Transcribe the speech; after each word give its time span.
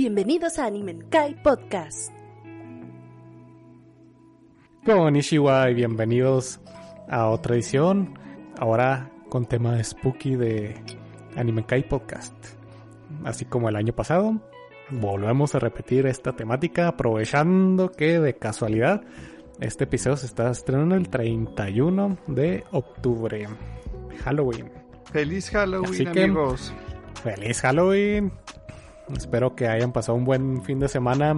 Bienvenidos 0.00 0.60
a 0.60 0.66
Animenkai 0.66 1.42
Podcast. 1.42 2.12
Konnichiwa 4.86 5.68
y 5.70 5.74
bienvenidos 5.74 6.60
a 7.08 7.26
otra 7.26 7.56
edición, 7.56 8.16
ahora 8.60 9.10
con 9.28 9.46
tema 9.46 9.82
spooky 9.82 10.36
de 10.36 10.80
Animenkai 11.34 11.88
Podcast. 11.88 12.32
Así 13.24 13.44
como 13.44 13.68
el 13.70 13.74
año 13.74 13.92
pasado, 13.92 14.40
volvemos 14.90 15.56
a 15.56 15.58
repetir 15.58 16.06
esta 16.06 16.36
temática 16.36 16.86
aprovechando 16.86 17.90
que 17.90 18.20
de 18.20 18.36
casualidad 18.36 19.02
este 19.58 19.82
episodio 19.82 20.16
se 20.16 20.26
está 20.26 20.48
estrenando 20.52 20.94
el 20.94 21.08
31 21.08 22.18
de 22.28 22.62
octubre, 22.70 23.48
Halloween. 24.22 24.70
Feliz 25.10 25.50
Halloween, 25.50 25.90
Así 25.92 26.06
que- 26.06 26.22
amigos. 26.22 26.72
Feliz 27.24 27.60
Halloween. 27.62 28.30
Espero 29.16 29.54
que 29.54 29.68
hayan 29.68 29.92
pasado 29.92 30.16
un 30.16 30.24
buen 30.24 30.62
fin 30.62 30.78
de 30.78 30.88
semana 30.88 31.36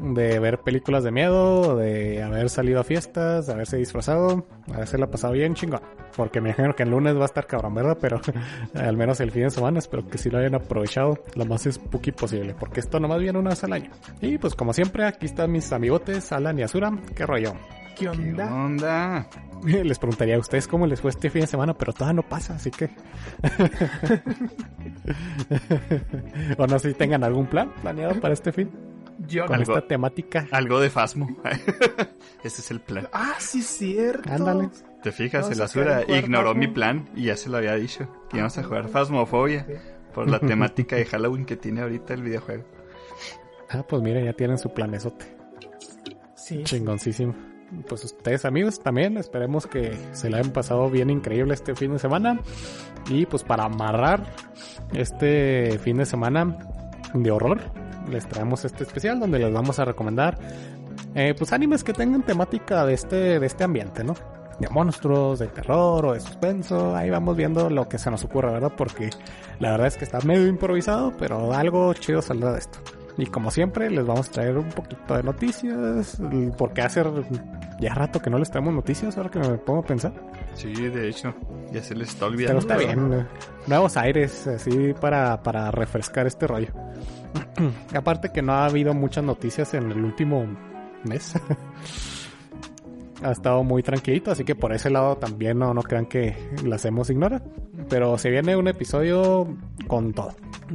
de 0.00 0.38
ver 0.38 0.60
películas 0.60 1.04
de 1.04 1.10
miedo, 1.10 1.76
de 1.76 2.22
haber 2.22 2.50
salido 2.50 2.80
a 2.80 2.84
fiestas, 2.84 3.46
de 3.46 3.52
haberse 3.52 3.76
disfrazado, 3.76 4.46
haberse 4.72 4.98
la 4.98 5.10
pasado 5.10 5.32
bien 5.32 5.54
chingón. 5.54 5.80
Porque 6.16 6.40
me 6.40 6.50
imagino 6.50 6.74
que 6.74 6.82
el 6.82 6.90
lunes 6.90 7.16
va 7.16 7.22
a 7.22 7.26
estar 7.26 7.46
cabrón, 7.46 7.74
¿verdad? 7.74 7.98
Pero 8.00 8.20
al 8.74 8.96
menos 8.96 9.20
el 9.20 9.30
fin 9.30 9.44
de 9.44 9.50
semana 9.50 9.78
espero 9.78 10.08
que 10.08 10.18
sí 10.18 10.30
lo 10.30 10.38
hayan 10.38 10.54
aprovechado 10.54 11.18
lo 11.34 11.44
más 11.44 11.68
spooky 11.70 12.12
posible. 12.12 12.54
Porque 12.58 12.80
esto 12.80 13.00
nomás 13.00 13.20
viene 13.20 13.38
una 13.38 13.50
vez 13.50 13.64
al 13.64 13.72
año. 13.72 13.90
Y 14.20 14.38
pues 14.38 14.54
como 14.54 14.72
siempre, 14.72 15.04
aquí 15.04 15.26
están 15.26 15.52
mis 15.52 15.72
amigotes, 15.72 16.32
Alan 16.32 16.58
y 16.58 16.62
Azura. 16.62 16.92
¿Qué 17.14 17.26
rollo? 17.26 17.54
¿Qué 17.94 18.04
¿Qué 18.04 18.08
onda? 18.10 18.54
onda? 18.54 19.26
Les 19.64 19.98
preguntaría 19.98 20.36
a 20.36 20.38
ustedes 20.38 20.68
cómo 20.68 20.86
les 20.86 21.00
fue 21.00 21.10
este 21.10 21.30
fin 21.30 21.40
de 21.40 21.46
semana, 21.46 21.72
pero 21.72 21.94
todavía 21.94 22.20
no 22.20 22.28
pasa, 22.28 22.54
así 22.54 22.70
que. 22.70 22.90
o 26.58 26.66
no 26.66 26.78
sé 26.78 26.90
si 26.90 26.94
tengan 26.94 27.24
algún 27.24 27.46
plan 27.46 27.72
planeado 27.80 28.20
para 28.20 28.34
este 28.34 28.52
fin 28.52 28.70
Yo 29.18 29.46
con 29.46 29.56
Algo- 29.56 29.76
esta 29.76 29.86
temática. 29.88 30.46
Algo 30.50 30.80
de 30.80 30.90
Fasmo. 30.90 31.26
Ese 32.44 32.60
es 32.60 32.70
el 32.70 32.80
plan. 32.80 33.08
Ah, 33.12 33.34
sí, 33.38 33.62
cierto. 33.62 34.30
Ándale. 34.30 34.68
¿Te 35.02 35.12
fijas? 35.12 35.50
El 35.50 35.62
Azura 35.62 36.02
ignoró 36.06 36.52
¿no? 36.54 36.60
mi 36.60 36.66
plan 36.68 37.08
y 37.14 37.24
ya 37.24 37.36
se 37.36 37.48
lo 37.48 37.56
había 37.58 37.74
dicho. 37.76 38.08
Que 38.28 38.36
íbamos 38.38 38.58
a 38.58 38.62
jugar 38.64 38.88
Fasmofobia 38.88 39.66
por 40.12 40.28
la 40.28 40.38
temática 40.40 40.96
de 40.96 41.04
Halloween 41.06 41.44
que 41.46 41.56
tiene 41.56 41.80
ahorita 41.82 42.14
el 42.14 42.22
videojuego. 42.22 42.64
Ah, 43.70 43.82
pues 43.88 44.02
mira, 44.02 44.20
ya 44.20 44.32
tienen 44.32 44.58
su 44.58 44.72
planesote. 44.72 45.24
Sí. 46.34 46.62
Chingoncísimo. 46.64 47.34
Pues 47.88 48.04
ustedes 48.04 48.44
amigos 48.44 48.78
también, 48.80 49.16
esperemos 49.16 49.66
que 49.66 49.96
se 50.12 50.30
la 50.30 50.38
hayan 50.38 50.52
pasado 50.52 50.88
bien 50.88 51.10
increíble 51.10 51.52
este 51.54 51.74
fin 51.74 51.92
de 51.92 51.98
semana. 51.98 52.38
Y 53.08 53.26
pues 53.26 53.42
para 53.42 53.64
amarrar 53.64 54.24
este 54.92 55.78
fin 55.82 55.96
de 55.96 56.06
semana 56.06 56.56
de 57.12 57.30
horror, 57.30 57.60
les 58.10 58.26
traemos 58.28 58.64
este 58.64 58.84
especial 58.84 59.20
donde 59.20 59.38
les 59.38 59.52
vamos 59.52 59.78
a 59.78 59.84
recomendar 59.84 60.38
eh, 61.14 61.34
pues 61.36 61.52
animes 61.52 61.82
que 61.82 61.92
tengan 61.92 62.22
temática 62.22 62.84
de 62.84 62.94
este, 62.94 63.40
de 63.40 63.46
este 63.46 63.64
ambiente, 63.64 64.04
¿no? 64.04 64.14
De 64.60 64.68
monstruos, 64.68 65.38
de 65.38 65.48
terror 65.48 66.04
o 66.06 66.12
de 66.12 66.20
suspenso. 66.20 66.94
Ahí 66.94 67.10
vamos 67.10 67.36
viendo 67.36 67.70
lo 67.70 67.88
que 67.88 67.98
se 67.98 68.10
nos 68.10 68.24
ocurra, 68.24 68.52
¿verdad? 68.52 68.72
Porque 68.76 69.10
la 69.58 69.70
verdad 69.72 69.86
es 69.86 69.96
que 69.96 70.04
está 70.04 70.20
medio 70.20 70.46
improvisado, 70.46 71.12
pero 71.18 71.52
algo 71.52 71.92
chido 71.94 72.22
saldrá 72.22 72.52
de 72.52 72.58
esto. 72.58 72.78
Y 73.18 73.26
como 73.26 73.50
siempre, 73.50 73.90
les 73.90 74.06
vamos 74.06 74.28
a 74.28 74.32
traer 74.32 74.58
un 74.58 74.68
poquito 74.68 75.16
de 75.16 75.22
noticias, 75.22 76.18
porque 76.58 76.82
hace 76.82 77.02
ya 77.80 77.94
rato 77.94 78.20
que 78.20 78.28
no 78.28 78.38
les 78.38 78.50
traemos 78.50 78.74
noticias, 78.74 79.16
ahora 79.16 79.30
que 79.30 79.38
me 79.38 79.56
pongo 79.56 79.80
a 79.80 79.84
pensar. 79.86 80.12
Sí, 80.54 80.72
de 80.74 81.08
hecho, 81.08 81.34
ya 81.72 81.82
se 81.82 81.94
les 81.94 82.08
está 82.08 82.26
Pero 82.26 82.32
olvidando. 82.32 82.58
está 82.60 82.76
bien, 82.76 83.12
eh, 83.14 83.26
nuevos 83.66 83.96
aires, 83.96 84.46
así 84.46 84.94
para, 85.00 85.42
para 85.42 85.70
refrescar 85.70 86.26
este 86.26 86.46
rollo. 86.46 86.68
Aparte 87.94 88.30
que 88.32 88.42
no 88.42 88.52
ha 88.52 88.66
habido 88.66 88.94
muchas 88.94 89.24
noticias 89.24 89.74
en 89.74 89.90
el 89.90 90.04
último 90.04 90.46
mes. 91.04 91.34
ha 93.22 93.32
estado 93.32 93.64
muy 93.64 93.82
tranquilito, 93.82 94.30
así 94.30 94.44
que 94.44 94.54
por 94.54 94.72
ese 94.72 94.90
lado 94.90 95.16
también 95.16 95.58
no, 95.58 95.72
no 95.72 95.82
crean 95.82 96.06
que 96.06 96.36
las 96.64 96.84
hemos 96.84 97.10
ignorado. 97.10 97.44
Pero 97.88 98.18
se 98.18 98.30
viene 98.30 98.56
un 98.56 98.68
episodio 98.68 99.46
con 99.86 100.12
todo. 100.12 100.34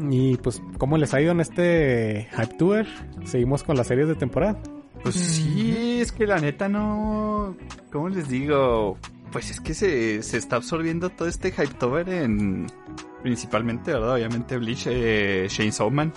Y 0.10 0.38
pues, 0.38 0.62
¿cómo 0.78 0.98
les 0.98 1.14
ha 1.14 1.22
ido 1.22 1.32
en 1.32 1.42
este 1.42 2.28
Hype 2.32 2.56
Tour? 2.58 2.86
Seguimos 3.26 3.64
con 3.64 3.76
las 3.76 3.88
series 3.88 4.08
de 4.08 4.16
temporada. 4.16 4.58
Pues 5.04 5.16
sí, 5.16 6.00
es 6.00 6.12
que 6.12 6.28
la 6.28 6.40
neta 6.40 6.70
no... 6.70 7.56
¿Cómo 7.92 8.10
les 8.10 8.30
digo? 8.30 8.98
Pues 9.32 9.50
es 9.50 9.60
que 9.60 9.74
se, 9.74 10.22
se 10.22 10.38
está 10.38 10.58
absorbiendo 10.58 11.10
todo 11.10 11.28
este 11.28 11.50
Hypetober 11.50 12.08
en... 12.10 12.68
Principalmente, 13.24 13.92
¿verdad? 13.94 14.14
Obviamente 14.16 14.58
Bleach, 14.58 14.88
eh, 14.88 15.48
Shane 15.50 15.92
Man 15.92 16.14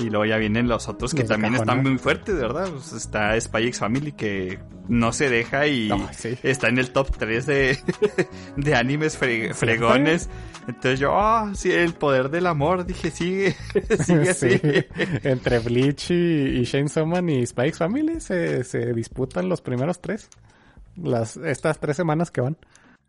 Y 0.00 0.10
luego 0.10 0.24
ya 0.26 0.36
vienen 0.36 0.68
los 0.68 0.88
otros 0.88 1.12
que 1.12 1.24
también 1.24 1.54
cajón, 1.54 1.68
están 1.68 1.82
¿no? 1.82 1.90
muy 1.90 1.98
fuertes, 1.98 2.34
¿verdad? 2.36 2.68
Pues 2.70 2.92
está 2.92 3.38
Spy 3.40 3.66
X 3.66 3.80
Family 3.80 4.12
que 4.12 4.60
no 4.88 5.12
se 5.12 5.28
deja 5.28 5.66
y 5.66 5.88
No, 5.88 6.08
sí. 6.12 6.38
está 6.44 6.68
en 6.68 6.78
el 6.78 6.92
top 6.92 7.16
3 7.18 7.46
de, 7.46 7.78
de 8.56 8.74
animes 8.76 9.20
fre- 9.20 9.52
fregones. 9.54 10.30
Entonces 10.68 11.00
yo, 11.00 11.18
ah, 11.18 11.50
sí, 11.54 11.72
el 11.72 11.94
poder 11.94 12.28
del 12.30 12.46
amor. 12.46 12.86
Dije, 12.86 13.10
sigue, 13.10 13.56
sigue 14.04 14.30
así. 14.30 14.58
Sí. 14.58 14.60
Entre 15.24 15.58
Bleach 15.58 16.10
y, 16.12 16.60
y 16.60 16.62
Shane 16.64 16.88
Soman 16.88 17.28
y 17.28 17.44
Spikes 17.44 17.78
Family 17.78 18.20
se, 18.20 18.62
se 18.62 18.92
disputan 18.92 19.48
los 19.48 19.60
primeros 19.62 20.00
tres. 20.00 20.28
Las, 20.96 21.36
estas 21.38 21.80
tres 21.80 21.96
semanas 21.96 22.30
que 22.30 22.40
van. 22.40 22.56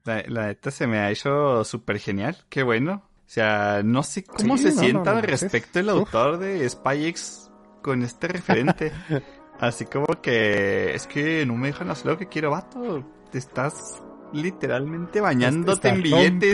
La, 0.05 0.23
la 0.27 0.47
neta 0.47 0.71
se 0.71 0.87
me 0.87 0.97
ha 0.97 1.11
hecho 1.11 1.63
súper 1.65 1.99
genial. 1.99 2.35
Qué 2.49 2.63
bueno. 2.63 3.03
O 3.29 3.31
sea, 3.31 3.81
no 3.85 4.01
sé 4.01 4.23
cómo 4.23 4.57
Sí, 4.57 4.63
se 4.63 4.73
no, 4.75 4.81
sienta 4.81 5.11
al 5.11 5.17
no, 5.17 5.21
respecto 5.21 5.77
es- 5.79 5.85
el 5.85 5.91
uf. 5.91 5.99
autor 6.15 6.39
de 6.39 6.67
Spy 6.67 7.05
X 7.05 7.51
con 7.83 8.01
este 8.01 8.27
referente. 8.27 8.91
Así 9.59 9.85
como 9.85 10.07
que 10.19 10.95
es 10.95 11.05
que 11.05 11.45
no 11.45 11.53
me 11.55 11.67
dejan 11.67 11.91
hacer 11.91 12.07
lo 12.07 12.17
que 12.17 12.27
quiero, 12.27 12.49
vato. 12.49 13.05
Te 13.31 13.37
estás 13.37 14.01
literalmente 14.33 15.21
bañándote 15.21 15.89
en 15.89 16.01
billetes. 16.01 16.53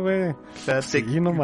güey. 0.00 0.30
O 0.30 0.36
sea, 0.64 0.80
te, 0.80 1.02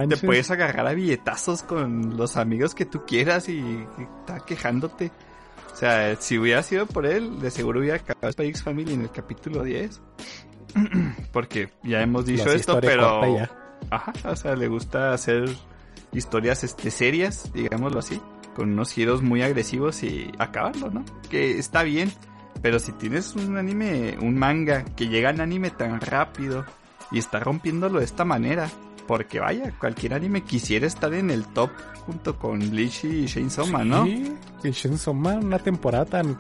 no 0.09 0.17
puedes 0.27 0.51
agarrar 0.51 0.87
a 0.87 0.95
billetazos 0.95 1.63
con 1.63 2.17
los 2.17 2.39
amigos 2.39 2.75
que 2.75 2.87
tú 2.87 3.05
quieras 3.07 3.51
y, 3.51 3.59
y 3.59 3.87
está 4.21 4.41
quejándote. 4.47 5.13
O 5.75 5.77
sea, 5.77 6.17
si 6.17 6.39
hubiera 6.39 6.63
sido 6.63 6.87
por 6.87 7.05
él, 7.05 7.39
de 7.39 7.51
seguro 7.51 7.81
hubiera 7.81 7.97
acabado 7.97 8.33
Spy 8.33 8.47
X 8.49 8.63
Family 8.63 8.95
en 8.95 9.03
el 9.03 9.11
capítulo 9.11 9.63
10. 9.63 10.01
Porque 11.33 11.69
ya 11.83 12.01
hemos 12.01 12.25
dicho 12.25 12.51
esto, 12.51 12.81
pero... 12.81 13.21
Ajá, 13.91 14.13
o 14.25 14.37
sea, 14.37 14.55
le 14.57 14.69
gusta 14.69 15.13
hacer 15.13 15.49
historias 16.13 16.65
este 16.65 16.91
serias, 16.91 17.53
digámoslo 17.53 17.99
así, 17.99 18.21
con 18.55 18.73
unos 18.73 18.93
giros 18.93 19.23
muy 19.23 19.43
agresivos 19.43 20.03
y 20.03 20.31
acabarlo, 20.39 20.91
¿no? 20.91 21.05
Que 21.31 21.59
está 21.59 21.83
bien, 21.83 22.13
pero 22.63 22.79
si 22.79 22.93
tienes 22.93 23.35
un 23.37 23.57
anime, 23.57 24.19
un 24.21 24.37
manga 24.37 24.85
que 24.97 25.09
llega 25.09 25.31
al 25.31 25.41
anime 25.41 25.71
tan 25.71 26.01
rápido 26.01 26.65
y 27.11 27.19
está 27.19 27.41
rompiéndolo 27.41 27.99
de 27.99 28.05
esta 28.05 28.25
manera, 28.25 28.69
porque 29.07 29.41
vaya, 29.41 29.73
cualquier 29.79 30.15
anime 30.15 30.43
quisiera 30.43 30.87
estar 30.87 31.13
en 31.15 31.31
el 31.31 31.45
top 31.47 31.71
junto 32.07 32.39
con 32.39 32.59
Bleach 32.71 33.05
y 33.05 33.27
Shane 33.27 33.51
Soma, 33.51 33.85
¿no? 33.85 34.05
Sí, 34.05 34.37
y 34.63 34.71
Shin 34.71 34.99
Soma, 34.99 35.35
una 35.35 35.59
temporada 35.59 36.05
tan 36.05 36.39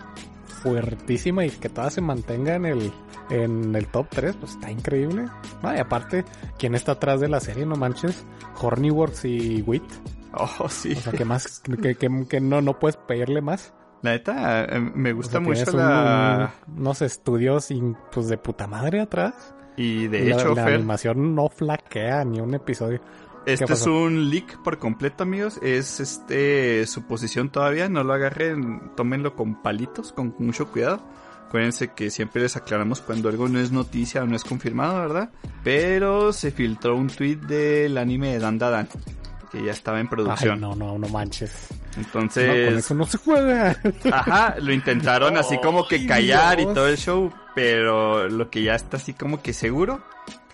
fuertísima 0.50 1.44
y 1.44 1.50
que 1.50 1.68
toda 1.68 1.90
se 1.90 2.00
mantenga 2.00 2.54
en 2.54 2.66
el, 2.66 2.92
en 3.30 3.74
el 3.74 3.86
top 3.88 4.06
3, 4.10 4.36
pues 4.36 4.52
está 4.52 4.70
increíble. 4.70 5.26
Ah, 5.62 5.74
y 5.76 5.80
aparte, 5.80 6.24
¿quién 6.58 6.74
está 6.74 6.92
atrás 6.92 7.20
de 7.20 7.28
la 7.28 7.40
serie? 7.40 7.64
No 7.66 7.76
manches. 7.76 8.24
Hornyworks 8.60 9.24
y 9.24 9.62
Wit. 9.62 9.82
Oh, 10.34 10.68
sí. 10.68 10.92
O 10.92 11.00
sea, 11.00 11.12
que 11.12 11.24
más, 11.24 11.60
que, 11.82 11.94
que, 11.96 12.26
que 12.28 12.40
no, 12.40 12.60
no 12.60 12.78
puedes 12.78 12.96
pedirle 12.96 13.40
más. 13.40 13.72
La 14.02 14.12
neta, 14.12 14.64
eh, 14.64 14.80
me 14.80 15.12
O 15.12 15.16
gusta 15.16 15.32
sea, 15.32 15.40
mucho 15.40 15.72
la... 15.76 16.52
un- 16.68 16.80
unos 16.80 17.02
estudios 17.02 17.70
in- 17.70 17.96
pues 18.12 18.28
de 18.28 18.38
puta 18.38 18.66
madre 18.66 19.00
atrás. 19.00 19.54
Y 19.76 20.08
de 20.08 20.24
la, 20.26 20.36
hecho, 20.36 20.54
la 20.54 20.64
Fer, 20.64 20.74
animación 20.74 21.34
no 21.34 21.48
flaquea 21.48 22.24
ni 22.24 22.40
un 22.40 22.54
episodio. 22.54 23.00
Este 23.46 23.72
es 23.72 23.86
un 23.86 24.30
leak 24.30 24.62
por 24.62 24.78
completo, 24.78 25.22
amigos. 25.24 25.58
Es 25.62 25.98
este 26.00 26.86
su 26.86 27.02
posición 27.02 27.48
todavía. 27.50 27.88
No 27.88 28.04
lo 28.04 28.12
agarren, 28.12 28.92
tómenlo 28.96 29.34
con 29.34 29.60
palitos, 29.62 30.12
con 30.12 30.34
mucho 30.38 30.70
cuidado. 30.70 31.00
Acuérdense 31.48 31.92
que 31.94 32.10
siempre 32.10 32.42
les 32.42 32.56
aclaramos 32.56 33.00
cuando 33.00 33.28
algo 33.28 33.48
no 33.48 33.58
es 33.58 33.72
noticia 33.72 34.22
o 34.22 34.26
no 34.26 34.36
es 34.36 34.44
confirmado, 34.44 35.00
¿verdad? 35.00 35.30
Pero 35.64 36.32
se 36.32 36.52
filtró 36.52 36.94
un 36.96 37.08
tweet 37.08 37.36
del 37.38 37.98
anime 37.98 38.34
de 38.34 38.38
Dan 38.38 38.56
Da 38.58 38.70
Dan, 38.70 38.88
que 39.50 39.64
ya 39.64 39.72
estaba 39.72 39.98
en 39.98 40.06
Ay, 40.06 40.10
producción. 40.10 40.60
no, 40.60 40.76
no, 40.76 40.96
no 40.96 41.08
manches. 41.08 41.52
No, 41.96 42.02
Entonces, 42.02 42.68
con 42.68 42.78
eso 42.78 42.94
no 42.94 43.04
se 43.06 43.18
juega. 43.18 43.76
Ajá, 44.12 44.54
lo 44.60 44.72
intentaron 44.72 45.36
así 45.38 45.58
como 45.58 45.88
que 45.88 45.96
Ay, 45.96 46.06
callar 46.06 46.58
Dios. 46.58 46.70
y 46.70 46.74
todo 46.74 46.86
el 46.86 46.96
show, 46.98 47.32
pero 47.56 48.28
lo 48.28 48.48
que 48.48 48.62
ya 48.62 48.76
está 48.76 48.98
así 48.98 49.12
como 49.12 49.42
que 49.42 49.52
seguro 49.52 50.00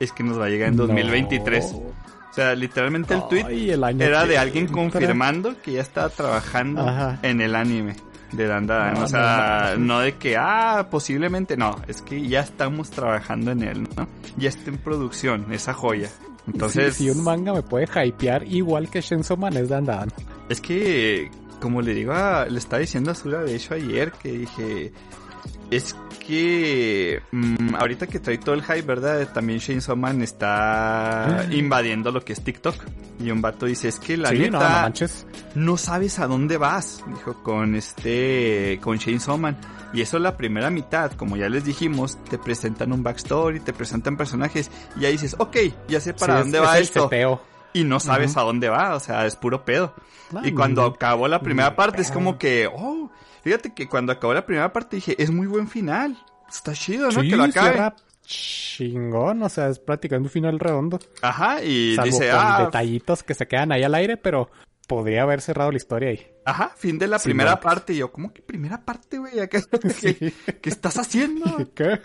es 0.00 0.12
que 0.12 0.22
nos 0.24 0.40
va 0.40 0.46
a 0.46 0.48
llegar 0.48 0.68
en 0.70 0.76
No. 0.76 0.86
2023. 0.86 1.64
O 1.74 1.92
sea, 2.36 2.54
literalmente 2.54 3.14
el 3.14 3.26
tweet 3.28 3.44
Ay, 3.46 3.70
el 3.70 3.84
año 3.84 4.04
era 4.04 4.22
que 4.22 4.28
de 4.28 4.38
alguien 4.38 4.68
confirmando 4.68 5.60
que 5.60 5.72
ya 5.72 5.80
estaba 5.80 6.08
trabajando 6.08 6.88
Ajá. 6.88 7.18
en 7.22 7.40
el 7.40 7.54
anime 7.54 7.96
de 8.32 8.46
Dandadan. 8.46 8.94
No, 8.94 9.04
o 9.04 9.06
sea, 9.08 9.74
no 9.78 10.00
de 10.00 10.16
que, 10.16 10.36
ah, 10.36 10.88
posiblemente 10.90 11.56
no, 11.56 11.80
es 11.88 12.02
que 12.02 12.26
ya 12.28 12.40
estamos 12.40 12.90
trabajando 12.90 13.52
en 13.52 13.62
él, 13.62 13.82
¿no? 13.96 14.08
Ya 14.36 14.48
está 14.48 14.70
en 14.70 14.78
producción, 14.78 15.52
esa 15.52 15.72
joya. 15.72 16.10
Entonces, 16.46 16.94
si, 16.94 17.04
si 17.04 17.10
un 17.10 17.24
manga 17.24 17.52
me 17.52 17.62
puede 17.62 17.86
hypear 18.06 18.44
igual 18.46 18.88
que 18.88 19.00
Shenso 19.00 19.36
Man 19.36 19.56
es 19.56 19.68
Dandan. 19.68 20.12
es 20.48 20.60
que 20.60 21.30
como 21.60 21.82
le 21.82 21.94
digo, 21.94 22.12
a, 22.12 22.46
le 22.46 22.58
estaba 22.58 22.80
diciendo 22.80 23.10
a 23.10 23.14
Zura 23.14 23.42
de 23.42 23.56
hecho 23.56 23.74
ayer 23.74 24.12
que 24.12 24.30
dije, 24.32 24.92
es 25.70 25.96
que 26.26 27.22
mm, 27.32 27.74
ahorita 27.76 28.06
que 28.06 28.18
trae 28.20 28.38
todo 28.38 28.54
el 28.54 28.62
hype, 28.62 28.82
¿verdad? 28.82 29.28
También 29.32 29.58
Shane 29.58 29.80
Soman 29.80 30.22
está 30.22 31.46
invadiendo 31.50 32.10
lo 32.10 32.24
que 32.24 32.32
es 32.32 32.42
TikTok. 32.42 32.74
Y 33.18 33.30
un 33.30 33.40
vato 33.40 33.66
dice, 33.66 33.88
es 33.88 33.98
que 33.98 34.16
la 34.16 34.28
Sí, 34.30 34.50
no, 34.50 34.60
no 35.54 35.76
sabes 35.76 36.18
a 36.18 36.26
dónde 36.26 36.56
vas, 36.58 37.02
dijo 37.06 37.42
con 37.42 37.74
este, 37.74 38.78
con 38.82 38.98
Shane 38.98 39.20
Soman. 39.20 39.56
Y 39.92 40.02
eso 40.02 40.16
es 40.18 40.22
la 40.22 40.36
primera 40.36 40.68
mitad, 40.68 41.12
como 41.12 41.36
ya 41.36 41.48
les 41.48 41.64
dijimos, 41.64 42.19
te 42.28 42.36
presentan 42.38 42.92
un 42.92 43.02
backstory, 43.02 43.60
te 43.60 43.72
presentan 43.72 44.16
personajes, 44.16 44.70
y 44.96 45.00
ya 45.00 45.08
dices, 45.08 45.36
ok, 45.38 45.56
ya 45.88 46.00
sé 46.00 46.12
para 46.12 46.34
Sí, 46.34 46.40
dónde 46.42 46.58
es- 46.58 46.64
va 46.64 46.78
es 46.78 46.82
esto. 46.82 47.08
Y 47.72 47.84
no 47.84 48.00
sabes 48.00 48.36
a 48.36 48.40
dónde 48.42 48.69
va, 48.69 48.94
o 48.94 49.00
sea, 49.00 49.26
es 49.26 49.36
puro 49.36 49.64
pedo. 49.64 49.94
Ah, 50.34 50.40
y 50.44 50.52
cuando 50.52 50.82
acabó 50.84 51.28
la 51.28 51.40
primera 51.40 51.70
ni 51.70 51.76
parte, 51.76 52.02
es 52.02 52.10
como 52.10 52.38
que, 52.38 52.69
oh, 52.74 53.10
fíjate 53.46 53.72
que 53.72 53.87
cuando 53.88 54.10
acabó 54.12 54.34
la 54.34 54.44
primera 54.44 54.72
parte 54.72 54.96
dije, 54.96 55.14
es 55.22 55.31
muy 55.31 55.46
buen 55.46 55.69
final. 55.69 56.19
Está 56.48 56.72
chido, 56.72 57.12
¿no? 57.12 57.22
Sí, 57.22 57.31
que 57.31 57.37
lo 57.37 57.44
acabe. 57.44 57.93
chingón, 58.25 59.40
o 59.40 59.48
sea, 59.48 59.69
es 59.69 59.78
prácticamente 59.78 60.26
un 60.26 60.32
final 60.32 60.58
redondo. 60.58 60.98
Ajá, 61.22 61.62
y 61.62 61.94
Salvo 61.94 62.06
dice, 62.10 62.31
con 62.31 62.40
ah, 62.40 62.62
detallitos 62.64 63.22
que 63.22 63.34
se 63.34 63.46
quedan 63.46 63.70
ahí 63.70 63.84
al 63.84 63.94
aire, 63.94 64.16
pero 64.16 64.50
podría 64.88 65.22
haber 65.22 65.40
cerrado 65.40 65.70
la 65.70 65.76
historia 65.76 66.08
ahí. 66.08 66.26
ajá, 66.44 66.72
fin 66.76 66.98
de 66.98 67.06
la 67.06 67.20
primera 67.20 67.60
parte. 67.60 67.93
Y 67.93 67.98
yo, 67.98 68.10
¿cómo 68.10 68.32
que 68.32 68.43
primera 68.43 68.84
parte, 68.84 69.19
güey? 69.19 69.34
Sí. 69.94 70.14
¿Qué, 70.14 70.32
qué 70.60 70.69
estás 70.70 70.98
haciendo? 70.98 71.70
¿Qué? 71.75 72.00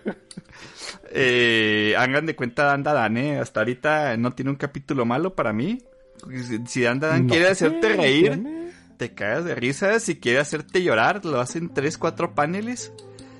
Eh, 1.11 1.95
hagan 1.97 2.27
de 2.27 2.35
cuenta 2.35 2.71
Anda 2.71 2.93
Dan, 2.93 3.17
¿eh? 3.17 3.39
Hasta 3.39 3.61
ahorita 3.61 4.15
no 4.17 4.33
tiene 4.33 4.51
un 4.51 4.57
capítulo 4.57 5.05
malo 5.05 5.33
para 5.35 5.53
mí. 5.53 5.79
Si 6.67 6.85
Anda 6.85 7.07
Dan 7.07 7.25
No 7.25 7.31
quiere 7.31 7.47
hacerte 7.49 7.89
reír, 7.95 8.31
tiene- 8.33 8.60
te 9.01 9.15
cagas 9.15 9.45
de 9.45 9.55
risa. 9.55 9.99
Si 9.99 10.17
quiere 10.19 10.37
hacerte 10.37 10.83
llorar, 10.83 11.25
lo 11.25 11.39
hace 11.41 11.57
en 11.57 11.73
3, 11.73 11.97
4 11.97 12.35
paneles. 12.35 12.93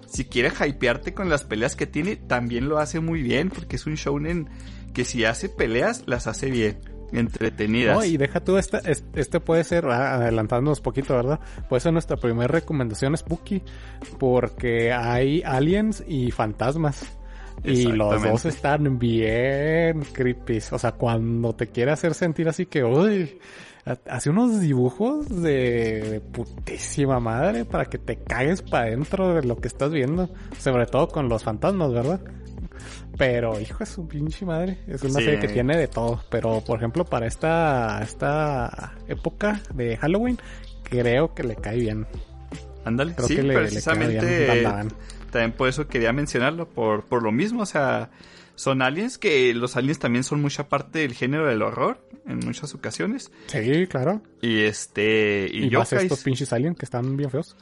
Si 0.07 0.25
quiere 0.25 0.49
hypearte 0.49 1.13
con 1.13 1.29
las 1.29 1.43
peleas 1.43 1.75
que 1.75 1.85
tiene, 1.85 2.15
también 2.15 2.67
lo 2.67 2.79
hace 2.79 2.99
muy 2.99 3.21
bien. 3.21 3.49
Porque 3.51 3.75
es 3.75 3.85
un 3.85 3.93
shounen 3.93 4.49
que 4.91 5.05
si 5.05 5.23
hace 5.23 5.49
peleas, 5.49 6.01
las 6.07 6.25
hace 6.25 6.49
bien. 6.49 6.79
Entretenidas. 7.13 7.95
No, 7.95 8.03
y 8.03 8.17
deja 8.17 8.39
tú, 8.39 8.57
este, 8.57 8.79
es- 8.89 9.03
este 9.13 9.39
puede 9.39 9.63
ser, 9.63 9.85
ah, 9.85 10.15
adelantándonos 10.15 10.81
poquito, 10.81 11.13
¿verdad? 11.15 11.39
Puede 11.69 11.81
ser 11.81 11.93
nuestra 11.93 12.17
primera 12.17 12.47
recomendación 12.47 13.15
Spooky, 13.15 13.61
porque 14.17 14.91
hay 14.91 15.43
aliens 15.45 16.03
y 16.07 16.31
fantasmas. 16.31 17.05
Y 17.63 17.83
los 17.83 18.23
dos 18.23 18.45
están 18.45 18.97
bien 18.97 20.01
creepy. 20.13 20.57
O 20.71 20.79
sea, 20.79 20.93
cuando 20.93 21.53
te 21.53 21.67
quiere 21.67 21.91
hacer 21.91 22.15
sentir 22.15 22.49
así 22.49 22.65
que, 22.65 22.83
uy, 22.83 23.37
hace 24.07 24.29
unos 24.29 24.59
dibujos 24.61 25.27
de, 25.29 26.01
de 26.09 26.19
putísima 26.21 27.19
madre 27.19 27.65
para 27.65 27.85
que 27.85 27.97
te 27.97 28.17
cagues 28.17 28.61
para 28.61 28.85
adentro 28.85 29.33
de 29.33 29.43
lo 29.43 29.57
que 29.57 29.67
estás 29.67 29.91
viendo. 29.91 30.29
Sobre 30.59 30.85
todo 30.85 31.07
con 31.07 31.29
los 31.29 31.43
fantasmas, 31.43 31.91
¿verdad? 31.91 32.21
Pero, 33.17 33.59
hijo 33.59 33.79
de 33.79 33.85
su 33.85 34.07
pinche 34.07 34.45
madre. 34.45 34.79
Es 34.87 35.03
una 35.03 35.19
Sí. 35.19 35.25
serie 35.25 35.39
que 35.39 35.47
tiene 35.49 35.77
de 35.77 35.87
todo. 35.87 36.21
Pero, 36.29 36.61
por 36.61 36.77
ejemplo, 36.79 37.05
para 37.05 37.27
esta, 37.27 38.01
esta 38.01 38.93
época 39.07 39.61
de 39.73 39.97
Halloween, 39.97 40.37
creo 40.83 41.33
que 41.33 41.43
le 41.43 41.55
cae 41.55 41.77
bien. 41.77 42.07
Ándale, 42.85 43.13
Creo 43.13 43.27
sí, 43.27 43.35
que 43.35 43.43
le, 43.43 43.53
le 43.53 43.59
precisamente. 43.59 44.45
bien. 44.45 44.63
Van 44.63 44.73
Damme. 44.77 44.91
También 45.31 45.51
por 45.51 45.69
eso 45.69 45.87
quería 45.87 46.11
mencionarlo, 46.13 46.67
por, 46.67 47.05
por 47.05 47.21
lo 47.21 47.31
mismo, 47.31 47.61
o 47.61 47.65
sea, 47.65 48.09
son 48.61 48.81
aliens 48.81 49.17
que 49.17 49.53
los 49.53 49.75
aliens 49.75 49.97
también 49.99 50.23
son 50.23 50.41
mucha 50.41 50.69
parte 50.69 50.99
del 50.99 51.13
género 51.13 51.47
del 51.47 51.61
horror, 51.63 52.07
en 52.27 52.39
muchas 52.39 52.73
ocasiones. 52.75 53.31
Sí, 53.47 53.87
claro. 53.87 54.21
Y 54.41 54.59
este, 54.61 55.47
y, 55.51 55.65
Y, 55.65 55.69
más 55.71 55.91
estos 55.93 56.21
pinches 56.23 56.53
aliens 56.53 56.77
que 56.77 56.85
están 56.85 57.17
bien 57.17 57.31
feos. 57.31 57.55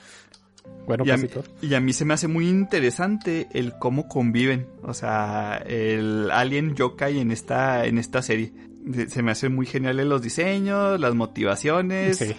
Bueno, 0.86 1.04
y, 1.06 1.12
a, 1.12 1.18
mí- 1.18 1.30
y 1.62 1.74
a 1.74 1.80
mí 1.80 1.94
se 1.94 2.04
me 2.04 2.14
hace 2.16 2.28
muy 2.28 2.50
interesante 2.50 3.48
el 3.54 3.78
cómo 3.80 4.08
conviven, 4.08 4.68
o 4.84 4.94
sea, 4.94 5.64
el 5.66 6.30
alien 6.32 6.76
yokai 6.76 7.20
en 7.20 7.32
esta, 7.32 7.86
en 7.86 7.98
esta 7.98 8.22
serie. 8.22 8.52
Se- 8.94 9.10
Se 9.10 9.22
me 9.24 9.32
hace 9.32 9.50
muy 9.50 9.66
genial 9.66 9.98
los 10.10 10.22
diseños, 10.22 11.00
las 11.00 11.16
motivaciones. 11.16 12.18
Sí. 12.18 12.36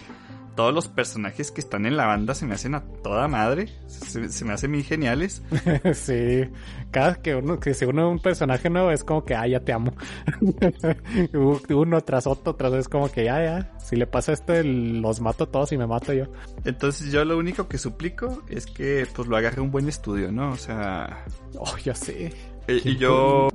Todos 0.61 0.75
los 0.75 0.87
personajes 0.89 1.49
que 1.51 1.59
están 1.59 1.87
en 1.87 1.97
la 1.97 2.05
banda 2.05 2.35
se 2.35 2.45
me 2.45 2.53
hacen 2.53 2.75
a 2.75 2.83
toda 3.03 3.27
madre. 3.27 3.67
Se, 3.87 4.29
se 4.29 4.45
me 4.45 4.53
hacen 4.53 4.69
muy 4.69 4.83
geniales. 4.83 5.41
sí. 5.95 6.43
Cada 6.91 7.15
que 7.15 7.33
uno 7.35 7.59
que 7.59 7.73
se 7.73 7.87
une 7.87 8.03
a 8.03 8.05
un 8.05 8.19
personaje 8.19 8.69
nuevo 8.69 8.91
es 8.91 9.03
como 9.03 9.25
que, 9.25 9.33
ah, 9.33 9.47
ya 9.47 9.59
te 9.61 9.73
amo. 9.73 9.91
uno 11.69 12.01
tras 12.01 12.27
otro, 12.27 12.55
tras 12.55 12.73
es 12.73 12.87
como 12.87 13.11
que, 13.11 13.25
ya, 13.25 13.43
ya. 13.43 13.71
Si 13.79 13.95
le 13.95 14.05
pasa 14.05 14.33
esto, 14.33 14.53
los 14.63 15.19
mato 15.19 15.47
todos 15.47 15.71
y 15.71 15.77
me 15.79 15.87
mato 15.87 16.13
yo. 16.13 16.25
Entonces 16.63 17.11
yo 17.11 17.25
lo 17.25 17.39
único 17.39 17.67
que 17.67 17.79
suplico 17.79 18.43
es 18.47 18.67
que 18.67 19.07
pues 19.15 19.27
lo 19.27 19.35
agarre 19.37 19.61
un 19.61 19.71
buen 19.71 19.87
estudio, 19.87 20.31
¿no? 20.31 20.51
O 20.51 20.57
sea, 20.57 21.25
Oh, 21.57 21.75
ya 21.83 21.95
sé. 21.95 22.33
eh, 22.67 22.81
y 22.83 22.97
yo 22.97 23.49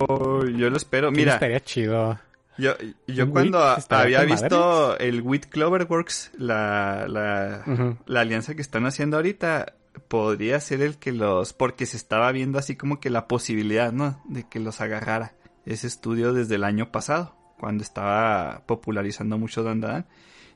yo 0.59 0.71
lo 0.71 0.77
espero. 0.77 1.11
Mira, 1.13 1.35
Estaría 1.35 1.61
chido. 1.61 2.19
Yo, 2.59 2.73
yo 3.07 3.31
cuando 3.31 3.59
había 3.91 4.23
visto 4.23 4.99
el 4.99 5.23
Wit 5.23 5.47
Cloverworks, 5.47 6.33
la, 6.39 7.07
la, 7.09 7.97
la 8.07 8.21
alianza 8.21 8.55
que 8.55 8.63
están 8.63 8.87
haciendo 8.87 9.17
ahorita, 9.17 9.75
podría 10.09 10.61
ser 10.61 10.83
el 10.83 10.97
que 10.99 11.13
los... 11.13 11.53
Porque 11.53 11.87
se 11.87 11.97
estaba 11.97 12.31
viendo 12.33 12.59
así 12.59 12.77
como 12.77 13.01
que 13.01 13.11
la 13.11 13.29
posibilidad, 13.29 13.93
¿no? 13.93 14.23
De 14.29 14.49
que 14.49 14.61
los 14.61 14.81
agarrara 14.81 15.35
ese 15.65 15.87
estudio 15.87 16.33
desde 16.33 16.55
el 16.55 16.65
año 16.65 16.93
pasado, 16.93 17.37
cuando 17.59 17.83
estaba 17.83 18.63
popularizando 18.67 19.39
mucho 19.39 19.63
Dandadan. 19.63 20.07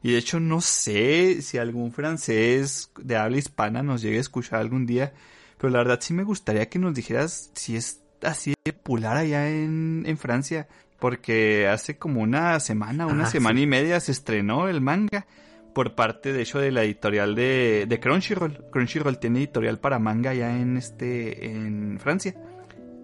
Y 0.03 0.13
de 0.13 0.19
hecho 0.19 0.41
no 0.41 0.61
sé 0.61 1.43
si 1.43 1.59
algún 1.59 1.93
francés 1.93 2.91
de 2.99 3.17
habla 3.17 3.39
hispana 3.39 3.83
nos 3.83 4.01
llegue 4.01 4.19
a 4.19 4.23
escuchar 4.23 4.61
algún 4.61 4.87
día, 4.87 5.13
pero 5.59 5.71
la 5.71 5.79
verdad 5.79 5.99
sí 6.01 6.15
me 6.15 6.25
gustaría 6.25 6.71
que 6.71 6.79
nos 6.79 6.95
dijeras 6.95 7.51
si 7.55 7.77
es 7.77 8.01
así 8.23 8.55
de 8.65 8.73
popular 8.73 9.17
allá 9.17 9.51
en, 9.51 10.05
en 10.07 10.17
Francia, 10.17 10.69
porque 11.01 11.67
hace 11.69 11.99
como 11.99 12.21
una 12.21 12.61
semana, 12.61 13.07
una 13.07 13.25
Ah, 13.25 13.31
semana 13.31 13.57
sí. 13.59 13.63
y 13.65 13.67
media 13.67 13.99
se 14.01 14.13
estrenó 14.13 14.69
el 14.69 14.81
manga 14.81 15.27
por 15.75 15.95
parte 15.95 16.33
de 16.33 16.43
hecho 16.43 16.59
de 16.59 16.71
la 16.73 16.83
editorial 16.85 17.35
de, 17.35 17.87
de 17.89 18.01
Crunchyroll. 18.01 18.65
Crunchyroll 18.71 19.19
tiene 19.19 19.39
editorial 19.41 19.79
para 19.79 19.99
manga 19.99 20.35
ya 20.35 20.57
en 20.57 20.77
este 20.77 21.47
en 21.47 21.99
Francia. 22.01 22.35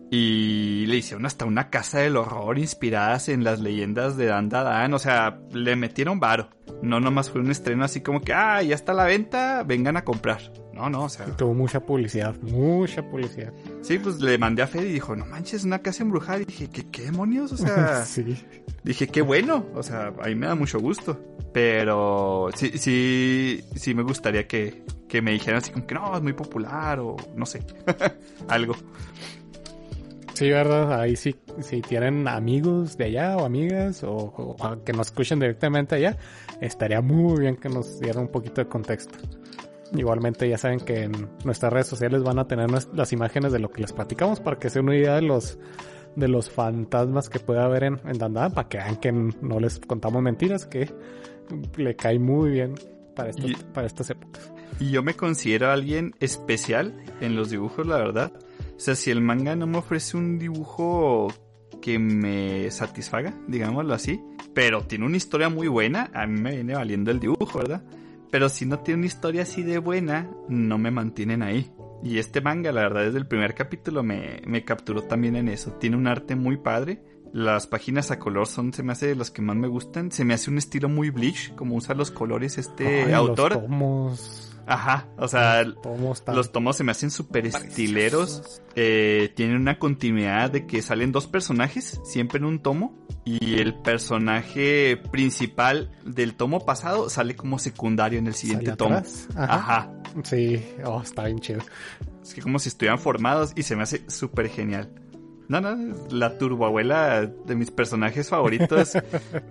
Y 0.08 0.86
le 0.86 0.96
hicieron 0.98 1.26
hasta 1.26 1.44
una 1.46 1.68
casa 1.68 1.98
del 1.98 2.16
horror 2.16 2.58
inspiradas 2.58 3.28
en 3.28 3.42
las 3.42 3.58
leyendas 3.60 4.16
de 4.16 4.26
Dan 4.26 4.48
Dan. 4.48 4.94
O 4.94 4.98
sea, 5.00 5.40
le 5.52 5.74
metieron 5.74 6.20
varo. 6.20 6.48
No 6.80 7.00
nomás 7.00 7.30
fue 7.30 7.40
un 7.40 7.50
estreno 7.50 7.84
así 7.84 8.02
como 8.02 8.20
que, 8.20 8.32
ah, 8.32 8.62
ya 8.62 8.74
está 8.76 8.92
a 8.92 8.94
la 8.94 9.04
venta, 9.04 9.64
vengan 9.64 9.96
a 9.96 10.04
comprar. 10.04 10.40
No, 10.76 10.90
no, 10.90 11.04
o 11.04 11.08
sea, 11.08 11.24
Tuvo 11.24 11.54
mucha 11.54 11.80
publicidad, 11.80 12.36
mucha 12.42 13.02
publicidad. 13.02 13.50
sí, 13.80 13.98
pues 13.98 14.20
le 14.20 14.36
mandé 14.36 14.60
a 14.62 14.66
Fede 14.66 14.90
y 14.90 14.92
dijo, 14.92 15.16
no 15.16 15.24
manches, 15.24 15.64
una 15.64 15.78
casa 15.78 16.02
embrujada. 16.02 16.40
Y 16.42 16.44
dije, 16.44 16.68
¿qué, 16.68 16.86
qué 16.90 17.02
demonios? 17.04 17.50
O 17.52 17.56
sea, 17.56 18.04
sí. 18.04 18.36
dije, 18.84 19.06
qué 19.08 19.22
bueno. 19.22 19.64
O 19.74 19.82
sea, 19.82 20.12
a 20.20 20.26
mí 20.28 20.34
me 20.34 20.46
da 20.46 20.54
mucho 20.54 20.78
gusto. 20.78 21.18
Pero 21.54 22.50
sí, 22.54 22.76
sí, 22.76 23.64
sí 23.74 23.94
me 23.94 24.02
gustaría 24.02 24.46
que, 24.46 24.84
que 25.08 25.22
me 25.22 25.32
dijeran 25.32 25.62
así 25.62 25.70
como 25.70 25.86
que 25.86 25.94
no, 25.94 26.14
es 26.14 26.22
muy 26.22 26.34
popular 26.34 27.00
o 27.00 27.16
no 27.34 27.46
sé, 27.46 27.62
algo. 28.48 28.76
Sí, 30.34 30.50
verdad, 30.50 31.00
ahí 31.00 31.16
sí, 31.16 31.34
si 31.62 31.80
tienen 31.80 32.28
amigos 32.28 32.98
de 32.98 33.04
allá 33.04 33.38
o 33.38 33.46
amigas 33.46 34.04
o, 34.04 34.12
o 34.14 34.84
que 34.84 34.92
nos 34.92 35.06
escuchen 35.06 35.40
directamente 35.40 35.94
allá, 35.94 36.18
estaría 36.60 37.00
muy 37.00 37.40
bien 37.40 37.56
que 37.56 37.70
nos 37.70 37.98
dieran 38.00 38.24
un 38.24 38.28
poquito 38.28 38.60
de 38.60 38.68
contexto. 38.68 39.16
Igualmente 39.94 40.48
ya 40.48 40.58
saben 40.58 40.80
que 40.80 41.04
en 41.04 41.28
nuestras 41.44 41.72
redes 41.72 41.86
sociales 41.86 42.22
van 42.22 42.38
a 42.38 42.46
tener 42.48 42.68
las 42.70 43.12
imágenes 43.12 43.52
de 43.52 43.58
lo 43.58 43.70
que 43.70 43.80
les 43.82 43.92
platicamos 43.92 44.40
para 44.40 44.58
que 44.58 44.68
se 44.70 44.78
den 44.80 44.88
una 44.88 44.96
idea 44.96 45.14
de 45.14 45.22
los 45.22 45.58
de 46.16 46.28
los 46.28 46.50
fantasmas 46.50 47.28
que 47.28 47.38
puede 47.38 47.60
haber 47.60 47.84
en, 47.84 48.00
en 48.06 48.16
Dandara, 48.16 48.48
para 48.48 48.68
que 48.70 48.78
vean 48.78 48.96
que 48.96 49.12
no 49.12 49.60
les 49.60 49.78
contamos 49.80 50.22
mentiras, 50.22 50.64
que 50.66 50.90
le 51.76 51.94
cae 51.94 52.18
muy 52.18 52.50
bien 52.50 52.74
para, 53.14 53.30
Y- 53.36 53.54
para 53.74 53.86
estas 53.86 54.08
épocas. 54.10 54.50
Y 54.80 54.90
yo 54.90 55.02
me 55.02 55.12
considero 55.14 55.70
alguien 55.70 56.14
especial 56.20 56.94
en 57.20 57.36
los 57.36 57.50
dibujos, 57.50 57.86
la 57.86 57.96
verdad. 57.98 58.32
O 58.76 58.80
sea, 58.80 58.94
si 58.94 59.10
el 59.10 59.20
manga 59.20 59.56
no 59.56 59.66
me 59.66 59.76
ofrece 59.78 60.16
un 60.16 60.38
dibujo 60.38 61.28
que 61.82 61.98
me 61.98 62.70
satisfaga, 62.70 63.34
digámoslo 63.46 63.92
así, 63.92 64.18
pero 64.54 64.82
tiene 64.86 65.04
una 65.04 65.18
historia 65.18 65.50
muy 65.50 65.68
buena, 65.68 66.10
a 66.14 66.26
mí 66.26 66.40
me 66.40 66.52
viene 66.54 66.74
valiendo 66.74 67.10
el 67.10 67.20
dibujo, 67.20 67.58
¿verdad? 67.58 67.82
Pero 68.30 68.48
si 68.48 68.66
no 68.66 68.80
tiene 68.80 68.98
una 68.98 69.06
historia 69.06 69.42
así 69.42 69.62
de 69.62 69.78
buena, 69.78 70.30
no 70.48 70.78
me 70.78 70.90
mantienen 70.90 71.42
ahí. 71.42 71.70
Y 72.02 72.18
este 72.18 72.40
manga, 72.40 72.72
la 72.72 72.82
verdad, 72.82 73.04
desde 73.04 73.18
el 73.18 73.26
primer 73.26 73.54
capítulo 73.54 74.02
me, 74.02 74.42
me 74.46 74.64
capturó 74.64 75.02
también 75.02 75.36
en 75.36 75.48
eso. 75.48 75.72
Tiene 75.72 75.96
un 75.96 76.06
arte 76.06 76.36
muy 76.36 76.56
padre. 76.56 77.02
Las 77.32 77.66
páginas 77.66 78.10
a 78.10 78.18
color 78.18 78.46
son, 78.46 78.72
se 78.72 78.82
me 78.82 78.92
hace 78.92 79.08
de 79.08 79.14
los 79.14 79.30
que 79.30 79.42
más 79.42 79.56
me 79.56 79.68
gustan. 79.68 80.10
Se 80.10 80.24
me 80.24 80.34
hace 80.34 80.50
un 80.50 80.58
estilo 80.58 80.88
muy 80.88 81.10
bleach, 81.10 81.54
como 81.54 81.76
usa 81.76 81.94
los 81.94 82.10
colores 82.10 82.58
este 82.58 83.04
Ay, 83.04 83.12
autor. 83.12 83.62
Los. 83.68 84.45
Ajá, 84.66 85.08
o 85.16 85.28
sea, 85.28 85.62
los 85.62 86.50
tomos 86.50 86.76
se 86.76 86.84
me 86.84 86.90
hacen 86.90 87.10
súper 87.10 87.46
estileros. 87.46 88.60
Eh, 88.74 89.32
tienen 89.36 89.56
una 89.56 89.78
continuidad 89.78 90.50
de 90.50 90.66
que 90.66 90.82
salen 90.82 91.12
dos 91.12 91.28
personajes, 91.28 92.00
siempre 92.04 92.38
en 92.38 92.44
un 92.44 92.60
tomo. 92.60 93.06
Y 93.24 93.60
el 93.60 93.74
personaje 93.74 94.96
principal 95.10 95.90
del 96.04 96.34
tomo 96.34 96.64
pasado 96.64 97.08
sale 97.08 97.34
como 97.34 97.58
secundario 97.58 98.18
en 98.18 98.26
el 98.26 98.34
siguiente 98.34 98.66
¿Sale 98.66 98.76
tomo. 98.76 99.02
Ajá. 99.36 99.54
Ajá. 99.54 99.92
Sí, 100.24 100.64
oh, 100.84 101.00
está 101.02 101.24
bien 101.24 101.40
chido. 101.40 101.60
Es 102.22 102.34
que 102.34 102.42
como 102.42 102.58
si 102.58 102.68
estuvieran 102.68 102.98
formados 102.98 103.52
y 103.54 103.62
se 103.62 103.76
me 103.76 103.84
hace 103.84 104.04
súper 104.08 104.48
genial. 104.48 104.90
No, 105.48 105.60
no, 105.60 105.94
la 106.10 106.38
turboabuela 106.38 107.24
de 107.26 107.54
mis 107.54 107.70
personajes 107.70 108.28
favoritos. 108.30 108.92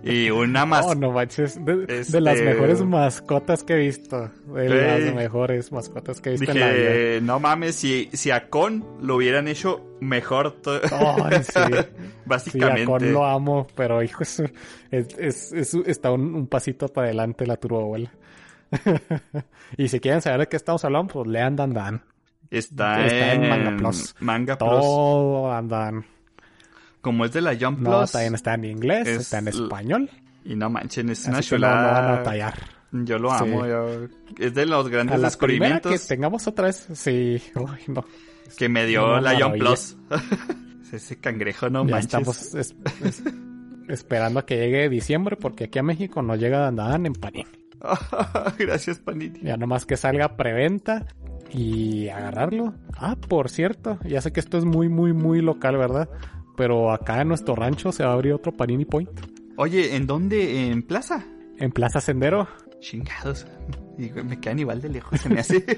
y 0.02 0.30
una 0.30 0.66
más. 0.66 0.84
Oh, 0.86 0.94
no 0.94 1.10
manches. 1.12 1.64
De, 1.64 1.86
de 1.86 2.00
Este- 2.00 2.20
las 2.20 2.40
mejores 2.42 2.82
mascotas 2.82 3.64
que 3.64 3.74
he 3.74 3.78
visto. 3.78 4.30
De 4.52 4.68
las 4.68 5.14
mejores 5.14 5.72
mascotas 5.72 6.20
que 6.20 6.30
he 6.30 6.32
visto 6.32 6.50
en 6.52 6.60
la 6.60 6.70
vida. 6.70 6.90
Dije, 6.90 7.20
no 7.22 7.40
mames, 7.40 7.76
si, 7.76 8.10
si 8.12 8.30
a 8.30 8.48
Con 8.50 8.84
lo 9.00 9.16
hubieran 9.16 9.48
hecho 9.48 9.96
mejor, 10.00 10.56
Ay, 10.92 11.42
sí. 11.42 11.52
Sí, 11.56 11.72
a 11.74 11.86
básicamente. 12.26 12.84
Con 12.84 13.12
lo 13.12 13.24
amo, 13.24 13.66
pero 13.74 14.02
hijo, 14.02 14.22
es, 14.22 14.40
es, 14.90 15.18
es- 15.18 15.52
es- 15.52 15.74
está 15.86 16.10
un, 16.12 16.34
un 16.34 16.46
pasito 16.46 16.88
para 16.88 17.06
adelante 17.06 17.46
la 17.46 17.56
turboabuela. 17.56 18.10
y 19.76 19.88
si 19.88 20.00
quieren 20.00 20.20
saber 20.22 20.40
de 20.40 20.48
qué 20.48 20.56
estamos 20.56 20.84
hablando, 20.84 21.12
pues 21.12 21.26
lean 21.28 21.56
Dan 21.56 21.72
Dan. 21.72 22.02
Está, 22.50 23.04
Está 23.06 23.32
en 23.34 23.44
en 23.44 23.50
Manga 23.50 23.76
Plus. 23.76 24.14
Manga 24.20 24.56
Plus. 24.58 24.70
Todo 24.70 25.48
Dan 25.48 25.68
Dan. 25.68 26.04
Como 27.00 27.24
es 27.24 27.32
de 27.32 27.40
la 27.40 27.56
Jump 27.58 27.80
No, 27.80 27.98
Plus. 27.98 28.12
también 28.12 28.34
está 28.34 28.54
en 28.54 28.64
inglés, 28.64 29.06
es 29.08 29.20
está 29.22 29.38
en 29.38 29.48
español. 29.48 30.10
Y 30.44 30.54
no 30.56 30.70
manchen, 30.70 31.08
es 31.10 31.26
una 31.26 31.38
Así 31.38 31.50
que 31.50 31.58
no, 31.58 31.68
no 31.68 31.74
van 31.74 31.86
a 31.86 32.22
chulada. 32.24 32.54
yo 32.92 33.18
lo 33.18 33.30
Sí. 33.30 33.36
amo. 33.44 33.66
yo- 33.66 34.08
Es 34.38 34.54
de 34.54 34.66
los 34.66 34.86
A 34.86 34.88
grandes 34.88 35.20
la 35.20 35.28
primera 35.28 35.28
descubrimientos 35.28 35.92
que 35.92 35.98
que, 35.98 36.04
tengamos 36.06 36.46
otra 36.46 36.66
vez, 36.66 36.86
sí. 36.94 37.42
Uy, 37.54 37.66
no. 37.88 38.04
me 38.68 38.86
dio 38.86 39.20
la 39.20 39.32
Jump 39.32 39.40
maravilla. 39.56 39.64
Plus. 39.64 39.96
Ese 40.92 41.16
cangrejo, 41.18 41.68
no 41.68 41.84
ya 41.84 41.90
manches. 41.96 42.04
estamos 42.06 42.54
es- 42.54 42.74
es- 43.04 43.22
esperando 43.88 44.40
a 44.40 44.46
que 44.46 44.56
llegue 44.56 44.88
diciembre, 44.88 45.36
porque 45.36 45.64
aquí 45.64 45.78
a 45.78 45.82
México 45.82 46.22
no 46.22 46.36
llega 46.36 46.70
Dan 46.70 47.06
en 47.06 47.12
Panini. 47.12 47.46
Gracias, 48.58 48.98
Panini. 49.00 49.40
Ya 49.42 49.56
nomás 49.56 49.84
que 49.84 49.96
salga 49.96 50.36
preventa 50.36 51.06
y 51.52 52.08
agarrarlo. 52.08 52.74
Ah, 52.96 53.16
por 53.28 53.48
cierto, 53.48 53.98
ya 54.04 54.20
sé 54.20 54.32
que 54.32 54.40
esto 54.40 54.58
es 54.58 54.64
muy, 54.64 54.88
muy, 54.88 55.12
muy 55.12 55.40
local, 55.40 55.76
¿verdad? 55.76 56.08
Pero 56.56 56.92
acá 56.92 57.20
en 57.22 57.28
nuestro 57.28 57.54
rancho 57.54 57.92
se 57.92 58.04
va 58.04 58.10
a 58.10 58.14
abrir 58.14 58.32
otro 58.32 58.52
Panini 58.52 58.84
Point. 58.84 59.10
Oye, 59.56 59.96
¿en 59.96 60.06
dónde? 60.06 60.70
¿En 60.70 60.82
Plaza? 60.82 61.24
En 61.58 61.70
Plaza 61.72 62.00
Sendero. 62.00 62.48
Chingados. 62.80 63.46
Me 63.98 64.38
quedan 64.40 64.58
igual 64.58 64.80
de 64.82 64.88
lejos, 64.90 65.20
se 65.20 65.28
me 65.28 65.40
hace. 65.40 65.64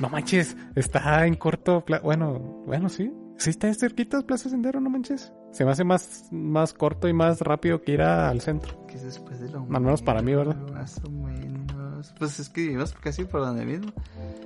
No 0.00 0.08
manches, 0.08 0.56
está 0.74 1.24
en 1.24 1.36
corto. 1.36 1.84
Bueno, 2.02 2.64
bueno, 2.66 2.88
sí. 2.88 3.12
Sí 3.38 3.50
está 3.50 3.72
cerquita 3.72 4.20
Plaza 4.22 4.48
Sendero, 4.50 4.80
no 4.80 4.90
manches. 4.90 5.32
Se 5.52 5.64
me 5.64 5.70
hace 5.70 5.84
más, 5.84 6.26
más 6.32 6.72
corto 6.72 7.06
y 7.08 7.12
más 7.12 7.40
rápido 7.40 7.80
que 7.80 7.92
ir 7.92 8.02
a- 8.02 8.28
al 8.28 8.40
centro. 8.40 8.84
que 8.88 8.96
es 8.96 9.04
después 9.04 9.38
de 9.40 9.48
lo 9.50 9.60
Al 9.60 9.68
menos 9.80 10.02
para 10.02 10.20
mí, 10.20 10.34
¿verdad? 10.34 10.56
Más 10.72 11.00
o 11.04 11.10
menos. 11.10 11.72
Pues 12.18 12.38
es 12.40 12.48
que 12.48 12.62
vivimos 12.62 12.92
casi 12.94 13.24
por 13.24 13.40
donde 13.40 13.64
mismo. 13.64 13.92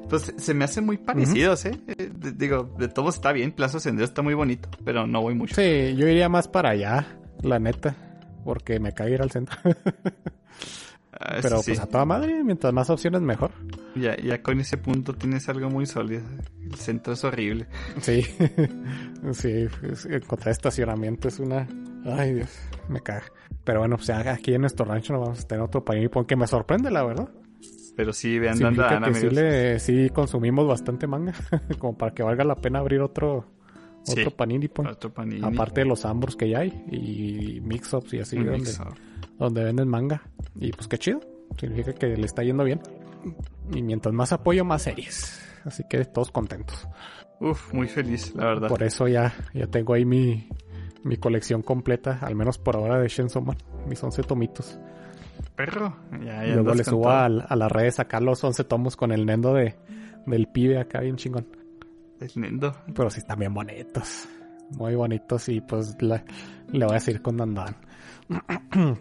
Pues 0.09 0.33
se 0.37 0.55
me 0.55 0.65
hacen 0.65 0.85
muy 0.87 0.97
parecidos, 0.99 1.65
¿eh? 1.67 1.81
Eh, 1.89 2.11
de- 2.15 2.33
digo, 2.33 2.75
de 2.79 2.89
todo 2.89 3.09
está 3.11 3.33
bien. 3.33 3.53
Plaza 3.53 3.81
Sendero 3.81 4.05
está 4.05 4.23
muy 4.23 4.35
bonito, 4.35 4.69
pero 4.85 5.07
no 5.07 5.23
voy 5.23 5.35
mucho. 5.35 5.55
Sí, 5.55 5.95
yo 5.97 6.07
iría 6.09 6.29
más 6.29 6.49
para 6.49 6.71
allá, 6.71 7.19
la 7.43 7.59
neta. 7.59 7.97
Porque 8.45 8.79
me 8.79 8.93
cae 8.93 9.13
ir 9.15 9.23
al 9.23 9.31
centro. 9.31 9.57
Ah, 11.19 11.39
Pero 11.41 11.63
sí, 11.63 11.71
pues 11.71 11.81
a 11.81 11.87
toda 11.87 12.05
madre, 12.05 12.45
mientras 12.45 12.75
más 12.75 12.91
opciones 12.91 13.23
mejor. 13.23 13.51
ya, 13.95 14.15
ya 14.19 14.43
con 14.43 14.61
ese 14.61 14.77
punto 14.77 15.15
tienes 15.15 15.49
algo 15.49 15.71
muy 15.71 15.87
sólido. 15.87 16.21
El 16.63 16.75
centro 16.75 17.15
es 17.15 17.25
horrible. 17.25 17.67
Sí, 18.03 18.21
sí, 19.33 19.67
encontrar 20.11 20.51
estacionamiento 20.53 21.29
es 21.29 21.39
una... 21.39 21.67
Ay 22.05 22.35
Dios, 22.35 22.51
me 22.91 23.01
caga. 23.01 23.23
Pero 23.65 23.79
bueno, 23.81 23.97
pues 23.97 24.11
aquí 24.11 24.53
en 24.53 24.61
nuestro 24.61 24.85
rancho 24.85 25.15
nos 25.15 25.23
vamos 25.23 25.41
a 25.43 25.49
tener 25.49 25.65
otro 25.65 25.83
Point 25.83 26.27
que 26.29 26.37
me 26.37 26.47
sorprende, 26.47 26.91
la 26.91 27.03
verdad. 27.03 27.31
Pero 27.97 28.13
sí, 28.13 28.39
vean 28.39 28.57
sí, 28.59 28.65
amigos. 28.65 29.33
le, 29.33 29.79
sí 29.79 30.11
consumimos 30.11 30.67
bastante 30.69 31.07
manga, 31.07 31.33
como 31.79 31.97
para 31.97 32.13
que 32.15 32.23
valga 32.23 32.45
la 32.45 32.55
pena 32.57 32.79
abrir 32.81 33.01
otro, 33.01 33.47
Sí. 34.03 34.21
otro 34.21 34.31
Panini 34.37 34.69
Point. 34.69 34.93
Otro 34.93 35.13
Panini. 35.13 35.41
Aparte 35.45 35.81
de 35.81 35.87
los 35.87 36.05
ambos 36.05 36.37
que 36.37 36.49
ya 36.49 36.61
hay 36.61 36.69
y 36.93 37.61
mix-ups 37.63 38.15
y 38.15 38.21
así, 38.21 38.37
donde, 38.37 38.71
donde 39.39 39.65
venden 39.65 39.89
manga. 39.89 40.23
Y 40.61 40.71
pues 40.73 40.87
qué 40.87 40.97
chido, 40.99 41.21
significa 41.59 41.93
que 41.95 42.17
le 42.17 42.25
está 42.27 42.45
yendo 42.45 42.63
bien. 42.63 42.81
Y 43.73 43.83
mientras 43.83 44.15
más 44.15 44.33
apoyo, 44.33 44.65
más 44.65 44.83
series. 44.83 45.43
Así 45.65 45.83
que 45.91 46.05
todos 46.05 46.31
contentos. 46.31 46.87
Uf, 47.41 47.73
muy 47.75 47.89
feliz, 47.89 48.33
la 48.37 48.45
verdad. 48.45 48.69
Por 48.69 48.83
eso 48.85 49.09
ya, 49.09 49.35
ya 49.53 49.67
tengo 49.67 49.95
ahí 49.95 50.05
mi, 50.05 50.49
mi 51.03 51.17
colección 51.17 51.63
completa, 51.63 52.21
al 52.23 52.37
menos 52.37 52.59
por 52.59 52.77
ahora 52.77 53.01
de 53.01 53.09
Shenson 53.09 53.45
Man, 53.45 53.57
mis 53.89 54.01
11 54.03 54.23
tomitos. 54.23 54.79
Perro. 55.57 55.97
Ya, 56.25 56.45
Y 56.45 56.49
ya 56.51 56.55
luego 56.55 56.75
le 56.75 56.85
subo 56.85 57.09
a, 57.11 57.25
a 57.27 57.57
las 57.57 57.73
redes 57.73 57.99
acá 57.99 58.21
los 58.21 58.43
11 58.45 58.65
tomos 58.65 58.97
con 58.97 59.11
el 59.13 59.25
nendo 59.27 59.55
de, 59.55 59.75
del 60.27 60.47
pibe 60.49 60.79
acá 60.79 61.01
bien 61.01 61.17
chingón. 61.17 61.47
El 62.21 62.31
Nendo. 62.37 62.75
Pero 62.95 63.11
sí 63.11 63.21
están 63.21 63.39
bien 63.39 63.53
bonitos. 63.53 64.29
Muy 64.71 64.95
bonitos 64.95 65.49
y 65.49 65.61
pues 65.61 65.97
la- 66.01 66.25
le 66.73 66.87
voy 66.87 66.97
a 66.97 67.01
seguir 67.01 67.21
con 67.23 67.37
Dandan. 67.37 67.77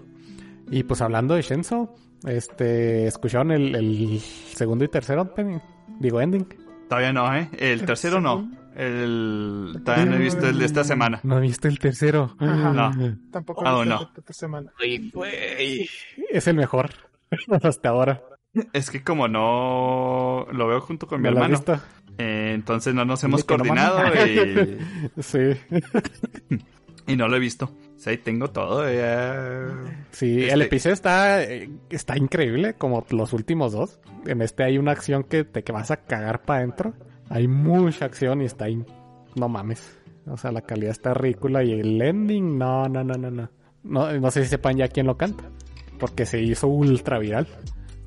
y 0.72 0.84
pues 0.84 1.02
hablando 1.02 1.36
de 1.36 1.42
Shenso, 1.42 1.96
este, 2.26 3.08
¿escucharon 3.08 3.52
el, 3.52 3.76
el 3.76 4.20
segundo 4.20 4.86
y 4.86 4.88
tercer 4.90 5.18
opening? 5.20 5.60
Digo 6.00 6.20
ending. 6.22 6.48
Todavía 6.90 7.14
no, 7.14 7.34
¿eh? 7.36 7.50
El 7.58 7.86
tercero 7.86 8.20
no. 8.22 8.50
El... 8.76 9.82
No 9.86 10.16
he 10.16 10.18
visto 10.20 10.48
el 10.48 10.60
de 10.60 10.66
esta 10.66 10.84
semana. 10.84 11.20
¿No 11.24 11.40
viste 11.40 11.68
el 11.68 11.80
tercero? 11.80 12.36
Ajá. 12.40 12.72
No. 12.74 13.18
Tampoco 13.32 13.64
Ah, 13.66 13.72
he 13.72 13.74
¿o 13.74 13.80
visto 13.82 13.96
no? 13.96 14.12
esta 14.18 14.34
semana. 14.34 14.72
Es 16.32 16.48
el 16.48 16.56
mejor. 16.56 16.90
Hasta 17.64 17.90
ahora. 17.90 18.22
Es 18.74 18.90
que 18.90 19.04
como 19.04 19.28
no 19.28 20.48
lo 20.52 20.68
veo 20.68 20.82
junto 20.82 21.08
con 21.08 21.22
mi 21.22 21.30
¿Me 21.30 21.32
lo 21.36 21.40
has 21.44 21.52
hermano, 21.52 21.58
visto? 21.66 21.86
eh, 22.18 22.52
entonces 22.54 22.94
no 22.94 23.04
nos 23.06 23.24
hemos 23.24 23.44
coordinado 23.44 24.00
y, 24.26 24.78
Sí. 25.22 25.40
y 27.08 27.16
no 27.16 27.28
lo 27.28 27.36
he 27.36 27.40
visto. 27.40 27.66
O 27.96 28.00
sea, 28.00 28.12
ahí 28.12 28.18
tengo 28.18 28.50
todo. 28.50 28.90
ya. 28.92 29.68
Sí, 30.12 30.42
Este- 30.44 30.54
el 30.54 30.62
episodio 30.62 30.94
está, 30.94 31.44
eh, 31.44 31.70
está 31.90 32.18
increíble, 32.18 32.74
como 32.76 33.06
los 33.10 33.34
últimos 33.34 33.74
dos. 33.74 34.00
En 34.26 34.42
este 34.42 34.64
hay 34.64 34.78
una 34.78 34.92
acción 34.92 35.24
que 35.24 35.44
te 35.44 35.64
que 35.64 35.72
vas 35.72 35.92
a 35.92 35.98
cagar 35.98 36.44
para 36.44 36.60
adentro. 36.60 36.94
Hay 37.30 37.48
mucha 37.48 38.06
acción 38.06 38.42
y 38.42 38.46
está 38.46 38.66
ahí. 38.66 38.84
No 39.36 39.50
mames. 39.50 39.98
O 40.28 40.38
sea, 40.38 40.52
la 40.52 40.62
calidad 40.62 40.92
está 40.92 41.14
ridícula 41.14 41.64
y 41.64 41.72
el 41.74 42.02
ending, 42.02 42.58
no, 42.58 42.88
no, 42.88 43.04
no, 43.04 43.14
no, 43.16 43.30
no. 43.32 43.50
No, 43.84 44.12
no 44.20 44.32
sé 44.32 44.44
si 44.44 44.50
sepan 44.50 44.78
ya 44.78 44.88
quién 44.88 45.06
lo 45.08 45.18
canta. 45.18 45.44
Porque 46.00 46.26
se 46.26 46.42
hizo 46.42 46.68
ultra 46.68 47.20
viral. 47.20 47.48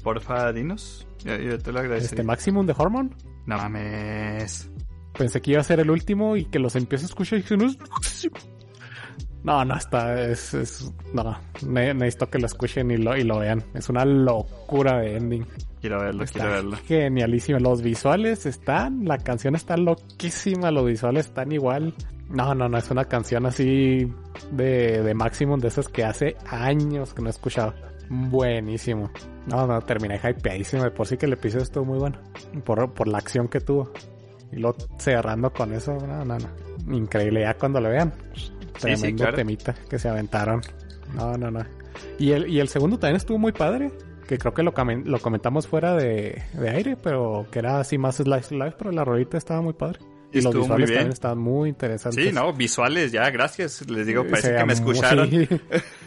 Porfa, 0.03 0.53
dinos. 0.53 1.07
Yo, 1.25 1.37
yo 1.37 1.59
te 1.59 1.73
lo 1.73 1.81
agradezco. 1.81 2.07
Este 2.15 2.23
Maximum 2.23 2.67
de 2.67 2.75
Hormone. 2.77 3.11
No 3.47 3.57
mames. 3.57 4.71
Pensé 5.17 5.41
que 5.41 5.53
iba 5.53 5.61
a 5.61 5.65
ser 5.65 5.81
el 5.81 5.91
último 5.91 6.37
y 6.37 6.45
que 6.45 6.59
los 6.59 6.77
empiezo 6.77 7.05
a 7.05 7.09
escuchar 7.09 7.39
y 7.39 7.43
dije, 7.43 7.57
no, 7.57 7.67
es- 7.67 7.79
no, 9.45 9.65
no, 9.65 9.77
está, 9.77 10.21
es, 10.23 10.55
es- 10.55 10.93
no, 11.15 11.37
ne- 11.67 11.95
necesito 11.95 12.29
que 12.31 12.39
lo 12.39 12.47
escuchen 12.47 12.91
y 12.91 12.97
lo, 12.97 13.17
y 13.17 13.23
lo 13.25 13.39
vean. 13.39 13.63
Es 13.75 13.89
una 13.89 14.05
locura 14.05 14.99
de 15.01 15.17
ending. 15.17 15.47
Quiero 15.81 16.01
verlo, 16.01 16.25
Está 16.25 16.41
quiero 16.41 16.55
verlo. 16.55 16.77
genialísimo. 16.87 17.59
Los 17.61 17.83
visuales 17.83 18.47
están, 18.47 19.05
la 19.05 19.19
canción 19.19 19.55
está 19.55 19.77
loquísima, 19.77 20.71
los 20.73 20.87
visuales 20.87 21.27
están 21.27 21.53
igual. 21.53 21.95
No, 22.29 22.55
no, 22.55 22.69
no, 22.69 22.77
es 22.77 22.91
una 22.91 23.05
canción 23.07 23.47
así 23.47 24.13
de, 24.51 25.03
de 25.03 25.15
Maximum, 25.15 25.61
de 25.61 25.69
esas 25.69 25.89
que 25.89 26.05
hace 26.05 26.37
años 26.51 27.15
que 27.15 27.23
no 27.23 27.29
he 27.29 27.31
escuchado. 27.31 27.75
Buenísimo. 28.11 29.11
No, 29.47 29.67
no, 29.67 29.81
terminé 29.83 30.17
hypeadísimo. 30.23 30.83
De 30.83 30.91
por 30.91 31.07
sí 31.07 31.17
que 31.17 31.27
el 31.27 31.35
episodio 31.35 31.63
estuvo 31.63 31.85
muy 31.85 31.99
bueno. 31.99 32.19
Por, 32.65 32.93
por 32.93 33.07
la 33.09 33.19
acción 33.19 33.49
que 33.49 33.61
tuvo. 33.61 33.93
Y 34.53 34.57
luego 34.57 34.77
cerrando 34.99 35.53
con 35.53 35.73
eso, 35.73 35.95
no, 35.95 36.25
no, 36.25 36.37
no. 36.39 36.95
Increíble, 36.97 37.43
ya 37.43 37.55
cuando 37.55 37.81
lo 37.81 37.91
vean. 37.91 38.13
Tremendo 38.81 39.23
claro. 39.25 39.37
temita 39.37 39.75
que 39.89 39.99
se 39.99 40.09
aventaron. 40.09 40.61
No, 41.15 41.37
no, 41.37 41.51
no. 41.51 41.65
Y 42.19 42.33
el, 42.33 42.49
y 42.49 42.61
el 42.61 42.69
segundo 42.69 42.99
también 42.99 43.17
estuvo 43.17 43.39
muy 43.39 43.53
padre. 43.53 43.91
Que 44.27 44.37
creo 44.37 44.53
que 44.53 44.63
lo, 44.63 44.75
lo 45.05 45.19
comentamos 45.21 45.67
fuera 45.67 45.95
de, 45.97 46.43
de 46.53 46.69
aire, 46.71 46.97
pero 47.03 47.47
que 47.51 47.61
era 47.61 47.81
así 47.81 47.97
más 47.97 48.17
slice 48.17 48.55
life, 48.55 48.75
pero 48.77 48.93
la 48.93 49.03
rolita 49.03 49.39
estaba 49.39 49.63
muy 49.63 49.73
padre. 49.73 50.01
Y 50.31 50.43
los 50.43 50.55
Estuvo 50.55 50.67
muy 50.69 50.83
visuales 50.83 50.91
bien. 50.91 50.99
también 50.99 51.13
estaban 51.15 51.39
muy 51.39 51.69
interesantes. 51.71 52.23
Sí, 52.27 52.33
no, 52.35 52.53
visuales, 52.53 53.11
ya, 53.11 53.31
gracias. 53.31 53.89
Les 53.89 54.07
digo, 54.07 54.25
Se 54.25 54.29
parece 54.29 54.55
que 54.55 54.65
me 54.67 54.73
escucharon. 54.75 55.31
sí. 55.31 55.49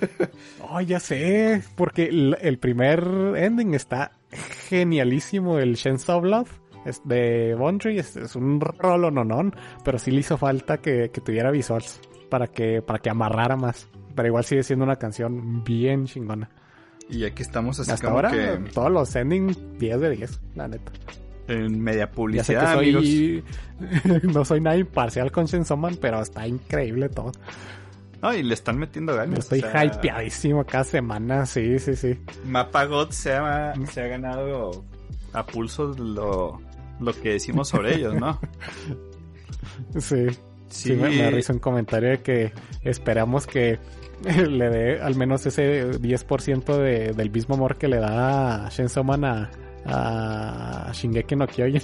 Ay, 0.69 0.85
ya 0.85 0.99
sé, 0.99 1.63
porque 1.75 2.03
el, 2.05 2.37
el 2.39 2.59
primer 2.59 3.03
ending 3.35 3.73
está 3.73 4.11
genialísimo, 4.69 5.57
el 5.57 5.75
Chainsaw 5.75 6.19
of 6.19 6.25
Love. 6.25 6.51
Es 6.85 7.01
de 7.05 7.55
Bondry, 7.55 7.99
es, 7.99 8.15
es 8.15 8.35
un 8.35 8.59
rolo 8.59 9.11
nonón, 9.11 9.55
pero 9.83 9.99
sí 9.99 10.09
le 10.11 10.19
hizo 10.21 10.37
falta 10.37 10.77
que, 10.77 11.09
que 11.11 11.21
tuviera 11.21 11.51
visuals 11.51 11.99
para 12.31 12.47
que, 12.47 12.81
para 12.81 12.97
que 12.97 13.11
amarrara 13.11 13.55
más. 13.55 13.87
Pero 14.15 14.27
igual 14.27 14.43
sigue 14.45 14.63
siendo 14.63 14.85
una 14.85 14.95
canción 14.95 15.63
bien 15.63 16.05
chingona. 16.05 16.49
Y 17.09 17.25
aquí 17.25 17.43
estamos 17.43 17.79
así 17.79 17.91
Hasta 17.91 18.07
como 18.07 18.17
ahora, 18.17 18.31
que... 18.31 18.71
todos 18.73 18.89
los 18.89 19.15
endings 19.15 19.59
10 19.77 19.99
de 19.99 20.09
10. 20.11 20.39
la 20.55 20.67
neta. 20.69 20.91
En 21.47 21.81
media 21.81 22.05
Ya 22.05 22.07
sé 22.07 22.09
que 22.09 22.15
publicidad, 22.15 22.79
amigos. 22.79 23.03
no 24.33 24.45
soy 24.45 24.61
nada 24.61 24.77
imparcial 24.77 25.31
con 25.31 25.45
Chainsaw 25.45 25.75
Man, 25.75 25.97
pero 25.99 26.21
está 26.21 26.47
increíble 26.47 27.09
todo. 27.09 27.33
No, 28.21 28.33
y 28.33 28.43
le 28.43 28.53
están 28.53 28.77
metiendo 28.77 29.13
ganas. 29.15 29.39
Estoy 29.39 29.59
o 29.59 29.69
sea, 29.69 29.83
hypeadísimo 29.83 30.63
cada 30.65 30.85
semana, 30.85 31.45
sí, 31.45 31.79
sí, 31.79 31.95
sí. 31.95 32.17
Mapa 32.45 32.85
God 32.85 33.09
se 33.09 33.33
ha, 33.33 33.73
se 33.87 34.01
ha 34.01 34.07
ganado 34.07 34.85
a 35.33 35.45
pulso 35.45 35.93
lo, 35.97 36.61
lo 36.99 37.13
que 37.21 37.33
decimos 37.33 37.67
sobre 37.67 37.95
ellos, 37.95 38.15
¿no? 38.15 38.39
Sí, 39.99 40.27
sí, 40.71 40.93
me, 40.93 41.09
me 41.09 41.29
risa 41.31 41.53
un 41.53 41.59
comentario 41.59 42.09
de 42.09 42.19
que 42.21 42.53
esperamos 42.83 43.45
que 43.47 43.79
le 44.23 44.69
dé 44.69 45.01
al 45.01 45.15
menos 45.15 45.45
ese 45.45 45.91
10% 45.91 46.77
de, 46.77 47.13
del 47.13 47.31
mismo 47.31 47.55
amor 47.55 47.77
que 47.77 47.87
le 47.87 47.97
da 47.97 48.67
Chainsaw 48.69 49.03
Man 49.03 49.25
a, 49.25 49.49
a 49.85 50.91
Shingeki 50.93 51.35
no 51.35 51.47
Kyojin. 51.47 51.81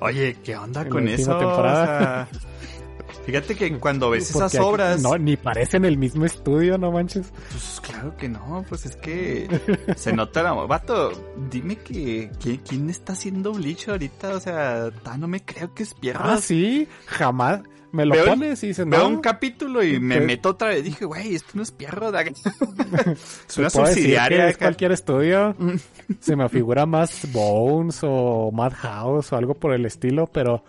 Oye, 0.00 0.36
¿qué 0.42 0.56
onda 0.56 0.82
En 0.82 0.88
con 0.88 1.06
eso? 1.08 1.36
temporada. 1.38 2.28
O 2.30 2.34
sea, 2.34 2.40
fíjate 3.24 3.54
que 3.54 3.78
cuando 3.78 4.10
ves 4.10 4.30
esas 4.30 4.54
aquí- 4.54 4.62
obras... 4.62 5.00
No, 5.02 5.16
ni 5.18 5.36
parecen 5.36 5.84
el 5.84 5.96
mismo 5.98 6.24
estudio, 6.24 6.78
no 6.78 6.90
manches. 6.92 7.32
Pues 7.50 7.80
claro 7.80 8.16
que 8.16 8.28
no, 8.28 8.64
pues 8.68 8.86
es 8.86 8.96
que 8.96 9.48
se 9.96 10.12
nota 10.12 10.42
la... 10.42 10.52
Vato, 10.52 11.12
dime 11.50 11.76
que, 11.76 12.30
que- 12.40 12.60
¿quién 12.60 12.90
está 12.90 13.12
haciendo 13.14 13.52
Bleach 13.52 13.88
ahorita? 13.88 14.34
O 14.34 14.40
sea, 14.40 14.90
ta, 15.02 15.16
no 15.16 15.28
me 15.28 15.44
creo 15.44 15.72
que 15.74 15.82
es 15.82 15.94
Pierra. 15.94 16.34
Ah, 16.34 16.38
sí, 16.38 16.86
jamás. 17.06 17.60
Me 17.92 18.06
lo 18.06 18.14
Veo- 18.14 18.24
pones 18.24 18.62
y 18.64 18.68
dices, 18.68 18.88
Veo 18.88 19.00
no. 19.00 19.08
un 19.08 19.20
capítulo 19.20 19.82
y 19.84 20.00
me 20.00 20.18
meto 20.20 20.48
otra 20.50 20.68
vez. 20.68 20.82
Dije, 20.82 21.04
güey, 21.04 21.34
esto 21.34 21.50
no 21.52 21.62
es 21.62 21.70
Pierro. 21.72 22.10
da- 22.10 22.22
es 23.48 23.58
una 23.58 23.68
subsidiaria. 23.68 24.48
es 24.48 24.56
cualquier 24.56 24.92
estudio. 24.92 25.54
Mm. 25.58 25.74
Se 26.20 26.34
me 26.34 26.48
figura 26.48 26.86
más 26.86 27.30
Bones 27.32 28.00
o 28.02 28.50
Madhouse 28.50 29.30
o 29.32 29.36
algo 29.36 29.52
por 29.52 29.74
el 29.74 29.84
estilo, 29.84 30.26
pero 30.26 30.64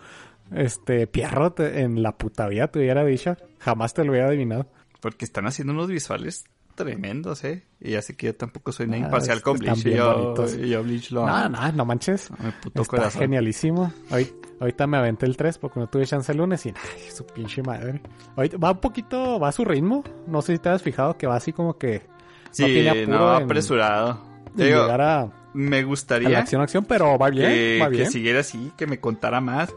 este 0.54 1.06
Pierrot 1.06 1.60
en 1.60 2.02
la 2.02 2.16
puta 2.16 2.48
vida 2.48 2.68
te 2.68 2.78
hubiera 2.78 3.04
dicho. 3.04 3.36
Jamás 3.58 3.94
te 3.94 4.04
lo 4.04 4.12
hubiera 4.12 4.28
adivinado. 4.28 4.66
Porque 5.00 5.24
están 5.24 5.46
haciendo 5.46 5.72
unos 5.74 5.88
visuales 5.88 6.44
tremendos, 6.74 7.44
¿eh? 7.44 7.62
Y 7.80 7.92
ya 7.92 8.02
sé 8.02 8.16
que 8.16 8.26
yo 8.26 8.34
tampoco 8.34 8.72
soy 8.72 8.86
nada 8.86 8.96
Ah, 9.02 9.04
imparcial 9.06 9.42
con 9.42 9.58
Bleach. 9.58 9.86
y 9.86 9.90
yo, 9.94 10.34
y 10.60 10.68
yo 10.70 10.82
Bleach 10.82 11.10
lo 11.12 11.24
No, 11.26 11.48
no, 11.48 11.72
no 11.72 11.84
manches. 11.84 12.30
Mi 12.32 12.50
puto 12.50 12.82
Está 12.82 12.96
corazón. 12.96 13.20
genialísimo. 13.22 13.92
Hoy, 14.10 14.32
ahorita 14.60 14.86
me 14.88 14.96
aventé 14.96 15.26
el 15.26 15.36
3 15.36 15.58
porque 15.58 15.78
no 15.78 15.86
tuve 15.88 16.04
chance 16.06 16.32
el 16.32 16.38
lunes 16.38 16.66
y 16.66 16.70
ay, 16.70 17.10
su 17.12 17.24
pinche 17.26 17.62
madre. 17.62 18.00
Ahorita 18.36 18.56
va 18.56 18.72
un 18.72 18.78
poquito, 18.80 19.38
va 19.38 19.48
a 19.48 19.52
su 19.52 19.64
ritmo. 19.64 20.02
No 20.26 20.42
sé 20.42 20.54
si 20.54 20.58
te 20.58 20.68
has 20.70 20.82
fijado 20.82 21.16
que 21.16 21.26
va 21.28 21.36
así 21.36 21.52
como 21.52 21.78
que 21.78 22.02
Sí, 22.50 22.64
tiene 22.64 22.90
apuro 23.04 23.18
no, 23.18 23.36
en- 23.38 23.44
apresurado. 23.44 24.20
en 24.46 24.52
Te 24.54 24.64
digo, 24.66 24.82
llegar 24.82 25.00
a, 25.00 25.32
me 25.52 25.76
a 25.78 25.80
la 25.80 25.86
gustaría 25.86 26.38
acción 26.40 26.60
acción, 26.62 26.84
pero 26.86 27.16
va 27.18 27.30
bien, 27.30 27.50
que, 27.50 27.78
va 27.82 27.86
que 27.90 27.96
bien. 27.98 28.10
siguiera 28.10 28.40
así, 28.40 28.72
que 28.76 28.86
me 28.88 28.98
contara 28.98 29.40
más. 29.40 29.72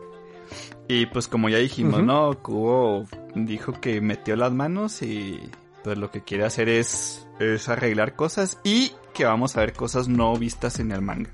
Y 0.88 1.06
pues 1.08 1.28
como 1.28 1.50
ya 1.50 1.58
dijimos. 1.58 2.04
¿no? 2.04 2.42
Kubo 2.42 3.06
dijo 3.36 3.74
que 3.74 4.02
metió 4.02 4.36
las 4.36 4.52
manos 4.52 5.02
y 5.02 5.40
pues 5.84 5.98
lo 5.98 6.12
que 6.12 6.22
quiere 6.22 6.46
hacer 6.46 6.70
es, 6.70 7.28
es 7.40 7.70
arreglar 7.70 8.16
cosas 8.16 8.60
y 8.64 8.92
que 9.14 9.26
vamos 9.26 9.58
a 9.58 9.62
ver 9.62 9.74
cosas 9.74 10.08
no 10.08 10.36
vistas 10.36 10.80
en 10.80 10.92
el 10.92 11.02
manga. 11.02 11.30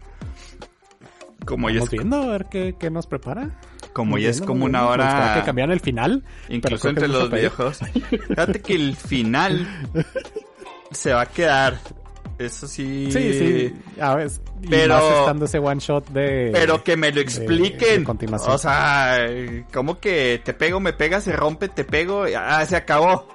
Como 1.45 1.69
ya 1.69 1.81
es, 1.81 1.89
viendo 1.89 2.21
a 2.21 2.27
ver 2.27 2.45
qué, 2.49 2.75
qué 2.79 2.89
nos 2.89 3.05
prepara. 3.05 3.59
como 3.91 4.17
ya 4.17 4.29
es 4.29 4.41
como 4.41 4.65
una 4.65 4.87
hora... 4.87 5.33
que 5.35 5.45
cambiaran 5.45 5.73
el 5.73 5.81
final. 5.81 6.23
Incluso 6.49 6.89
entre 6.89 7.07
los 7.07 7.29
videojuegos. 7.29 7.79
Fíjate 8.27 8.61
que 8.61 8.75
el 8.75 8.95
final 8.95 9.67
se 10.91 11.13
va 11.13 11.21
a 11.21 11.25
quedar. 11.25 11.79
Eso 12.39 12.67
sí. 12.67 13.09
Sí, 13.11 13.33
sí. 13.33 13.75
A 14.01 14.15
ver, 14.15 14.31
y 14.61 14.67
Pero- 14.67 14.95
más 14.95 15.03
estando 15.19 15.45
ese 15.45 15.59
one 15.59 15.79
shot 15.79 16.09
de. 16.09 16.49
Pero 16.51 16.83
que 16.83 16.97
me 16.97 17.11
lo 17.11 17.21
expliquen. 17.21 17.99
de 17.99 18.03
continuación. 18.03 18.53
O 18.53 18.57
sea, 18.57 19.17
como 19.71 19.99
que 19.99 20.41
te 20.43 20.53
pego, 20.53 20.79
me 20.79 20.93
pega, 20.93 21.21
se 21.21 21.31
rompe, 21.33 21.69
te 21.69 21.83
pego, 21.83 22.25
ah, 22.37 22.65
se 22.65 22.75
acabó. 22.75 23.27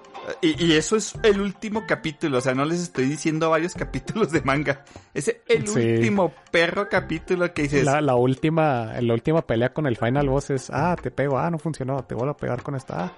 Y, 0.43 0.63
y 0.63 0.73
eso 0.75 0.97
es 0.97 1.15
el 1.23 1.41
último 1.41 1.85
capítulo, 1.87 2.37
o 2.37 2.41
sea, 2.43 2.53
no 2.55 2.67
les 2.67 2.81
estoy 2.81 3.07
diciendo 3.07 3.49
varios 3.49 3.73
capítulos 3.77 4.31
de 4.31 4.43
manga. 4.43 4.85
Es 5.15 5.35
el 5.47 5.67
Sí. 5.67 5.79
último 5.95 6.35
perro 6.51 6.87
capítulo 6.91 7.55
que 7.55 7.63
dices. 7.63 7.85
La, 7.87 8.03
la 8.03 8.15
última, 8.15 8.93
la 9.01 9.15
última 9.15 9.41
pelea 9.41 9.73
con 9.73 9.87
el 9.87 9.97
final 9.97 10.29
boss 10.29 10.51
es, 10.51 10.69
ah, 10.71 10.97
te 11.01 11.11
pego, 11.11 11.39
ah, 11.39 11.51
no 11.51 11.59
funcionó, 11.59 12.05
te 12.05 12.15
vuelvo 12.15 12.33
a 12.33 12.37
pegar 12.37 12.63
con 12.63 12.75
esta, 12.75 13.05
ah, 13.05 13.13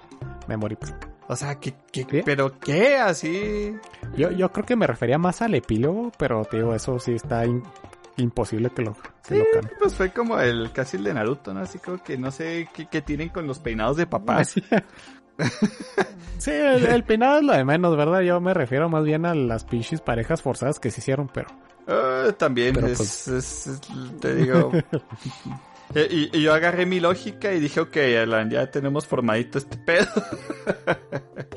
me 0.47 0.55
morí. 0.55 0.77
O 1.31 1.35
sea, 1.37 1.55
¿qué, 1.59 1.73
qué, 1.93 2.23
pero 2.25 2.59
qué? 2.59 2.97
Así. 2.97 3.73
Yo, 4.17 4.31
yo 4.31 4.51
creo 4.51 4.65
que 4.65 4.75
me 4.75 4.85
refería 4.85 5.17
más 5.17 5.41
al 5.41 5.55
epílogo, 5.55 6.11
pero 6.17 6.43
te 6.43 6.57
digo, 6.57 6.75
eso 6.75 6.99
sí 6.99 7.13
está 7.13 7.45
in- 7.45 7.63
imposible 8.17 8.69
que 8.69 8.81
lo, 8.81 8.93
que 8.93 9.09
Sí, 9.23 9.37
lo 9.37 9.45
cambie. 9.53 9.71
pues 9.79 9.95
fue 9.95 10.11
como 10.11 10.37
el 10.41 10.71
casi 10.73 10.97
el 10.97 11.05
de 11.05 11.13
Naruto, 11.13 11.53
¿no? 11.53 11.61
Así 11.61 11.79
como 11.79 12.03
que 12.03 12.17
no 12.17 12.31
sé 12.31 12.67
qué, 12.73 12.87
qué 12.87 13.01
tienen 13.01 13.29
con 13.29 13.47
los 13.47 13.59
peinados 13.59 13.95
de 13.97 14.07
papás. 14.07 14.55
Sí, 16.37 16.51
el, 16.51 16.85
el 16.85 17.03
peinado 17.03 17.37
es 17.37 17.43
lo 17.43 17.53
de 17.53 17.63
menos, 17.63 17.95
¿verdad? 17.95 18.21
Yo 18.21 18.39
me 18.41 18.53
refiero 18.53 18.89
más 18.89 19.03
bien 19.03 19.25
a 19.25 19.33
las 19.33 19.63
pinches 19.63 20.01
parejas 20.01 20.41
forzadas 20.41 20.79
que 20.79 20.91
se 20.91 20.99
hicieron, 20.99 21.29
pero... 21.33 21.49
Ah, 21.87 22.27
también 22.37 22.75
Pero, 22.75 22.87
es, 22.87 22.97
pues- 22.97 23.27
es- 23.27 23.67
es- 23.67 23.81
te 24.19 24.35
digo. 24.35 24.71
Eh, 25.95 26.07
y, 26.09 26.37
y 26.37 26.41
yo 26.43 26.53
agarré 26.53 26.85
mi 26.85 26.99
lógica 26.99 27.53
y 27.53 27.59
dije, 27.59 27.79
ok, 27.81 27.97
Alan, 28.21 28.49
ya 28.49 28.69
tenemos 28.71 29.05
formadito 29.07 29.57
este 29.57 29.77
pedo. 29.77 30.07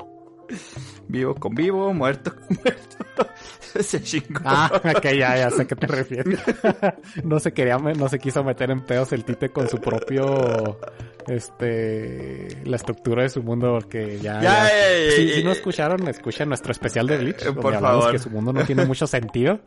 vivo 1.07 1.35
con 1.35 1.55
vivo, 1.55 1.93
muerto 1.93 2.33
con 2.35 2.57
muerto. 2.63 3.33
Se 3.81 4.01
chingó. 4.01 4.41
Ah, 4.45 4.71
ok, 4.73 5.03
ya, 5.17 5.37
ya 5.37 5.49
sé 5.49 5.63
a 5.63 5.65
qué 5.65 5.75
te 5.75 5.87
refieres. 5.87 6.39
no 7.23 7.39
se 7.39 7.51
quería, 7.51 7.77
no 7.77 8.07
se 8.07 8.19
quiso 8.19 8.41
meter 8.43 8.71
en 8.71 8.81
pedos 8.85 9.11
el 9.11 9.25
tite 9.25 9.49
con 9.49 9.67
su 9.67 9.79
propio, 9.79 10.79
este, 11.27 12.47
la 12.63 12.77
estructura 12.77 13.23
de 13.23 13.29
su 13.29 13.43
mundo, 13.43 13.73
porque 13.73 14.17
ya... 14.19 14.69
Si, 15.15 15.43
no 15.43 15.51
escucharon, 15.51 16.07
escuchen 16.07 16.47
nuestro 16.47 16.71
especial 16.71 17.05
de 17.07 17.17
Bleach, 17.17 17.45
Eh, 17.45 17.51
por 17.51 17.75
hablamos 17.75 17.99
favor. 17.99 18.11
que 18.13 18.19
su 18.19 18.29
mundo 18.29 18.53
no 18.53 18.63
tiene 18.63 18.85
mucho 18.85 19.07
sentido 19.07 19.59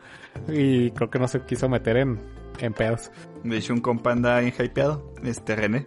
y 0.48 0.90
creo 0.92 1.10
que 1.10 1.18
no 1.18 1.28
se 1.28 1.40
quiso 1.42 1.68
meter 1.68 1.98
en, 1.98 2.18
en 2.60 2.72
pedos. 2.74 3.10
De 3.44 3.56
hecho, 3.56 3.72
un 3.72 3.80
compa 3.80 4.12
anda 4.12 4.40
bien 4.40 4.54
hypeado, 4.58 5.14
este 5.22 5.56
René. 5.56 5.86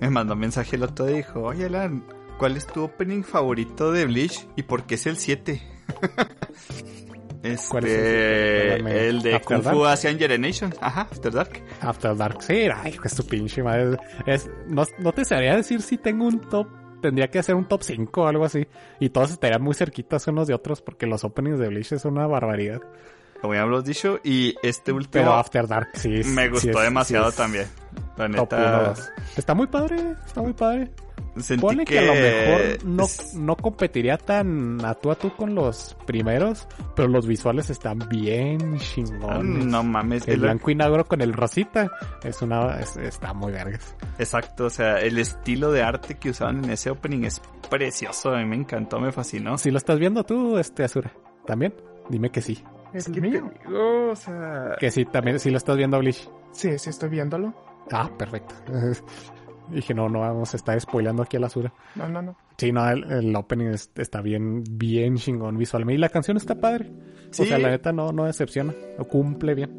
Me 0.00 0.10
mandó 0.10 0.34
un 0.34 0.40
mensaje 0.40 0.76
el 0.76 0.84
otro 0.84 1.06
día 1.06 1.14
y 1.14 1.18
dijo, 1.18 1.42
oye 1.42 1.66
Alan, 1.66 2.04
¿cuál 2.38 2.56
es 2.56 2.66
tu 2.66 2.84
opening 2.84 3.22
favorito 3.22 3.92
de 3.92 4.06
Bleach? 4.06 4.46
¿Y 4.56 4.62
por 4.62 4.84
qué 4.84 4.94
es 4.94 5.06
el 5.06 5.16
7? 5.16 5.60
¿Cuál 7.70 7.84
es 7.84 7.92
ese? 7.92 8.76
Este, 8.76 9.08
el 9.08 9.22
de 9.22 9.34
After 9.34 9.56
Kung 9.56 9.64
Dark. 9.64 9.76
Fu 9.76 9.84
Asian 9.84 10.18
Generation. 10.18 10.74
Ajá, 10.80 11.02
After 11.02 11.32
Dark. 11.32 11.62
After 11.80 12.16
Dark, 12.16 12.42
sí, 12.42 12.68
ay, 12.74 12.92
que 12.92 13.08
es 13.08 13.14
tu 13.14 13.24
pinche 13.24 13.62
madre. 13.62 13.96
Es, 14.26 14.50
no, 14.66 14.84
no 14.98 15.12
te 15.12 15.24
sabría 15.24 15.56
decir 15.56 15.82
si 15.82 15.98
tengo 15.98 16.26
un 16.26 16.40
top, 16.40 16.68
tendría 17.00 17.28
que 17.28 17.38
hacer 17.38 17.54
un 17.54 17.66
top 17.66 17.82
5 17.82 18.22
o 18.22 18.26
algo 18.26 18.44
así. 18.44 18.66
Y 19.00 19.10
todos 19.10 19.30
estarían 19.30 19.62
muy 19.62 19.74
cerquitas 19.74 20.26
unos 20.28 20.46
de 20.46 20.54
otros 20.54 20.82
porque 20.82 21.06
los 21.06 21.24
openings 21.24 21.58
de 21.58 21.68
Bleach 21.68 21.92
es 21.92 22.04
una 22.04 22.26
barbaridad. 22.26 22.80
Como 23.40 23.54
ya 23.54 23.62
hemos 23.62 23.84
dicho, 23.84 24.18
y 24.24 24.54
este 24.62 24.92
último 24.92 25.12
Pero 25.12 25.34
After 25.34 25.66
Dark 25.68 25.90
sí. 25.94 26.12
es- 26.14 26.26
me 26.26 26.44
sí 26.44 26.48
gustó 26.50 26.70
es- 26.80 26.84
demasiado 26.84 27.30
sí 27.30 27.36
también. 27.36 27.66
La 28.16 28.28
neta, 28.28 28.56
1, 28.56 28.82
2. 28.88 29.10
Está 29.36 29.54
muy 29.54 29.66
padre, 29.68 30.14
está 30.26 30.42
muy 30.42 30.52
padre. 30.52 30.90
sentí 31.36 31.60
Ponle 31.62 31.84
que, 31.84 32.00
a 32.00 32.02
lo 32.02 32.14
mejor 32.14 32.84
no, 32.84 33.04
no 33.34 33.54
competiría 33.56 34.18
tan 34.18 34.84
a 34.84 34.94
tú 34.94 35.12
a 35.12 35.14
tú 35.14 35.30
con 35.36 35.54
los 35.54 35.96
primeros, 36.04 36.66
pero 36.96 37.06
los 37.06 37.28
visuales 37.28 37.70
están 37.70 38.00
bien 38.08 38.76
chingones. 38.78 39.64
No 39.66 39.84
mames, 39.84 40.26
El 40.26 40.34
el- 40.34 40.40
blanco 40.40 40.70
y 40.72 40.74
negro 40.74 41.04
con 41.04 41.20
el 41.20 41.32
rosita 41.32 41.88
es 42.24 42.42
una 42.42 42.80
es- 42.80 42.96
está 42.96 43.32
muy 43.34 43.52
vergas. 43.52 43.94
exacto, 44.18 44.64
o 44.64 44.70
sea, 44.70 44.98
el 44.98 45.16
estilo 45.18 45.70
de 45.70 45.82
arte 45.84 46.16
que 46.16 46.30
usaban 46.30 46.64
en 46.64 46.70
ese 46.72 46.90
opening 46.90 47.22
es 47.24 47.40
precioso, 47.70 48.34
a 48.34 48.38
mí 48.38 48.44
me 48.44 48.56
encantó, 48.56 48.98
me 48.98 49.12
fascinó. 49.12 49.58
Si 49.58 49.70
lo 49.70 49.78
estás 49.78 50.00
viendo 50.00 50.24
tú, 50.24 50.58
este 50.58 50.82
Azura, 50.82 51.12
¿también? 51.46 51.72
Dime 52.08 52.30
que 52.30 52.40
sí. 52.42 52.64
Es 52.92 53.08
que 53.08 53.20
mío. 53.20 53.50
te 53.62 53.68
digo, 53.68 54.10
o 54.10 54.16
sea, 54.16 54.76
Que 54.80 54.90
sí, 54.90 55.04
también, 55.04 55.38
si 55.38 55.50
lo 55.50 55.56
estás 55.58 55.76
viendo 55.76 55.98
Bleach. 55.98 56.28
Sí, 56.52 56.78
sí, 56.78 56.90
estoy 56.90 57.08
viéndolo. 57.10 57.54
Ah, 57.92 58.10
perfecto. 58.18 58.54
Dije, 59.70 59.92
no, 59.92 60.08
no 60.08 60.20
vamos 60.20 60.54
a 60.54 60.56
estar 60.56 60.80
spoilando 60.80 61.22
aquí 61.22 61.36
a 61.36 61.40
la 61.40 61.46
Azura. 61.48 61.72
No, 61.94 62.08
no, 62.08 62.22
no. 62.22 62.36
Sí, 62.56 62.72
no, 62.72 62.88
el, 62.88 63.04
el 63.12 63.36
opening 63.36 63.66
es- 63.66 63.90
está 63.96 64.22
bien, 64.22 64.64
bien 64.70 65.16
chingón 65.16 65.58
visualmente. 65.58 65.96
Y 65.96 65.98
la 65.98 66.08
canción 66.08 66.38
está 66.38 66.54
padre. 66.54 66.90
Sí. 67.30 67.42
O 67.42 67.44
sea, 67.46 67.58
la 67.58 67.68
neta 67.70 67.92
no, 67.92 68.10
no 68.10 68.24
decepciona. 68.24 68.74
Lo 68.96 69.04
cumple 69.04 69.54
bien. 69.54 69.76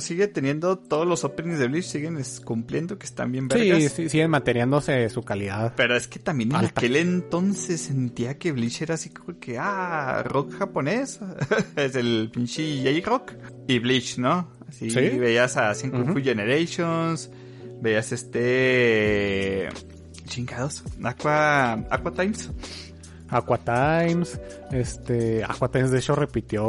Sigue 0.00 0.26
teniendo 0.28 0.78
todos 0.78 1.06
los 1.06 1.24
openings 1.24 1.58
de 1.58 1.68
Bleach, 1.68 1.84
siguen 1.84 2.20
cumpliendo 2.44 2.98
que 2.98 3.06
están 3.06 3.30
bien 3.32 3.48
vergas. 3.48 3.92
sí, 3.92 4.08
siguen 4.08 4.30
manteniéndose 4.30 5.08
su 5.10 5.22
calidad. 5.22 5.72
Pero 5.76 5.96
es 5.96 6.08
que 6.08 6.18
también 6.18 6.50
en 6.50 6.56
Alta. 6.56 6.72
aquel 6.80 6.96
entonces 6.96 7.80
sentía 7.82 8.38
que 8.38 8.52
Bleach 8.52 8.82
era 8.82 8.94
así 8.94 9.10
como 9.10 9.38
que, 9.38 9.56
ah, 9.58 10.22
rock 10.24 10.52
japonés. 10.58 11.20
es 11.76 11.94
el 11.94 12.30
pinche 12.32 12.82
J-Rock. 12.82 13.32
Y 13.68 13.78
Bleach, 13.78 14.18
¿no? 14.18 14.50
Así 14.68 14.90
Sí. 14.90 15.00
veías 15.18 15.56
a 15.56 15.74
Fu 15.74 15.86
Ujú. 15.88 16.20
Generations, 16.22 17.30
veías 17.80 18.12
este... 18.12 19.68
Chingados, 20.26 20.84
Aqua, 21.02 21.72
Aqua 21.90 22.12
Times. 22.12 22.50
Aqua 23.30 23.58
Times, 23.58 24.40
este, 24.72 25.44
Aqua 25.44 25.70
Times 25.70 25.90
de 25.90 25.98
hecho 25.98 26.14
repitió 26.14 26.64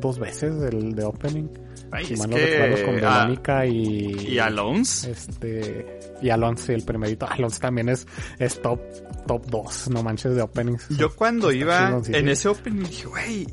dos 0.00 0.18
veces 0.18 0.54
el 0.62 0.94
de 0.94 1.04
opening. 1.04 1.48
Ay, 1.94 2.06
Si 2.06 2.14
es 2.14 2.18
mal 2.20 2.30
no 2.30 2.36
que, 2.36 2.46
recuerdo, 2.46 2.86
con 2.86 3.04
ah, 3.04 3.18
Verónica 3.18 3.66
y... 3.66 4.28
y 4.28 4.38
Alonso. 4.38 5.08
Este, 5.10 6.00
y 6.20 6.30
Alonso, 6.30 6.72
el 6.72 6.82
primerito. 6.82 7.26
Alonso 7.26 7.60
también 7.60 7.88
es, 7.88 8.06
es 8.38 8.60
top, 8.60 8.80
top 9.26 9.46
2, 9.46 9.90
no 9.90 10.02
manches 10.02 10.34
de 10.34 10.42
openings. 10.42 10.88
Yo 10.90 11.14
cuando 11.14 11.50
Está 11.50 11.60
iba 11.60 12.02
sí, 12.02 12.12
en 12.14 12.24
sí. 12.24 12.30
ese 12.30 12.48
opening 12.48 12.84
dije, 12.84 13.06
güey, 13.06 13.46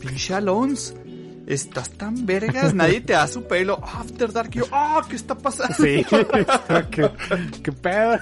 pinche 0.00 0.34
Alonso, 0.34 0.94
estás 1.46 1.90
tan 1.90 2.26
vergas, 2.26 2.74
nadie 2.74 3.00
te 3.00 3.12
da 3.12 3.28
su 3.28 3.44
pelo. 3.44 3.80
After 3.82 4.32
Dark, 4.32 4.50
yo, 4.50 4.64
ah, 4.72 5.02
¿qué 5.08 5.16
está 5.16 5.36
pasando? 5.36 5.74
Sí, 5.74 6.04
¿Qué, 6.90 7.10
qué 7.62 7.72
pedo. 7.72 8.18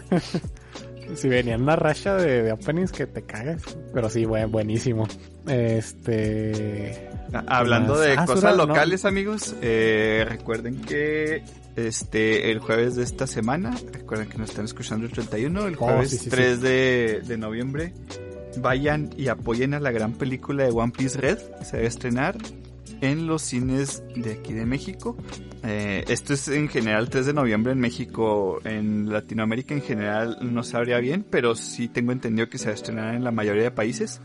Si 1.15 1.29
venía 1.29 1.55
en 1.55 1.63
una 1.63 1.77
racha 1.77 2.15
de, 2.17 2.43
de 2.43 2.53
openings 2.53 2.93
que 2.93 3.07
te 3.07 3.23
cagas. 3.23 3.63
Pero 3.93 4.09
sí, 4.09 4.25
buen, 4.25 4.51
buenísimo. 4.51 5.07
Este. 5.47 7.09
Ah, 7.33 7.45
Hablando 7.59 7.99
de 7.99 8.13
Ah, 8.17 8.25
cosas 8.27 8.57
no. 8.57 8.67
locales, 8.67 9.05
amigos, 9.05 9.55
eh, 9.63 10.25
recuerden 10.29 10.81
que 10.83 11.43
este 11.77 12.51
el 12.51 12.59
jueves 12.59 12.97
de 12.97 13.03
esta 13.05 13.27
semana, 13.27 13.75
recuerden 13.93 14.29
que 14.29 14.39
nos 14.39 14.51
están 14.51 14.67
escuchando 14.67 15.07
el 15.07 15.13
31, 15.13 15.67
el 15.67 15.75
Oh, 15.75 15.79
jueves 15.79 16.11
sí, 16.11 16.17
sí, 16.19 16.25
sí. 16.25 16.31
3 16.31 16.61
De, 16.61 17.23
de 17.27 17.39
noviembre, 17.39 17.95
vayan 18.59 19.11
y 19.17 19.29
apoyen 19.29 19.73
a 19.75 19.81
la 19.81 19.91
gran 19.93 20.13
película 20.13 20.65
de 20.65 20.71
One 20.71 20.93
Piece 20.97 21.19
Red, 21.19 21.39
se 21.63 21.79
va 21.79 21.83
a 21.85 21.87
estrenar 21.87 22.37
en 23.01 23.27
los 23.27 23.43
cines 23.43 24.03
de 24.15 24.33
aquí 24.33 24.53
de 24.53 24.67
México. 24.67 25.17
Eh, 25.63 26.05
esto 26.09 26.35
es 26.35 26.49
en 26.49 26.69
general 26.69 27.09
3 27.09 27.27
de 27.27 27.33
noviembre 27.33 27.73
en 27.73 27.81
México, 27.81 28.61
en 28.65 29.13
Latinoamérica 29.13 29.75
en 29.75 29.83
general 29.83 30.39
no 30.43 30.63
sabría 30.63 30.99
bien, 30.99 31.25
pero 31.29 31.55
sí 31.55 31.89
tengo 31.89 32.13
entendido 32.13 32.49
que 32.49 32.59
se 32.59 32.67
va 32.67 32.73
a 32.73 32.75
estrenar 32.75 33.15
en 33.15 33.25
la 33.25 33.31
mayoría 33.31 33.63
de 33.63 33.71
países. 33.71 34.21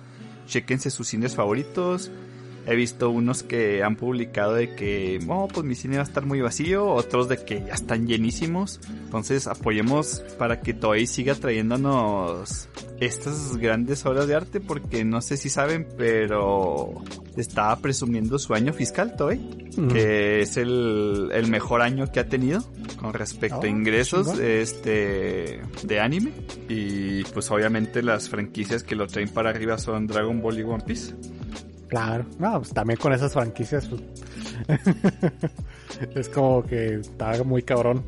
Chequense 0.47 0.89
sus 0.89 1.07
cines 1.07 1.35
favoritos. 1.35 2.11
He 2.69 2.75
visto 2.75 3.09
unos 3.09 3.43
que 3.43 3.81
han 3.81 3.95
publicado 3.95 4.53
de 4.55 4.75
que, 4.75 5.19
oh, 5.29 5.47
pues 5.47 5.65
mi 5.65 5.73
cine 5.73 5.95
va 5.95 6.01
a 6.01 6.05
estar 6.05 6.25
muy 6.25 6.41
vacío, 6.41 6.85
otros 6.85 7.29
de 7.29 7.37
que 7.37 7.63
ya 7.65 7.73
están 7.73 8.07
llenísimos. 8.07 8.81
Entonces 9.05 9.47
apoyemos 9.47 10.21
para 10.37 10.59
que 10.59 10.73
Toei 10.73 11.07
siga 11.07 11.33
trayéndonos 11.35 12.67
estas 12.99 13.55
grandes 13.57 14.05
obras 14.05 14.27
de 14.27 14.35
arte, 14.35 14.59
porque 14.59 15.05
no 15.05 15.21
sé 15.21 15.37
si 15.37 15.49
saben, 15.49 15.87
pero 15.97 16.93
estaba 17.37 17.75
presumiendo 17.77 18.37
su 18.39 18.53
año 18.53 18.73
fiscal 18.73 19.15
Toei, 19.15 19.39
Mm. 19.77 19.89
que 19.89 20.41
es 20.41 20.57
el, 20.57 21.29
el 21.31 21.47
mejor 21.51 21.83
año 21.83 22.11
que 22.11 22.19
ha 22.19 22.27
tenido 22.27 22.63
con 22.99 23.13
respecto 23.13 23.59
Oh, 23.59 23.63
a 23.63 23.67
ingresos 23.67 24.25
chingón. 24.25 24.43
este 24.43 25.61
de 25.83 25.99
anime. 25.99 26.31
Y 26.67 27.23
pues 27.25 27.51
obviamente 27.51 28.01
las 28.01 28.27
franquicias 28.27 28.81
que 28.83 28.95
lo 28.95 29.05
traen 29.05 29.29
para 29.29 29.51
arriba 29.51 29.77
son 29.77 30.07
Dragon 30.07 30.41
Ball 30.41 30.57
y 30.59 30.63
One 30.63 30.83
Piece. 30.83 31.13
Claro. 31.87 32.25
No, 32.39 32.59
pues 32.59 32.73
también 32.73 32.99
con 32.99 33.13
esas 33.13 33.33
franquicias. 33.33 33.87
pues, 33.87 34.01
es 36.15 36.29
como 36.29 36.63
que 36.63 36.95
está 36.95 37.43
muy 37.43 37.63
cabrón. 37.63 38.03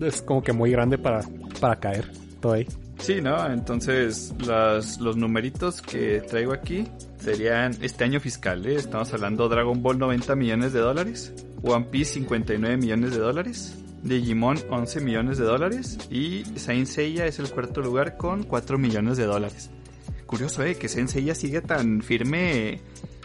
Es 0.00 0.22
como 0.22 0.42
que 0.42 0.52
muy 0.52 0.70
grande 0.70 0.98
para, 0.98 1.20
para 1.60 1.76
caer. 1.76 2.10
Todo 2.40 2.52
ahí. 2.52 2.66
Sí, 2.98 3.20
¿no? 3.20 3.46
Entonces, 3.50 4.34
las, 4.46 4.98
los 4.98 5.16
numeritos 5.16 5.82
que 5.82 6.20
traigo 6.20 6.52
aquí 6.52 6.86
serían 7.18 7.74
este 7.80 8.04
año 8.04 8.20
fiscal, 8.20 8.66
¿eh? 8.66 8.74
Estamos 8.74 9.12
hablando 9.14 9.48
Dragon 9.48 9.82
Ball 9.82 9.98
90 9.98 10.34
millones 10.36 10.72
de 10.72 10.80
dólares, 10.80 11.32
One 11.62 11.86
Piece 11.90 12.14
59 12.14 12.76
millones 12.76 13.12
de 13.12 13.18
dólares, 13.18 13.76
Digimon 14.02 14.58
11 14.70 15.00
millones 15.00 15.38
de 15.38 15.44
dólares 15.44 15.98
y 16.10 16.44
Saint 16.56 16.86
Seiya 16.86 17.26
es 17.26 17.38
el 17.38 17.50
cuarto 17.50 17.80
lugar 17.80 18.16
con 18.16 18.42
4 18.44 18.78
millones 18.78 19.16
de 19.16 19.24
dólares. 19.24 19.70
Curioso, 20.28 20.62
¿eh? 20.62 20.76
Que 20.76 20.88
Saint 20.88 21.08
Seiya 21.08 21.34
sigue 21.34 21.60
tan 21.62 22.00
firme, 22.02 22.80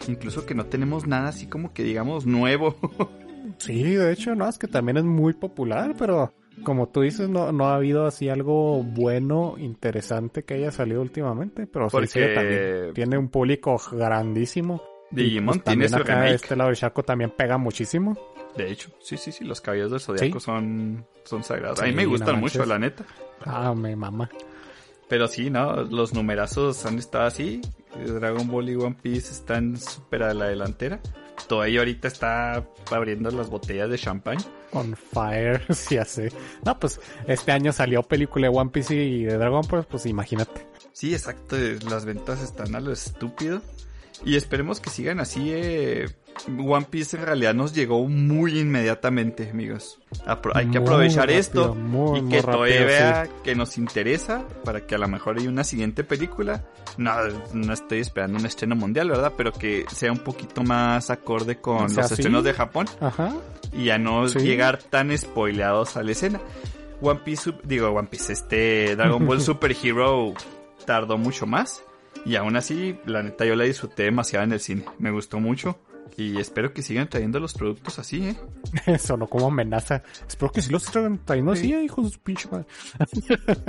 incluso 0.07 0.45
que 0.47 0.55
no 0.55 0.65
tenemos 0.65 1.05
nada 1.05 1.27
así 1.29 1.45
como 1.45 1.71
que 1.73 1.83
digamos 1.83 2.25
nuevo. 2.25 2.75
Sí, 3.59 3.83
de 3.83 4.11
hecho, 4.11 4.33
no, 4.35 4.47
es 4.49 4.57
que 4.57 4.67
también 4.67 4.97
es 4.97 5.03
muy 5.03 5.33
popular, 5.33 5.93
pero 5.99 6.33
como 6.63 6.87
tú 6.89 7.01
dices, 7.01 7.29
no, 7.29 7.51
no 7.51 7.67
ha 7.67 7.75
habido 7.75 8.05
así 8.07 8.27
algo 8.27 8.81
bueno, 8.83 9.55
interesante 9.59 10.43
que 10.43 10.55
haya 10.55 10.71
salido 10.71 11.01
últimamente, 11.01 11.67
pero 11.67 11.87
Porque- 11.89 12.07
sí, 12.07 12.19
también 12.33 12.93
tiene 12.95 13.17
un 13.17 13.29
público 13.29 13.79
grandísimo. 13.91 14.81
Y, 15.11 15.15
Digimon 15.17 15.59
pues, 15.59 15.63
tiene 15.65 15.87
su 15.87 15.97
acá 15.97 16.15
remake. 16.15 16.35
este 16.35 16.55
lado 16.55 16.69
del 16.69 16.77
Chaco 16.77 17.03
también 17.03 17.31
pega 17.37 17.57
muchísimo. 17.57 18.17
De 18.57 18.71
hecho, 18.71 18.89
sí, 19.01 19.17
sí, 19.17 19.31
sí, 19.31 19.43
los 19.43 19.61
caballeros 19.61 19.91
del 19.91 19.99
zodiaco 19.99 20.39
Sí. 20.39 20.45
son, 20.45 21.05
son 21.23 21.43
sagrados. 21.43 21.79
a 21.81 21.85
mí 21.85 21.91
me 21.93 22.05
gustan 22.05 22.39
mucho, 22.39 22.65
la 22.65 22.79
neta. 22.79 23.05
Ah, 23.45 23.73
me 23.75 23.95
mama. 23.95 24.29
Pero 25.13 25.27
sí, 25.27 25.51
¿no? 25.51 25.83
Los 25.83 26.15
numerazos 26.15 26.87
han 26.87 26.97
estado 26.97 27.25
así. 27.25 27.61
Dragon 28.03 28.47
Ball 28.47 28.69
y 28.69 28.75
One 28.75 28.97
Piece 28.99 29.29
están 29.29 29.77
súper 29.77 30.23
a 30.23 30.33
la 30.33 30.47
delantera. 30.47 30.99
Toei 31.47 31.77
ahorita 31.77 32.07
está 32.07 32.65
abriendo 32.89 33.29
las 33.29 33.47
botellas 33.47 33.91
de 33.91 33.99
champán. 33.99 34.37
On 34.71 34.95
fire, 34.95 35.63
sí, 35.75 35.97
hace. 35.97 36.31
No, 36.65 36.79
pues 36.79 36.99
este 37.27 37.51
año 37.51 37.71
salió 37.71 38.01
película 38.01 38.49
de 38.49 38.57
One 38.57 38.71
Piece 38.71 38.95
y 38.95 39.25
de 39.25 39.37
Dragon 39.37 39.61
Ball, 39.69 39.85
pues 39.85 40.07
imagínate. 40.07 40.65
Sí, 40.93 41.13
exacto. 41.13 41.57
Las 41.87 42.05
ventas 42.05 42.41
están 42.41 42.73
a 42.73 42.79
lo 42.79 42.91
estúpido. 42.91 43.61
Y 44.25 44.35
esperemos 44.35 44.79
que 44.79 44.89
sigan 44.89 45.19
así. 45.19 45.51
Eh. 45.53 46.07
One 46.57 46.85
Piece 46.89 47.15
en 47.17 47.25
realidad 47.25 47.53
nos 47.53 47.73
llegó 47.73 48.07
muy 48.07 48.59
inmediatamente, 48.59 49.49
amigos. 49.49 49.99
Apro- 50.25 50.51
hay 50.55 50.65
que 50.67 50.79
Muy 50.79 50.87
aprovechar 50.87 51.23
rápido, 51.27 51.39
esto 51.39 51.75
muy, 51.75 52.19
y 52.19 52.29
que 52.29 52.41
rápido, 52.41 52.61
vea 52.61 53.27
que 53.43 53.55
nos 53.55 53.77
interesa 53.77 54.45
para 54.65 54.85
que 54.85 54.95
a 54.95 54.97
lo 54.97 55.07
mejor 55.07 55.39
hay 55.39 55.47
una 55.47 55.63
siguiente 55.63 56.03
película. 56.03 56.63
No, 56.97 57.11
no 57.53 57.73
estoy 57.73 57.99
esperando 57.99 58.37
un 58.39 58.45
estreno 58.45 58.75
mundial, 58.75 59.09
¿verdad? 59.09 59.33
Pero 59.37 59.51
que 59.51 59.85
sea 59.91 60.11
un 60.11 60.19
poquito 60.19 60.63
más 60.63 61.09
acorde 61.09 61.57
con 61.59 61.85
O 61.85 61.89
sea, 61.89 62.03
los 62.03 62.07
sí. 62.09 62.13
estrenos 62.15 62.43
de 62.43 62.53
Japón 62.53 62.87
Ajá. 62.99 63.33
y 63.71 63.89
a 63.89 63.97
no 63.97 64.27
Sí. 64.27 64.39
llegar 64.39 64.77
tan 64.83 65.15
spoileados 65.17 65.97
a 65.97 66.03
la 66.03 66.11
escena. 66.11 66.39
One 67.01 67.21
Piece, 67.25 67.53
digo 67.63 67.89
One 67.89 68.07
Piece, 68.09 68.31
este 68.33 68.95
Dragon 68.95 69.25
Ball 69.25 69.41
Super 69.41 69.75
Hero 69.83 70.33
tardó 70.85 71.17
mucho 71.17 71.45
más 71.45 71.83
y 72.25 72.35
aún 72.35 72.55
así, 72.55 72.97
la 73.05 73.23
neta 73.23 73.43
yo 73.45 73.55
la 73.55 73.63
disfruté 73.65 74.03
demasiado 74.03 74.45
en 74.45 74.53
el 74.53 74.59
cine, 74.59 74.85
me 74.99 75.11
gustó 75.11 75.39
mucho 75.39 75.77
y 76.15 76.39
espero 76.39 76.73
que 76.73 76.81
sigan 76.83 77.07
trayendo 77.09 77.39
los 77.39 77.53
productos 77.53 77.97
así, 77.99 78.23
¿eh? 78.27 78.97
Sonó 78.99 79.27
como 79.27 79.47
amenaza. 79.47 80.03
Espero 80.27 80.51
que 80.51 80.61
sí 80.61 80.71
los 80.71 80.83
traigan 80.85 81.19
trayendo 81.25 81.53
así, 81.53 81.73
eh, 81.73 81.83
hijos 81.83 82.05
de 82.05 82.11
su 82.11 82.19
pinche 82.19 82.47
madre. 82.51 82.65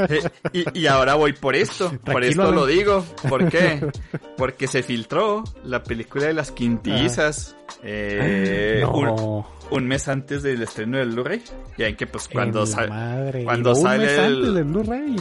Eh, 0.08 0.30
y, 0.52 0.80
y 0.80 0.86
ahora 0.86 1.14
voy 1.14 1.32
por 1.32 1.56
esto, 1.56 1.90
por 2.04 2.22
esto 2.22 2.52
lo 2.52 2.66
digo, 2.66 3.04
¿por 3.28 3.48
qué? 3.48 3.86
Porque 4.36 4.66
se 4.66 4.82
filtró 4.82 5.44
la 5.64 5.82
película 5.82 6.26
de 6.26 6.34
las 6.34 6.50
quintillizas 6.52 7.56
eh, 7.82 8.84
un, 8.92 9.04
no. 9.06 9.46
un 9.70 9.86
mes 9.86 10.08
antes 10.08 10.42
del 10.42 10.62
estreno 10.62 10.98
del 10.98 11.10
Blu-ray, 11.12 11.42
ya 11.78 11.94
que 11.96 12.06
pues 12.06 12.28
cuando 12.28 12.60
la 12.60 12.66
sale 12.66 13.44
cuando 13.44 13.74
sale 13.74 14.06
mes 14.06 14.18
el- 14.18 14.34
antes 14.36 14.54
del 14.54 14.64
Blu-ray. 14.64 15.16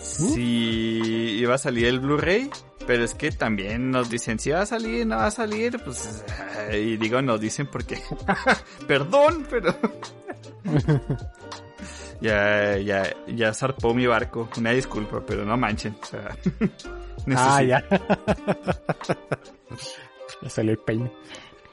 si 0.00 1.38
iba 1.40 1.54
a 1.54 1.58
salir 1.58 1.86
el 1.86 2.00
Blu-ray, 2.00 2.50
pero 2.88 3.04
es 3.04 3.12
que 3.12 3.30
también 3.32 3.90
nos 3.90 4.08
dicen 4.08 4.38
si 4.38 4.50
va 4.50 4.62
a 4.62 4.66
salir, 4.66 5.06
no 5.06 5.16
va 5.16 5.26
a 5.26 5.30
salir, 5.30 5.78
pues 5.84 6.24
y 6.72 6.96
digo 6.96 7.20
nos 7.20 7.38
dicen 7.38 7.66
porque 7.66 8.00
perdón, 8.88 9.46
pero 9.50 9.76
ya 12.22 12.78
ya 12.78 13.14
ya 13.26 13.52
zarpó 13.52 13.92
mi 13.92 14.06
barco, 14.06 14.48
una 14.56 14.70
disculpa, 14.70 15.22
pero 15.26 15.44
no 15.44 15.54
manchen, 15.58 15.96
o 16.00 16.06
sea, 16.06 16.34
Ah, 17.36 17.62
ya. 17.62 17.84
ya 20.40 20.48
salió 20.48 20.72
el 20.72 20.78
peine. 20.78 21.12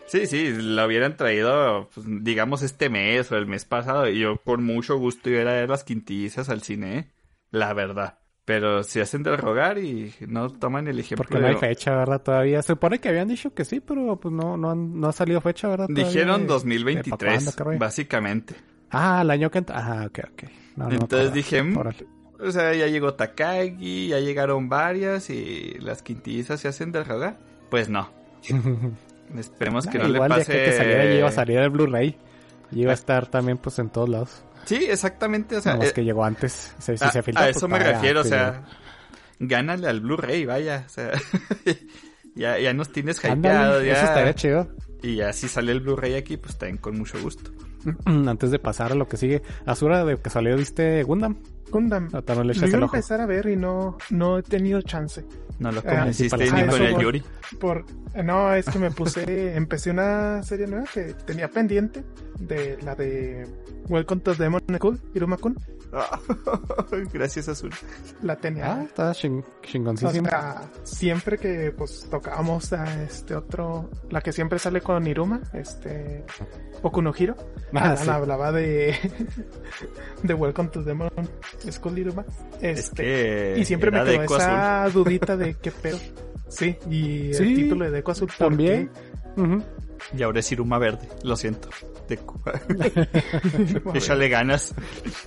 Sí, 0.07 0.27
sí, 0.27 0.51
lo 0.51 0.85
hubieran 0.85 1.15
traído, 1.15 1.89
pues, 1.95 2.05
digamos, 2.23 2.61
este 2.61 2.89
mes 2.89 3.31
o 3.31 3.37
el 3.37 3.47
mes 3.47 3.63
pasado, 3.63 4.09
y 4.09 4.19
yo 4.19 4.35
con 4.41 4.65
mucho 4.65 4.97
gusto 4.97 5.29
iba 5.29 5.39
a 5.39 5.41
ir 5.43 5.47
a 5.47 5.53
ver 5.53 5.69
las 5.69 5.85
quintillizas 5.85 6.49
al 6.49 6.61
cine, 6.61 6.97
¿eh? 6.97 7.11
la 7.51 7.73
verdad. 7.73 8.19
Pero 8.45 8.83
se 8.83 9.01
hacen 9.01 9.23
de 9.23 9.35
rogar 9.35 9.79
y 9.79 10.13
no 10.27 10.49
toman 10.51 10.87
el 10.87 10.99
ejemplo. 10.99 11.25
Porque 11.27 11.39
no 11.41 11.47
hay 11.47 11.55
fecha, 11.55 11.95
¿verdad? 11.95 12.21
Todavía. 12.21 12.61
Se 12.61 12.73
supone 12.73 12.99
que 12.99 13.09
habían 13.09 13.27
dicho 13.27 13.53
que 13.55 13.65
sí, 13.65 13.79
pero 13.79 14.17
pues 14.19 14.31
no, 14.33 14.55
no, 14.55 14.69
han- 14.69 14.99
no 14.99 15.07
ha 15.07 15.11
salido 15.13 15.41
fecha, 15.41 15.67
¿verdad? 15.67 15.87
Todavía 15.87 16.05
Dijeron 16.07 16.35
de- 16.37 16.41
de 16.43 16.47
pa' 16.47 16.53
2023, 16.53 17.33
cuándo, 17.33 17.51
caray. 17.53 17.77
básicamente. 17.79 18.55
Ah, 18.91 19.21
el 19.23 19.31
año 19.31 19.49
que 19.49 19.57
entra. 19.57 19.75
Ah, 19.79 20.05
ok, 20.05 20.19
ok. 20.31 20.43
No, 20.75 20.85
no 20.85 20.91
Entonces 20.91 21.05
acordaba. 21.11 21.33
dije, 21.33 21.63
mm, 21.63 21.77
Órale. 21.77 22.05
O 22.39 22.51
sea, 22.51 22.73
ya 22.75 22.85
llegó 22.87 23.13
Takagi, 23.15 24.09
ya 24.09 24.19
llegaron 24.19 24.69
varias 24.69 25.29
y 25.31 25.77
las 25.79 26.03
quintillizas 26.03 26.59
se 26.59 26.67
hacen 26.67 26.91
de 26.91 27.03
rogar. 27.03 27.37
Pues 27.71 27.89
no, 27.89 28.09
esperemos 29.37 29.87
que 29.87 29.97
Ah, 29.97 30.01
no 30.03 30.07
le 30.09 30.15
igual 30.15 30.29
pase... 30.29 30.51
de 30.51 30.57
que, 30.59 30.65
que 30.65 30.77
saliera 30.77 31.05
iba 31.15 31.27
a 31.29 31.31
salir 31.31 31.57
el 31.57 31.69
Blu-ray. 31.69 32.17
Y 32.71 32.81
iba 32.81 32.91
a 32.91 32.93
estar 32.93 33.27
también 33.27 33.57
pues 33.57 33.79
en 33.79 33.89
todos 33.89 34.09
lados. 34.09 34.43
Sí, 34.65 34.85
exactamente, 34.89 35.57
o 35.57 35.61
sea... 35.61 35.73
Nada 35.73 35.83
más 35.83 35.91
eh, 35.91 35.93
que 35.93 36.03
llegó 36.03 36.23
antes. 36.25 36.73
Si 36.79 36.91
a, 36.93 36.97
se 37.11 37.21
filtra, 37.23 37.43
a 37.43 37.47
pues, 37.47 37.57
eso 37.57 37.67
me 37.67 37.79
refiero, 37.79 38.21
o 38.21 38.23
sea, 38.23 38.63
gánale 39.39 39.87
al 39.87 40.01
Blu-ray, 40.01 40.45
vaya, 40.45 40.83
o 40.85 40.89
sea, 40.89 41.11
ya, 42.35 42.57
ya 42.59 42.73
nos 42.73 42.91
tienes 42.91 43.17
hypeado, 43.19 43.33
Ándale, 43.75 43.91
eso 43.91 44.01
estaría 44.01 44.25
ya, 44.31 44.35
chido. 44.35 44.67
y 45.01 45.15
ya 45.17 45.33
si 45.33 45.47
sale 45.47 45.71
el 45.71 45.81
Blu-ray 45.81 46.15
aquí, 46.15 46.37
pues 46.37 46.57
también 46.57 46.77
con 46.77 46.97
mucho 46.97 47.19
gusto. 47.21 47.51
Antes 48.05 48.51
de 48.51 48.59
pasar 48.59 48.91
a 48.91 48.95
lo 48.95 49.07
que 49.07 49.17
sigue. 49.17 49.43
Azura, 49.65 50.03
de 50.03 50.17
casualidad 50.17 50.57
viste 50.57 51.03
Gundam. 51.03 51.37
Gundam. 51.69 52.09
O 52.13 52.21
tal 52.23 52.37
vez 52.37 52.45
le 52.47 52.53
Lo 52.53 52.59
echas 52.59 52.69
iba 52.69 52.79
a 52.79 52.85
empezar 52.85 53.21
a 53.21 53.25
ver 53.27 53.45
y 53.47 53.55
no, 53.55 53.97
no 54.09 54.39
he 54.39 54.43
tenido 54.43 54.81
chance. 54.81 55.23
No 55.59 55.71
lo 55.71 55.81
Ah, 55.81 55.83
convenciste 55.83 56.47
sí, 56.47 56.53
ni 56.53 56.65
con 56.65 56.81
ah, 56.81 56.85
el 56.85 56.97
Yuri. 56.97 57.23
Por, 57.59 57.85
no, 58.23 58.53
es 58.55 58.65
que 58.65 58.79
me 58.79 58.89
puse, 58.91 59.55
empecé 59.55 59.91
una 59.91 60.41
serie 60.41 60.65
nueva 60.67 60.85
que 60.91 61.13
tenía 61.25 61.47
pendiente 61.49 62.03
de 62.39 62.77
la 62.81 62.95
de 62.95 63.47
Welcome 63.87 64.21
to 64.21 64.33
Demon 64.33 64.61
School, 64.77 64.99
Iruma-kun. 65.13 65.55
Gracias, 67.13 67.47
Azul. 67.49 67.69
La 68.23 68.35
tenía. 68.35 68.73
Ah, 68.77 68.83
está 68.83 69.13
ching 69.13 69.39
O 69.39 69.61
chingoncísimo. 69.65 70.27
sea, 70.27 70.61
siempre 70.83 71.37
que 71.37 71.71
pues 71.71 72.07
tocábamos 72.09 72.73
a 72.73 73.03
este 73.03 73.35
otro, 73.35 73.89
la 74.09 74.21
que 74.21 74.31
siempre 74.31 74.57
sale 74.59 74.81
con 74.81 75.05
Iruma, 75.05 75.39
este 75.53 76.25
Okunohiro, 76.81 77.35
Ah, 77.73 77.95
sí. 77.95 78.09
hablaba 78.09 78.51
de 78.51 78.95
de 80.23 80.33
Welcome 80.33 80.69
to 80.69 80.81
Demon 80.81 81.09
School 81.69 81.99
Iruma. 81.99 82.25
Es 82.61 82.79
Este, 82.79 83.03
que. 83.03 83.55
y 83.59 83.65
siempre 83.65 83.91
me 83.91 84.03
quedó 84.03 84.23
esa 84.37 84.89
dudita 84.93 85.37
de 85.37 85.53
qué 85.55 85.71
pedo. 85.71 85.99
Sí, 86.47 86.75
y 86.89 87.33
Sí, 87.35 87.43
el 87.43 87.55
título 87.55 87.85
de 87.85 87.91
Deco 87.91 88.11
Azul 88.11 88.27
¿por 88.27 88.47
También. 88.49 88.89
Y 90.17 90.23
ahora 90.23 90.39
es 90.39 90.51
Iruma 90.51 90.77
Verde. 90.79 91.07
Lo 91.23 91.35
siento. 91.35 91.69
Qué? 92.07 93.07
Échale 93.93 94.29
ganas. 94.29 94.73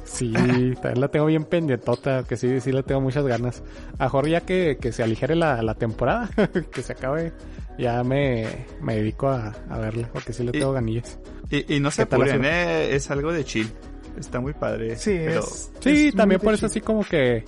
Sí, 0.05 0.33
también 0.33 1.01
la 1.01 1.09
tengo 1.09 1.27
bien 1.27 1.45
pendientota, 1.45 2.25
que 2.25 2.37
sí, 2.37 2.61
sí 2.61 2.73
le 2.73 2.83
tengo 2.83 3.01
muchas 3.01 3.25
ganas. 3.27 3.63
A 3.99 4.05
mejor 4.05 4.29
ya 4.29 4.41
que, 4.43 4.79
que 4.81 4.93
se 4.93 5.03
aligere 5.03 5.35
la, 5.37 5.63
la 5.63 5.75
temporada, 5.75 6.29
que 6.73 6.83
se 6.83 6.93
acabe, 6.93 7.33
ya 7.79 8.03
me, 8.05 8.47
me 8.81 8.97
dedico 8.97 9.29
a, 9.29 9.55
a 9.71 9.79
verla, 9.79 10.09
porque 10.13 10.33
sí 10.33 10.43
le 10.45 10.51
Y- 10.51 10.61
tengo 10.61 10.73
ganillas. 10.73 11.19
Y, 11.51 11.77
y 11.77 11.81
no 11.81 11.91
se 11.91 12.03
¿Qué 12.03 12.07
tal, 12.07 12.23
apuren, 12.23 12.45
eh, 12.45 12.95
es 12.95 13.11
algo 13.11 13.33
de 13.33 13.45
chill. 13.45 13.71
Está 14.19 14.41
muy 14.41 14.53
padre. 14.53 14.97
Sí, 14.97 15.17
pero 15.25 15.41
es. 15.41 15.71
Sí, 15.81 16.09
es 16.09 16.15
también 16.15 16.41
por 16.41 16.53
eso 16.53 16.67
chill. 16.67 16.71
así 16.73 16.81
como 16.81 17.05
que 17.05 17.45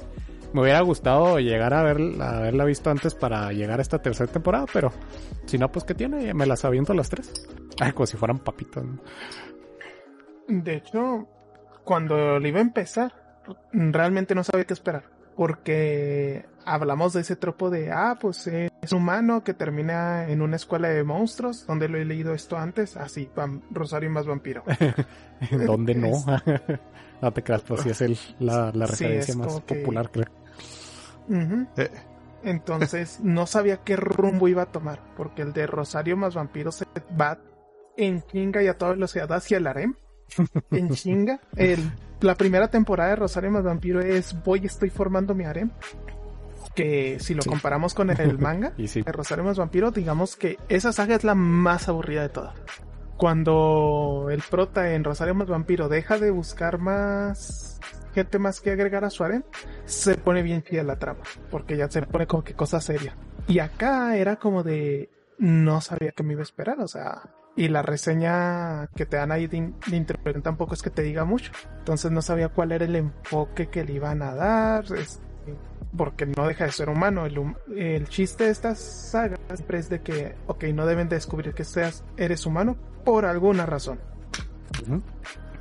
me 0.52 0.62
hubiera 0.62 0.80
gustado 0.80 1.38
llegar 1.38 1.72
a, 1.74 1.82
ver, 1.82 1.98
a 2.20 2.38
haberla 2.38 2.64
visto 2.64 2.90
antes 2.90 3.14
para 3.14 3.52
llegar 3.52 3.78
a 3.78 3.82
esta 3.82 4.00
tercera 4.00 4.30
temporada, 4.32 4.66
pero 4.72 4.92
si 5.46 5.58
no, 5.58 5.70
pues 5.70 5.84
¿qué 5.84 5.94
tiene? 5.94 6.32
Me 6.34 6.46
las 6.46 6.64
aviento 6.64 6.94
las 6.94 7.08
tres. 7.10 7.32
Ay, 7.80 7.92
como 7.92 8.06
si 8.06 8.16
fueran 8.16 8.38
papitos. 8.38 8.84
¿no? 8.84 8.98
De 10.48 10.74
hecho, 10.76 11.28
cuando 11.84 12.38
le 12.38 12.48
iba 12.48 12.58
a 12.58 12.62
empezar, 12.62 13.40
realmente 13.72 14.34
no 14.34 14.44
sabía 14.44 14.64
qué 14.64 14.74
esperar. 14.74 15.04
Porque 15.36 16.44
hablamos 16.66 17.12
de 17.14 17.22
ese 17.22 17.36
tropo 17.36 17.70
de, 17.70 17.90
ah, 17.92 18.18
pues 18.20 18.46
es 18.46 18.92
humano 18.92 19.42
que 19.42 19.54
termina 19.54 20.28
en 20.28 20.42
una 20.42 20.56
escuela 20.56 20.88
de 20.88 21.02
monstruos, 21.04 21.66
donde 21.66 21.88
lo 21.88 21.96
he 21.98 22.04
leído 22.04 22.34
esto 22.34 22.58
antes, 22.58 22.96
así, 22.96 23.30
vam- 23.34 23.62
Rosario 23.70 24.10
más 24.10 24.26
vampiro. 24.26 24.64
¿Dónde 25.66 25.94
no? 25.94 26.10
No 27.22 27.32
te 27.32 27.42
creas, 27.42 27.62
pues 27.62 27.82
sí 27.82 27.90
es 27.90 28.00
el, 28.00 28.18
la, 28.38 28.70
la 28.74 28.86
Sí, 28.86 28.92
referencia 29.04 29.32
es 29.32 29.36
más 29.36 29.60
que- 29.62 29.74
popular, 29.76 30.10
creo. 30.10 30.26
Eh, 31.76 31.90
Entonces 32.42 33.20
no 33.22 33.46
sabía 33.46 33.78
qué 33.78 33.96
rumbo 33.96 34.48
iba 34.48 34.62
a 34.62 34.72
tomar, 34.72 35.00
porque 35.16 35.42
el 35.42 35.52
de 35.52 35.66
Rosario 35.66 36.16
más 36.16 36.34
vampiro 36.34 36.72
se 36.72 36.86
va 37.20 37.38
en 37.96 38.22
chinga 38.22 38.62
y 38.62 38.68
a 38.68 38.78
toda 38.78 38.92
velocidad 38.92 39.30
hacia 39.32 39.58
el 39.58 39.66
harem. 39.66 39.94
En 40.70 40.88
chinga. 40.90 41.40
El, 41.56 41.78
la 42.20 42.34
primera 42.34 42.68
temporada 42.68 43.10
de 43.10 43.16
Rosario 43.16 43.50
más 43.50 43.64
vampiro 43.64 44.00
es 44.00 44.34
voy, 44.42 44.64
estoy 44.64 44.88
formando 44.90 45.34
mi 45.34 45.44
harem. 45.44 45.70
Que 46.74 47.18
si 47.20 47.34
lo 47.34 47.42
Sí. 47.42 47.50
comparamos 47.50 47.94
con 47.94 48.10
el 48.10 48.38
manga 48.38 48.72
Y 48.78 48.86
sí, 48.88 49.02
de 49.02 49.12
Rosario 49.12 49.44
más 49.44 49.58
vampiro, 49.58 49.90
digamos 49.90 50.36
que 50.36 50.56
esa 50.68 50.92
saga 50.92 51.16
es 51.16 51.24
la 51.24 51.34
más 51.34 51.88
aburrida 51.88 52.22
de 52.22 52.28
todas. 52.30 52.54
Cuando 53.20 54.28
el 54.30 54.40
prota 54.40 54.94
en 54.94 55.04
Rosario 55.04 55.34
más 55.34 55.46
vampiro 55.46 55.90
deja 55.90 56.16
de 56.16 56.30
buscar 56.30 56.78
más 56.78 57.78
gente 58.14 58.38
más 58.38 58.62
que 58.62 58.70
agregar 58.70 59.04
a 59.04 59.10
su 59.10 59.22
harem, 59.22 59.42
se 59.84 60.14
pone 60.16 60.42
bien 60.42 60.62
chida 60.62 60.82
la 60.84 60.98
trama, 60.98 61.20
porque 61.50 61.76
ya 61.76 61.90
se 61.90 62.00
pone 62.00 62.26
como 62.26 62.42
que 62.42 62.54
cosa 62.54 62.80
seria. 62.80 63.14
Y 63.46 63.58
acá 63.58 64.16
era 64.16 64.36
como 64.36 64.62
de 64.62 65.10
no 65.36 65.82
sabía 65.82 66.12
qué 66.12 66.22
me 66.22 66.32
iba 66.32 66.40
a 66.40 66.44
esperar, 66.44 66.80
o 66.80 66.88
sea, 66.88 67.28
y 67.56 67.68
la 67.68 67.82
reseña 67.82 68.88
que 68.96 69.04
te 69.04 69.18
dan 69.18 69.32
ahí 69.32 69.46
de, 69.46 69.70
de 69.86 70.40
tampoco 70.42 70.72
es 70.72 70.80
que 70.80 70.88
te 70.88 71.02
diga 71.02 71.24
mucho. 71.26 71.52
Entonces 71.78 72.10
no 72.10 72.22
sabía 72.22 72.48
cuál 72.48 72.72
era 72.72 72.86
el 72.86 72.96
enfoque 72.96 73.68
que 73.68 73.84
le 73.84 73.92
iban 73.92 74.22
a 74.22 74.34
dar, 74.34 74.84
es- 74.96 75.20
porque 75.96 76.26
no 76.26 76.46
deja 76.46 76.66
de 76.66 76.72
ser 76.72 76.88
humano. 76.88 77.26
El, 77.26 77.54
el 77.76 78.08
chiste 78.08 78.44
de 78.44 78.50
estas 78.50 78.78
sagas 78.78 79.38
siempre 79.54 79.78
es 79.78 79.88
de 79.88 80.00
que, 80.00 80.34
ok, 80.46 80.64
no 80.74 80.86
deben 80.86 81.08
descubrir 81.08 81.52
que 81.54 81.64
seas, 81.64 82.04
eres 82.16 82.46
humano 82.46 82.76
por 83.04 83.24
alguna 83.26 83.66
razón. 83.66 83.98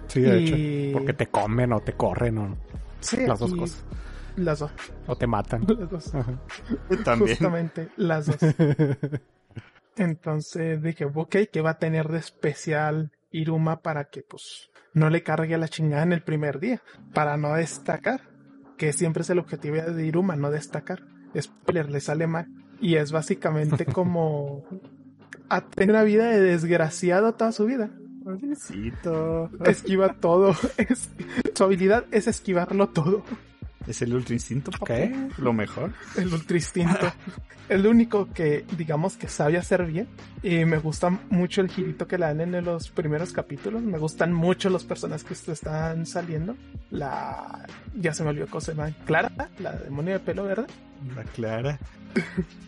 Sí, 0.08 0.22
de 0.22 0.40
Y- 0.40 0.88
hecho. 0.90 0.98
Porque 0.98 1.14
te 1.14 1.28
comen 1.28 1.74
o 1.74 1.80
te 1.82 1.94
corren 1.94 2.38
o, 2.38 2.58
Sí, 3.02 3.26
Las 3.26 3.40
dos 3.40 3.52
y- 3.54 3.58
cosas. 3.58 3.86
Las 4.36 4.60
dos. 4.60 4.72
o 5.08 5.16
te 5.18 5.28
matan. 5.28 5.66
Las 5.68 5.90
dos. 5.90 6.16
Ajá. 6.16 6.34
También. 7.04 7.30
Justamente, 7.32 7.90
las 7.98 8.26
dos. 8.28 8.38
Entonces 9.98 10.82
dije, 10.82 11.06
ok, 11.06 11.36
¿qué 11.52 11.62
va 11.62 11.72
a 11.72 11.78
tener 11.80 12.08
de 12.08 12.20
especial 12.20 13.12
Iruma 13.32 13.82
para 13.82 14.06
que 14.06 14.22
pues 14.22 14.70
no 14.94 15.10
le 15.10 15.24
cargue 15.24 15.56
a 15.56 15.58
la 15.58 15.68
chingada 15.68 16.04
en 16.04 16.14
el 16.14 16.22
primer 16.24 16.60
día? 16.60 16.82
Para 17.14 17.36
no 17.38 17.54
destacar, 17.54 18.22
que 18.80 18.94
siempre 18.94 19.22
es 19.22 19.30
el 19.30 19.38
objetivo 19.38 19.76
de 19.76 20.06
Iruma, 20.08 20.36
no 20.36 20.50
destacar. 20.50 21.04
Spoiler, 21.40 21.92
le 21.92 22.00
sale 22.00 22.26
mal. 22.26 22.48
Y 22.82 22.96
es 22.96 23.12
básicamente 23.12 23.86
como 23.94 24.64
a 25.50 25.62
tener 25.62 25.92
una 25.92 26.04
vida 26.04 26.26
de 26.32 26.40
desgraciado 26.40 27.34
toda 27.36 27.52
su 27.52 27.66
vida. 27.66 27.92
Pobrecito. 28.24 29.50
Esquiva 29.66 30.14
todo. 30.14 30.56
Es- 30.78 31.10
su 31.54 31.64
habilidad 31.64 32.06
es 32.12 32.28
esquivarlo 32.28 32.88
todo. 32.90 33.24
Es 33.88 34.02
el 34.02 34.14
ultra 34.14 34.34
instinto. 34.34 34.72
¿Qué? 34.86 35.30
Lo 35.38 35.54
mejor. 35.54 35.94
El 36.16 36.34
ultra 36.34 36.58
instinto. 36.58 37.12
El 37.70 37.86
único 37.86 38.32
que, 38.34 38.66
digamos, 38.78 39.16
que 39.16 39.28
sabe 39.28 39.58
hacer 39.58 39.86
bien. 39.86 40.08
Y 40.44 40.66
me 40.66 40.78
gusta 40.78 41.10
mucho 41.30 41.62
el 41.62 41.70
girito 41.70 42.08
que 42.08 42.18
le 42.18 42.26
dan 42.26 42.42
en 42.42 42.66
los 42.66 42.90
primeros 42.90 43.32
capítulos. 43.32 43.82
Me 43.82 43.98
gustan 43.98 44.34
mucho 44.34 44.70
los 44.70 44.84
personajes 44.84 45.42
que 45.42 45.52
están 45.52 46.06
saliendo. 46.06 46.56
La. 46.92 47.68
Ya 47.96 48.14
se 48.14 48.24
me 48.24 48.30
olvidó 48.30 48.48
cómo 48.48 48.62
se 48.62 48.74
llama. 48.74 48.92
Clara, 49.06 49.50
la 49.60 49.74
demonio 49.74 50.14
de 50.14 50.20
pelo 50.20 50.44
verde. 50.44 50.68
La 51.16 51.24
Clara. 51.24 51.80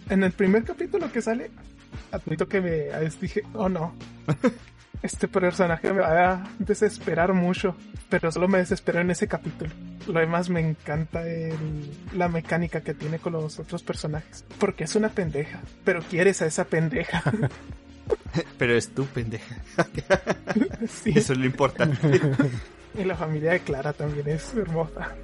En 0.10 0.24
el 0.24 0.32
primer 0.32 0.64
capítulo 0.64 1.12
que 1.12 1.22
sale, 1.22 1.52
admito 2.12 2.48
que 2.48 2.62
me 2.62 2.94
a 2.94 3.00
veces 3.00 3.20
dije, 3.20 3.42
oh 3.54 3.70
no. 3.70 3.94
Este 5.04 5.28
personaje 5.28 5.92
me 5.92 6.02
va 6.02 6.32
a 6.34 6.50
desesperar 6.60 7.34
mucho, 7.34 7.76
pero 8.10 8.32
solo 8.32 8.48
me 8.48 8.60
desesperó 8.60 9.02
en 9.02 9.10
ese 9.12 9.28
capítulo. 9.28 9.72
Lo 10.08 10.20
demás 10.20 10.50
me 10.50 10.60
encanta 10.60 11.28
el- 11.28 11.92
la 12.16 12.28
mecánica 12.28 12.82
que 12.82 12.94
tiene 12.94 13.18
con 13.18 13.34
los 13.34 13.58
otros 13.60 13.82
personajes. 13.82 14.46
Porque 14.60 14.84
es 14.84 14.96
una 14.96 15.10
pendeja, 15.10 15.60
pero 15.84 16.02
quieres 16.04 16.42
a 16.42 16.46
esa 16.46 16.66
pendeja. 16.66 17.24
Pero 18.58 18.76
es 18.76 18.90
tu 18.94 19.06
pendeja. 19.06 19.56
Sí. 20.88 21.12
Eso 21.16 21.34
es 21.34 21.40
lo 21.40 21.46
importante. 21.46 22.20
Y 22.98 23.06
la 23.06 23.16
familia 23.16 23.52
de 23.54 23.62
Clara 23.62 23.94
también 23.94 24.28
es 24.28 24.54
hermosa. 24.54 25.16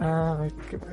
Ah, 0.00 0.46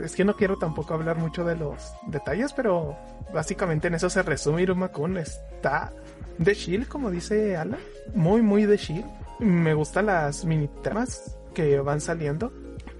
es 0.03 0.13
que 0.15 0.23
no 0.23 0.35
quiero 0.35 0.55
tampoco 0.57 0.93
hablar 0.93 1.17
mucho 1.17 1.43
de 1.43 1.55
los 1.55 1.93
detalles, 2.07 2.53
pero 2.53 2.95
básicamente 3.33 3.87
en 3.87 3.95
eso 3.95 4.07
se 4.11 4.21
resume 4.21 4.61
Iruma 4.61 4.89
Kun. 4.89 5.17
Está 5.17 5.91
de 6.37 6.55
chill, 6.55 6.87
como 6.87 7.11
dice 7.11 7.55
Alan. 7.55 7.79
Muy, 8.13 8.41
muy 8.41 8.65
de 8.65 8.77
chill. 8.77 9.05
Me 9.39 9.73
gustan 9.73 10.07
las 10.07 10.45
mini 10.45 10.69
tramas 10.81 11.37
que 11.53 11.79
van 11.79 12.01
saliendo. 12.01 12.53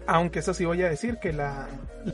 Aunque 0.07 0.39
eso 0.39 0.53
sí 0.53 0.65
voy 0.65 0.83
a 0.83 0.89
decir 0.89 1.17
que 1.17 1.33
la, 1.33 1.67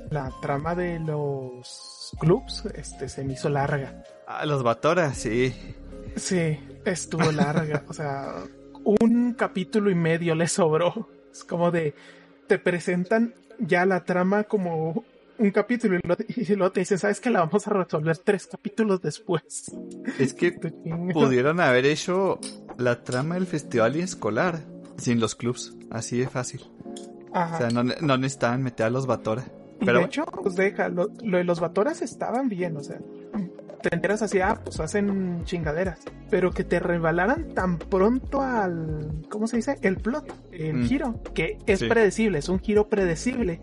la 0.10 0.32
trama 0.42 0.76
de 0.76 1.00
los 1.00 2.14
clubs 2.20 2.66
este, 2.76 3.10
se 3.10 3.24
me 3.24 3.34
hizo 3.34 3.50
larga. 3.50 4.04
Ah, 4.28 4.46
los 4.46 4.64
Batora, 4.64 5.14
sí. 5.14 5.54
Sí, 6.16 6.60
estuvo 6.86 7.32
larga. 7.32 7.84
o 7.88 7.94
sea, 7.94 8.44
un 8.84 9.34
capítulo 9.34 9.90
y 9.90 9.96
medio 9.96 10.36
le 10.36 10.48
sobró. 10.48 11.10
Es 11.32 11.44
como 11.44 11.72
de, 11.72 11.94
te 12.48 12.60
presentan 12.60 13.34
ya 13.60 13.86
la 13.86 14.04
trama 14.04 14.44
como 14.44 15.04
un 15.42 15.52
capítulo 15.52 15.98
y, 15.98 16.08
lo- 16.08 16.16
y 16.28 16.56
luego 16.56 16.72
te 16.72 16.80
dicen, 16.82 16.98
¿sabes 16.98 17.20
que 17.20 17.30
la 17.30 17.40
vamos 17.42 17.68
a 17.68 17.72
resolver 17.72 18.18
tres 18.18 18.48
capítulos 18.48 19.02
después? 19.02 19.72
Es 20.20 20.34
que 20.34 20.52
pudieron 21.14 21.60
haber 21.60 21.86
hecho 21.86 22.40
la 22.78 23.04
trama 23.04 23.36
del 23.36 23.48
festival 23.48 23.96
y 23.98 24.02
escolar 24.02 24.60
sin 24.98 25.20
los 25.20 25.36
clubs. 25.36 25.76
Así 25.90 26.20
de 26.20 26.28
fácil. 26.28 26.62
Ajá. 27.34 27.56
O 27.56 27.58
sea, 27.60 27.70
no, 27.70 27.84
no 27.84 28.18
necesitaban 28.18 28.62
meter 28.64 28.86
a 28.86 28.90
los 28.90 29.06
Batora. 29.08 29.46
Pero 29.84 30.00
de 30.00 30.06
hecho, 30.06 30.26
pues 30.26 30.56
deja, 30.56 30.90
lo, 30.90 31.10
lo 31.24 31.38
de 31.40 31.44
los 31.44 31.60
Batoras 31.60 32.02
estaban 32.04 32.50
bien, 32.50 32.78
o 32.78 32.84
sea, 32.84 33.00
te 33.82 33.94
enteras 33.94 34.22
así, 34.22 34.40
ah, 34.40 34.60
pues 34.64 34.80
hacen 34.80 35.44
chingaderas, 35.46 36.00
pero 36.30 36.52
que 36.52 36.64
te 36.64 36.80
revelaran 36.80 37.54
tan 37.54 37.78
pronto 37.78 38.42
al, 38.42 39.24
¿cómo 39.30 39.48
se 39.48 39.58
dice? 39.58 39.78
El 39.82 39.98
plot, 39.98 40.32
el 40.52 40.78
Mm. 40.78 40.84
giro, 40.86 41.20
que 41.34 41.58
es 41.66 41.80
Sí. 41.80 41.88
predecible, 41.90 42.40
es 42.40 42.50
un 42.50 42.60
giro 42.60 42.88
predecible. 42.88 43.62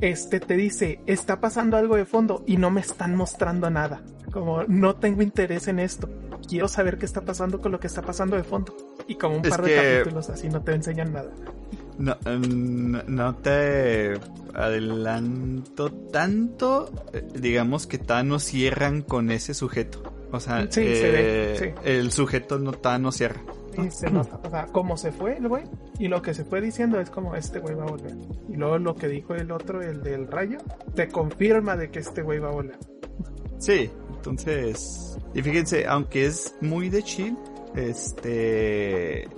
Este 0.00 0.40
te 0.40 0.54
dice, 0.56 1.00
está 1.06 1.40
pasando 1.40 1.76
algo 1.76 1.96
de 1.96 2.04
fondo 2.04 2.42
y 2.46 2.56
no 2.58 2.70
me 2.70 2.80
están 2.80 3.16
mostrando 3.16 3.70
nada. 3.70 4.02
Como 4.32 4.64
no 4.64 4.96
tengo 4.96 5.22
interés 5.22 5.68
en 5.68 5.78
esto. 5.78 6.08
Quiero 6.48 6.68
saber 6.68 6.98
qué 6.98 7.06
está 7.06 7.22
pasando 7.22 7.60
con 7.60 7.72
lo 7.72 7.80
que 7.80 7.86
está 7.86 8.02
pasando 8.02 8.36
de 8.36 8.42
fondo. 8.44 8.76
Y 9.06 9.14
como 9.14 9.36
un 9.38 9.44
Es 9.44 9.50
par 9.50 9.62
de 9.62 9.70
que- 9.70 9.98
capítulos 9.98 10.28
así 10.28 10.48
no 10.48 10.60
te 10.62 10.74
enseñan 10.74 11.12
nada. 11.12 11.30
No, 11.98 12.16
no, 12.26 13.02
no 13.06 13.34
te 13.36 14.14
adelanto 14.54 15.92
tanto. 15.92 16.90
eh, 17.12 17.26
Digamos 17.38 17.86
que 17.86 17.98
Thanos 17.98 18.42
cierran 18.44 19.02
con 19.02 19.30
ese 19.30 19.54
sujeto. 19.54 20.02
O 20.32 20.40
sea, 20.40 20.62
Sí, 20.62 20.68
se 20.82 21.10
ve, 21.10 21.52
eh, 21.54 21.56
sí. 21.58 21.80
el 21.84 22.10
sujeto 22.10 22.58
no 22.58 22.72
Thanos 22.72 23.16
cierra. 23.16 23.40
Y 23.76 23.90
se 23.90 24.08
nota, 24.10 24.40
o 24.44 24.50
sea, 24.50 24.66
como 24.66 24.96
se 24.96 25.10
fue 25.10 25.36
el 25.36 25.48
güey, 25.48 25.64
y 25.98 26.06
lo 26.06 26.22
que 26.22 26.32
se 26.32 26.44
fue 26.44 26.60
diciendo 26.60 27.00
es 27.00 27.10
como 27.10 27.34
este 27.34 27.58
güey 27.58 27.74
va 27.74 27.82
a 27.84 27.86
volver. 27.90 28.14
Y 28.48 28.54
luego 28.56 28.78
lo 28.78 28.94
que 28.94 29.08
dijo 29.08 29.34
el 29.34 29.50
otro, 29.50 29.82
el 29.82 30.00
del 30.02 30.28
rayo, 30.28 30.58
te 30.94 31.08
confirma 31.08 31.76
de 31.76 31.90
que 31.90 31.98
este 31.98 32.22
güey 32.22 32.38
va 32.38 32.50
a 32.50 32.52
volver. 32.52 32.78
Sí, 33.58 33.90
entonces. 34.14 35.16
Y 35.34 35.42
fíjense, 35.42 35.86
aunque 35.86 36.26
es 36.26 36.54
muy 36.60 36.88
de 36.88 37.02
chill, 37.02 37.36
este. 37.74 39.28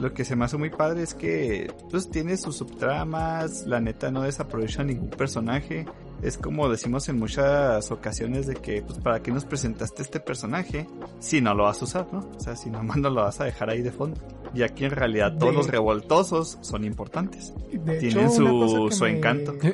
Lo 0.00 0.12
que 0.14 0.24
se 0.24 0.34
me 0.36 0.44
hace 0.46 0.56
muy 0.56 0.70
padre 0.70 1.02
es 1.02 1.14
que 1.14 1.72
pues 1.90 2.10
tiene 2.10 2.36
sus 2.36 2.56
subtramas, 2.56 3.66
la 3.66 3.80
neta 3.80 4.10
no 4.10 4.22
desaprovecha 4.22 4.82
ningún 4.82 5.10
personaje. 5.10 5.84
Es 6.22 6.38
como 6.38 6.68
decimos 6.68 7.08
en 7.08 7.18
muchas 7.18 7.90
ocasiones 7.90 8.46
de 8.46 8.54
que 8.54 8.82
pues 8.82 8.98
para 9.00 9.22
qué 9.22 9.30
nos 9.32 9.44
presentaste 9.44 10.02
este 10.02 10.18
personaje 10.20 10.86
si 11.18 11.40
no 11.40 11.54
lo 11.54 11.64
vas 11.64 11.82
a 11.82 11.84
usar, 11.84 12.06
¿no? 12.12 12.20
O 12.36 12.40
sea, 12.40 12.56
si 12.56 12.70
nomás 12.70 12.96
no 12.96 13.10
lo 13.10 13.22
vas 13.22 13.40
a 13.40 13.44
dejar 13.44 13.70
ahí 13.70 13.82
de 13.82 13.92
fondo. 13.92 14.20
Y 14.54 14.62
aquí 14.62 14.84
en 14.84 14.92
realidad 14.92 15.36
todos 15.38 15.52
De- 15.52 15.56
los 15.58 15.68
revoltosos 15.68 16.58
son 16.62 16.84
importantes. 16.84 17.52
De 17.72 17.98
Tienen 17.98 18.26
hecho, 18.26 18.30
su- 18.30 18.88
su 18.90 19.04
me- 19.04 19.16
encanto. 19.18 19.54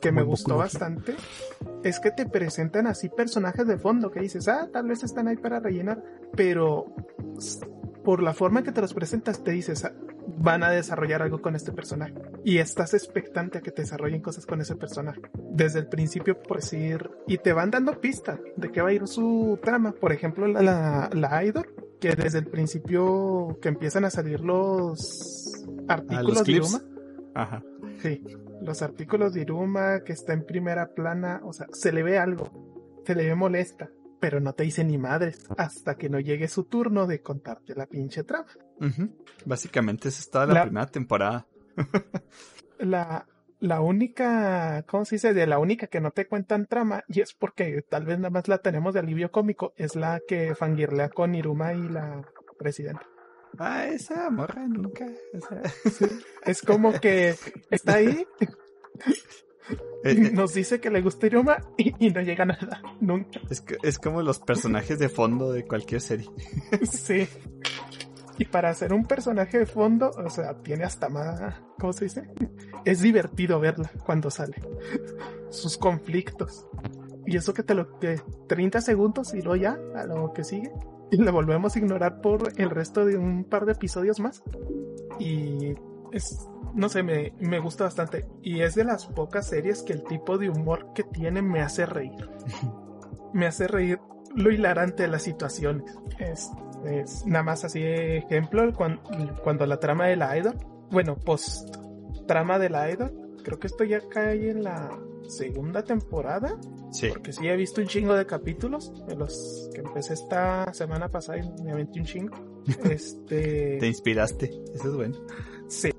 Que 0.00 0.12
me 0.12 0.22
gustó 0.22 0.56
bastante 0.56 1.16
es 1.82 1.98
que 1.98 2.12
te 2.12 2.24
presentan 2.24 2.86
así 2.86 3.08
personajes 3.08 3.66
de 3.66 3.78
fondo 3.78 4.12
que 4.12 4.20
dices, 4.20 4.46
ah, 4.46 4.68
tal 4.72 4.86
vez 4.86 5.02
están 5.02 5.26
ahí 5.26 5.36
para 5.36 5.58
rellenar, 5.58 6.00
pero 6.36 6.86
por 8.08 8.22
la 8.22 8.32
forma 8.32 8.60
en 8.60 8.64
que 8.64 8.72
te 8.72 8.80
los 8.80 8.94
presentas 8.94 9.44
te 9.44 9.50
dices, 9.50 9.84
ah, 9.84 9.92
van 10.38 10.62
a 10.62 10.70
desarrollar 10.70 11.20
algo 11.20 11.42
con 11.42 11.54
este 11.54 11.72
personaje 11.72 12.14
y 12.42 12.56
estás 12.56 12.94
expectante 12.94 13.58
a 13.58 13.60
que 13.60 13.70
te 13.70 13.82
desarrollen 13.82 14.22
cosas 14.22 14.46
con 14.46 14.62
ese 14.62 14.76
personaje. 14.76 15.20
Desde 15.34 15.80
el 15.80 15.88
principio 15.88 16.40
por 16.42 16.56
decir 16.56 17.10
y 17.26 17.36
te 17.36 17.52
van 17.52 17.70
dando 17.70 18.00
pistas 18.00 18.40
de 18.56 18.72
qué 18.72 18.80
va 18.80 18.88
a 18.88 18.92
ir 18.94 19.06
su 19.06 19.58
trama. 19.62 19.92
Por 19.92 20.12
ejemplo 20.12 20.46
la, 20.46 20.62
la, 20.62 21.10
la 21.12 21.44
idol 21.44 21.66
que 22.00 22.16
desde 22.16 22.38
el 22.38 22.46
principio 22.46 23.58
que 23.60 23.68
empiezan 23.68 24.06
a 24.06 24.10
salir 24.10 24.40
los 24.40 25.66
Ah, 25.86 25.94
artículos 25.94 26.38
los 26.38 26.44
de. 26.44 26.52
Iruma. 26.52 26.82
Ajá. 27.34 27.62
Sí, 27.98 28.22
los 28.62 28.80
artículos 28.80 29.34
de 29.34 29.42
Iruma 29.42 30.00
que 30.00 30.14
está 30.14 30.32
en 30.32 30.46
primera 30.46 30.94
plana, 30.94 31.42
o 31.44 31.52
sea, 31.52 31.66
se 31.72 31.92
le 31.92 32.02
ve 32.02 32.18
algo, 32.18 33.02
se 33.04 33.14
le 33.14 33.26
ve 33.26 33.34
molesta, 33.34 33.90
pero 34.20 34.40
no 34.40 34.52
te 34.52 34.64
dice 34.64 34.84
ni 34.84 34.98
madres 34.98 35.46
hasta 35.56 35.96
que 35.96 36.08
no 36.08 36.18
llegue 36.20 36.48
su 36.48 36.64
turno 36.64 37.06
de 37.06 37.20
contarte 37.22 37.74
la 37.74 37.86
pinche 37.86 38.24
trama. 38.24 38.46
Básicamente 39.44 40.08
esa 40.08 40.20
es 40.20 40.30
toda 40.30 40.46
la, 40.46 40.54
La- 40.54 40.62
primera 40.64 40.86
temporada. 40.86 41.46
La, 42.78 43.26
la 43.60 43.80
única, 43.80 44.84
¿cómo 44.88 45.04
se 45.04 45.16
dice? 45.16 45.34
De 45.34 45.46
la 45.48 45.58
única 45.58 45.88
que 45.88 46.00
no 46.00 46.12
te 46.12 46.28
cuentan 46.28 46.66
trama, 46.66 47.02
y 47.08 47.20
es 47.22 47.34
porque 47.34 47.82
tal 47.88 48.04
vez 48.06 48.18
nada 48.18 48.30
más 48.30 48.46
la 48.46 48.58
tenemos 48.58 48.94
de 48.94 49.00
alivio 49.00 49.32
cómico, 49.32 49.72
es 49.76 49.96
la 49.96 50.20
que 50.28 50.54
fangirlea 50.54 51.08
con 51.08 51.34
Iruma 51.34 51.74
y 51.74 51.88
la 51.88 52.22
presidenta. 52.56 53.02
Ah, 53.58 53.86
esa 53.88 54.30
morra 54.30 54.64
nunca. 54.68 55.06
o 55.34 55.40
sea, 55.40 55.62
Es 56.44 56.62
como 56.62 56.92
que 57.00 57.34
está 57.70 57.94
ahí, 57.94 58.24
nos 60.32 60.54
dice 60.54 60.80
que 60.80 60.90
le 60.90 61.00
gusta 61.02 61.26
Iruma 61.26 61.58
y, 61.76 61.94
y 62.06 62.10
no 62.10 62.20
llega 62.20 62.44
nada, 62.44 62.82
nunca. 63.00 63.40
es, 63.50 63.60
que- 63.60 63.76
es 63.82 63.98
como 63.98 64.22
los 64.22 64.38
personajes 64.38 64.98
de 64.98 65.08
fondo 65.08 65.52
de 65.52 65.64
cualquier 65.66 66.00
serie. 66.00 66.28
Sí. 66.90 67.26
Y 68.40 68.44
para 68.44 68.72
ser 68.72 68.92
un 68.92 69.04
personaje 69.04 69.58
de 69.58 69.66
fondo, 69.66 70.10
o 70.10 70.30
sea, 70.30 70.54
tiene 70.62 70.84
hasta 70.84 71.08
más, 71.08 71.40
¿cómo 71.80 71.92
se 71.92 72.04
dice? 72.04 72.22
Es 72.84 73.00
divertido 73.02 73.58
verla 73.58 73.90
cuando 74.06 74.30
sale. 74.30 74.54
Sus 75.50 75.76
conflictos. 75.76 76.64
Y 77.26 77.36
eso 77.36 77.52
que 77.52 77.64
te 77.64 77.74
lo 77.74 77.98
que 77.98 78.20
30 78.46 78.80
segundos 78.80 79.34
y 79.34 79.42
luego 79.42 79.56
ya 79.56 79.76
a 79.96 80.04
lo 80.04 80.32
que 80.32 80.44
sigue. 80.44 80.70
Y 81.10 81.16
lo 81.16 81.32
volvemos 81.32 81.74
a 81.74 81.78
ignorar 81.80 82.20
por 82.20 82.52
el 82.56 82.70
resto 82.70 83.04
de 83.04 83.18
un 83.18 83.42
par 83.42 83.66
de 83.66 83.72
episodios 83.72 84.20
más. 84.20 84.40
Y 85.18 85.74
es, 86.12 86.48
no 86.74 86.88
sé, 86.88 87.02
me, 87.02 87.32
me 87.40 87.58
gusta 87.58 87.84
bastante. 87.84 88.26
Y 88.42 88.60
es 88.62 88.74
de 88.74 88.84
las 88.84 89.06
pocas 89.06 89.46
series 89.48 89.82
que 89.82 89.92
el 89.92 90.04
tipo 90.04 90.38
de 90.38 90.50
humor 90.50 90.92
que 90.94 91.04
tiene 91.04 91.42
me 91.42 91.60
hace 91.60 91.86
reír. 91.86 92.28
me 93.32 93.46
hace 93.46 93.66
reír 93.68 93.98
lo 94.34 94.50
hilarante 94.50 95.04
de 95.04 95.08
las 95.08 95.22
situaciones. 95.22 95.96
Es, 96.18 96.50
es 96.84 97.26
nada 97.26 97.42
más 97.44 97.64
así 97.64 97.80
de 97.80 98.18
ejemplo 98.18 98.72
cuando, 98.74 99.02
cuando 99.42 99.66
la 99.66 99.78
trama 99.80 100.06
de 100.06 100.16
la 100.16 100.36
idol, 100.36 100.54
bueno, 100.90 101.16
post 101.16 101.74
trama 102.26 102.58
de 102.58 102.68
la 102.70 102.90
idol, 102.90 103.12
creo 103.42 103.58
que 103.58 103.66
esto 103.66 103.84
ya 103.84 104.00
cae 104.08 104.50
en 104.50 104.62
la 104.64 104.90
segunda 105.28 105.82
temporada, 105.82 106.56
Sí. 106.90 107.08
porque 107.10 107.32
sí 107.34 107.46
he 107.46 107.54
visto 107.56 107.82
un 107.82 107.86
chingo 107.86 108.14
de 108.14 108.24
capítulos 108.24 108.92
de 109.06 109.14
los 109.14 109.68
que 109.74 109.80
empecé 109.80 110.14
esta 110.14 110.72
semana 110.72 111.08
pasada 111.10 111.38
y 111.38 111.62
me 111.62 111.72
aventé 111.72 112.00
un 112.00 112.06
chingo. 112.06 112.36
Te 112.82 112.94
Este, 112.94 113.86
inspiraste. 113.86 114.46
Eso 114.74 114.88
es 114.88 114.94
bueno. 114.94 115.16
Sí. 115.68 115.90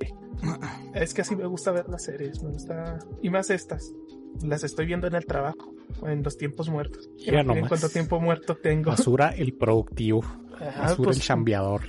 Es 0.94 1.14
que 1.14 1.22
así 1.22 1.36
me 1.36 1.46
gusta 1.46 1.72
ver 1.72 1.88
las 1.90 2.04
series, 2.04 2.42
me 2.42 2.52
gusta 2.52 3.00
y 3.22 3.30
más 3.30 3.50
estas. 3.50 3.94
Las 4.42 4.64
estoy 4.64 4.86
viendo 4.86 5.08
en 5.08 5.16
el 5.16 5.26
trabajo 5.26 5.74
en 6.06 6.24
los 6.24 6.38
tiempos 6.38 6.70
muertos. 6.70 7.10
Ya 7.18 7.44
nomás. 7.44 7.68
cuánto 7.68 7.90
tiempo 7.90 8.20
muerto 8.20 8.56
tengo. 8.56 8.92
Basura 8.92 9.30
el 9.30 9.54
productivo. 9.54 10.24
Ajá, 10.60 10.82
Basura 10.82 11.06
pues, 11.06 11.18
el 11.18 11.24
chambeador. 11.24 11.82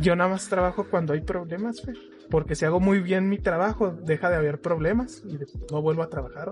Yo 0.00 0.14
nada 0.16 0.30
más 0.30 0.48
trabajo 0.48 0.86
cuando 0.88 1.12
hay 1.12 1.20
problemas. 1.20 1.82
Porque 2.30 2.54
si 2.54 2.66
hago 2.66 2.78
muy 2.78 3.00
bien 3.00 3.28
mi 3.28 3.38
trabajo, 3.38 3.90
deja 3.90 4.28
de 4.28 4.36
haber 4.36 4.60
problemas 4.60 5.22
y 5.26 5.38
no 5.72 5.80
vuelvo 5.80 6.02
a 6.02 6.10
trabajar. 6.10 6.50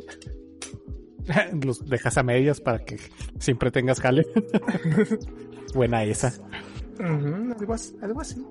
Los 1.65 1.87
dejas 1.87 2.17
a 2.17 2.23
medias 2.23 2.61
para 2.61 2.79
que 2.85 2.99
siempre 3.39 3.71
tengas 3.71 4.01
jale. 4.01 4.27
Buena 5.75 6.03
esa. 6.05 6.33
Algo 8.01 8.21
así. 8.21 8.43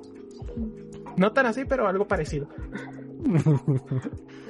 No 1.18 1.32
tan 1.32 1.46
así, 1.46 1.66
pero 1.66 1.88
algo 1.88 2.08
parecido. 2.08 2.48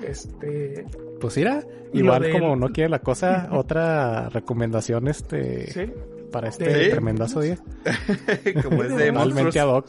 Este, 0.06 0.86
Pues 1.19 1.38
mira, 1.38 1.63
igual 1.93 2.30
como 2.32 2.56
no 2.56 2.69
quiere 2.69 2.89
la 2.89 2.99
cosa, 2.99 3.47
otra 3.51 4.30
recomendación 4.30 5.08
este 5.08 5.71
sí. 5.71 5.91
para 6.32 6.49
este 6.49 6.86
¿Sí? 6.86 6.91
tremendazo 6.91 7.41
día. 7.41 7.58
como 8.63 8.84
es 8.84 8.95
de 8.95 9.12
Totalmente 9.12 9.60
ad 9.60 9.67
hoc. 9.69 9.88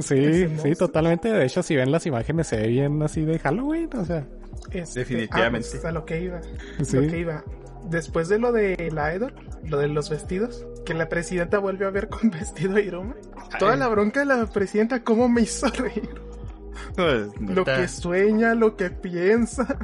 Sí, 0.00 0.48
sí, 0.58 0.72
totalmente. 0.74 1.28
De 1.32 1.44
hecho, 1.46 1.62
si 1.62 1.76
ven 1.76 1.92
las 1.92 2.04
imágenes 2.06 2.48
se 2.48 2.56
ve 2.56 2.66
bien 2.66 3.00
así 3.02 3.22
de 3.24 3.38
Halloween, 3.38 3.88
o 3.96 4.04
sea, 4.04 4.26
Este, 4.72 5.00
Definitivamente. 5.00 5.68
ah, 5.68 5.70
pues, 5.72 5.84
a 5.84 5.92
lo 5.92 6.04
que 6.04 6.20
iba. 6.20 6.40
sí. 6.82 6.96
Lo 6.96 7.06
que 7.08 7.18
iba. 7.20 7.44
Después 7.84 8.28
de 8.28 8.38
lo 8.38 8.52
de 8.52 8.90
la 8.92 9.14
idol, 9.14 9.34
lo 9.64 9.78
de 9.78 9.88
los 9.88 10.10
vestidos, 10.10 10.66
que 10.84 10.94
la 10.94 11.08
presidenta 11.08 11.58
vuelve 11.58 11.86
a 11.86 11.90
ver 11.90 12.08
con 12.08 12.30
vestido 12.30 12.74
de 12.74 12.82
Iruma. 12.82 13.14
Toda 13.58 13.76
la 13.76 13.88
bronca 13.88 14.20
de 14.20 14.26
la 14.26 14.46
presidenta, 14.46 15.02
cómo 15.02 15.28
me 15.28 15.42
hizo 15.42 15.68
reír. 15.68 16.20
Pues, 16.96 17.28
Lo 17.40 17.64
que 17.64 17.88
sueña, 17.88 18.54
lo 18.54 18.76
que 18.76 18.90
piensa. 18.90 19.78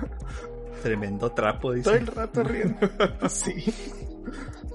Tremendo 0.83 1.31
trapo, 1.33 1.73
dice. 1.73 1.85
Todo 1.85 1.95
el 1.97 2.07
rato 2.07 2.43
riendo. 2.43 2.89
Sí. 3.29 3.75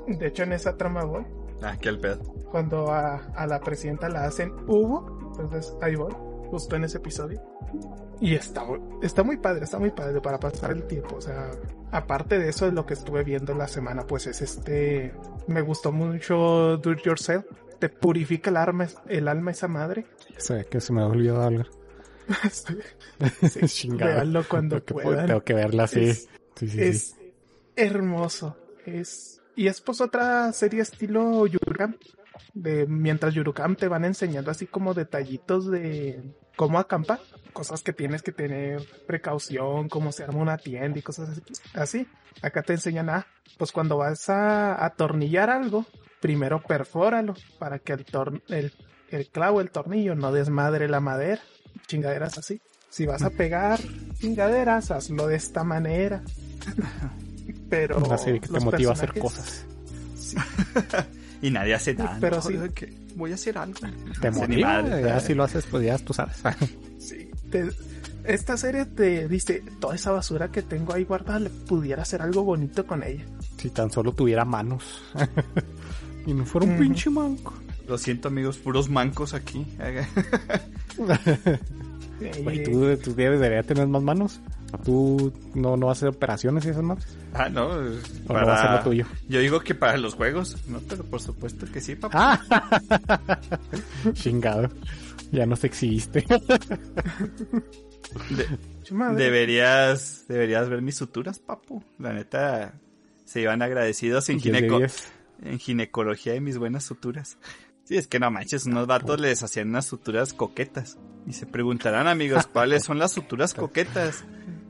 De 0.07 0.27
hecho, 0.27 0.43
en 0.43 0.53
esa 0.53 0.77
trama 0.77 1.03
voy. 1.03 1.25
Ah, 1.63 1.77
qué 1.79 1.89
al 1.89 1.99
pedo. 1.99 2.19
Cuando 2.51 2.91
a, 2.91 3.15
a 3.35 3.47
la 3.47 3.59
presidenta 3.59 4.07
la 4.07 4.25
hacen 4.25 4.53
Hugo, 4.67 5.33
entonces 5.39 5.75
ahí 5.81 5.95
voy, 5.95 6.13
justo 6.49 6.75
en 6.75 6.83
ese 6.83 6.97
episodio. 6.97 7.41
Y 8.21 8.33
está, 8.35 8.63
está 9.01 9.23
muy 9.23 9.37
padre, 9.37 9.63
está 9.65 9.77
muy 9.77 9.91
padre 9.91 10.21
para 10.21 10.39
pasar 10.39 10.71
el 10.71 10.83
tiempo. 10.87 11.15
O 11.17 11.21
sea, 11.21 11.51
aparte 11.91 12.39
de 12.39 12.49
eso, 12.49 12.71
lo 12.71 12.85
que 12.85 12.93
estuve 12.93 13.23
viendo 13.23 13.53
la 13.53 13.67
semana, 13.67 14.03
pues 14.07 14.27
es 14.27 14.41
este. 14.41 15.13
Me 15.47 15.61
gustó 15.61 15.91
mucho 15.91 16.77
Do 16.77 16.91
It 16.93 16.99
Yourself. 17.03 17.45
Te 17.79 17.89
purifica 17.89 18.49
el 18.49 18.57
alma, 18.57 18.87
el 19.07 19.27
alma 19.27 19.51
esa 19.51 19.67
madre. 19.67 20.05
Sé 20.37 20.65
que 20.65 20.79
se 20.79 20.93
me 20.93 21.03
olvidó 21.03 21.41
algo. 21.41 21.63
Sí, 23.49 23.67
Chingado. 23.67 24.13
véanlo 24.13 24.43
cuando 24.47 24.81
Tengo 24.81 24.99
que, 24.99 25.03
puedan. 25.05 25.27
tengo 25.27 25.43
que 25.43 25.53
verla 25.53 25.83
así. 25.83 26.05
Es- 26.05 26.29
sí, 26.55 26.67
sí, 26.67 26.69
sí. 26.69 26.81
es 26.81 27.15
hermoso. 27.75 28.57
Es 28.85 29.41
y 29.57 29.67
es 29.67 29.79
pues 29.81 30.01
otra 30.01 30.51
serie 30.53 30.81
estilo 30.81 31.45
Yurukam. 31.47 31.95
De 32.53 32.85
mientras 32.87 33.33
Yurukam 33.33 33.75
te 33.75 33.87
van 33.87 34.05
enseñando 34.05 34.51
así 34.51 34.65
como 34.67 34.93
detallitos 34.93 35.69
de 35.69 36.21
cómo 36.57 36.79
acampar, 36.79 37.19
cosas 37.55 37.81
que 37.81 37.93
tienes 37.93 38.21
que 38.21 38.33
tener 38.33 38.81
precaución, 39.07 39.87
cómo 39.87 40.11
se 40.11 40.23
arma 40.23 40.41
una 40.41 40.57
tienda 40.57 40.99
y 40.99 41.01
cosas 41.01 41.41
así. 41.73 42.05
Acá 42.41 42.61
te 42.63 42.73
enseñan 42.73 43.09
a 43.09 43.25
pues 43.57 43.71
cuando 43.71 43.95
vas 43.95 44.29
a 44.29 44.85
atornillar 44.85 45.49
algo, 45.49 45.85
primero 46.19 46.61
perfóralo 46.61 47.33
para 47.57 47.79
que 47.79 47.93
el 47.93 48.03
tor 48.03 48.43
el, 48.49 48.73
el 49.09 49.29
clavo, 49.29 49.61
el 49.61 49.71
tornillo 49.71 50.15
no 50.15 50.33
desmadre 50.33 50.89
la 50.89 50.99
madera. 50.99 51.41
Chingaderas 51.87 52.37
así. 52.37 52.61
Si 52.89 53.05
vas 53.05 53.23
a 53.23 53.29
pegar 53.29 53.79
chingaderas, 54.19 54.91
hazlo 54.91 55.27
de 55.27 55.37
esta 55.37 55.63
manera. 55.63 56.23
Pero 57.69 57.99
Una 57.99 58.17
serie 58.17 58.41
que 58.41 58.49
te 58.49 58.59
motiva 58.59 58.91
a 58.91 58.93
hacer 58.93 59.17
cosas. 59.17 59.65
Y 61.41 61.51
nadie 61.51 61.75
hace 61.75 61.93
nada. 61.93 62.17
Pero 62.19 62.37
¿no? 62.37 62.41
sí. 62.41 62.57
Que 62.73 62.91
Voy 63.15 63.31
a 63.31 63.35
hacer 63.35 63.57
algo. 63.57 63.79
Te 64.19 64.31
motiva, 64.31 64.99
ya 64.99 65.19
si 65.19 65.33
lo 65.33 65.43
haces, 65.43 65.65
pues 65.67 65.85
ya 65.85 65.97
tú 65.97 66.13
sabes. 66.13 66.41
Sí, 66.97 67.29
te- 67.63 68.33
esta 68.33 68.57
serie 68.57 68.85
te 68.85 69.27
dice, 69.27 69.63
toda 69.79 69.95
esa 69.95 70.11
basura 70.11 70.49
que 70.49 70.61
tengo 70.63 70.93
ahí 70.93 71.03
guardada, 71.03 71.39
le 71.39 71.49
pudiera 71.49 72.01
hacer 72.01 72.21
algo 72.21 72.43
bonito 72.43 72.85
con 72.87 73.03
ella. 73.03 73.23
si 73.57 73.69
tan 73.69 73.91
solo 73.91 74.11
tuviera 74.13 74.43
manos. 74.45 75.01
y 76.25 76.33
no 76.33 76.45
fuera 76.45 76.67
un 76.67 76.77
pinche 76.77 77.09
manco. 77.09 77.53
Lo 77.87 77.97
siento, 77.99 78.27
amigos, 78.29 78.57
puros 78.57 78.89
mancos 78.89 79.33
aquí. 79.35 79.65
Güey, 82.43 82.59
Eh, 82.59 82.63
tú, 82.63 82.97
tú 83.03 83.13
deberías 83.15 83.65
tener 83.65 83.87
más 83.87 84.01
manos. 84.01 84.39
Tú 84.85 85.31
no, 85.53 85.75
no 85.77 85.87
vas 85.87 85.97
a 85.97 85.99
hacer 85.99 86.09
operaciones 86.09 86.65
y 86.65 86.69
esas 86.69 86.81
madres. 86.83 87.05
ah, 87.33 87.49
no. 87.49 87.67
O 87.67 87.73
no 87.73 88.33
va 88.33 88.55
a 88.55 88.61
ser 88.61 88.71
lo 88.71 88.79
tuyo. 88.83 89.05
Yo 89.27 89.39
digo 89.41 89.59
que 89.59 89.75
para 89.75 89.97
los 89.97 90.15
juegos. 90.15 90.55
No, 90.67 90.79
pero 90.87 91.03
por 91.03 91.21
supuesto 91.21 91.65
que 91.71 91.81
sí, 91.81 91.95
papá. 91.95 92.41
Ah, 92.49 93.39
chingado. 94.13 94.69
Ya 95.31 95.45
nos 95.45 95.63
exhibiste. 95.63 96.25
De- 98.37 98.47
deberías, 99.15 100.25
deberías 100.27 100.69
ver 100.69 100.81
mis 100.81 100.95
suturas, 100.95 101.39
papu. 101.39 101.83
La 101.99 102.13
neta, 102.13 102.73
se 103.25 103.41
iban 103.41 103.61
agradecidos 103.61 104.29
en, 104.29 104.39
gineco- 104.39 104.77
ginecología 105.59 106.33
de 106.33 106.41
mis 106.41 106.57
buenas 106.57 106.83
suturas. 106.83 107.37
Sí, 107.83 107.97
es 107.97 108.07
que 108.07 108.19
no 108.19 108.31
manches, 108.31 108.65
unos 108.65 108.87
vatos 108.87 109.19
les 109.19 109.43
hacían 109.43 109.69
unas 109.69 109.85
suturas 109.85 110.33
coquetas. 110.33 110.97
Y 111.27 111.33
se 111.33 111.45
preguntarán, 111.45 112.07
amigos, 112.07 112.47
¿cuáles 112.47 112.83
son 112.83 112.99
las 112.99 113.11
suturas 113.11 113.53
coquetas? 113.55 114.23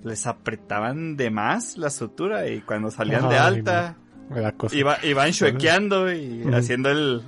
Les 0.04 0.28
apretaban 0.28 1.18
de 1.18 1.30
más 1.30 1.78
la 1.78 1.90
sutura 1.90 2.48
y 2.50 2.62
cuando 2.62 2.92
salían 2.92 3.28
de 3.30 3.38
alta, 3.38 3.98
Da 4.30 4.52
cosa. 4.54 4.76
iba, 4.76 4.98
iban 5.04 5.32
chuequeando 5.32 6.12
y 6.12 6.44
haciendo 6.54 6.90
el, 6.90 7.22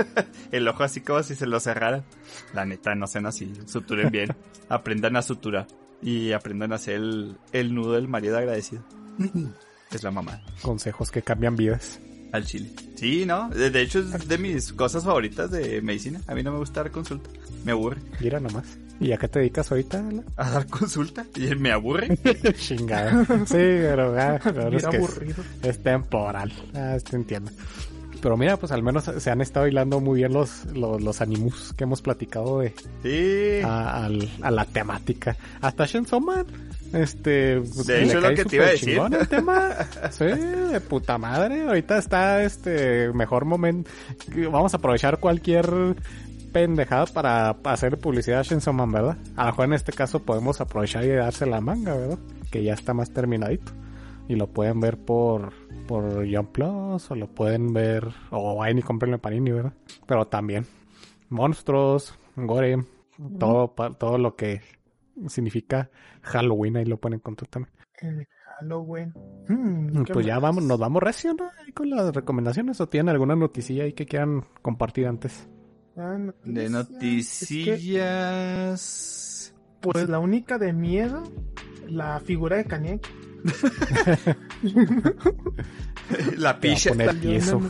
el 0.52 0.68
ojo 0.68 0.84
así 0.84 1.00
como 1.00 1.22
si 1.22 1.34
se 1.34 1.46
lo 1.46 1.58
cerraran. 1.60 2.04
La 2.52 2.64
neta, 2.64 2.94
no 2.94 3.06
sean 3.06 3.26
así, 3.26 3.52
suturen 3.66 4.10
bien. 4.10 4.34
Aprendan 4.68 5.16
a 5.16 5.22
suturar 5.22 5.66
y 6.00 6.32
aprendan 6.32 6.72
a 6.72 6.76
hacer 6.76 6.96
el, 6.96 7.36
el 7.52 7.74
nudo 7.74 7.92
del 7.94 8.08
marido 8.08 8.36
agradecido. 8.38 8.82
Es 9.90 10.02
la 10.02 10.10
mamá. 10.10 10.42
Consejos 10.62 11.10
que 11.10 11.22
cambian 11.22 11.56
vidas. 11.56 12.00
Al 12.32 12.44
chile. 12.44 12.70
Sí, 12.96 13.24
¿no? 13.26 13.48
De, 13.50 13.70
de 13.70 13.80
hecho 13.82 14.00
es 14.00 14.28
de 14.28 14.38
mis 14.38 14.72
cosas 14.72 15.04
favoritas 15.04 15.50
de 15.50 15.80
medicina. 15.82 16.20
A 16.26 16.34
mí 16.34 16.42
no 16.42 16.52
me 16.52 16.58
gusta 16.58 16.82
dar 16.82 16.90
consulta. 16.90 17.30
Me 17.64 17.72
aburre. 17.72 18.00
Mira 18.20 18.40
nomás. 18.40 18.78
¿Y 19.00 19.12
a 19.12 19.16
qué 19.18 19.28
te 19.28 19.40
dedicas 19.40 19.70
ahorita? 19.70 20.02
A 20.36 20.50
dar 20.50 20.66
consulta. 20.66 21.24
Y 21.36 21.54
me 21.56 21.72
aburre. 21.72 22.16
Chingada. 22.56 23.24
Sí, 23.44 23.54
pero, 23.54 24.14
ah, 24.18 24.36
es 24.44 24.52
Bien 24.54 24.70
que 24.70 24.76
es, 24.76 24.84
aburrido. 24.84 25.42
es 25.62 25.82
temporal. 25.82 26.52
Ah, 26.74 26.96
te 27.08 27.16
entiendo. 27.16 27.50
Pero 28.22 28.38
mira, 28.38 28.56
pues 28.56 28.72
al 28.72 28.82
menos 28.82 29.04
se 29.04 29.30
han 29.30 29.42
estado 29.42 29.66
hilando 29.66 30.00
muy 30.00 30.20
bien 30.20 30.32
los, 30.32 30.64
los, 30.72 31.02
los 31.02 31.20
animus 31.20 31.74
que 31.76 31.84
hemos 31.84 32.00
platicado 32.00 32.60
de, 32.60 32.72
Sí. 33.02 33.62
a, 33.66 34.08
la 34.50 34.64
temática. 34.64 35.36
Hasta 35.60 35.84
Shenson 35.84 36.24
Man. 36.24 36.46
Este, 36.94 37.58
pues, 37.58 37.86
De 37.86 38.04
hecho, 38.04 38.20
lo 38.20 38.28
cae 38.28 38.34
que 38.36 38.44
te 38.46 38.56
iba 38.56 38.64
a 38.64 38.70
decir. 38.70 38.98
el 39.20 39.28
tema. 39.28 39.72
Sí, 40.10 40.24
de 40.24 40.80
puta 40.80 41.18
madre. 41.18 41.66
Ahorita 41.66 41.98
está 41.98 42.42
este 42.44 43.12
mejor 43.12 43.44
momento. 43.44 43.90
Vamos 44.50 44.72
a 44.72 44.78
aprovechar 44.78 45.18
cualquier 45.18 45.66
pendejada 46.54 47.06
para 47.06 47.50
hacer 47.64 47.98
publicidad 47.98 48.38
a 48.38 48.42
Shenson 48.42 48.76
Man, 48.76 48.92
¿verdad? 48.92 49.18
A 49.34 49.44
lo 49.44 49.50
mejor 49.50 49.64
en 49.66 49.72
este 49.72 49.92
caso 49.92 50.22
podemos 50.22 50.60
aprovechar 50.60 51.04
y 51.04 51.08
darse 51.08 51.46
la 51.46 51.60
manga, 51.60 51.96
¿verdad? 51.96 52.18
Que 52.52 52.62
ya 52.62 52.74
está 52.74 52.94
más 52.94 53.12
terminadito. 53.12 53.72
Y 54.28 54.36
lo 54.36 54.46
pueden 54.46 54.78
ver 54.80 54.96
por 54.96 55.52
por 55.88 56.24
Young 56.24 56.46
Plus 56.46 57.10
o 57.10 57.14
lo 57.16 57.26
pueden 57.26 57.74
ver 57.74 58.08
o 58.30 58.56
vayan 58.56 58.78
y 58.78 58.82
comprenlo 58.82 59.16
en 59.16 59.20
Panini, 59.20 59.50
¿verdad? 59.50 59.74
Pero 60.06 60.28
también 60.28 60.64
monstruos, 61.28 62.16
gore, 62.36 62.78
todo 63.38 63.74
todo 63.98 64.16
lo 64.16 64.36
que 64.36 64.62
significa 65.26 65.90
Halloween 66.22 66.76
ahí 66.76 66.84
lo 66.84 66.98
pueden 66.98 67.16
encontrar 67.16 67.48
también. 67.50 67.74
El 67.98 68.28
Halloween. 68.60 69.12
Hmm, 69.48 70.04
¿qué 70.04 70.12
Pues 70.12 70.24
ya 70.24 70.38
vamos, 70.38 70.62
nos 70.62 70.78
vamos 70.78 71.02
recio, 71.02 71.34
¿no? 71.34 71.50
Ahí 71.64 71.72
con 71.72 71.90
las 71.90 72.14
recomendaciones 72.14 72.80
o 72.80 72.88
tienen 72.88 73.08
alguna 73.08 73.34
noticilla 73.34 73.82
ahí 73.82 73.92
que 73.92 74.06
quieran 74.06 74.44
compartir 74.62 75.08
antes. 75.08 75.48
Ah, 75.96 76.16
De 76.44 76.68
noticias. 76.68 77.42
Es 77.42 77.48
que, 77.64 77.70
noticias. 77.72 79.54
pues 79.80 80.08
la 80.08 80.18
única 80.18 80.58
de 80.58 80.72
miedo, 80.72 81.22
la 81.88 82.20
figura 82.20 82.56
de 82.56 82.64
Kaneki. 82.64 83.10
La 86.36 86.36
Te 86.36 86.38
va 86.42 86.50
a 86.50 86.60
picha. 86.60 86.90
poner 86.90 87.14
La, 87.14 87.20
tieso. 87.20 87.60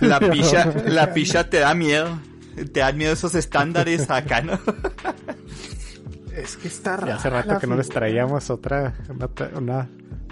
la 0.00 0.20
picha. 0.20 0.72
La 0.86 1.12
picha 1.14 1.48
te 1.50 1.58
da 1.60 1.74
miedo. 1.74 2.18
Te 2.72 2.80
dan 2.80 2.96
miedo 2.96 3.12
esos 3.12 3.34
estándares 3.34 4.08
acá, 4.10 4.40
¿no? 4.42 4.58
Es 6.32 6.56
que 6.56 6.68
está 6.68 6.96
rara. 6.96 7.08
Ya 7.12 7.16
hace 7.16 7.30
rato 7.30 7.58
que 7.58 7.66
no 7.66 7.76
les 7.76 7.88
traíamos 7.88 8.48
otra, 8.50 8.94
una, 9.08 9.28
tra- 9.28 9.56
una 9.58 9.88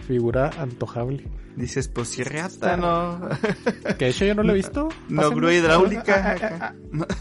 figura 0.07 0.51
antojable. 0.59 1.25
Dices, 1.57 1.89
pues 1.89 2.09
sí, 2.09 2.23
reata, 2.23 2.77
¿no? 2.77 3.29
Que 3.99 4.07
de 4.07 4.11
hecho 4.11 4.25
yo 4.25 4.35
no 4.35 4.43
lo 4.43 4.53
he 4.53 4.57
visto. 4.57 4.89
No 5.09 5.31
grúa 5.31 5.53
hidráulica. 5.53 6.37
Ah, 6.41 6.49
ah, 6.63 6.75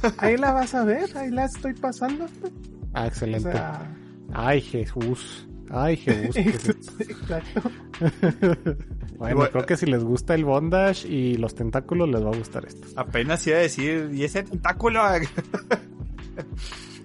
ah, 0.04 0.14
Ahí 0.20 0.38
la 0.38 0.54
vas 0.54 0.74
a 0.74 0.84
ver, 0.86 1.16
ahí 1.18 1.30
la 1.32 1.46
estoy 1.46 1.74
pasando. 1.74 2.26
Ah, 2.94 3.04
O 3.04 3.08
excelente. 3.08 3.52
sea, 3.52 3.94
Ay, 4.34 4.62
Jesús. 4.62 5.48
Ay, 5.70 5.98
Jesús. 5.98 6.36
exacto. 7.00 7.70
bueno, 9.18 9.36
Bueno. 9.36 9.50
creo 9.52 9.66
que 9.66 9.76
si 9.78 9.86
les 9.86 10.04
gusta 10.04 10.34
el 10.36 10.46
bondage 10.46 11.08
y 11.08 11.36
los 11.38 11.54
tentáculos, 11.56 12.08
les 12.10 12.24
va 12.24 12.30
a 12.32 12.38
gustar 12.38 12.66
esto. 12.66 12.88
Apenas 12.96 13.46
iba 13.48 13.58
a 13.58 13.62
decir, 13.62 14.10
¿y 14.14 14.24
ese 14.24 14.44
tentáculo? 14.44 15.02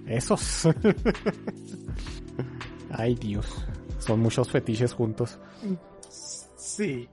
Esos. 0.05 0.69
Ay, 2.91 3.15
Dios. 3.15 3.45
Son 3.99 4.19
muchos 4.21 4.49
fetiches 4.49 4.93
juntos. 4.93 5.37
Sí. 6.57 7.09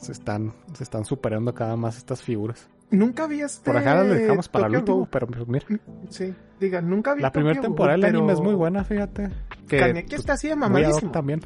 Se 0.00 0.12
están, 0.12 0.52
se 0.74 0.84
están 0.84 1.04
superando 1.04 1.52
cada 1.54 1.76
más 1.76 1.96
estas 1.96 2.22
figuras. 2.22 2.68
Nunca 2.90 3.26
vi 3.26 3.40
este. 3.40 3.64
Por 3.64 3.76
acá 3.76 4.02
lo 4.04 4.14
dejamos 4.14 4.48
para 4.48 4.66
el 4.66 4.72
Tokyo 4.72 4.78
último, 4.80 4.96
Ghoul. 4.98 5.08
pero 5.10 5.26
pues, 5.26 5.48
mira. 5.48 5.66
Sí, 6.10 6.34
diga, 6.60 6.80
nunca 6.80 7.14
vi 7.14 7.22
La 7.22 7.32
primera 7.32 7.60
temporada 7.60 7.96
del 7.96 8.04
anime 8.16 8.32
es 8.34 8.40
muy 8.40 8.54
buena, 8.54 8.84
fíjate. 8.84 9.30
Que 9.68 9.78
Kaneki 9.78 10.14
está 10.14 10.34
así 10.34 10.48
de 10.48 10.56
mamadísimo. 10.56 11.10
también. 11.10 11.40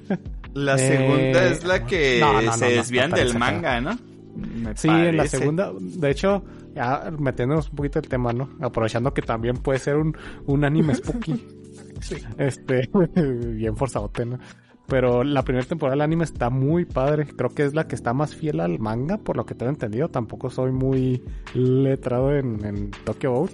La 0.54 0.74
Eh, 0.74 0.78
segunda 0.78 1.44
es 1.46 1.64
la 1.64 1.86
que 1.86 2.18
no, 2.20 2.32
no, 2.34 2.42
no, 2.42 2.52
se 2.52 2.64
no, 2.68 2.70
desvían 2.76 3.10
no 3.10 3.16
del 3.16 3.38
manga, 3.38 3.80
¿no? 3.80 3.98
Me 4.36 4.76
Sí, 4.76 4.88
en 4.88 5.16
la 5.16 5.26
segunda, 5.26 5.72
de 5.80 6.10
hecho, 6.10 6.44
ya 6.74 7.10
metiéndonos 7.18 7.70
un 7.70 7.76
poquito 7.76 7.98
el 7.98 8.08
tema, 8.08 8.32
¿no? 8.32 8.50
Aprovechando 8.60 9.12
que 9.14 9.22
también 9.22 9.56
puede 9.56 9.78
ser 9.78 9.96
un, 9.96 10.16
un 10.46 10.64
anime 10.64 10.94
spooky. 10.94 11.46
Sí. 12.00 12.14
Este, 12.36 12.88
bien 13.16 13.76
forzadote, 13.76 14.24
¿no? 14.24 14.38
Pero 14.88 15.22
la 15.22 15.42
primera 15.42 15.66
temporada 15.66 15.94
del 15.94 16.00
anime 16.00 16.24
está 16.24 16.48
muy 16.48 16.86
padre. 16.86 17.26
Creo 17.26 17.50
que 17.50 17.64
es 17.64 17.74
la 17.74 17.86
que 17.86 17.94
está 17.94 18.14
más 18.14 18.34
fiel 18.34 18.60
al 18.60 18.78
manga, 18.78 19.18
por 19.18 19.36
lo 19.36 19.44
que 19.44 19.54
tengo 19.54 19.70
entendido. 19.70 20.08
Tampoco 20.08 20.48
soy 20.48 20.72
muy 20.72 21.22
letrado 21.54 22.34
en, 22.34 22.64
en 22.64 22.90
Tokyo 23.04 23.32
Ghoul. 23.32 23.50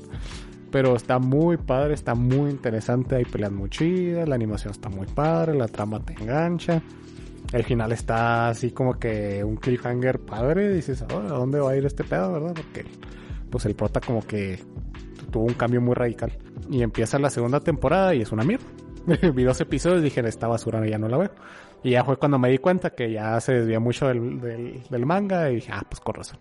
Pero 0.71 0.95
está 0.95 1.19
muy 1.19 1.57
padre, 1.57 1.95
está 1.95 2.15
muy 2.15 2.51
interesante. 2.51 3.17
Hay 3.17 3.25
peleas 3.25 3.53
muy 3.53 3.69
chidas, 3.69 4.29
la 4.29 4.37
animación 4.37 4.71
está 4.71 4.89
muy 4.89 5.07
padre, 5.09 5.55
la 5.55 5.67
trama 5.67 6.01
te 6.01 6.13
engancha. 6.13 6.81
El 7.53 7.65
final 7.65 7.93
está 7.93 8.49
así 8.49 8.71
como 8.71 8.95
que 8.95 9.43
un 9.43 9.57
cliffhanger 9.57 10.21
padre. 10.21 10.73
Dices, 10.73 11.05
"Oh, 11.13 11.19
¿a 11.19 11.39
dónde 11.39 11.59
va 11.59 11.73
a 11.73 11.77
ir 11.77 11.85
este 11.85 12.05
pedo, 12.05 12.33
verdad? 12.33 12.55
Porque 12.55 12.85
pues 13.51 13.67
el 13.67 13.75
prota 13.75 14.01
como 14.01 14.25
que 14.25 14.59
tuvo 15.33 15.45
un 15.45 15.55
cambio 15.55 15.81
muy 15.81 15.95
radical. 15.95 16.33
Y 16.71 16.83
empieza 16.83 17.19
la 17.19 17.29
segunda 17.29 17.59
temporada 17.59 18.15
y 18.15 18.23
es 18.23 18.31
una 18.31 18.45
mierda. 18.45 18.67
Vi 19.35 19.43
dos 19.45 19.61
episodios 19.61 20.01
y 20.01 20.05
dije, 20.05 20.21
esta 20.27 20.47
basura 20.49 20.87
ya 20.87 20.99
no 20.99 21.09
la 21.09 21.19
veo. 21.19 21.31
Y 21.83 21.91
ya 21.91 22.05
fue 22.05 22.17
cuando 22.17 22.39
me 22.39 22.49
di 22.49 22.59
cuenta 22.59 22.91
que 22.91 23.13
ya 23.13 23.39
se 23.41 23.53
desvía 23.53 23.79
mucho 23.81 24.09
del, 24.09 24.41
del, 24.41 24.83
del 24.89 25.07
manga 25.07 25.51
y 25.51 25.57
dije, 25.57 25.71
ah, 25.73 25.83
pues 25.89 26.01
con 26.01 26.15
razón. 26.15 26.39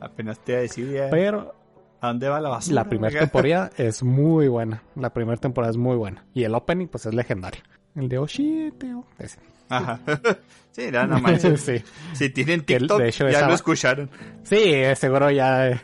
Apenas 0.00 0.38
te 0.40 0.52
iba 0.52 0.58
a 0.58 0.62
decir 0.62 0.90
ya. 0.92 1.08
Pero 1.10 1.54
¿A 2.00 2.08
dónde 2.08 2.28
va 2.28 2.40
la 2.40 2.48
basura? 2.50 2.74
la 2.74 2.88
primera 2.88 3.18
temporada 3.20 3.70
es 3.78 4.02
muy 4.02 4.48
buena. 4.48 4.82
La 4.96 5.10
primera 5.14 5.36
temporada 5.38 5.70
es 5.70 5.76
muy 5.76 5.96
buena. 5.96 6.24
Y 6.34 6.44
el 6.44 6.54
opening, 6.54 6.88
pues 6.88 7.06
es 7.06 7.14
legendario. 7.14 7.62
El 7.94 8.08
de 8.08 8.18
Oshiteo. 8.18 9.06
Ese. 9.18 9.38
Ajá. 9.68 10.00
sí, 10.72 10.90
ya 10.92 11.06
no 11.06 11.18
manches. 11.20 11.60
sí. 11.62 11.82
Si 12.12 12.28
tienen 12.30 12.62
TikTok, 12.62 13.00
de 13.00 13.08
hecho, 13.08 13.24
ya 13.28 13.38
esa- 13.38 13.48
lo 13.48 13.54
escucharon. 13.54 14.10
Sí, 14.42 14.56
eh, 14.58 14.94
seguro 14.96 15.30
ya, 15.30 15.80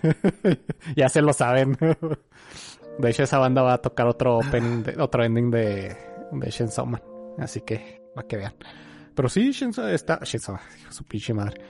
ya 0.97 1.09
se 1.09 1.23
lo 1.23 1.33
saben. 1.33 1.79
De 2.99 3.11
hecho, 3.11 3.23
esa 3.23 3.39
banda 3.39 3.63
va 3.63 3.75
a 3.75 3.79
tocar 3.79 4.07
otro 4.07 4.39
opening, 4.39 4.83
de- 4.83 5.01
otro 5.01 5.25
ending 5.25 5.51
de, 5.51 5.97
de 6.33 6.51
Shenson 6.51 6.91
Man. 6.91 7.03
Así 7.39 7.61
que, 7.61 8.03
para 8.15 8.27
que 8.27 8.37
vean. 8.37 8.55
Pero 9.15 9.29
sí, 9.29 9.51
Shenson 9.51 9.89
está, 9.91 10.19
de 10.19 10.39
su 10.91 11.05
pinche 11.05 11.35
madre. 11.35 11.61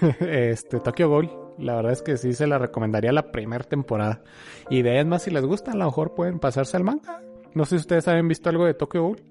Este, 0.20 0.80
Tokyo 0.80 1.08
Ghoul, 1.08 1.30
la 1.58 1.76
verdad 1.76 1.92
es 1.92 2.02
que 2.02 2.16
sí 2.16 2.32
se 2.32 2.46
la 2.46 2.58
recomendaría 2.58 3.12
la 3.12 3.30
primera 3.30 3.64
temporada. 3.64 4.22
Y 4.68 4.82
de 4.82 4.98
ahí 4.98 5.04
más, 5.04 5.22
si 5.22 5.30
les 5.30 5.44
gusta, 5.44 5.72
a 5.72 5.76
lo 5.76 5.84
mejor 5.84 6.14
pueden 6.14 6.38
pasarse 6.38 6.76
al 6.76 6.84
manga. 6.84 7.22
No 7.54 7.64
sé 7.64 7.76
si 7.76 7.82
ustedes 7.82 8.08
han 8.08 8.26
visto 8.28 8.48
algo 8.48 8.66
de 8.66 8.74
Tokyo 8.74 9.02
Ghoul. 9.02 9.22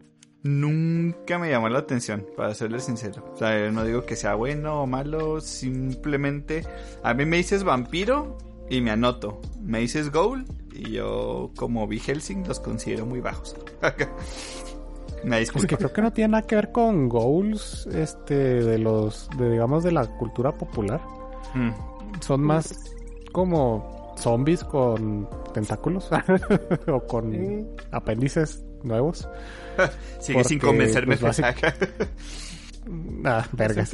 Nunca 0.41 1.37
me 1.37 1.49
llamó 1.49 1.67
la 1.67 1.79
atención, 1.79 2.25
para 2.37 2.53
serles 2.53 2.85
sincero. 2.85 3.29
O 3.33 3.37
sea, 3.37 3.69
no 3.71 3.83
digo 3.83 4.05
que 4.05 4.15
sea 4.15 4.35
bueno 4.35 4.83
o 4.83 4.87
malo, 4.87 5.41
simplemente 5.41 6.63
a 7.03 7.13
mí 7.13 7.25
me 7.25 7.37
dices 7.37 7.65
vampiro 7.65 8.37
y 8.69 8.79
me 8.79 8.91
anoto. 8.91 9.41
Me 9.61 9.79
dices 9.79 10.11
goal 10.11 10.45
y 10.79 10.91
yo, 10.93 11.51
como 11.55 11.87
vi 11.87 11.99
Helsing, 11.99 12.47
los 12.47 12.59
considero 12.59 13.05
muy 13.05 13.19
bajos. 13.21 13.55
me 15.23 15.41
Es 15.41 15.51
que 15.51 15.75
creo 15.77 15.91
que 15.91 16.01
no 16.01 16.13
tiene 16.13 16.29
nada 16.31 16.47
que 16.47 16.55
ver 16.55 16.71
con 16.71 17.09
goals, 17.09 17.87
este, 17.93 18.33
de 18.63 18.77
los, 18.79 19.29
de, 19.37 19.51
digamos, 19.51 19.83
de 19.83 19.91
la 19.91 20.05
cultura 20.17 20.51
popular. 20.53 21.01
Mm. 21.53 21.71
Son 22.21 22.41
más 22.41 22.73
como 23.31 24.13
zombies 24.17 24.63
con 24.63 25.29
tentáculos 25.53 26.09
o 26.87 26.99
con 27.05 27.31
Sí. 27.31 27.65
apéndices 27.91 28.63
nuevos. 28.83 29.27
Sigue 30.19 30.43
sin 30.43 30.59
Porque, 30.59 30.71
convencerme. 30.71 31.17
pues, 31.17 31.39
básic- 31.39 31.73
Ah, 33.25 33.45
vergas. 33.53 33.91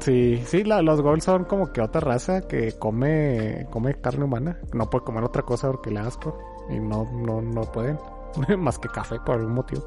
Sí, 0.00 0.42
sí, 0.46 0.64
la- 0.64 0.82
los 0.82 1.00
goals 1.00 1.24
son 1.24 1.44
como 1.44 1.72
que 1.72 1.80
otra 1.80 2.00
raza 2.00 2.42
que 2.46 2.72
come, 2.78 3.66
come 3.70 3.94
carne 4.00 4.24
humana. 4.24 4.58
No 4.74 4.88
puede 4.90 5.04
comer 5.04 5.24
otra 5.24 5.42
cosa 5.42 5.68
porque 5.70 5.90
le 5.90 6.00
asco. 6.00 6.38
Y 6.68 6.78
no, 6.78 7.08
no, 7.12 7.40
no 7.40 7.62
pueden. 7.62 7.98
Más 8.58 8.78
que 8.78 8.88
café 8.88 9.16
por 9.24 9.36
algún 9.36 9.54
motivo. 9.54 9.82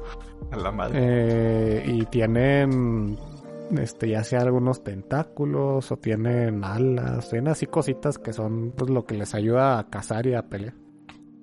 A 0.50 0.56
la 0.56 0.70
madre. 0.72 0.98
Eh, 1.00 1.82
y 1.86 2.04
tienen, 2.06 3.16
este, 3.78 4.08
ya 4.10 4.22
sea 4.24 4.40
algunos 4.40 4.82
tentáculos 4.84 5.90
o 5.90 5.96
tienen 5.96 6.62
alas. 6.64 7.30
Tienen 7.30 7.48
así 7.48 7.66
cositas 7.66 8.18
que 8.18 8.32
son 8.32 8.72
pues 8.76 8.90
lo 8.90 9.04
que 9.06 9.14
les 9.14 9.34
ayuda 9.34 9.78
a 9.78 9.88
cazar 9.88 10.26
y 10.26 10.34
a 10.34 10.42
pelear. 10.42 10.74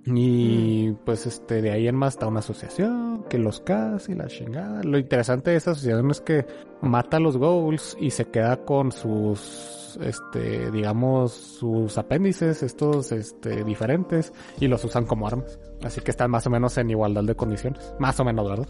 Y 0.06 0.94
pues 1.06 1.28
este, 1.28 1.62
de 1.62 1.72
ahí 1.72 1.88
en 1.88 1.96
más 1.96 2.16
está 2.16 2.28
una 2.28 2.40
asociación 2.40 3.24
que 3.30 3.38
los 3.38 3.60
caza 3.62 4.12
y 4.12 4.16
la 4.16 4.28
chingada. 4.28 4.82
Lo 4.84 4.98
interesante 4.98 5.52
de 5.52 5.58
esta 5.58 5.72
asociación 5.72 6.10
es 6.10 6.22
que 6.22 6.46
mata 6.82 7.18
a 7.18 7.20
los 7.20 7.38
goals 7.38 7.96
y 8.00 8.10
se 8.10 8.26
queda 8.26 8.66
con 8.66 8.92
sus, 8.92 10.00
este, 10.02 10.72
digamos, 10.72 11.34
sus 11.34 11.98
apéndices, 11.98 12.64
estos, 12.64 13.12
este, 13.12 13.64
diferentes, 13.64 14.34
y 14.60 14.68
los 14.68 14.84
usan 14.84 15.06
como 15.06 15.28
armas. 15.28 15.60
Así 15.84 16.02
que 16.02 16.12
están 16.12 16.32
más 16.32 16.48
o 16.48 16.50
menos 16.50 16.78
en 16.78 16.90
igualdad 16.90 17.24
de 17.24 17.36
condiciones. 17.36 17.94
Más 18.00 18.20
o 18.20 18.26
menos, 18.26 18.50
¿verdad? 18.50 18.68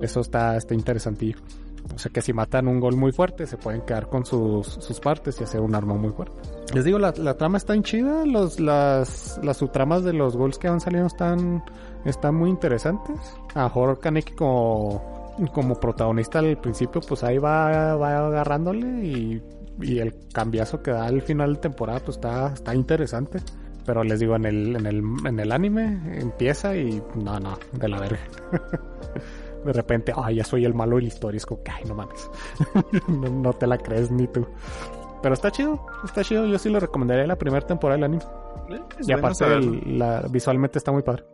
Eso 0.00 0.20
está, 0.20 0.56
está 0.56 0.74
interesantillo. 0.74 1.38
O 1.94 1.98
sea 1.98 2.12
que 2.12 2.22
si 2.22 2.32
matan 2.32 2.68
un 2.68 2.80
gol 2.80 2.96
muy 2.96 3.12
fuerte, 3.12 3.46
se 3.46 3.56
pueden 3.56 3.82
quedar 3.82 4.08
con 4.08 4.24
sus, 4.24 4.66
sus 4.66 5.00
partes 5.00 5.40
y 5.40 5.44
hacer 5.44 5.60
un 5.60 5.74
arma 5.74 5.94
muy 5.94 6.10
fuerte. 6.10 6.36
Les 6.74 6.84
digo, 6.84 6.98
la, 6.98 7.12
la 7.16 7.36
trama 7.36 7.58
está 7.58 7.74
en 7.74 7.82
chida, 7.82 8.24
los, 8.24 8.60
las, 8.60 9.40
las 9.42 9.56
subtramas 9.56 10.04
de 10.04 10.12
los 10.12 10.36
gols 10.36 10.58
que 10.58 10.68
van 10.68 10.80
saliendo 10.80 11.08
están, 11.08 11.64
están 12.04 12.34
muy 12.34 12.50
interesantes. 12.50 13.16
A 13.54 13.66
Horror 13.66 14.00
Kaneki 14.00 14.34
como, 14.34 15.34
como 15.52 15.80
protagonista 15.80 16.38
al 16.38 16.58
principio, 16.58 17.00
pues 17.00 17.24
ahí 17.24 17.38
va, 17.38 17.96
va 17.96 18.26
agarrándole 18.26 19.04
y, 19.04 19.42
y 19.80 19.98
el 19.98 20.14
cambiazo 20.32 20.82
que 20.82 20.90
da 20.90 21.06
al 21.06 21.22
final 21.22 21.54
de 21.54 21.60
temporada, 21.60 22.00
pues 22.00 22.16
está, 22.16 22.52
está 22.52 22.74
interesante. 22.74 23.40
Pero 23.86 24.04
les 24.04 24.20
digo, 24.20 24.36
en 24.36 24.44
el, 24.44 24.76
en 24.76 24.86
el, 24.86 25.02
en 25.24 25.40
el 25.40 25.50
anime 25.50 26.20
empieza 26.20 26.76
y 26.76 27.02
no, 27.14 27.40
no, 27.40 27.58
de 27.72 27.88
la 27.88 27.98
verga. 27.98 28.20
De 29.64 29.72
repente, 29.72 30.12
ay, 30.16 30.36
ya 30.36 30.44
soy 30.44 30.64
el 30.64 30.74
malo 30.74 30.96
de 30.96 31.02
la 31.02 31.08
historia. 31.08 31.36
Es 31.38 31.46
como 31.46 31.62
que, 31.62 31.70
ay, 31.70 31.84
no 31.86 31.94
mames. 31.94 32.30
no, 33.08 33.28
no 33.28 33.52
te 33.52 33.66
la 33.66 33.78
crees 33.78 34.10
ni 34.10 34.26
tú. 34.28 34.46
Pero 35.22 35.34
está 35.34 35.50
chido, 35.50 35.84
está 36.04 36.22
chido. 36.22 36.46
Yo 36.46 36.58
sí 36.58 36.70
lo 36.70 36.78
recomendaría 36.80 37.26
la 37.26 37.36
primera 37.36 37.66
temporada 37.66 37.96
del 37.96 38.04
anime. 38.04 38.22
Y 39.06 39.12
aparte, 39.12 39.44
el- 39.46 39.98
la, 39.98 40.22
visualmente 40.30 40.78
está 40.78 40.92
muy 40.92 41.02
padre. 41.02 41.24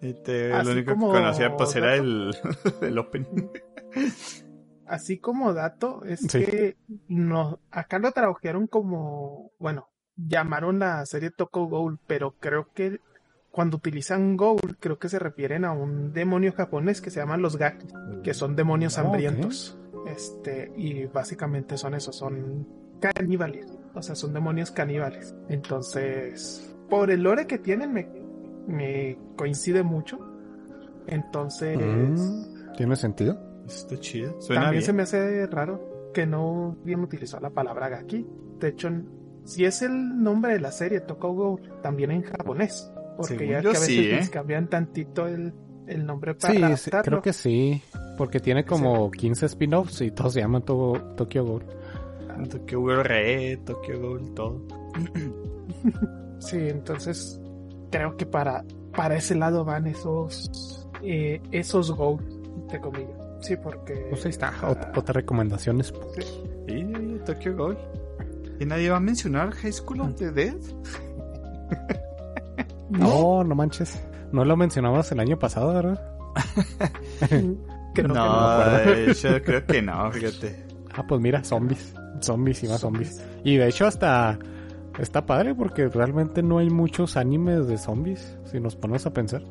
Y 0.00 0.14
te- 0.14 0.52
Así 0.54 0.66
lo 0.66 0.72
único 0.72 0.92
como 0.92 1.12
que 1.12 1.18
conocía 1.18 1.54
pues 1.56 1.76
era 1.76 1.90
dato. 1.90 2.02
el, 2.02 2.34
el 2.82 2.98
opening. 2.98 3.48
Así 4.86 5.18
como 5.18 5.52
dato, 5.52 6.02
es 6.04 6.20
Sí. 6.20 6.44
que 6.46 6.76
no, 7.08 7.60
acá 7.70 7.98
lo 7.98 8.10
tradujeron 8.12 8.66
como, 8.66 9.50
bueno, 9.58 9.90
llamaron 10.16 10.78
la 10.78 11.04
serie 11.04 11.30
Toko 11.30 11.66
Ghoul, 11.66 11.98
pero 12.06 12.34
creo 12.40 12.68
que 12.72 13.00
cuando 13.50 13.76
utilizan 13.78 14.36
Ghoul, 14.36 14.76
creo 14.78 14.98
que 14.98 15.08
se 15.08 15.18
refieren 15.18 15.64
a 15.64 15.72
un 15.72 16.12
demonio 16.12 16.52
japonés 16.52 17.00
que 17.00 17.10
se 17.10 17.20
llaman 17.20 17.42
los 17.42 17.56
Gaki, 17.56 17.86
que 18.22 18.34
son 18.34 18.54
demonios 18.56 18.98
Ah, 18.98 19.02
hambrientos. 19.02 19.78
Este, 20.06 20.72
y 20.76 21.04
básicamente 21.06 21.76
son 21.76 21.94
eso, 21.94 22.12
son 22.12 22.66
caníbales, 23.00 23.66
o 23.94 24.02
sea, 24.02 24.14
son 24.14 24.32
demonios 24.32 24.70
caníbales. 24.70 25.34
Entonces, 25.48 26.74
por 26.88 27.10
el 27.10 27.22
lore 27.22 27.46
que 27.46 27.58
tienen, 27.58 27.92
me, 27.92 28.08
me 28.66 29.18
coincide 29.36 29.82
mucho. 29.82 30.18
Entonces, 31.06 31.78
Mm, 31.78 32.72
¿Tiene 32.76 32.96
sentido? 32.96 33.38
Está 33.66 33.98
chido. 33.98 34.40
Suena 34.40 34.62
también 34.62 34.80
bien. 34.80 34.86
se 34.86 34.92
me 34.92 35.02
hace 35.02 35.46
raro 35.46 36.10
que 36.14 36.26
no 36.26 36.76
bien 36.84 37.00
utilizó 37.00 37.40
la 37.40 37.50
palabra 37.50 37.88
Gaki. 37.88 38.26
De 38.60 38.68
hecho, 38.68 38.88
si 39.44 39.64
es 39.64 39.82
el 39.82 40.22
nombre 40.22 40.52
de 40.54 40.60
la 40.60 40.72
serie 40.72 41.00
Tokugo, 41.00 41.60
también 41.82 42.10
en 42.10 42.22
japonés. 42.22 42.90
Porque 43.18 43.34
Según 43.36 43.52
ya 43.52 43.60
yo 43.60 43.70
que 43.72 43.76
a 43.76 43.80
veces 43.80 43.86
sí, 43.96 44.02
les 44.08 44.28
¿eh? 44.28 44.30
cambian 44.30 44.68
tantito 44.68 45.26
el, 45.26 45.52
el 45.86 46.06
nombre 46.06 46.34
para 46.34 46.52
Sí, 46.54 46.58
sí, 46.58 46.64
adaptarlo. 46.64 47.02
creo 47.02 47.22
que 47.22 47.32
sí. 47.34 47.82
Porque 48.16 48.40
tiene 48.40 48.64
como 48.64 49.10
15 49.10 49.44
spin-offs 49.46 50.00
y 50.00 50.10
todos 50.12 50.32
se 50.32 50.40
llaman 50.40 50.62
To- 50.62 51.14
Tokyo 51.16 51.44
Ghoul. 51.44 51.64
Tokyo 52.48 52.80
Ghoul 52.80 53.04
Red, 53.04 53.58
Tokyo 53.64 54.00
Ghoul, 54.00 54.34
todo. 54.34 54.62
Sí, 56.40 56.56
entonces 56.56 57.40
creo 57.90 58.16
que 58.16 58.24
para, 58.24 58.64
para 58.94 59.16
ese 59.16 59.34
lado 59.34 59.64
van 59.64 59.86
esos 59.88 60.88
eh, 61.02 61.40
esos 61.50 61.90
goals, 61.90 62.22
entre 62.62 62.80
comillas. 62.80 63.10
Sí, 63.40 63.56
porque... 63.56 63.94
Pues 64.10 64.24
ahí 64.24 64.30
está, 64.30 64.52
ot- 64.62 64.96
otra 64.96 65.12
recomendación 65.14 65.80
es 65.80 65.92
Sí, 66.68 66.86
Tokyo 67.26 67.56
Ghoul. 67.56 67.78
¿Y 68.60 68.64
nadie 68.66 68.90
va 68.90 68.96
a 68.98 69.00
mencionar 69.00 69.50
High 69.52 69.72
School 69.72 70.00
of 70.00 70.14
the 70.14 70.30
Dead? 70.30 70.54
No, 72.90 73.44
no 73.44 73.54
manches. 73.54 74.02
No 74.32 74.44
lo 74.44 74.56
mencionamos 74.56 75.10
el 75.12 75.20
año 75.20 75.38
pasado, 75.38 75.74
¿verdad? 75.74 76.18
creo 77.28 77.56
que 77.94 78.02
no. 78.02 78.14
no, 78.14 78.58
de 78.80 79.10
hecho, 79.10 79.42
creo 79.42 79.66
que 79.66 79.82
no, 79.82 80.10
fíjate. 80.12 80.66
Ah, 80.94 81.04
pues 81.06 81.20
mira, 81.20 81.42
zombies. 81.44 81.94
Zombies 82.20 82.64
y 82.64 82.68
más 82.68 82.80
zombies. 82.80 83.24
Y 83.44 83.56
de 83.56 83.68
hecho 83.68 83.86
hasta 83.86 84.38
está 84.98 85.26
padre 85.26 85.54
porque 85.54 85.88
realmente 85.88 86.42
no 86.42 86.58
hay 86.58 86.70
muchos 86.70 87.16
animes 87.16 87.68
de 87.68 87.78
zombies, 87.78 88.36
si 88.44 88.60
nos 88.60 88.76
ponemos 88.76 89.06
a 89.06 89.12
pensar. 89.12 89.42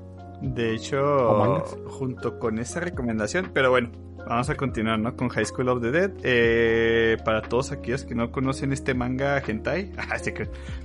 De 0.42 0.72
¿O 0.72 0.74
hecho, 0.74 1.64
junto 1.88 2.38
con 2.38 2.60
esa 2.60 2.80
recomendación, 2.80 3.52
pero 3.54 3.72
bueno, 3.72 3.90
vamos 4.28 4.50
a 4.50 4.56
continuar, 4.56 5.00
¿no? 5.00 5.16
Con 5.16 5.30
High 5.30 5.46
School 5.46 5.70
of 5.70 5.82
the 5.82 5.92
Dead. 5.92 6.12
Eh, 6.24 7.18
para 7.24 7.42
todos 7.42 7.72
aquellos 7.72 8.04
que 8.06 8.16
no 8.16 8.32
conocen 8.32 8.74
este 8.74 8.94
manga 8.94 9.42
hentai, 9.46 9.92
ah, 9.98 10.18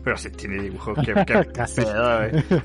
pero 0.04 0.16
sí 0.16 0.30
tiene 0.30 0.62
dibujo, 0.62 0.94
que, 0.94 1.12
eh. 1.16 2.62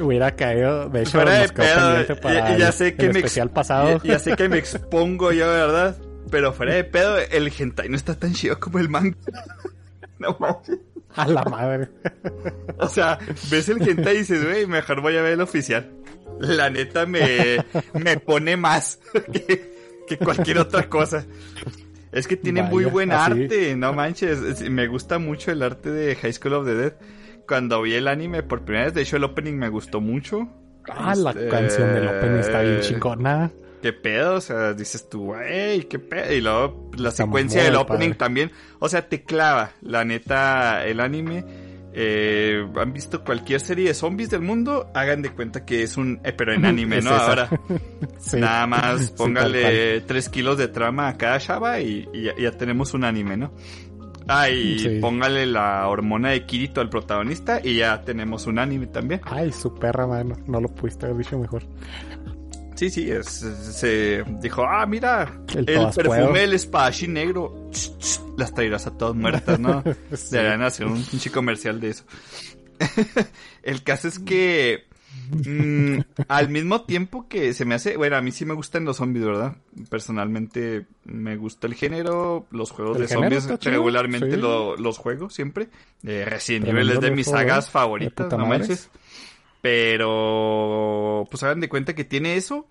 Hubiera 0.00 0.34
caído, 0.34 0.88
de 0.88 1.02
hecho 1.02 1.12
Fuera 1.12 1.40
de 1.40 1.48
pedo, 1.48 2.20
para 2.20 2.50
ya- 2.50 2.56
ya 2.58 2.66
el- 2.68 2.72
sé 2.72 2.94
que 2.94 3.06
el 3.06 3.12
me 3.12 3.20
ex- 3.20 3.26
especial 3.28 3.50
pasado. 3.50 4.00
Ya, 4.02 4.12
ya 4.14 4.18
sé 4.18 4.34
que 4.36 4.48
me 4.48 4.58
expongo 4.58 5.32
yo, 5.32 5.48
¿verdad? 5.48 5.96
Pero 6.30 6.52
fuera 6.52 6.74
de 6.74 6.84
pedo, 6.84 7.16
el 7.18 7.52
hentai 7.56 7.88
no 7.88 7.96
está 7.96 8.14
tan 8.14 8.32
chido 8.32 8.58
como 8.58 8.78
el 8.78 8.88
manga. 8.88 9.16
No 10.18 10.36
mames. 10.38 10.78
A 11.16 11.26
la 11.26 11.42
madre. 11.44 11.88
O 12.78 12.88
sea, 12.88 13.18
ves 13.50 13.68
el 13.68 13.80
hentai 13.88 14.16
y 14.16 14.18
dices, 14.18 14.44
güey, 14.44 14.66
mejor 14.66 15.00
voy 15.00 15.16
a 15.16 15.22
ver 15.22 15.32
el 15.32 15.40
oficial. 15.40 15.90
La 16.40 16.70
neta 16.70 17.04
me, 17.06 17.64
me 17.94 18.16
pone 18.18 18.56
más 18.56 18.98
que, 19.32 19.79
que 20.18 20.24
cualquier 20.24 20.58
otra 20.58 20.88
cosa. 20.88 21.24
Es 22.12 22.26
que 22.26 22.36
tiene 22.36 22.62
muy 22.62 22.84
buen 22.86 23.12
así. 23.12 23.44
arte, 23.44 23.76
no 23.76 23.92
manches. 23.92 24.40
Es- 24.40 24.68
Me 24.68 24.86
gusta 24.88 25.18
mucho 25.18 25.52
el 25.52 25.62
arte 25.62 25.90
de 25.90 26.16
High 26.16 26.32
School 26.32 26.54
of 26.54 26.66
the 26.66 26.74
Dead. 26.74 26.92
Cuando 27.46 27.82
vi 27.82 27.94
el 27.94 28.08
anime 28.08 28.42
por 28.42 28.62
primera 28.64 28.86
vez, 28.86 28.94
de 28.94 29.02
hecho 29.02 29.16
el 29.16 29.24
opening 29.24 29.54
me 29.54 29.68
gustó 29.68 30.00
mucho. 30.00 30.48
Ah, 30.88 31.14
la 31.14 31.30
Este, 31.30 31.48
canción 31.48 31.92
del 31.94 32.08
opening 32.08 32.38
está 32.40 32.62
bien 32.62 32.80
chingona. 32.80 33.50
¿Qué 33.82 33.92
pedo? 33.92 34.34
O 34.34 34.40
sea, 34.40 34.72
dices 34.74 35.08
tú, 35.08 35.26
güey, 35.26 35.84
qué 35.88 35.98
pedo. 35.98 36.32
Y 36.34 36.40
luego 36.40 36.90
la 36.98 37.08
Está 37.10 37.24
secuencia 37.24 37.62
del 37.64 37.76
opening 37.76 38.08
padre. 38.10 38.18
también. 38.18 38.50
O 38.78 38.88
sea, 38.88 39.08
te 39.08 39.22
clava. 39.22 39.72
La 39.80 40.04
neta, 40.04 40.84
el 40.86 41.00
anime. 41.00 41.44
Eh, 41.92 42.66
¿Han 42.76 42.92
visto 42.92 43.24
cualquier 43.24 43.60
serie 43.60 43.88
de 43.88 43.94
zombies 43.94 44.30
del 44.30 44.42
mundo? 44.42 44.90
Hagan 44.94 45.22
de 45.22 45.30
cuenta 45.30 45.64
que 45.64 45.82
es 45.82 45.96
un... 45.96 46.20
eh, 46.24 46.32
pero 46.32 46.52
en 46.54 46.64
anime, 46.64 46.98
Es 46.98 47.04
¿no? 47.04 47.10
esa. 47.10 47.26
Ahora, 47.28 47.48
Sí. 48.18 48.36
nada 48.38 48.66
más 48.66 49.00
Sí, 49.06 49.12
póngale 49.16 50.00
tres 50.02 50.28
kilos 50.28 50.58
de 50.58 50.68
trama 50.68 51.08
a 51.08 51.16
cada 51.16 51.38
chava 51.38 51.80
y, 51.80 52.08
y 52.12 52.22
ya, 52.24 52.32
ya 52.36 52.50
tenemos 52.52 52.94
un 52.94 53.04
anime, 53.04 53.36
¿no? 53.36 53.52
Ah, 54.28 54.48
y 54.48 54.78
Sí. 54.78 54.98
póngale 55.00 55.44
la 55.46 55.88
hormona 55.88 56.30
de 56.30 56.46
Kirito 56.46 56.80
al 56.80 56.88
protagonista 56.88 57.60
y 57.64 57.76
ya 57.78 58.02
tenemos 58.02 58.46
un 58.46 58.58
anime 58.60 58.86
también. 58.86 59.20
Ay, 59.24 59.50
su 59.50 59.74
perra, 59.74 60.06
mano. 60.06 60.36
No 60.46 60.60
lo 60.60 60.68
pudiste 60.68 61.06
haber 61.06 61.18
dicho 61.18 61.36
mejor. 61.38 61.64
Sí, 62.80 62.88
sí, 62.88 63.10
es, 63.10 63.26
se 63.26 64.24
dijo, 64.40 64.64
ah, 64.64 64.86
mira, 64.86 65.38
El 65.54 65.66
perfume 65.66 66.40
del 66.40 66.54
espadachín 66.54 67.12
negro, 67.12 67.68
ch, 67.70 67.90
ch, 67.98 68.20
las 68.38 68.54
traerás 68.54 68.86
a 68.86 68.96
todas 68.96 69.14
muertas, 69.14 69.60
¿no? 69.60 69.84
Sí. 70.14 70.28
Deberían 70.30 70.62
hacer 70.62 70.86
un 70.86 71.02
pinche 71.04 71.30
comercial 71.30 71.78
de 71.78 71.90
eso. 71.90 72.04
el 73.62 73.82
caso 73.82 74.08
es 74.08 74.18
que 74.18 74.88
Mm, 75.32 76.00
al 76.28 76.48
mismo 76.48 76.82
tiempo 76.82 77.28
que 77.28 77.52
se 77.54 77.64
me 77.64 77.74
hace, 77.76 77.96
bueno, 77.96 78.16
a 78.16 78.20
mí 78.20 78.32
sí 78.32 78.44
me 78.44 78.54
gustan 78.54 78.84
los 78.84 78.96
zombies, 78.96 79.24
¿verdad? 79.24 79.56
Personalmente 79.88 80.86
me 81.04 81.36
gusta 81.36 81.66
el 81.66 81.74
género, 81.74 82.46
los 82.50 82.70
juegos 82.70 82.98
de 82.98 83.08
zombies 83.08 83.46
regularmente 83.62 84.32
sí. 84.32 84.36
lo- 84.40 84.76
los 84.76 84.98
juego 84.98 85.30
siempre. 85.30 85.68
Eh, 86.04 86.24
Resident 86.24 86.68
Evil 86.68 86.90
es 86.90 87.00
de 87.00 87.10
mis 87.10 87.26
sagas 87.26 87.68
¿eh? 87.68 87.70
favoritas, 87.70 88.30
no 88.32 88.46
manches. 88.46 88.90
Pero, 89.62 91.26
pues 91.30 91.42
hagan 91.42 91.60
de 91.60 91.68
cuenta 91.68 91.94
que 91.94 92.04
tiene 92.04 92.36
eso. 92.36 92.66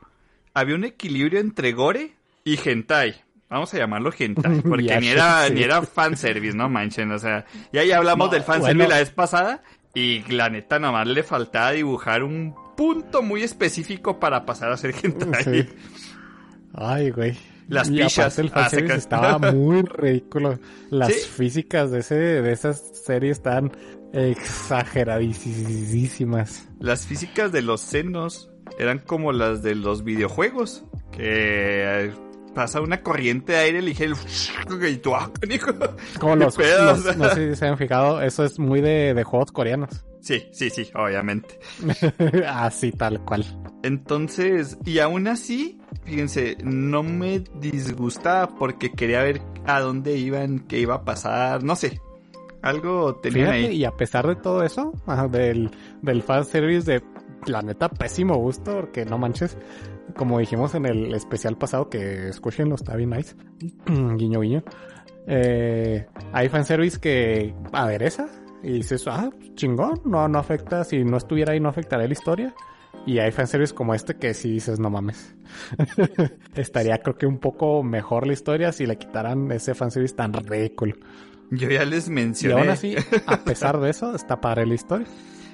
Había 0.54 0.76
un 0.76 0.84
equilibrio 0.84 1.40
entre 1.40 1.72
gore 1.74 2.14
y 2.44 2.58
hentai. 2.64 3.16
Vamos 3.50 3.74
a 3.74 3.78
llamarlo 3.78 4.12
hentai, 4.18 4.62
porque 4.68 4.86
Ya 4.86 5.00
ni 5.00 5.08
era, 5.08 5.48
sí. 5.48 5.54
ni 5.54 5.64
era 5.64 5.82
fanservice, 5.82 6.56
no 6.56 6.70
manchen, 6.70 7.12
o 7.12 7.20
sea, 7.20 7.46
ya 7.74 7.84
ya 7.84 7.98
hablamos 7.98 8.28
No, 8.28 8.34
del 8.34 8.44
fanservice 8.44 8.76
bueno. 8.78 8.90
la 8.90 9.00
vez 9.00 9.10
pasada 9.12 9.64
y 9.96 10.20
la 10.32 10.50
neta 10.50 10.78
nomás 10.78 11.08
le 11.08 11.24
faltaba 11.24 11.72
dibujar 11.72 12.24
un 12.24 12.54
punto 12.78 13.22
muy 13.24 13.42
específico 13.42 14.20
para 14.20 14.46
pasar 14.46 14.72
a 14.72 14.78
ser 14.78 14.94
hentai. 15.04 15.44
Sí. 15.44 15.70
Ay, 16.76 17.10
güey. 17.10 17.38
Las 17.70 17.90
y 17.90 18.02
aparte 18.02 18.42
el 18.42 18.52
estaba 18.92 19.38
muy 19.54 19.84
ridículo. 19.84 20.60
Las 20.90 21.14
Sí. 21.14 21.20
físicas 21.30 21.92
de 21.92 22.00
ese, 22.00 22.16
de 22.16 22.52
esas 22.52 22.82
series 23.06 23.38
están 23.38 23.72
exageradísimas. 24.12 26.68
Las 26.80 27.06
físicas 27.06 27.52
de 27.52 27.62
los 27.62 27.82
senos 27.82 28.50
eran 28.78 29.00
como 29.00 29.32
las 29.32 29.64
de 29.64 29.76
los 29.76 30.04
videojuegos, 30.04 30.84
que 31.12 32.06
eh, 32.08 32.12
pasa 32.56 32.82
una 32.82 33.02
corriente 33.02 33.54
de 33.54 33.60
aire 33.60 33.82
ligero 33.82 34.16
y 34.90 34.98
tú, 34.98 35.16
ah. 35.16 35.32
Como 36.20 36.36
los- 36.46 36.58
no 36.58 36.96
sé 37.30 37.50
si 37.52 37.56
se 37.56 37.68
han 37.68 37.78
fijado, 37.78 38.22
eso 38.22 38.44
es 38.44 38.60
muy 38.60 38.82
de, 38.82 39.14
de 39.14 39.24
juegos 39.24 39.52
coreanos. 39.52 40.04
Sí, 40.22 40.48
sí, 40.52 40.70
sí, 40.70 40.90
obviamente. 40.96 41.60
Así 42.48 42.92
tal 42.92 43.24
cual. 43.24 43.46
Entonces, 43.84 44.78
y 44.86 45.00
aún 45.00 45.28
así, 45.28 45.80
fíjense, 46.04 46.58
no 46.64 47.02
me 47.04 47.40
disgustaba 47.56 48.56
porque 48.58 48.92
quería 48.92 49.24
ver 49.24 49.42
a 49.66 49.80
dónde 49.80 50.18
iban, 50.18 50.60
qué 50.60 50.80
iba 50.80 50.96
a 50.96 51.06
pasar, 51.06 51.64
no 51.64 51.76
sé. 51.76 52.02
Algo 52.62 53.18
Fíjate, 53.24 53.50
ahí. 53.50 53.66
y 53.78 53.86
a 53.86 53.92
pesar 53.92 54.28
de 54.28 54.36
todo 54.36 54.64
eso, 54.64 54.92
del, 55.32 55.72
del 56.02 56.22
fanservice 56.24 56.92
de 56.92 57.04
la 57.46 57.62
neta 57.62 57.88
pésimo 57.88 58.36
gusto, 58.36 58.74
porque 58.76 59.06
no 59.06 59.18
manches, 59.18 59.58
como 60.18 60.40
dijimos 60.40 60.76
en 60.76 60.86
el 60.86 61.14
especial 61.14 61.58
pasado, 61.58 61.90
que 61.90 62.28
escúchenlo, 62.28 62.76
está 62.76 62.98
bien 62.98 63.12
nice, 63.12 63.34
guiño 63.88 64.42
guiño, 64.42 64.64
eh, 65.26 66.06
hay 66.34 66.50
fanservice 66.50 67.00
que 67.00 67.54
adereza 67.72 68.28
y 68.64 68.72
dices, 68.74 69.08
ah, 69.08 69.30
chingón, 69.56 70.02
no, 70.06 70.28
no 70.28 70.40
afecta, 70.40 70.84
si 70.84 71.04
no 71.04 71.18
estuviera 71.18 71.54
ahí 71.54 71.60
no 71.60 71.70
afectaría 71.70 72.08
la 72.08 72.14
historia. 72.14 72.54
Y 73.06 73.20
hay 73.20 73.32
fanservice 73.32 73.74
como 73.74 73.94
este 73.94 74.16
que 74.18 74.34
si 74.34 74.52
dices, 74.52 74.80
no 74.80 74.90
mames. 74.90 75.36
Estaría 76.56 76.98
creo 77.00 77.18
que 77.18 77.26
un 77.26 77.40
poco 77.40 77.84
mejor 77.84 78.28
la 78.28 78.34
historia 78.34 78.72
si 78.72 78.86
le 78.86 78.98
quitaran 78.98 79.52
ese 79.52 79.74
fanservice 79.76 80.16
tan 80.16 80.34
ridículo. 80.34 80.96
Yo 81.52 81.70
ya 81.70 81.86
les 81.86 82.08
Y 82.08 82.12
mencioné. 82.12 82.60
aún 82.62 82.70
así, 82.70 82.96
a 83.26 83.38
pesar 83.44 83.80
de 83.80 83.90
eso, 83.90 84.14
está 84.16 84.40
padre 84.42 84.66
la 84.66 84.76
historia. 84.76 85.08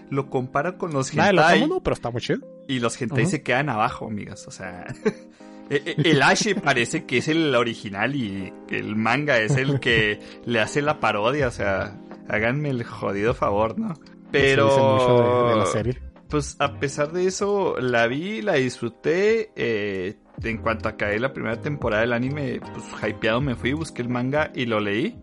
Lo 0.10 0.30
comparo 0.30 0.78
con 0.78 0.94
los 0.94 1.14
Nada 1.16 1.28
del 1.30 1.40
otro 1.40 1.50
hentai 1.50 1.60
mundo, 1.62 1.84
pero 1.84 1.94
está 1.94 2.12
muy 2.12 2.22
chido. 2.22 2.40
y 2.68 2.80
los 2.80 3.00
hentai 3.02 3.24
Ujú. 3.24 3.32
se 3.32 3.44
quedan 3.44 3.70
abajo, 3.70 4.08
amigas. 4.08 4.48
O 4.48 4.52
sea, 4.52 4.86
e- 5.70 5.82
e- 5.98 6.10
el 6.12 6.22
Ashi 6.22 6.54
parece 6.54 7.06
que 7.06 7.18
es 7.20 7.28
el 7.28 7.56
original 7.56 8.16
y 8.16 8.54
el 8.70 8.96
manga 8.96 9.38
es 9.40 9.56
el 9.56 9.80
que 9.80 10.20
le 10.46 10.60
hace 10.60 10.82
la 10.82 11.00
parodia. 11.00 11.48
O 11.48 11.52
sea, 11.52 11.98
háganme 12.30 12.70
el 12.70 12.84
jodido 12.84 13.34
favor, 13.34 13.78
¿no? 13.80 13.94
Pero... 14.32 14.66
Dice 14.68 14.82
mucho 14.82 15.44
de, 15.46 15.50
de 15.52 15.56
la 15.60 15.66
serie. 15.66 16.02
Pues 16.30 16.56
a 16.60 16.80
pesar 16.80 17.12
de 17.12 17.28
eso, 17.28 17.76
la 17.80 18.08
vi, 18.08 18.42
la 18.42 18.54
disfruté. 18.54 19.52
eh, 19.56 20.16
en 20.44 20.58
cuanto 20.58 20.90
acabé 20.90 21.18
la 21.20 21.32
primera 21.32 21.62
temporada 21.62 22.02
del 22.02 22.12
anime, 22.12 22.60
pues 22.74 22.86
hypeado 23.10 23.40
me 23.40 23.56
fui, 23.56 23.72
busqué 23.72 24.02
el 24.02 24.10
manga 24.10 24.52
y 24.54 24.66
lo 24.66 24.82
leí. 24.82 25.18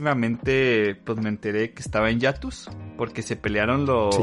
Tristísimamente, 0.00 0.94
pues 1.04 1.18
me 1.18 1.28
enteré 1.28 1.72
que 1.72 1.82
estaba 1.82 2.10
en 2.10 2.20
Yatus, 2.20 2.70
porque 2.96 3.22
se 3.22 3.36
pelearon 3.36 3.84
los. 3.86 4.14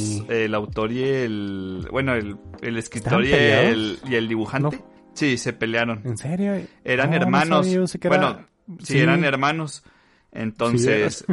Sí. 0.00 0.24
El 0.28 0.54
autor 0.54 0.92
y 0.92 1.02
el. 1.02 1.88
Bueno, 1.90 2.14
el, 2.14 2.36
el 2.62 2.76
escritor 2.78 3.24
y 3.24 3.32
¿Estaban 3.32 3.66
el, 3.66 3.98
y 4.08 4.14
el 4.14 4.28
dibujante. 4.28 4.82
Sí, 5.14 5.36
se 5.36 5.52
pelearon. 5.52 6.00
¿En 6.04 6.16
serio? 6.16 6.54
Eran 6.84 7.10
No, 7.10 7.16
no 7.16 7.22
hermanos. 7.22 7.66
sabía, 7.66 7.80
yo 7.80 7.86
sé 7.86 7.98
que 7.98 8.08
era- 8.08 8.16
Bueno, 8.18 8.46
sí, 8.80 8.86
sí. 8.94 8.98
eran 9.00 9.24
hermanos. 9.24 9.82
Entonces, 10.36 11.24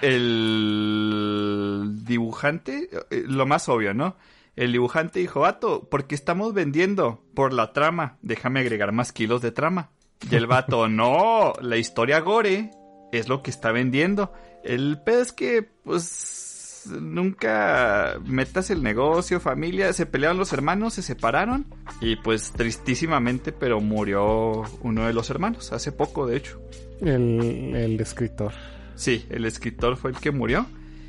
el 0.00 1.90
dibujante, 2.04 2.88
eh, 3.10 3.24
lo 3.26 3.44
más 3.44 3.68
obvio, 3.68 3.92
¿no? 3.92 4.16
El 4.56 4.72
dibujante 4.72 5.20
dijo, 5.20 5.40
vato, 5.40 5.86
porque 5.90 6.14
estamos 6.14 6.54
vendiendo 6.54 7.22
por 7.34 7.52
la 7.52 7.74
trama, 7.74 8.16
déjame 8.22 8.60
agregar 8.60 8.92
más 8.92 9.12
kilos 9.12 9.42
de 9.42 9.52
trama. 9.52 9.90
Y 10.30 10.36
el 10.36 10.46
vato, 10.46 10.88
no, 10.88 11.52
la 11.60 11.76
historia 11.76 12.20
gore 12.20 12.70
es 13.12 13.28
lo 13.28 13.42
que 13.42 13.50
está 13.50 13.72
vendiendo. 13.72 14.32
El 14.64 15.02
pedo 15.04 15.20
es 15.20 15.32
que, 15.32 15.62
pues, 15.62 16.88
nunca 16.98 18.18
metas 18.24 18.70
el 18.70 18.82
negocio, 18.82 19.38
familia, 19.38 19.92
se 19.92 20.06
pelearon 20.06 20.38
los 20.38 20.54
hermanos, 20.54 20.94
se 20.94 21.02
separaron 21.02 21.66
y 22.00 22.16
pues 22.16 22.52
tristísimamente, 22.52 23.52
pero 23.52 23.80
murió 23.80 24.62
uno 24.80 25.06
de 25.06 25.12
los 25.12 25.28
hermanos, 25.28 25.72
hace 25.72 25.92
poco 25.92 26.26
de 26.26 26.36
hecho. 26.36 26.60
El, 27.00 27.74
el 27.74 28.00
escritor. 28.00 28.52
Sí, 28.94 29.26
el 29.30 29.44
escritor 29.44 29.96
fue 29.96 30.10
el 30.10 30.16
que 30.18 30.30
murió. 30.30 30.66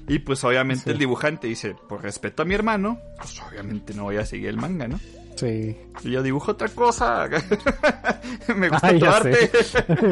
Y 0.10 0.20
pues 0.20 0.44
obviamente 0.46 0.86
Sí. 0.86 0.90
el 0.92 0.98
dibujante 0.98 1.48
dice, 1.48 1.76
por 1.90 2.02
respeto 2.02 2.42
a 2.44 2.46
mi 2.46 2.54
hermano, 2.56 3.00
pues 3.18 3.42
obviamente 3.42 3.94
no 3.94 4.04
voy 4.04 4.16
a 4.18 4.26
seguir 4.26 4.48
el 4.48 4.58
manga, 4.58 4.88
¿no? 4.88 5.00
Sí. 5.36 5.76
Y 6.04 6.12
yo 6.12 6.24
dibujo 6.24 6.52
otra 6.54 6.70
cosa. 6.70 7.28
Me 8.56 8.70
gusta 8.70 8.88
Ay, 8.88 9.00
tu 9.00 9.06
arte. 9.06 9.50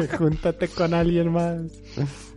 Júntate 0.18 0.68
con 0.68 0.92
alguien 0.94 1.32
más. 1.32 1.60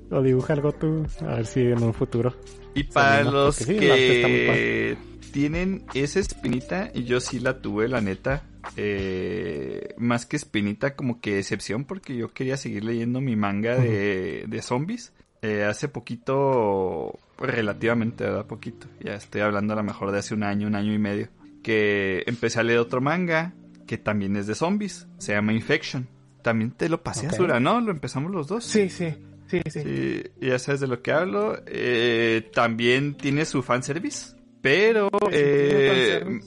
O 0.09 0.21
dibuja 0.21 0.53
algo 0.53 0.71
tú. 0.71 1.05
A 1.21 1.35
ver 1.35 1.45
si 1.45 1.59
en 1.61 1.83
un 1.83 1.93
futuro. 1.93 2.33
Y 2.73 2.83
para 2.83 3.23
los 3.23 3.57
sí, 3.57 3.75
que 3.77 4.97
tienen 5.31 5.83
esa 5.93 6.19
espinita, 6.19 6.89
y 6.93 7.03
yo 7.03 7.19
sí 7.19 7.39
la 7.39 7.59
tuve, 7.59 7.87
la 7.89 7.99
neta, 8.01 8.43
eh, 8.75 9.93
más 9.97 10.25
que 10.25 10.35
espinita, 10.37 10.95
como 10.95 11.21
que 11.21 11.35
decepción, 11.35 11.85
porque 11.85 12.15
yo 12.15 12.31
quería 12.33 12.57
seguir 12.57 12.83
leyendo 12.83 13.21
mi 13.21 13.35
manga 13.35 13.75
de, 13.75 14.45
de 14.47 14.61
zombies. 14.61 15.13
Eh, 15.41 15.63
hace 15.63 15.87
poquito, 15.87 17.17
relativamente, 17.37 18.25
¿verdad? 18.25 18.45
Poquito, 18.45 18.87
ya 18.99 19.13
estoy 19.15 19.41
hablando 19.41 19.73
a 19.73 19.77
lo 19.77 19.83
mejor 19.83 20.11
de 20.11 20.19
hace 20.19 20.33
un 20.33 20.43
año, 20.43 20.67
un 20.67 20.75
año 20.75 20.93
y 20.93 20.99
medio, 20.99 21.29
que 21.63 22.23
empecé 22.27 22.59
a 22.59 22.63
leer 22.63 22.79
otro 22.79 22.99
manga 22.99 23.53
que 23.87 23.97
también 23.97 24.35
es 24.35 24.47
de 24.47 24.53
zombies, 24.55 25.07
se 25.17 25.33
llama 25.33 25.53
Infection. 25.53 26.07
También 26.43 26.71
te 26.71 26.89
lo 26.89 27.01
pasé 27.01 27.25
Ok. 27.27 27.33
a 27.33 27.35
Sura, 27.35 27.59
¿no? 27.59 27.81
Lo 27.81 27.91
empezamos 27.91 28.31
los 28.31 28.47
dos. 28.47 28.63
Sí, 28.63 28.87
sí, 28.89 29.15
sí, 29.47 29.61
sí. 29.69 29.81
Sí, 29.81 30.23
ya 30.39 30.59
sabes 30.59 30.79
de 30.81 30.87
lo 30.87 31.01
que 31.01 31.11
hablo. 31.11 31.57
Eh, 31.65 32.49
también 32.53 33.15
tiene 33.15 33.45
su 33.45 33.63
fanservice. 33.63 34.35
Pero... 34.61 35.09
Eh. 35.31 36.39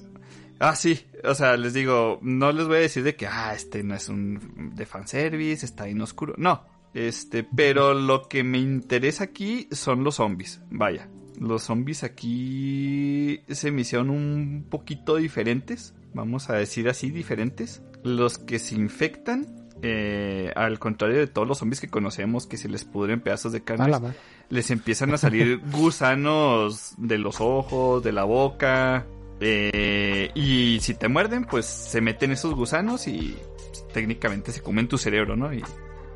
Ah, 0.62 0.76
sí. 0.76 1.06
O 1.24 1.34
sea, 1.34 1.56
les 1.56 1.74
digo, 1.74 2.18
no 2.22 2.52
les 2.52 2.66
voy 2.66 2.76
a 2.76 2.80
decir 2.80 3.02
de 3.02 3.16
que, 3.16 3.26
ah, 3.26 3.52
este 3.54 3.82
no 3.82 3.94
es 3.94 4.08
un 4.08 4.72
de 4.74 4.86
fanservice, 4.86 5.66
está 5.66 5.84
bien 5.84 6.00
oscuro. 6.00 6.34
No. 6.38 6.64
Este, 6.94 7.44
pero 7.44 7.94
lo 7.94 8.28
que 8.28 8.44
me 8.44 8.58
interesa 8.58 9.24
aquí 9.24 9.68
son 9.72 10.04
los 10.04 10.16
zombies. 10.16 10.60
Vaya. 10.70 11.08
Los 11.38 11.64
zombies 11.64 12.04
aquí 12.04 13.42
se 13.48 13.70
me 13.70 13.80
hicieron 13.82 14.10
un 14.10 14.66
poquito 14.70 15.16
diferentes. 15.16 15.94
Vamos 16.14 16.50
a 16.50 16.54
decir 16.54 16.88
así, 16.88 17.10
diferentes. 17.10 17.82
Los 18.04 18.38
que 18.38 18.58
se 18.58 18.74
infectan 18.74 19.62
eh, 19.84 20.52
al 20.54 20.78
contrario 20.78 21.18
de 21.18 21.26
todos 21.26 21.48
los 21.48 21.58
zombies 21.58 21.80
que 21.80 21.88
conocemos 21.88 22.46
que 22.46 22.56
se 22.56 22.68
les 22.68 22.84
pudren 22.84 23.20
pedazos 23.20 23.50
de 23.50 23.64
carne, 23.64 24.14
les 24.48 24.70
empiezan 24.70 25.12
a 25.12 25.18
salir 25.18 25.60
gusanos 25.72 26.94
de 26.98 27.18
los 27.18 27.40
ojos, 27.40 28.02
de 28.02 28.12
la 28.12 28.22
boca. 28.22 29.04
Eh, 29.44 30.30
y 30.34 30.78
si 30.80 30.94
te 30.94 31.08
muerden, 31.08 31.44
pues 31.44 31.66
se 31.66 32.00
meten 32.00 32.30
esos 32.30 32.54
gusanos 32.54 33.08
y 33.08 33.36
pues, 33.56 33.86
técnicamente 33.92 34.52
se 34.52 34.62
comen 34.62 34.88
tu 34.88 34.98
cerebro, 34.98 35.36
¿no? 35.36 35.52
Y 35.52 35.64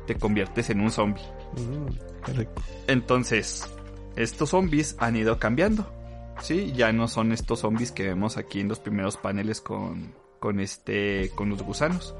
te 0.05 0.15
conviertes 0.15 0.69
en 0.69 0.79
un 0.79 0.91
zombie. 0.91 1.23
Mm. 1.57 2.41
Entonces, 2.87 3.69
estos 4.15 4.49
zombies 4.49 4.95
han 4.99 5.15
ido 5.15 5.39
cambiando. 5.39 5.91
Sí, 6.41 6.71
ya 6.73 6.91
no 6.93 7.07
son 7.07 7.31
estos 7.31 7.59
zombies 7.59 7.91
que 7.91 8.03
vemos 8.03 8.37
aquí 8.37 8.61
en 8.61 8.69
los 8.69 8.79
primeros 8.79 9.17
paneles 9.17 9.59
con, 9.59 10.13
con 10.39 10.59
este, 10.59 11.31
con 11.35 11.49
los 11.49 11.63
gusanos. 11.63 12.15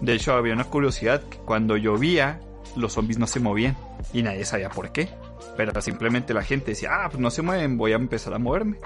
De 0.00 0.14
hecho, 0.14 0.34
había 0.34 0.54
una 0.54 0.64
curiosidad 0.64 1.22
que 1.28 1.38
cuando 1.38 1.76
llovía, 1.76 2.40
los 2.76 2.94
zombies 2.94 3.18
no 3.18 3.26
se 3.26 3.40
movían 3.40 3.76
y 4.12 4.22
nadie 4.22 4.44
sabía 4.44 4.70
por 4.70 4.92
qué. 4.92 5.08
Pero 5.56 5.78
simplemente 5.82 6.32
la 6.32 6.42
gente 6.42 6.72
decía, 6.72 6.90
ah, 6.92 7.08
pues 7.08 7.20
no 7.20 7.30
se 7.30 7.42
mueven, 7.42 7.76
voy 7.76 7.92
a 7.92 7.96
empezar 7.96 8.32
a 8.34 8.38
moverme. 8.38 8.78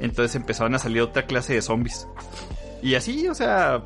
Entonces 0.00 0.34
empezaron 0.36 0.74
a 0.74 0.78
salir 0.78 1.02
otra 1.02 1.26
clase 1.26 1.54
de 1.54 1.62
zombies. 1.62 2.06
Y 2.82 2.94
así, 2.94 3.28
o 3.28 3.34
sea, 3.34 3.82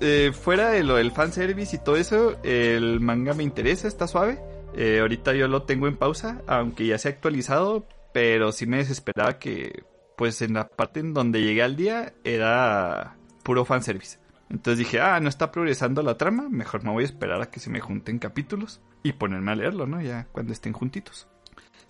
eh, 0.00 0.32
fuera 0.32 0.70
de 0.70 0.84
lo 0.84 0.96
del 0.96 1.12
fanservice 1.12 1.76
y 1.76 1.78
todo 1.78 1.96
eso, 1.96 2.36
el 2.42 3.00
manga 3.00 3.34
me 3.34 3.42
interesa, 3.42 3.88
está 3.88 4.06
suave. 4.06 4.38
Eh, 4.76 4.98
ahorita 5.00 5.32
yo 5.34 5.48
lo 5.48 5.62
tengo 5.62 5.86
en 5.86 5.96
pausa, 5.96 6.42
aunque 6.46 6.86
ya 6.86 6.98
se 6.98 7.08
ha 7.08 7.12
actualizado, 7.12 7.86
pero 8.12 8.52
sí 8.52 8.66
me 8.66 8.78
desesperaba 8.78 9.38
que 9.38 9.84
pues 10.16 10.42
en 10.42 10.54
la 10.54 10.68
parte 10.68 11.00
en 11.00 11.14
donde 11.14 11.42
llegué 11.42 11.62
al 11.62 11.76
día 11.76 12.12
era 12.24 13.16
puro 13.42 13.64
fanservice. 13.64 14.18
Entonces 14.50 14.78
dije, 14.78 15.00
ah, 15.00 15.18
no 15.20 15.28
está 15.28 15.50
progresando 15.50 16.02
la 16.02 16.16
trama, 16.16 16.48
mejor 16.48 16.84
me 16.84 16.90
voy 16.90 17.02
a 17.02 17.06
esperar 17.06 17.40
a 17.42 17.50
que 17.50 17.60
se 17.60 17.70
me 17.70 17.80
junten 17.80 18.18
capítulos 18.18 18.80
y 19.02 19.12
ponerme 19.12 19.52
a 19.52 19.56
leerlo, 19.56 19.86
¿no? 19.86 20.00
Ya 20.00 20.28
cuando 20.32 20.52
estén 20.52 20.72
juntitos. 20.72 21.28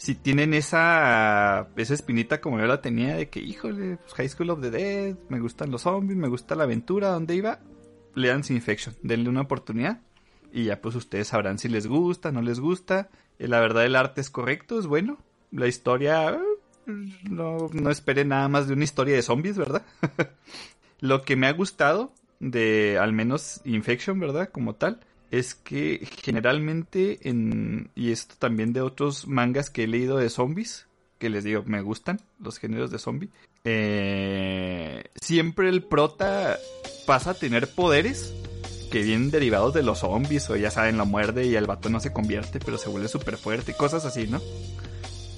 Si 0.04 0.14
tienen 0.14 0.52
esa, 0.52 1.68
esa 1.76 1.94
espinita 1.94 2.42
como 2.42 2.58
yo 2.58 2.66
la 2.66 2.82
tenía 2.82 3.16
de 3.16 3.30
que, 3.30 3.40
híjole, 3.40 3.96
pues, 3.96 4.12
High 4.12 4.28
School 4.28 4.50
of 4.50 4.60
the 4.60 4.70
Dead, 4.70 5.16
me 5.30 5.40
gustan 5.40 5.70
los 5.70 5.80
zombies, 5.80 6.18
me 6.18 6.28
gusta 6.28 6.54
la 6.54 6.64
aventura, 6.64 7.08
¿dónde 7.08 7.34
iba? 7.34 7.60
Lean 8.14 8.42
Infection, 8.46 8.94
denle 9.00 9.30
una 9.30 9.40
oportunidad 9.40 10.02
y 10.52 10.64
ya 10.64 10.82
pues 10.82 10.94
ustedes 10.94 11.28
sabrán 11.28 11.58
si 11.58 11.70
les 11.70 11.86
gusta, 11.86 12.32
no 12.32 12.42
les 12.42 12.60
gusta. 12.60 13.08
Eh, 13.38 13.48
La 13.48 13.60
verdad 13.60 13.86
el 13.86 13.96
arte 13.96 14.20
es 14.20 14.28
correcto, 14.28 14.78
es 14.78 14.86
bueno. 14.86 15.16
La 15.50 15.68
historia, 15.68 16.38
eh, 16.86 16.92
no, 17.30 17.70
no 17.72 17.90
esperen 17.90 18.28
nada 18.28 18.46
más 18.48 18.68
de 18.68 18.74
una 18.74 18.84
historia 18.84 19.14
de 19.14 19.22
zombies, 19.22 19.56
¿verdad? 19.56 19.86
Lo 21.00 21.22
que 21.22 21.34
me 21.34 21.46
ha 21.46 21.52
gustado 21.54 22.12
de 22.40 22.98
al 23.00 23.14
menos 23.14 23.62
Infection, 23.64 24.20
¿verdad? 24.20 24.50
Como 24.50 24.74
tal, 24.74 25.00
es 25.38 25.54
que 25.54 26.06
generalmente 26.22 27.28
en 27.28 27.90
y 27.94 28.12
esto 28.12 28.34
también 28.38 28.72
de 28.72 28.80
otros 28.80 29.26
mangas 29.26 29.68
que 29.68 29.84
he 29.84 29.86
leído 29.88 30.16
de 30.16 30.30
zombies, 30.30 30.86
que 31.18 31.28
les 31.28 31.44
digo, 31.44 31.62
me 31.66 31.80
gustan 31.82 32.20
los 32.38 32.58
géneros 32.58 32.90
de 32.90 32.98
zombie, 32.98 33.30
eh, 33.64 35.04
siempre 35.20 35.68
el 35.68 35.82
prota 35.82 36.58
pasa 37.06 37.30
a 37.30 37.34
tener 37.34 37.68
poderes 37.68 38.32
que 38.92 39.02
vienen 39.02 39.30
derivados 39.30 39.74
de 39.74 39.82
los 39.82 40.00
zombies 40.00 40.48
o 40.50 40.56
ya 40.56 40.70
saben, 40.70 40.98
lo 40.98 41.06
muerde 41.06 41.46
y 41.46 41.56
el 41.56 41.66
vato 41.66 41.88
no 41.88 41.98
se 41.98 42.12
convierte, 42.12 42.60
pero 42.60 42.78
se 42.78 42.88
vuelve 42.88 43.08
súper 43.08 43.36
fuerte 43.36 43.74
cosas 43.74 44.04
así, 44.04 44.28
¿no? 44.28 44.40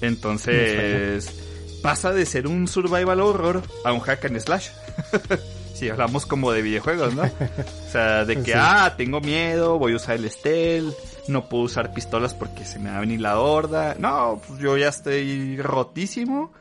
Entonces 0.01 1.33
pasa 1.81 2.13
de 2.13 2.25
ser 2.25 2.47
un 2.47 2.67
survival 2.67 3.19
horror 3.19 3.63
a 3.83 3.93
un 3.93 4.01
hack 4.01 4.25
and 4.25 4.39
slash. 4.39 4.69
si 5.77 5.89
hablamos 5.89 6.25
como 6.25 6.51
de 6.51 6.61
videojuegos, 6.61 7.13
¿no? 7.15 7.23
O 7.23 7.91
sea, 7.91 8.25
de 8.25 8.35
que, 8.37 8.43
Sí. 8.51 8.51
ah, 8.55 8.93
tengo 8.97 9.21
miedo, 9.21 9.77
voy 9.79 9.93
a 9.93 9.95
usar 9.97 10.15
el 10.15 10.29
stealth, 10.29 10.93
no 11.27 11.47
puedo 11.49 11.63
usar 11.63 11.93
pistolas 11.93 12.33
porque 12.33 12.65
se 12.65 12.79
me 12.79 12.89
va 12.89 12.97
a 12.97 12.99
venir 13.01 13.21
la 13.21 13.39
horda. 13.39 13.95
No, 13.99 14.41
pues 14.47 14.59
yo 14.59 14.77
ya 14.77 14.87
estoy 14.89 15.57
rotísimo. 15.61 16.51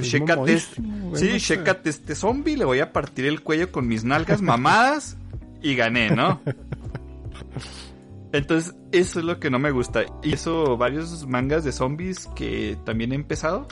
Chécate, 0.00 0.52
este- 0.54 0.82
sí, 1.14 1.40
chécate 1.40 1.90
este 1.90 2.14
zombie, 2.14 2.56
le 2.56 2.64
voy 2.64 2.78
a 2.80 2.92
partir 2.92 3.26
el 3.26 3.42
cuello 3.42 3.72
con 3.72 3.88
mis 3.88 4.04
nalgas 4.04 4.40
mamadas 4.40 5.16
y 5.62 5.74
gané, 5.74 6.10
¿no? 6.10 6.40
Entonces, 8.32 8.74
eso 8.92 9.18
es 9.18 9.24
lo 9.24 9.40
que 9.40 9.50
no 9.50 9.58
me 9.58 9.72
gusta. 9.72 10.02
Y 10.22 10.34
eso, 10.34 10.76
varios 10.76 11.26
mangas 11.26 11.64
de 11.64 11.72
zombies 11.72 12.28
que 12.36 12.78
también 12.84 13.10
he 13.12 13.16
empezado, 13.16 13.66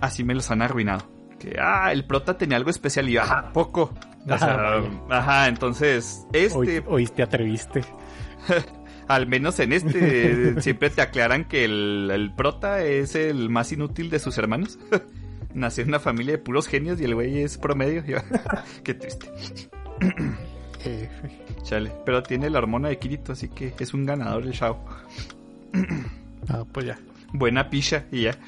así 0.00 0.24
me 0.24 0.34
los 0.34 0.50
han 0.50 0.62
arruinado. 0.62 1.04
Que, 1.38 1.56
ah, 1.60 1.92
el 1.92 2.04
prota 2.06 2.38
tenía 2.38 2.56
algo 2.56 2.70
especial 2.70 3.08
y, 3.08 3.18
ah, 3.18 3.50
poco. 3.52 3.92
O 4.26 4.38
sea, 4.38 4.56
vaya. 4.56 4.90
ajá, 5.10 5.48
entonces, 5.48 6.26
este, 6.32 6.82
Hoy, 6.86 7.06
te 7.06 7.22
atreviste. 7.22 7.82
al 9.08 9.26
menos 9.26 9.58
en 9.58 9.72
este, 9.72 10.60
siempre 10.62 10.90
te 10.90 11.00
aclaran 11.00 11.46
que 11.46 11.64
el, 11.64 12.10
el 12.12 12.32
prota 12.32 12.84
es 12.84 13.14
el 13.14 13.48
más 13.48 13.72
inútil 13.72 14.10
de 14.10 14.18
sus 14.18 14.36
hermanos. 14.38 14.78
Nació 15.54 15.82
en 15.82 15.88
una 15.88 15.98
familia 15.98 16.32
de 16.32 16.38
puros 16.38 16.68
genios 16.68 17.00
y 17.00 17.04
el 17.04 17.14
güey 17.14 17.38
es 17.38 17.56
promedio. 17.56 18.02
Qué 18.84 18.94
triste. 18.94 19.32
Chale. 21.62 21.90
Pero 22.04 22.22
tiene 22.22 22.50
la 22.50 22.58
hormona 22.58 22.88
de 22.88 22.98
Kirito, 22.98 23.32
así 23.32 23.48
que 23.48 23.74
es 23.78 23.94
un 23.94 24.04
ganador 24.04 24.44
el 24.44 24.52
Shao. 24.52 24.78
ah, 26.48 26.64
pues 26.70 26.86
ya. 26.86 26.98
Buena 27.32 27.68
picha 27.70 28.04
y 28.12 28.22
ya. 28.22 28.38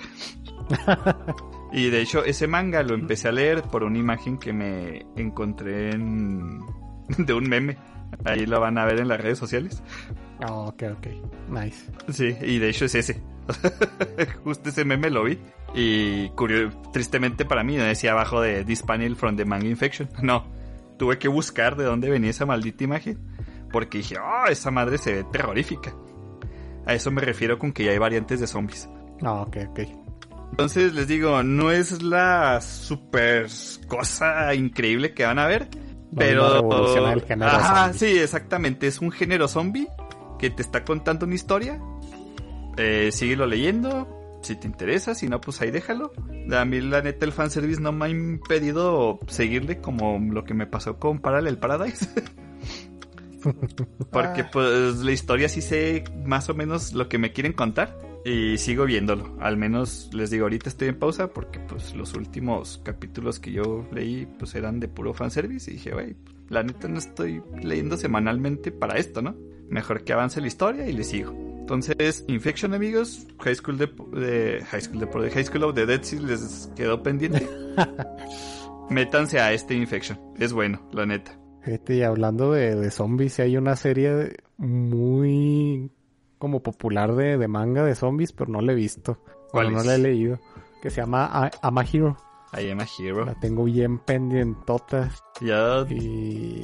Y 1.72 1.90
de 1.90 2.00
hecho, 2.00 2.24
ese 2.24 2.46
manga 2.46 2.82
lo 2.82 2.94
empecé 2.94 3.28
a 3.28 3.32
leer 3.32 3.62
por 3.62 3.82
una 3.84 3.98
imagen 3.98 4.38
que 4.38 4.52
me 4.52 5.06
encontré 5.16 5.90
en... 5.90 6.60
de 7.18 7.32
un 7.34 7.48
meme. 7.48 7.76
Ahí 8.24 8.44
lo 8.46 8.60
van 8.60 8.76
a 8.78 8.84
ver 8.84 8.98
en 9.00 9.08
las 9.08 9.20
redes 9.20 9.38
sociales. 9.38 9.82
Ah, 10.40 10.52
ok, 10.52 10.82
ok. 10.96 11.06
Nice. 11.48 11.90
Sí, 12.08 12.34
y 12.42 12.58
de 12.58 12.68
hecho 12.70 12.86
es 12.86 12.94
ese. 12.96 13.22
Justo 14.44 14.68
ese 14.70 14.84
meme 14.84 15.10
lo 15.10 15.24
vi. 15.24 15.38
Y 15.74 16.28
curio- 16.30 16.70
tristemente 16.92 17.44
para 17.44 17.62
mí 17.62 17.76
no 17.76 17.84
decía 17.84 18.12
abajo 18.12 18.40
de 18.40 18.64
This 18.64 18.82
panel 18.82 19.14
from 19.16 19.36
the 19.36 19.44
manga 19.44 19.66
infection. 19.68 20.08
No, 20.22 20.46
tuve 20.98 21.18
que 21.18 21.28
buscar 21.28 21.76
de 21.76 21.84
dónde 21.84 22.10
venía 22.10 22.30
esa 22.30 22.46
maldita 22.46 22.84
imagen. 22.84 23.18
Porque 23.72 23.98
dije, 23.98 24.16
oh, 24.18 24.48
esa 24.50 24.70
madre 24.72 24.98
se 24.98 25.12
ve 25.12 25.24
terrorífica. 25.30 25.94
A 26.86 26.94
eso 26.94 27.10
me 27.12 27.20
refiero 27.20 27.58
con 27.58 27.72
que 27.72 27.84
ya 27.84 27.92
hay 27.92 27.98
variantes 27.98 28.40
de 28.40 28.46
zombies. 28.48 28.88
Ah, 29.22 29.42
ok, 29.42 29.56
ok. 29.68 29.80
Entonces 30.51 30.94
les 30.94 31.09
digo, 31.09 31.42
no 31.42 31.70
es 31.70 32.03
la 32.03 32.61
super 32.61 33.46
cosa 33.88 34.55
increíble 34.55 35.14
que 35.14 35.24
van 35.24 35.38
a 35.38 35.46
ver. 35.46 35.68
No 36.11 36.18
pero. 36.18 36.55
revolucionar 36.55 37.14
el 37.14 37.22
género 37.22 37.51
Ajá, 37.53 37.84
zombie. 37.92 37.98
sí, 37.98 38.18
exactamente. 38.18 38.86
Es 38.86 39.01
un 39.01 39.11
género 39.11 39.48
zombie 39.48 39.88
que 40.38 40.51
te 40.51 40.62
está 40.62 40.84
contando 40.84 41.24
una 41.26 41.34
historia. 41.34 41.80
Eh, 42.76 43.11
síguelo 43.12 43.46
leyendo. 43.46 44.16
Si 44.42 44.57
te 44.57 44.66
interesa, 44.66 45.14
si 45.14 45.28
no, 45.28 45.40
pues 45.40 45.61
ahí 45.61 45.70
déjalo. 45.70 46.12
A 46.53 46.64
mí, 46.64 46.80
la 46.80 47.03
neta, 47.03 47.26
el 47.26 47.32
fanservice 47.32 47.80
no 47.80 47.92
me 47.92 48.07
ha 48.07 48.09
impedido 48.09 49.18
seguirle 49.28 49.80
como 49.80 50.18
lo 50.18 50.44
que 50.44 50.55
me 50.55 50.66
pasó 50.66 50.98
con 50.98 51.20
Parallel 51.20 51.59
Paradise. 51.59 52.09
Porque, 54.11 54.43
Ah. 54.43 54.51
pues, 54.53 54.97
la 54.99 55.12
historia 55.12 55.49
sí 55.49 55.61
sé 55.62 56.05
más 56.24 56.49
o 56.51 56.55
menos 56.55 56.93
lo 56.93 57.09
que 57.09 57.18
me 57.18 57.32
quieren 57.32 57.53
contar. 57.53 57.99
Y 58.24 58.59
sigo 58.59 58.84
viéndolo. 58.84 59.34
Al 59.41 59.57
menos 59.57 60.11
les 60.12 60.30
digo, 60.30 60.45
ahorita 60.45 60.68
estoy 60.68 60.88
en 60.88 60.99
pausa 60.99 61.28
porque, 61.32 61.59
pues, 61.59 61.95
los 61.95 62.12
últimos 62.14 62.80
capítulos 62.84 63.41
que 63.41 63.51
yo 63.53 63.86
leí, 63.93 64.26
pues, 64.38 64.55
eran 64.55 64.78
de 64.78 64.88
puro 64.88 65.14
fanservice. 65.14 65.70
Y 65.70 65.74
dije, 65.74 65.93
güey, 65.93 66.16
la 66.51 66.62
neta 66.62 66.86
no 66.88 66.99
estoy 66.99 67.43
leyendo 67.62 67.97
semanalmente 67.97 68.72
para 68.72 68.99
esto, 68.99 69.22
¿no? 69.22 69.34
Mejor 69.70 70.05
que 70.05 70.12
avance 70.12 70.41
la 70.41 70.49
historia 70.49 70.86
y 70.86 70.93
le 70.93 71.05
sigo. 71.05 71.32
Entonces, 71.61 72.24
Infection, 72.28 72.74
amigos, 72.74 73.26
High 73.43 73.55
School 73.55 73.78
de, 73.78 73.86
de 74.12 74.64
High 74.66 74.80
School 74.82 74.99
de, 75.01 75.07
de 75.07 75.30
High 75.30 75.45
School 75.45 75.62
of 75.64 75.74
the 75.74 75.86
Dead 75.86 76.03
si 76.03 76.18
les 76.18 76.68
quedó 76.76 77.03
pendiente. 77.03 77.49
Métanse 78.91 79.38
a 79.41 79.53
este 79.53 79.74
Infection. 79.74 80.18
Es 80.36 80.53
bueno, 80.53 80.80
la 80.93 81.07
neta. 81.07 81.38
Fíjate, 81.62 81.96
y 81.96 82.02
hablando 82.02 82.52
de, 82.52 82.74
de 82.74 82.90
zombies, 82.90 83.34
sí 83.34 83.42
hay 83.42 83.56
una 83.56 83.76
serie 83.76 84.36
muy 84.58 85.90
como 86.38 86.62
popular 86.62 87.14
de, 87.14 87.36
de 87.36 87.48
manga 87.48 87.84
de 87.84 87.94
zombies, 87.94 88.32
pero 88.32 88.50
no 88.50 88.61
la 88.61 88.72
he 88.72 88.74
visto. 88.74 89.18
¿Cuál 89.50 89.72
no 89.72 89.82
la 89.82 89.94
he 89.94 89.98
leído. 89.98 90.38
Que 90.80 90.88
se 90.90 91.00
llama 91.02 91.26
A- 91.26 91.50
Ama 91.62 91.84
Hero. 91.90 92.16
I 92.58 92.68
am 92.70 92.80
a 92.80 92.86
hero. 92.98 93.24
La 93.26 93.34
tengo 93.38 93.62
bien 93.64 93.98
pendientota 94.00 95.08
Ya 95.40 95.86
y 95.88 96.61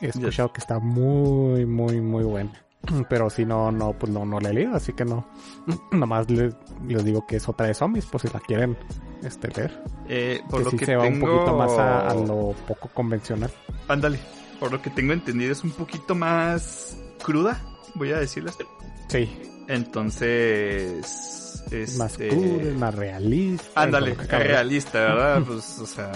he 0.00 0.06
escuchado 0.06 0.50
que 0.50 0.60
está 0.60 0.78
muy, 0.78 1.66
muy, 1.66 2.00
muy 2.00 2.24
buena. 2.24 2.52
Pero 3.10 3.28
si 3.28 3.44
no, 3.44 3.70
no, 3.70 3.92
pues 3.92 4.10
no, 4.10 4.24
no 4.24 4.40
la 4.40 4.48
he 4.48 4.54
leído, 4.54 4.74
así 4.74 4.94
que 4.94 5.04
no. 5.04 5.26
Nomás 5.92 6.30
les, 6.30 6.56
les 6.86 7.04
digo 7.04 7.26
que 7.26 7.36
es 7.36 7.46
otra 7.50 7.66
de 7.66 7.74
zombies, 7.74 8.06
por 8.06 8.20
si 8.22 8.28
la 8.28 8.40
quieren 8.40 8.78
este, 9.22 9.48
ver. 9.48 9.82
Eh, 10.08 10.40
por 10.48 10.60
que 10.60 10.64
lo 10.64 10.70
sí 10.70 10.76
que 10.78 10.86
se 10.86 10.96
va 10.96 11.04
tengo... 11.04 11.26
un 11.26 11.36
poquito 11.38 11.56
más 11.56 11.72
a, 11.72 12.08
a 12.10 12.14
lo 12.14 12.54
poco 12.66 12.88
convencional. 12.88 13.50
Ándale. 13.88 14.18
Por 14.58 14.72
lo 14.72 14.82
que 14.82 14.90
tengo 14.90 15.12
entendido 15.12 15.52
es 15.52 15.64
un 15.64 15.70
poquito 15.72 16.14
más 16.14 16.96
cruda, 17.22 17.60
voy 17.94 18.12
a 18.12 18.18
decirlo 18.18 18.50
así. 18.50 18.64
Sí, 19.08 19.28
Entonces... 19.68 21.62
es 21.70 21.96
más 21.96 22.12
este, 22.12 22.28
cool, 22.28 22.60
es 22.60 22.74
más 22.76 22.94
realista. 22.94 23.82
Ándale, 23.82 24.14
realista, 24.14 25.00
¿verdad? 25.00 25.42
Pues, 25.46 25.78
o 25.78 25.86
sea, 25.86 26.12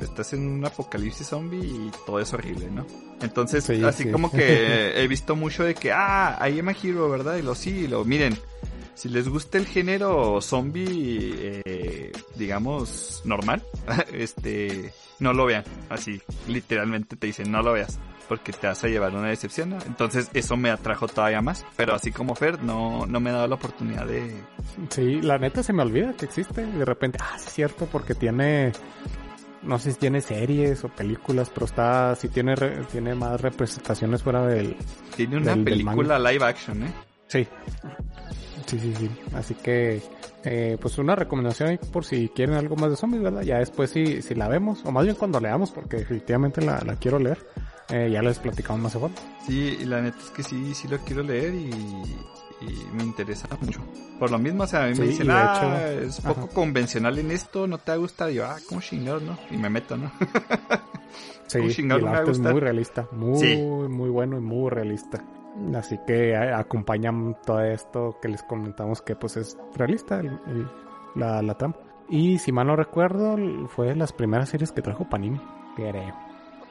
estás 0.00 0.32
en 0.32 0.46
un 0.48 0.64
apocalipsis 0.64 1.26
zombie 1.28 1.58
y 1.58 1.90
todo 2.06 2.20
es 2.20 2.32
horrible, 2.32 2.70
¿no? 2.70 2.86
Entonces, 3.20 3.64
Sí, 3.64 3.82
así 3.84 4.04
sí. 4.04 4.10
como 4.10 4.30
que 4.30 5.00
he 5.02 5.08
visto 5.08 5.36
mucho 5.36 5.64
de 5.64 5.74
que, 5.74 5.92
ah, 5.92 6.38
I 6.48 6.58
am 6.58 6.68
a 6.68 6.72
hero, 6.72 7.08
¿verdad? 7.08 7.36
Y 7.36 7.42
lo 7.42 7.54
sí, 7.54 7.70
y 7.70 7.86
lo 7.86 8.04
miren. 8.04 8.38
Si 8.94 9.08
les 9.08 9.28
gusta 9.28 9.58
el 9.58 9.66
género 9.66 10.40
zombie, 10.40 11.34
eh, 11.64 12.12
digamos, 12.36 13.22
normal, 13.24 13.62
este, 14.12 14.92
no 15.18 15.32
lo 15.32 15.46
vean. 15.46 15.64
Así, 15.88 16.20
literalmente 16.48 17.16
te 17.16 17.26
dicen, 17.26 17.50
no 17.50 17.62
lo 17.62 17.72
veas. 17.72 17.98
Porque 18.28 18.52
te 18.52 18.66
vas 18.66 18.82
a 18.82 18.88
llevar 18.88 19.14
una 19.14 19.28
decepción, 19.28 19.68
¿no? 19.70 19.78
Entonces, 19.86 20.30
eso 20.32 20.56
me 20.56 20.70
atrajo 20.70 21.06
todavía 21.08 21.42
más. 21.42 21.66
Pero 21.76 21.94
así 21.94 22.10
como 22.10 22.34
Fer, 22.34 22.62
no, 22.62 23.04
no 23.04 23.20
me 23.20 23.28
ha 23.28 23.34
dado 23.34 23.48
la 23.48 23.54
oportunidad 23.56 24.06
de, 24.06 24.34
Sí, 24.88 25.20
la 25.20 25.36
neta 25.36 25.62
se 25.62 25.74
me 25.74 25.82
olvida 25.82 26.14
que 26.14 26.24
existe. 26.24 26.62
y 26.62 26.78
De 26.78 26.86
repente, 26.86 27.18
ah, 27.20 27.34
es 27.36 27.44
cierto, 27.52 27.86
porque 27.92 28.14
tiene. 28.14 28.72
No 29.62 29.78
sé 29.78 29.92
si 29.92 29.98
tiene 29.98 30.22
series 30.22 30.84
o 30.84 30.88
películas, 30.88 31.50
pero 31.52 31.66
está. 31.66 32.14
Sí 32.16 32.28
tiene, 32.28 32.56
re- 32.56 32.84
tiene 32.90 33.14
más 33.14 33.38
representaciones 33.42 34.22
fuera 34.22 34.46
del. 34.46 34.74
Tiene 35.16 35.36
una 35.36 35.50
Del- 35.54 35.64
del 35.66 35.74
película 35.84 36.18
live 36.18 36.44
action, 36.46 36.82
¿eh? 36.82 36.94
Sí. 37.26 37.46
Sí, 38.66 38.78
sí, 38.78 38.94
sí. 38.98 39.10
Así 39.34 39.54
que. 39.54 40.02
eh, 40.44 40.76
pues 40.80 40.98
una 40.98 41.14
recomendación 41.16 41.70
ahí 41.70 41.78
por 41.78 42.04
si 42.04 42.28
quieren 42.28 42.54
algo 42.56 42.76
más 42.76 42.90
de 42.90 42.96
zombies, 42.96 43.22
¿verdad? 43.22 43.42
Ya 43.42 43.58
después 43.58 43.90
si, 43.90 44.20
si 44.22 44.34
la 44.34 44.48
vemos, 44.48 44.84
o 44.84 44.92
más 44.92 45.04
bien 45.04 45.16
cuando 45.16 45.40
leamos, 45.40 45.70
porque 45.70 45.98
definitivamente 45.98 46.60
la, 46.60 46.80
la 46.80 46.96
quiero 46.96 47.18
leer. 47.18 47.38
eh, 47.90 48.10
ya 48.12 48.22
les 48.22 48.38
platicamos 48.38 48.80
más 48.82 48.96
a 48.96 48.98
fondo. 49.00 49.20
Sí, 49.46 49.78
y 49.80 49.84
la 49.84 50.00
neta 50.02 50.18
es 50.18 50.30
que 50.30 50.42
sí, 50.42 50.74
sí 50.74 50.88
lo 50.88 50.98
quiero 50.98 51.22
leer 51.22 51.54
y, 51.54 51.68
y 52.62 52.86
me 52.94 53.02
interesa 53.04 53.46
mucho. 53.60 53.80
Por 54.18 54.30
lo 54.30 54.38
mismo, 54.38 54.62
o 54.64 54.66
sea, 54.66 54.84
a 54.84 54.88
mí 54.88 54.94
Sí, 54.94 55.00
me 55.00 55.06
dicen, 55.08 55.26
de 55.28 55.32
ah, 55.34 55.44
hecho- 55.92 56.06
es 56.06 56.20
poco 56.20 56.40
Ajá. 56.46 56.54
convencional 56.54 57.18
en 57.18 57.30
esto, 57.30 57.66
no 57.66 57.78
te 57.78 57.96
gusta. 57.96 58.30
Yo, 58.30 58.46
ah, 58.46 58.56
¿cómo 58.68 58.80
chingados, 58.80 59.22
no? 59.22 59.38
Y 59.50 59.56
me 59.58 59.68
meto, 59.70 59.96
¿no? 59.96 60.10
Sí, 61.46 61.58
y 61.60 61.90
el 61.92 62.06
arte 62.08 62.30
es 62.32 62.38
muy 62.40 62.58
realista, 62.60 63.06
muy, 63.12 63.38
Sí. 63.38 63.54
muy 63.88 64.08
bueno 64.08 64.38
y 64.38 64.40
muy 64.40 64.70
realista. 64.70 65.22
Así 65.76 65.98
que 66.06 66.30
eh, 66.30 66.52
acompañan 66.52 67.36
todo 67.46 67.60
esto 67.60 68.18
que 68.20 68.28
les 68.28 68.42
comentamos 68.42 69.02
que 69.02 69.14
pues 69.14 69.36
es 69.36 69.56
realista 69.76 70.18
el- 70.20 70.38
el- 70.46 70.68
la, 71.14 71.42
la 71.42 71.54
trama. 71.56 71.76
Y 72.08 72.38
si 72.38 72.52
mal 72.52 72.66
no 72.66 72.76
recuerdo, 72.76 73.36
fue 73.68 73.88
de 73.88 73.96
las 73.96 74.12
primeras 74.12 74.48
series 74.48 74.72
que 74.72 74.82
trajo 74.82 75.08
Panini, 75.08 75.40
creo. 75.76 75.92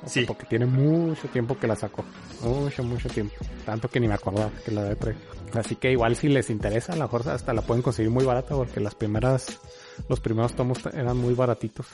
O 0.03 0.07
sea, 0.07 0.21
Sí. 0.21 0.25
porque 0.27 0.45
tiene 0.45 0.65
mucho 0.65 1.29
tiempo 1.29 1.57
que 1.57 1.65
la 1.65 1.75
sacó. 1.77 2.03
Mucho, 2.43 2.83
mucho 2.83 3.07
tiempo. 3.09 3.35
Tanto 3.65 3.87
que 3.87 4.01
ni 4.01 4.07
me 4.09 4.15
acordaba 4.15 4.49
que 4.65 4.71
la 4.71 4.83
de 4.83 4.95
traer. 4.97 5.15
Así 5.55 5.75
que 5.77 5.91
igual 5.91 6.15
si 6.17 6.27
les 6.27 6.49
interesa, 6.49 6.91
a 6.93 6.95
lo 6.97 7.03
mejor 7.03 7.29
hasta 7.29 7.53
la 7.53 7.61
pueden 7.61 7.81
conseguir 7.81 8.11
muy 8.11 8.25
barata 8.25 8.53
porque 8.53 8.81
las 8.81 8.95
primeras, 8.95 9.61
los 10.09 10.19
primeros 10.19 10.53
tomos 10.55 10.85
eran 10.87 11.17
muy 11.17 11.33
baratitos. 11.35 11.87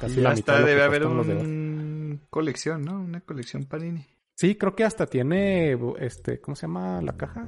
Casi 0.00 0.18
Y 0.18 0.22
la 0.22 0.30
hasta 0.30 0.54
mitad 0.54 0.66
debe 0.66 0.82
haber 0.82 1.06
una 1.06 2.18
colección, 2.28 2.84
¿no? 2.84 3.00
Una 3.00 3.20
colección 3.20 3.64
Panini. 3.64 4.04
Sí, 4.36 4.56
creo 4.56 4.74
que 4.74 4.84
hasta 4.84 5.06
tiene, 5.06 5.78
este, 5.98 6.40
¿cómo 6.40 6.56
se 6.56 6.66
llama 6.66 7.00
la 7.02 7.16
caja? 7.16 7.46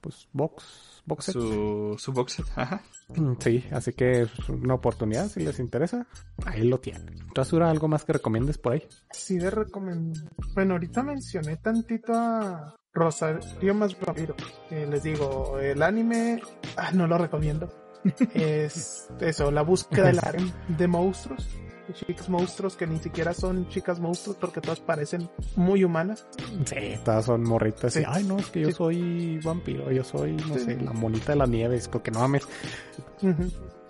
Pues 0.00 0.28
box, 0.32 1.02
box 1.06 1.24
set. 1.24 1.32
Su, 1.32 1.96
su 1.98 2.12
box 2.12 2.32
set, 2.34 2.46
ajá. 2.56 2.82
Mm, 3.08 3.32
Sí, 3.40 3.64
así 3.72 3.92
que 3.94 4.22
es 4.22 4.48
una 4.48 4.74
oportunidad 4.74 5.28
si 5.28 5.40
les 5.40 5.58
interesa. 5.58 6.06
Ahí 6.44 6.64
lo 6.64 6.78
tienen. 6.78 7.16
Rasura, 7.34 7.70
¿algo 7.70 7.88
más 7.88 8.04
que 8.04 8.12
recomiendes 8.12 8.58
por 8.58 8.74
ahí? 8.74 8.82
Sí, 9.10 9.38
de 9.38 9.50
recomendar. 9.50 10.24
Bueno, 10.54 10.74
ahorita 10.74 11.02
mencioné 11.02 11.56
tantito 11.56 12.12
a 12.14 12.76
Rosario 12.92 13.74
más 13.74 13.98
Vampiro. 13.98 14.34
Eh, 14.70 14.86
les 14.88 15.02
digo, 15.02 15.58
el 15.58 15.82
anime, 15.82 16.42
ah, 16.76 16.90
no 16.92 17.06
lo 17.06 17.16
recomiendo. 17.16 17.72
es 18.34 19.08
eso, 19.20 19.50
la 19.50 19.62
búsqueda 19.62 20.06
del 20.08 20.18
harem 20.22 20.50
de 20.68 20.86
monstruos. 20.86 21.48
Chicas 21.94 22.28
monstruos 22.28 22.76
que 22.76 22.86
ni 22.86 22.98
siquiera 22.98 23.32
son 23.34 23.68
chicas 23.68 23.98
monstruos 24.00 24.36
porque 24.40 24.60
todas 24.60 24.80
parecen 24.80 25.28
muy 25.54 25.84
humanas. 25.84 26.26
Sí, 26.64 26.94
todas 27.04 27.24
son 27.24 27.42
morritas. 27.44 27.92
Sí. 27.94 28.00
Y, 28.00 28.04
Ay, 28.06 28.24
no, 28.24 28.38
es 28.38 28.46
que 28.50 28.60
yo 28.60 28.66
Sí. 28.68 28.72
soy 28.74 29.38
vampiro, 29.38 29.90
yo 29.90 30.02
soy, 30.04 30.32
no 30.32 30.54
Sí. 30.54 30.60
sé, 30.64 30.76
la 30.80 30.92
monita 30.92 31.32
de 31.32 31.36
la 31.38 31.46
nieve. 31.46 31.76
Es 31.76 31.88
que 31.88 32.10
no 32.10 32.20
mames. 32.20 32.46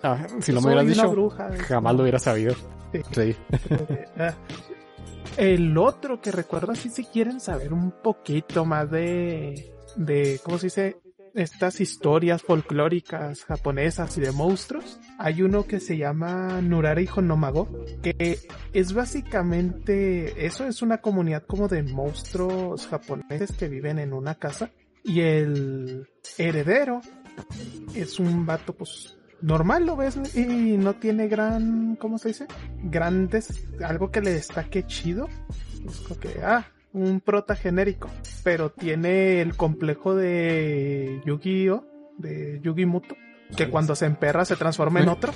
Ah, 0.03 0.25
si 0.41 0.51
Yo 0.51 0.55
no 0.55 0.61
me 0.61 0.67
hubieras 0.67 0.87
dicho, 0.87 1.09
bruja, 1.11 1.49
jamás 1.67 1.95
lo 1.95 2.01
hubiera 2.03 2.19
sabido. 2.19 2.53
Sí. 2.91 3.01
Sí. 3.11 3.35
Ah. 4.19 4.33
El 5.35 5.77
otro 5.77 6.19
que 6.19 6.31
recuerdo 6.31 6.71
así 6.71 6.89
si 6.89 7.03
quieren 7.05 7.39
saber 7.39 7.71
un 7.73 7.91
poquito 7.91 8.65
más 8.65 8.89
de, 8.89 9.71
de, 9.95 10.39
¿cómo 10.43 10.57
se 10.57 10.67
dice? 10.67 10.97
Estas 11.37 11.81
historias 11.81 12.41
folclóricas 12.41 13.45
japonesas 13.45 14.17
y 14.17 14.21
de 14.21 14.31
monstruos. 14.31 14.99
Hay 15.19 15.43
uno 15.43 15.67
que 15.67 15.79
se 15.79 15.95
llama 15.95 16.61
Nurari 16.63 17.07
Honomago, 17.15 17.69
que 18.01 18.39
es 18.73 18.93
básicamente, 18.93 20.47
eso 20.47 20.65
es 20.65 20.81
una 20.81 20.97
comunidad 20.97 21.43
como 21.45 21.67
de 21.67 21.83
monstruos 21.83 22.87
japoneses 22.87 23.51
que 23.51 23.69
viven 23.69 23.99
en 23.99 24.13
una 24.13 24.33
casa. 24.33 24.71
Y 25.03 25.21
el 25.21 26.09
heredero 26.39 27.01
es 27.93 28.19
un 28.19 28.47
vato 28.47 28.73
pues 28.73 29.15
normal 29.39 29.85
lo 29.85 29.95
ves 29.95 30.19
y 30.35 30.77
no 30.77 30.95
tiene 30.95 31.27
gran, 31.27 31.97
¿cómo 31.97 32.17
se 32.17 32.29
dice? 32.29 32.47
Grandes, 32.81 33.63
algo 33.85 34.09
que 34.09 34.21
le 34.21 34.33
destaque 34.33 34.87
chido. 34.87 35.29
Como 36.07 36.19
que, 36.19 36.41
ah, 36.43 36.65
un 36.97 37.21
prota 37.21 37.55
genérico, 37.55 38.09
pero 38.43 38.71
tiene 38.71 39.41
el 39.41 39.55
complejo 39.55 40.15
de 40.15 41.21
Yu-Gi-Oh, 41.25 41.85
de 42.17 42.59
Yugi-Muto, 42.63 43.15
que 43.55 43.69
cuando 43.69 43.95
se 43.95 44.05
emperra 44.05 44.43
se 44.45 44.55
transforma 44.55 45.01
en 45.01 45.09
otro. 45.09 45.31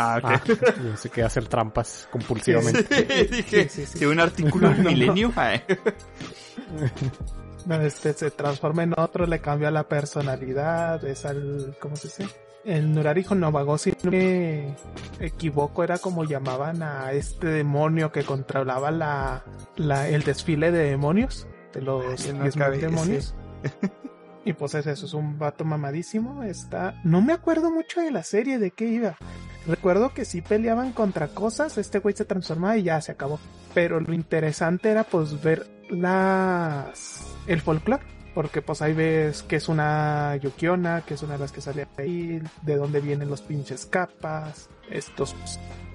Ah, 0.00 0.20
Ah, 0.22 0.40
ok. 0.44 0.48
yo 0.84 0.96
sé 0.96 1.10
que 1.10 1.22
hacer 1.24 1.48
trampas 1.48 2.06
compulsivamente. 2.12 3.24
Dije, 3.30 3.68
Sí, 3.68 3.82
sí, 3.82 3.86
sí. 3.92 3.98
que 3.98 4.06
un 4.06 4.20
artículo 4.20 4.68
del 4.68 4.76
No, 4.78 4.84
no. 4.84 4.90
milenio. 4.90 5.32
Ay. 5.34 5.60
Este 7.68 8.12
se 8.14 8.30
transforma 8.30 8.82
en 8.82 8.94
otro, 8.96 9.26
le 9.26 9.40
cambia 9.40 9.70
la 9.70 9.88
personalidad, 9.88 11.04
es 11.04 11.24
al, 11.24 11.76
¿cómo 11.80 11.96
se 11.96 12.08
dice? 12.08 12.26
El 12.64 12.94
Nurari 12.94 13.24
Honobago, 13.28 13.78
si 13.78 13.94
no 14.02 14.10
me 14.10 14.74
equivoco, 15.20 15.84
era 15.84 15.98
como 15.98 16.24
llamaban 16.24 16.82
a 16.82 17.12
este 17.12 17.46
demonio 17.46 18.10
que 18.10 18.24
controlaba 18.24 18.90
la, 18.90 19.44
la 19.76 20.08
el 20.08 20.22
desfile 20.22 20.72
de 20.72 20.90
demonios, 20.90 21.46
de 21.72 21.82
los 21.82 22.04
Ay, 22.26 22.32
no 22.32 22.44
10.000 22.44 22.54
acabé 22.54 22.78
demonios. 22.78 23.34
Y 24.44 24.54
pues 24.54 24.74
es 24.74 24.86
eso, 24.86 25.04
es 25.04 25.12
un 25.12 25.38
vato 25.38 25.66
mamadísimo. 25.66 26.42
Está. 26.42 26.98
No 27.04 27.20
me 27.20 27.34
acuerdo 27.34 27.70
mucho 27.70 28.00
de 28.00 28.10
la 28.10 28.22
serie, 28.22 28.58
de 28.58 28.70
qué 28.70 28.86
iba. 28.86 29.18
Recuerdo 29.66 30.14
que 30.14 30.24
sí 30.24 30.40
peleaban 30.40 30.92
contra 30.92 31.28
cosas, 31.28 31.76
este 31.76 31.98
güey 31.98 32.14
se 32.16 32.24
transformaba 32.24 32.78
y 32.78 32.84
ya 32.84 32.98
se 33.02 33.12
acabó. 33.12 33.38
Pero 33.74 34.00
lo 34.00 34.14
interesante 34.14 34.88
era 34.88 35.04
pues 35.04 35.42
ver 35.42 35.66
las. 35.90 37.26
el 37.46 37.60
folclore. 37.60 38.02
Porque 38.34 38.62
pues 38.62 38.82
ahí 38.82 38.92
ves 38.92 39.42
que 39.42 39.56
es 39.56 39.68
una 39.68 40.36
Yukiona, 40.36 41.02
que 41.04 41.14
es 41.14 41.22
una 41.24 41.32
de 41.32 41.38
las 41.40 41.50
que 41.50 41.60
sale 41.60 41.88
ahí, 41.96 42.40
de 42.62 42.76
dónde 42.76 43.00
vienen 43.00 43.28
los 43.28 43.40
pinches 43.42 43.84
capas, 43.86 44.68
estos 44.90 45.34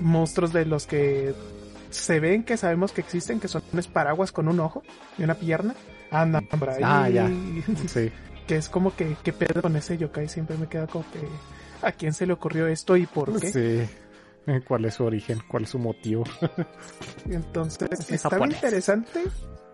monstruos 0.01 0.51
de 0.51 0.65
los 0.65 0.85
que 0.85 1.33
se 1.89 2.19
ven 2.19 2.43
que 2.43 2.57
sabemos 2.57 2.91
que 2.91 2.99
existen, 2.99 3.39
que 3.39 3.47
son 3.47 3.61
unos 3.71 3.87
paraguas 3.87 4.33
con 4.33 4.49
un 4.49 4.59
ojo 4.59 4.83
y 5.17 5.23
una 5.23 5.35
pierna. 5.35 5.73
Andan 6.11 6.45
por 6.47 6.69
ahí. 6.69 6.81
Ah, 6.83 7.07
ya. 7.07 7.29
Sí. 7.87 8.11
que 8.45 8.57
es 8.57 8.67
como 8.67 8.93
que, 8.93 9.15
¿qué 9.23 9.31
pedo 9.31 9.61
con 9.61 9.75
ese 9.77 9.97
yokai? 9.97 10.27
Siempre 10.27 10.57
me 10.57 10.67
queda 10.67 10.87
como 10.87 11.05
que, 11.11 11.19
¿a 11.87 11.93
quién 11.93 12.13
se 12.13 12.25
le 12.25 12.33
ocurrió 12.33 12.67
esto 12.67 12.97
y 12.97 13.05
por 13.05 13.39
qué? 13.39 13.87
Sí. 14.45 14.59
¿Cuál 14.67 14.83
es 14.83 14.95
su 14.95 15.05
origen? 15.05 15.39
¿Cuál 15.47 15.63
es 15.63 15.69
su 15.69 15.79
motivo? 15.79 16.25
Entonces, 17.29 17.87
Es 17.91 18.11
estaba 18.11 18.35
japonés. 18.35 18.57
interesante. 18.57 19.21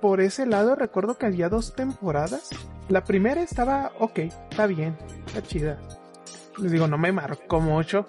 Por 0.02 0.22
ese 0.22 0.45
lado, 0.45 0.76
recuerdo 0.76 1.18
que 1.18 1.26
había 1.26 1.50
dos 1.50 1.74
temporadas. 1.76 2.50
La 2.88 3.04
primera 3.04 3.41
estaba, 3.41 3.91
ok, 4.00 4.20
está 4.50 4.66
bien, 4.66 4.97
está 5.28 5.41
chida. 5.43 5.80
Les 6.58 6.72
digo, 6.72 6.88
no 6.88 6.97
me 6.97 7.12
marcó 7.12 7.60
mucho. 7.60 8.06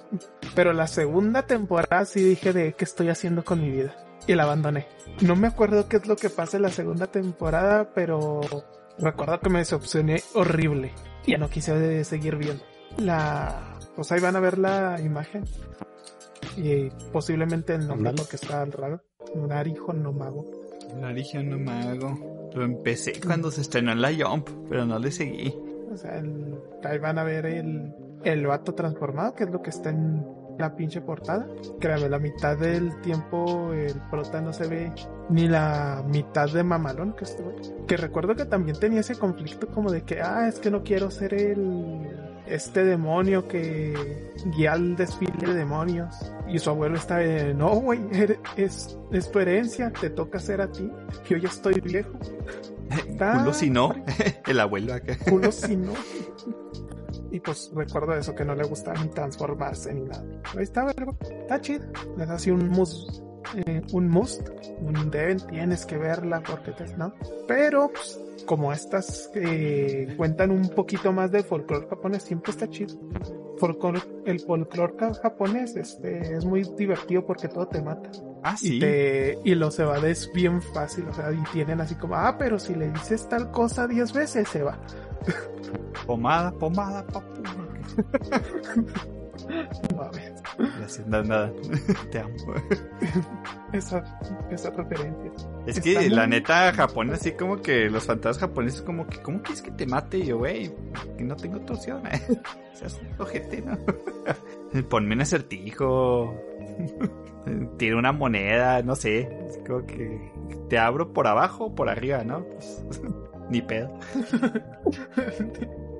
Pero 0.54 0.72
la 0.72 0.86
segunda 0.86 1.42
temporada 1.42 2.04
sí 2.04 2.22
dije 2.22 2.52
de 2.52 2.72
qué 2.74 2.84
estoy 2.84 3.08
haciendo 3.08 3.44
con 3.44 3.60
mi 3.60 3.70
vida. 3.70 3.94
Y 4.26 4.34
la 4.34 4.44
abandoné. 4.44 4.86
No 5.22 5.36
me 5.36 5.48
acuerdo 5.48 5.88
qué 5.88 5.96
es 5.96 6.06
lo 6.06 6.16
que 6.16 6.30
pasa 6.30 6.56
en 6.56 6.64
la 6.64 6.70
segunda 6.70 7.06
temporada, 7.06 7.90
pero 7.94 8.40
recuerdo 8.98 9.40
que 9.40 9.50
me 9.50 9.60
decepcioné 9.60 10.22
horrible. 10.34 10.92
Y 11.26 11.32
ya 11.32 11.38
no 11.38 11.48
quise 11.48 12.04
seguir 12.04 12.36
viendo. 12.36 12.62
La... 12.98 13.78
Pues 13.96 14.12
ahí 14.12 14.20
van 14.20 14.36
a 14.36 14.40
ver 14.40 14.58
la 14.58 15.00
imagen. 15.00 15.44
Y 16.56 16.90
posiblemente 17.12 17.74
el 17.74 17.86
nombre 17.86 18.12
porque 18.16 18.36
está 18.36 18.64
raro. 18.64 19.02
Nari 19.34 19.76
Honomago. 19.86 20.44
La 20.50 20.59
origen 21.04 21.50
no 21.50 21.58
me 21.58 21.72
hago. 21.72 22.50
Lo 22.54 22.64
empecé 22.64 23.12
cuando 23.24 23.50
se 23.50 23.60
estrenó 23.60 23.92
en 23.92 24.02
la 24.02 24.10
Jump, 24.12 24.48
pero 24.68 24.84
no 24.84 24.98
le 24.98 25.10
seguí. 25.10 25.54
O 25.92 25.96
sea, 25.96 26.18
el- 26.18 26.58
ahí 26.84 26.98
van 26.98 27.18
a 27.18 27.24
ver 27.24 27.46
el, 27.46 27.94
el 28.24 28.46
vato 28.46 28.74
transformado, 28.74 29.34
que 29.34 29.44
es 29.44 29.50
lo 29.50 29.62
que 29.62 29.70
está 29.70 29.90
en 29.90 30.24
la 30.58 30.76
pinche 30.76 31.00
portada. 31.00 31.46
Créame, 31.80 32.08
la 32.08 32.18
mitad 32.18 32.56
del 32.58 33.00
tiempo 33.00 33.72
el 33.72 33.94
prota 34.10 34.40
no 34.42 34.52
se 34.52 34.66
ve 34.68 34.92
ni 35.30 35.48
la 35.48 36.04
mitad 36.06 36.50
de 36.52 36.62
mamalón 36.62 37.14
que 37.14 37.24
güey. 37.42 37.86
Que 37.86 37.96
recuerdo 37.96 38.34
que 38.34 38.44
también 38.44 38.78
tenía 38.78 39.00
ese 39.00 39.16
conflicto 39.16 39.68
como 39.68 39.90
de 39.90 40.02
que, 40.02 40.20
ah, 40.20 40.48
es 40.48 40.58
que 40.58 40.70
no 40.70 40.82
quiero 40.82 41.10
ser 41.10 41.32
el 41.34 42.19
este 42.50 42.84
demonio 42.84 43.46
que 43.46 44.32
guía 44.46 44.72
al 44.72 44.96
desfile 44.96 45.46
de 45.46 45.54
demonios. 45.54 46.14
Y 46.48 46.58
su 46.58 46.70
abuelo 46.70 46.96
está 46.96 47.18
de, 47.18 47.54
no, 47.54 47.68
güey, 47.76 48.00
es, 48.56 48.98
es 49.12 49.30
tu 49.30 49.38
herencia, 49.38 49.92
te 49.92 50.10
toca 50.10 50.38
ser 50.38 50.60
a 50.60 50.70
ti. 50.70 50.90
Yo 51.28 51.36
ya 51.36 51.48
estoy 51.48 51.80
viejo. 51.80 52.12
Culo 53.18 53.54
si 53.54 53.70
no, 53.70 53.94
el 54.46 54.60
abuelo 54.60 54.94
acá. 54.94 55.16
culo 55.28 55.52
si 55.52 55.76
no. 55.76 55.92
Y 57.32 57.38
pues 57.38 57.70
recuerdo 57.72 58.14
eso, 58.14 58.34
que 58.34 58.44
no 58.44 58.56
le 58.56 58.64
gustaba 58.64 59.00
ni 59.00 59.08
transformarse 59.08 59.94
ni 59.94 60.02
nada. 60.02 60.24
Pero 60.42 60.58
ahí 60.58 60.64
está, 60.64 60.84
vergo. 60.84 61.16
Está 61.20 61.60
chido. 61.60 61.86
Les 62.16 62.28
hace 62.28 62.50
un 62.50 62.68
must. 62.68 63.22
Eh, 63.54 63.82
un 63.92 64.08
must. 64.08 64.48
Un 64.80 65.10
deben, 65.10 65.38
tienes 65.46 65.86
que 65.86 65.96
verla 65.98 66.42
porque 66.42 66.72
te, 66.72 66.84
¿no? 66.96 67.14
Pero, 67.46 67.90
pues, 67.92 68.18
como 68.46 68.72
estas 68.72 69.30
cuentan 70.16 70.50
un 70.50 70.68
poquito 70.70 71.12
más 71.12 71.30
del 71.30 71.44
folclore 71.44 71.86
japonés, 71.88 72.22
siempre 72.22 72.52
está 72.52 72.68
chido. 72.68 72.96
Folclore- 73.58 74.02
el 74.24 74.40
folclore 74.40 74.94
japonés 75.22 75.76
este, 75.76 76.34
es 76.34 76.44
muy 76.46 76.62
divertido 76.78 77.26
porque 77.26 77.48
todo 77.48 77.68
te 77.68 77.82
mata. 77.82 78.10
Ah, 78.42 78.56
sí. 78.56 78.76
Y, 78.76 78.80
te, 78.80 79.38
y 79.44 79.54
los 79.54 79.78
evades 79.78 80.30
bien 80.32 80.62
fácil, 80.62 81.06
o 81.08 81.12
sea, 81.12 81.30
y 81.30 81.42
tienen 81.52 81.80
así 81.82 81.94
como, 81.94 82.14
ah, 82.14 82.36
pero 82.38 82.58
si 82.58 82.74
le 82.74 82.90
dices 82.90 83.28
tal 83.28 83.50
cosa 83.50 83.86
10 83.86 84.12
veces 84.14 84.48
se 84.48 84.62
va. 84.62 84.78
Pomada, 86.06 86.50
pomada, 86.52 87.06
papu. 87.06 87.42
Gracias, 90.78 91.06
nada, 91.06 91.24
nada. 91.24 91.52
Te 92.10 92.18
amo. 92.18 92.34
esa, 93.72 94.02
esa 94.50 94.70
referencia. 94.70 95.32
Es 95.66 95.78
Está 95.78 96.00
que 96.00 96.10
la 96.10 96.26
neta, 96.26 96.72
Japón, 96.72 97.10
así 97.10 97.32
como 97.32 97.60
que 97.60 97.90
los 97.90 98.04
fantasmas 98.04 98.38
japoneses, 98.38 98.82
como 98.82 99.06
que, 99.06 99.20
¿cómo 99.22 99.42
quieres 99.42 99.62
que 99.62 99.70
te 99.70 99.86
mate? 99.86 100.18
Y 100.18 100.26
yo, 100.26 100.38
güey, 100.38 100.72
que 101.16 101.24
no 101.24 101.36
tengo 101.36 101.60
tu 101.60 101.74
opción, 101.74 102.06
eh. 102.06 102.20
Seas 102.74 103.00
ojete, 103.18 103.62
¿no? 103.62 103.78
Ponme 104.88 105.14
un 105.14 105.20
acertijo. 105.20 106.34
Tira 107.78 107.96
una 107.96 108.12
moneda, 108.12 108.82
no 108.82 108.94
sé. 108.94 109.28
Es 109.48 109.58
como 109.66 109.84
que 109.86 110.32
te 110.68 110.78
abro 110.78 111.12
por 111.12 111.26
abajo 111.26 111.66
o 111.66 111.74
por 111.74 111.88
arriba, 111.88 112.24
¿no? 112.24 112.44
Pues, 112.44 112.84
ni 113.50 113.60
pedo. 113.62 113.98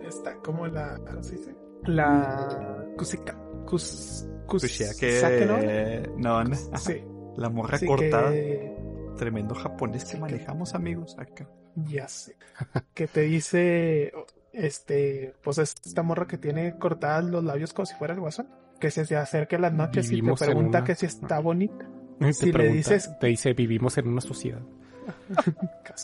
Está 0.09 0.35
como 0.37 0.67
la. 0.67 0.99
¿Cómo 0.99 1.23
se 1.23 1.37
dice? 1.37 1.55
La. 1.85 2.85
Kusika. 2.97 3.37
Kus. 3.67 4.27
Que. 4.99 6.11
No, 6.17 6.43
no. 6.45 6.55
Sí. 6.77 7.05
La 7.37 7.49
morra 7.49 7.79
sí 7.79 7.87
cortada. 7.87 8.31
que- 8.33 8.77
Tremendo 9.17 9.55
japonés 9.55 10.03
que 10.05 10.11
Sí, 10.11 10.15
que- 10.17 10.21
manejamos, 10.21 10.75
amigos, 10.75 11.17
acá. 11.19 11.47
Ya 11.77 12.09
sé. 12.09 12.37
que 12.95 13.07
te 13.07 13.23
dice. 13.23 14.13
Este. 14.53 15.35
Pues 15.43 15.59
es 15.59 15.75
esta 15.85 16.03
morra 16.03 16.27
que 16.27 16.37
tiene 16.39 16.77
cortadas 16.79 17.25
los 17.25 17.45
labios 17.45 17.73
como 17.73 17.87
si 17.87 17.95
fuera 17.95 18.15
el 18.15 18.21
guasón. 18.21 18.49
Que 18.81 18.91
se 18.91 19.15
acerca 19.17 19.57
en 19.57 19.63
las 19.63 19.73
noches 19.73 20.09
Vivimos 20.09 20.41
y 20.41 20.45
te 20.45 20.51
pregunta 20.51 20.79
una- 20.79 20.87
que 20.87 20.95
si 20.95 21.07
está 21.07 21.39
bonita. 21.39 21.87
Te 22.19 22.33
Si 22.33 22.53
le 22.53 22.69
dices- 22.73 23.11
Te 23.21 23.29
dice, 23.29 23.53
vivimos 23.53 23.97
en 23.99 24.09
una 24.09 24.21
sociedad. 24.21 24.61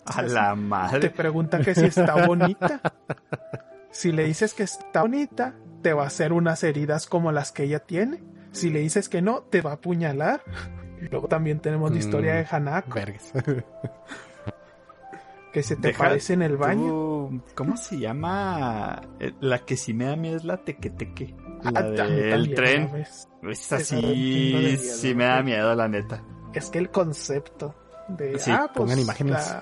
A 0.07 0.22
la 0.22 0.51
Te 0.51 0.57
madre. 0.57 1.11
pregunta 1.11 1.59
que 1.61 1.74
si 1.74 1.87
está 1.87 2.27
bonita. 2.27 2.81
Si 3.97 4.12
le 4.12 4.24
dices 4.24 4.53
que 4.55 4.62
está 4.64 5.01
bonita, 5.03 5.55
te 5.82 5.92
va 5.94 6.05
a 6.05 6.09
hacer 6.09 6.32
unas 6.34 6.62
heridas 6.64 7.07
como 7.07 7.32
las 7.32 7.51
que 7.53 7.62
ella 7.64 7.78
tiene. 7.80 8.22
Si 8.53 8.68
le 8.70 8.80
dices 8.80 9.09
que 9.09 9.22
no, 9.22 9.40
te 9.42 9.61
va 9.62 9.70
a 9.70 9.74
apuñalar. 9.74 10.42
Y 10.99 11.09
luego 11.09 11.28
también 11.28 11.61
tenemos 11.61 11.92
la 11.92 11.99
historia 11.99 12.32
Mm, 12.32 12.36
de 12.36 12.47
Hanako, 12.51 12.94
Vergas. 12.94 13.32
que 15.53 15.62
se 15.62 15.76
te 15.76 15.88
Deja 15.88 16.05
aparece 16.05 16.32
en 16.32 16.40
el 16.42 16.57
baño. 16.57 16.88
Tú, 16.88 17.42
¿Cómo 17.55 17.76
se 17.76 17.99
llama? 17.99 19.03
Eh, 19.20 19.34
La 19.40 19.59
que 19.59 19.76
sí 19.76 19.92
me 19.92 20.07
da 20.07 20.16
miedo 20.16 20.38
es 20.38 20.44
la 20.44 20.57
tequeteque. 20.64 21.36
Ah, 21.64 21.70
La 21.70 21.80
a 21.80 21.82
mí 21.82 21.90
del 22.16 22.30
también, 22.30 22.55
tren. 22.55 22.90
da 22.90 22.97
un 22.97 23.03
chingo 23.03 24.59
de 24.61 24.76
sí, 24.78 24.78
sí 24.78 25.14
me 25.14 25.24
da 25.24 25.42
miedo, 25.42 25.74
la 25.74 25.86
neta. 25.86 26.22
Es 26.55 26.70
que 26.70 26.78
el 26.78 26.88
concepto 26.90 27.74
de. 28.09 28.38
Sí, 28.38 28.51
ah, 28.51 28.70
pues. 28.72 28.84
pongan 28.84 28.99
imágenes. 28.99 29.55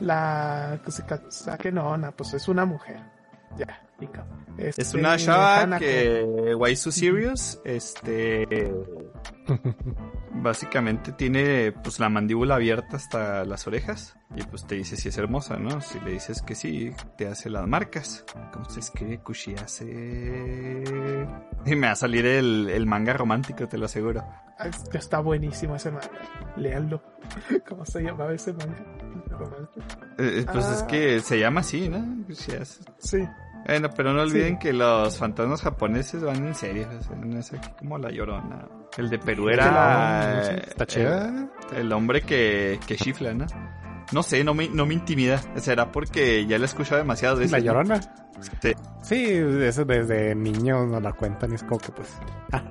La. 0.00 0.80
La. 0.80 1.56
que 1.58 1.70
no, 1.70 1.96
no, 1.96 2.10
pues 2.12 2.34
es 2.34 2.48
una 2.48 2.64
mujer. 2.64 3.13
Ya, 3.56 3.82
pica. 3.98 4.26
Es 4.58 4.78
Este, 4.78 4.98
una 4.98 5.16
chava 5.16 5.78
que 5.78 6.54
Why 6.56 6.76
So 6.76 6.90
Serious, 6.92 7.60
este 7.64 8.72
básicamente 10.32 11.12
tiene 11.12 11.72
pues 11.72 11.98
la 12.00 12.08
mandíbula 12.08 12.56
abierta 12.56 12.96
hasta 12.96 13.44
las 13.44 13.66
orejas 13.66 14.16
y 14.34 14.42
pues 14.44 14.66
te 14.66 14.74
dice 14.76 14.96
si 14.96 15.08
es 15.08 15.18
hermosa, 15.18 15.56
¿no? 15.56 15.80
Si 15.80 16.00
le 16.00 16.12
dices 16.12 16.42
que 16.42 16.54
sí, 16.54 16.92
te 17.16 17.28
hace 17.28 17.50
las 17.50 17.66
marcas. 17.66 18.24
¿Cómo 18.52 18.64
se 18.68 18.80
escribe 18.80 19.18
Kushiase? 19.18 19.84
Y 21.66 21.76
me 21.76 21.86
va 21.86 21.92
a 21.92 21.96
salir 21.96 22.26
el, 22.26 22.68
el 22.70 22.86
manga 22.86 23.12
romántico, 23.12 23.66
te 23.68 23.78
lo 23.78 23.86
aseguro. 23.86 24.22
Ah, 24.58 24.68
es 24.68 24.88
que 24.88 24.98
Está 24.98 25.18
buenísimo 25.20 25.76
ese 25.76 25.90
manga. 25.90 26.10
Léanlo. 26.56 27.02
¿Cómo 27.68 27.84
se 27.84 28.02
llamaba 28.02 28.32
ese 28.32 28.52
manga? 28.52 28.84
Eh, 30.18 30.44
pues 30.52 30.66
es 30.68 30.82
Ah. 30.82 30.86
que 30.86 31.20
se 31.20 31.38
llama 31.38 31.60
así, 31.60 31.88
¿no? 31.88 32.24
Kushiase. 32.26 32.82
Sí. 32.98 33.18
Bueno, 33.66 33.88
pero 33.96 34.12
no 34.12 34.22
olviden 34.22 34.54
Sí. 34.54 34.58
que 34.58 34.72
los 34.72 35.16
fantasmas 35.18 35.62
japoneses 35.62 36.22
van 36.22 36.46
en 36.46 36.54
serio. 36.54 36.88
o 36.98 37.02
sea, 37.02 37.16
no 37.16 37.38
es 37.38 37.52
aquí 37.52 37.68
como 37.78 37.98
la 37.98 38.10
llorona. 38.10 38.66
El 38.96 39.08
de 39.10 39.18
Perú 39.18 39.48
era. 39.48 39.70
la- 39.72 40.50
eh, 40.52 40.62
Está 40.68 40.86
chida. 40.86 41.28
El, 41.72 41.78
el 41.78 41.92
hombre 41.92 42.22
que, 42.22 42.78
que 42.86 42.96
chifla, 42.96 43.32
¿no? 43.34 43.46
No 44.12 44.22
sé, 44.22 44.44
no 44.44 44.52
me, 44.54 44.68
no 44.68 44.84
me 44.86 44.94
intimida. 44.94 45.40
Será 45.56 45.90
porque 45.90 46.44
ya 46.46 46.58
la 46.58 46.64
he 46.64 46.66
escuchado 46.66 46.98
demasiadas 46.98 47.38
veces. 47.38 47.52
La 47.52 47.58
llorona. 47.60 48.00
Sí. 48.60 48.72
Sí, 49.02 49.24
eso 49.62 49.84
desde 49.84 50.34
niño 50.34 50.84
nos 50.86 51.02
la 51.02 51.12
cuentan 51.12 51.52
y 51.52 51.54
es 51.54 51.62
como 51.62 51.78
que 51.78 51.90
pues. 51.92 52.08
ah, 52.52 52.62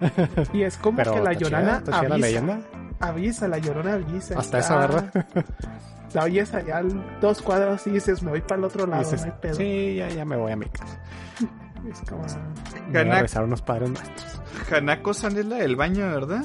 Y 0.52 0.62
es 0.62 0.76
como 0.76 0.96
pero 0.98 1.14
que 1.14 1.20
la 1.20 1.32
llorona 1.32 1.78
está 1.78 1.92
chida 1.92 2.08
la 2.08 2.14
avisa, 2.14 2.18
leyenda. 2.28 2.60
avisa, 3.00 3.48
la 3.48 3.58
llorona 3.58 3.94
avisa. 3.94 4.38
Hasta 4.38 4.58
Está- 4.58 4.58
esa, 4.58 4.76
¿verdad? 4.76 5.12
La 6.14 6.24
oyes 6.24 6.54
allá 6.54 6.78
al- 6.78 7.20
dos 7.20 7.42
cuadros 7.42 7.86
y 7.86 7.90
dices, 7.90 8.22
me 8.22 8.30
voy 8.30 8.40
para 8.40 8.56
el 8.60 8.64
otro 8.64 8.86
lado, 8.86 9.02
dices, 9.02 9.20
no 9.26 9.32
hay 9.32 9.38
pedo. 9.40 9.54
sí, 9.54 9.96
ya, 9.96 10.08
ya 10.08 10.24
me 10.24 10.36
voy 10.36 10.52
a 10.52 10.56
mi 10.56 10.66
casa. 10.66 11.00
Es 11.88 12.00
como... 12.10 12.22
Me 12.24 12.32
voy 12.32 12.88
a 12.88 12.90
Ganak- 13.04 13.22
besar 13.22 13.42
a 13.42 13.46
unos 13.46 13.62
padres 13.62 13.90
nuestros. 13.90 14.42
Hanako-san 14.72 15.38
es 15.38 15.46
la 15.46 15.56
del 15.56 15.76
baño, 15.76 16.06
¿verdad? 16.06 16.44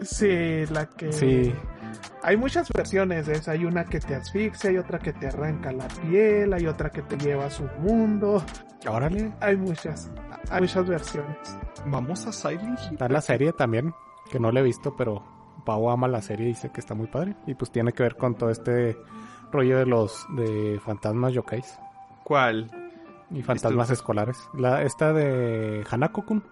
Sí, 0.00 0.64
la 0.70 0.86
que... 0.86 1.12
Sí. 1.12 1.52
Hay 2.22 2.36
muchas 2.36 2.68
versiones 2.72 3.26
de 3.26 3.32
esa. 3.34 3.52
Hay 3.52 3.64
una 3.64 3.84
que 3.84 3.98
te 3.98 4.14
asfixia, 4.14 4.70
hay 4.70 4.78
otra 4.78 4.98
que 5.00 5.12
te 5.12 5.26
arranca 5.26 5.72
la 5.72 5.88
piel, 5.88 6.52
hay 6.54 6.66
otra 6.66 6.90
que 6.90 7.02
te 7.02 7.16
lleva 7.18 7.46
a 7.46 7.50
su 7.50 7.64
mundo. 7.80 8.42
Órale. 8.88 9.32
Hay 9.40 9.56
muchas, 9.56 10.10
hay 10.50 10.60
muchas 10.62 10.86
versiones. 10.88 11.36
Vamos 11.86 12.26
a 12.26 12.32
Silent 12.32 12.78
Hill. 12.86 12.92
Está 12.92 13.08
la 13.08 13.20
serie 13.20 13.52
también, 13.52 13.92
que 14.30 14.38
no 14.38 14.52
la 14.52 14.60
he 14.60 14.62
visto, 14.62 14.94
pero 14.96 15.24
Pau 15.64 15.90
ama 15.90 16.08
la 16.08 16.22
serie 16.22 16.46
y 16.46 16.48
dice 16.50 16.70
que 16.70 16.80
está 16.80 16.94
muy 16.94 17.06
padre. 17.06 17.36
Y 17.46 17.54
pues 17.54 17.70
tiene 17.70 17.92
que 17.92 18.02
ver 18.02 18.16
con 18.16 18.34
todo 18.34 18.50
este 18.50 18.96
rollo 19.52 19.78
de 19.78 19.86
los 19.86 20.26
de 20.36 20.80
fantasmas 20.84 21.32
yokais 21.32 21.78
¿Cuál? 22.24 22.70
y 23.30 23.42
fantasmas 23.42 23.90
escolares. 23.90 24.48
La 24.54 24.82
esta 24.82 25.12
de 25.12 25.84
Hanako-kun. 25.90 26.42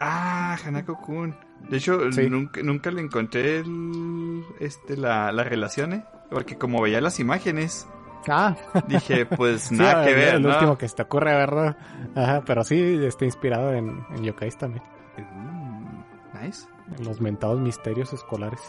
Ah, 0.00 0.56
Hanako-kun. 0.64 1.34
De 1.70 1.78
hecho, 1.78 2.12
Sí. 2.12 2.28
nunca, 2.28 2.62
nunca 2.62 2.90
le 2.90 3.00
encontré 3.00 3.58
el- 3.60 4.44
este, 4.60 4.96
la, 4.96 5.32
la 5.32 5.42
relación, 5.44 5.92
¿eh? 5.94 6.04
Porque 6.30 6.56
como 6.58 6.82
veía 6.82 7.00
las 7.00 7.18
imágenes, 7.20 7.88
Ah, 8.28 8.56
dije, 8.88 9.24
pues 9.24 9.62
sí, 9.68 9.76
nada 9.76 10.04
que 10.04 10.12
ver, 10.12 10.34
el 10.34 10.42
¿no? 10.42 10.48
último 10.50 10.76
que 10.76 10.88
se 10.88 10.96
te 10.96 11.02
ocurre, 11.02 11.30
¿verdad? 11.32 11.76
Ajá, 12.14 12.42
pero 12.44 12.64
sí 12.64 12.98
está 13.04 13.24
inspirado 13.24 13.72
en, 13.72 14.04
en 14.14 14.24
yokais 14.24 14.58
también. 14.58 14.82
Mm, 15.16 16.42
nice. 16.44 16.66
Los 17.04 17.20
mentados 17.20 17.60
misterios 17.60 18.12
escolares. 18.12 18.60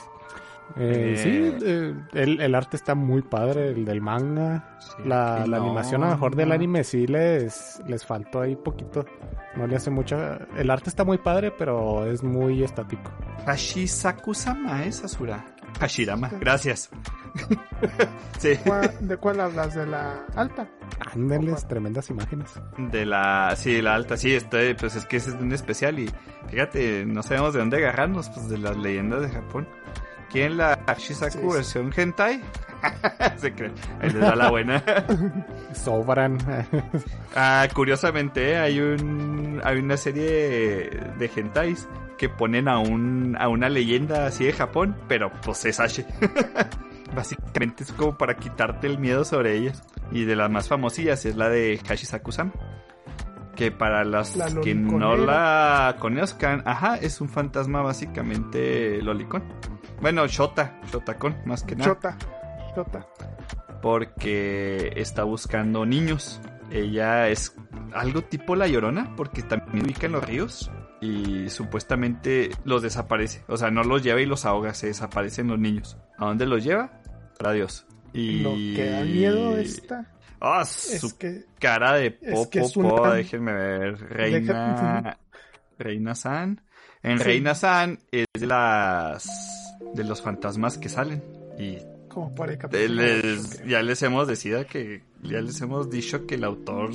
Eh, 0.76 1.14
Eh. 1.16 1.18
Sí, 1.18 1.66
eh, 1.66 1.96
el, 2.14 2.42
el 2.42 2.54
arte 2.56 2.76
está 2.76 2.94
muy 2.94 3.22
padre, 3.22 3.70
el 3.70 3.86
del 3.86 4.02
manga. 4.02 4.78
Sí, 4.80 5.04
La, 5.06 5.44
y 5.46 5.50
la 5.50 5.60
no, 5.60 5.64
animación 5.66 6.04
a 6.04 6.08
lo 6.08 6.12
mejor 6.12 6.36
del 6.36 6.52
anime 6.52 6.84
sí 6.84 7.08
les, 7.08 7.82
les 7.88 8.06
faltó 8.06 8.42
ahí 8.42 8.56
poquito. 8.58 9.06
No 9.56 9.66
le 9.66 9.78
hace 9.78 9.90
mucha... 9.90 10.38
El 10.58 10.70
arte 10.70 10.90
está 10.90 11.04
muy 11.06 11.18
padre, 11.20 11.52
pero 11.58 12.06
es 12.06 12.22
muy 12.22 12.64
estático. 12.64 13.12
Hashisaku-sama 13.46 14.84
es 14.86 15.04
Asura. 15.04 15.46
Hashirama, 15.80 16.30
gracias. 16.40 16.90
sí, 18.40 18.56
¿Cuál- 18.66 18.94
¿De 19.02 19.18
cuál 19.18 19.40
hablas? 19.42 19.76
¿De 19.76 19.86
la 19.86 20.26
alta? 20.36 20.68
Ándeles, 21.14 21.68
tremendas 21.68 22.10
imágenes. 22.10 22.52
de 22.78 23.06
la, 23.06 23.54
sí, 23.56 23.82
la 23.82 23.96
alta, 23.96 24.18
sí, 24.18 24.34
estoy, 24.34 24.74
pues 24.74 24.96
es 24.96 25.06
que 25.06 25.18
ese 25.18 25.30
es 25.32 25.36
un 25.36 25.52
especial 25.54 26.00
y 26.00 26.10
fíjate, 26.50 27.06
no 27.06 27.22
sabemos 27.24 27.54
de 27.54 27.60
dónde 27.60 27.78
agarrarnos, 27.78 28.30
pues 28.30 28.50
de 28.50 28.58
las 28.58 28.76
leyendas 28.78 29.22
de 29.22 29.30
Japón. 29.30 29.68
¿Quién 30.32 30.58
la 30.58 30.78
Hashisaku 30.86 31.32
Sí, 31.32 31.40
sí. 31.40 31.54
versión 31.56 31.94
hentai? 31.96 32.42
Se 33.38 33.54
cree, 33.54 33.72
ahí 34.02 34.10
les 34.10 34.20
da 34.20 34.36
la 34.36 34.50
buena. 34.50 34.84
Sobran. 35.74 36.38
Ah, 37.40 37.68
curiosamente 37.72 38.58
hay 38.58 38.80
un 38.80 39.62
hay 39.64 39.78
una 39.78 39.96
serie 39.96 40.90
de 41.20 41.32
hentais 41.36 41.88
que 42.18 42.30
ponen 42.30 42.68
a 42.68 42.80
un 42.80 43.36
a 43.40 43.48
una 43.48 43.70
leyenda 43.70 44.26
así 44.26 44.46
de 44.46 44.54
Japón, 44.54 44.96
pero 45.08 45.32
pues 45.44 45.64
es 45.66 45.80
H. 45.80 46.04
Básicamente 47.16 47.84
es 47.84 47.92
como 47.92 48.18
para 48.18 48.36
quitarte 48.38 48.88
el 48.88 48.98
miedo 48.98 49.24
sobre 49.24 49.56
ellas. 49.56 49.84
Y 50.12 50.26
de 50.26 50.36
las 50.36 50.50
más 50.50 50.68
famosillas 50.68 51.26
es 51.26 51.36
la 51.36 51.50
de 51.50 51.80
Hashisaku-san. 51.88 52.52
Que 53.58 53.72
para 53.72 54.06
las 54.06 54.36
La 54.36 54.62
que 54.62 54.76
no 54.76 55.18
la 55.18 55.96
conozcan, 56.00 56.62
ajá, 56.66 56.96
es 56.98 57.20
un 57.22 57.28
fantasma 57.28 57.82
básicamente 57.82 59.02
lolicón. 59.02 59.44
Bueno, 60.00 60.28
Shota, 60.28 60.80
Shotacón, 60.92 61.38
más 61.46 61.64
que 61.64 61.76
nada 61.76 61.94
Chota. 61.94 62.18
Chota. 62.76 63.08
porque 63.82 64.94
está 64.96 65.24
buscando 65.24 65.88
niños. 65.88 66.40
Ella 66.70 67.30
es 67.30 67.56
algo 67.94 68.22
tipo 68.22 68.56
la 68.56 68.68
llorona, 68.68 69.16
porque 69.16 69.42
también 69.42 69.86
ubica 69.86 70.06
en 70.06 70.12
los 70.12 70.24
ríos 70.24 70.70
y 71.02 71.50
supuestamente 71.50 72.52
los 72.64 72.84
desaparece. 72.84 73.44
O 73.48 73.58
sea, 73.58 73.72
no 73.72 73.84
los 73.84 74.04
lleva 74.04 74.22
y 74.22 74.28
los 74.28 74.46
ahoga, 74.46 74.76
se 74.76 74.88
desaparecen 74.88 75.48
los 75.48 75.58
niños. 75.58 75.98
¿A 76.20 76.26
dónde 76.26 76.46
los 76.46 76.64
lleva? 76.64 77.02
Para 77.40 77.54
Dios. 77.54 77.88
Y... 78.14 78.42
Lo 78.42 78.54
que 78.54 78.90
da 78.92 79.02
miedo 79.02 79.58
esta 79.58 80.12
¡Ah, 80.40 80.66
su 80.66 81.18
que 81.18 81.46
cara 81.60 81.94
de 81.94 82.18
es 82.22 82.34
po, 82.34 82.50
que 82.50 82.60
po, 82.60 82.66
es 82.66 82.78
una- 82.78 82.90
po! 82.90 83.10
Déjenme 83.12 83.54
ver. 83.54 84.00
Reina... 84.10 85.18
Reina 85.80 86.16
San. 86.16 86.62
En 87.04 87.18
Sí. 87.20 87.24
Reina 87.24 87.56
San 87.56 88.00
es 88.12 88.26
de 88.34 88.48
las... 88.48 89.28
De 89.94 90.04
los 90.04 90.22
fantasmas 90.22 90.78
que 90.78 90.90
salen. 90.90 91.24
Y 91.58 91.78
como 92.10 92.34
les- 92.46 93.64
ya 93.66 93.82
les 93.84 94.02
hemos 94.04 94.28
decidido 94.28 94.66
que 94.66 95.04
ya 95.22 95.40
les 95.42 95.60
hemos 95.62 95.90
dicho 95.90 96.26
que 96.26 96.36
el 96.36 96.44
autor 96.44 96.92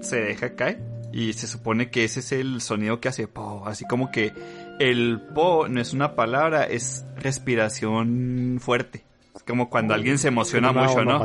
se 0.00 0.16
deja 0.20 0.54
caer 0.54 0.80
Y 1.12 1.32
se 1.34 1.46
supone 1.46 1.90
que 1.90 2.04
ese 2.04 2.20
es 2.20 2.32
el 2.32 2.60
sonido 2.62 3.00
que 3.00 3.08
hace 3.08 3.28
po, 3.28 3.64
así 3.66 3.84
como 3.86 4.10
que 4.10 4.32
el 4.80 5.20
po 5.34 5.68
no 5.68 5.80
es 5.80 5.92
una 5.92 6.14
palabra, 6.16 6.64
es 6.64 7.04
respiración 7.16 8.58
fuerte. 8.60 9.04
Como 9.46 9.68
cuando 9.70 9.94
alguien 9.94 10.18
se 10.18 10.28
emociona 10.28 10.70
Una 10.70 10.82
mucho, 10.82 11.04
¿no? 11.04 11.18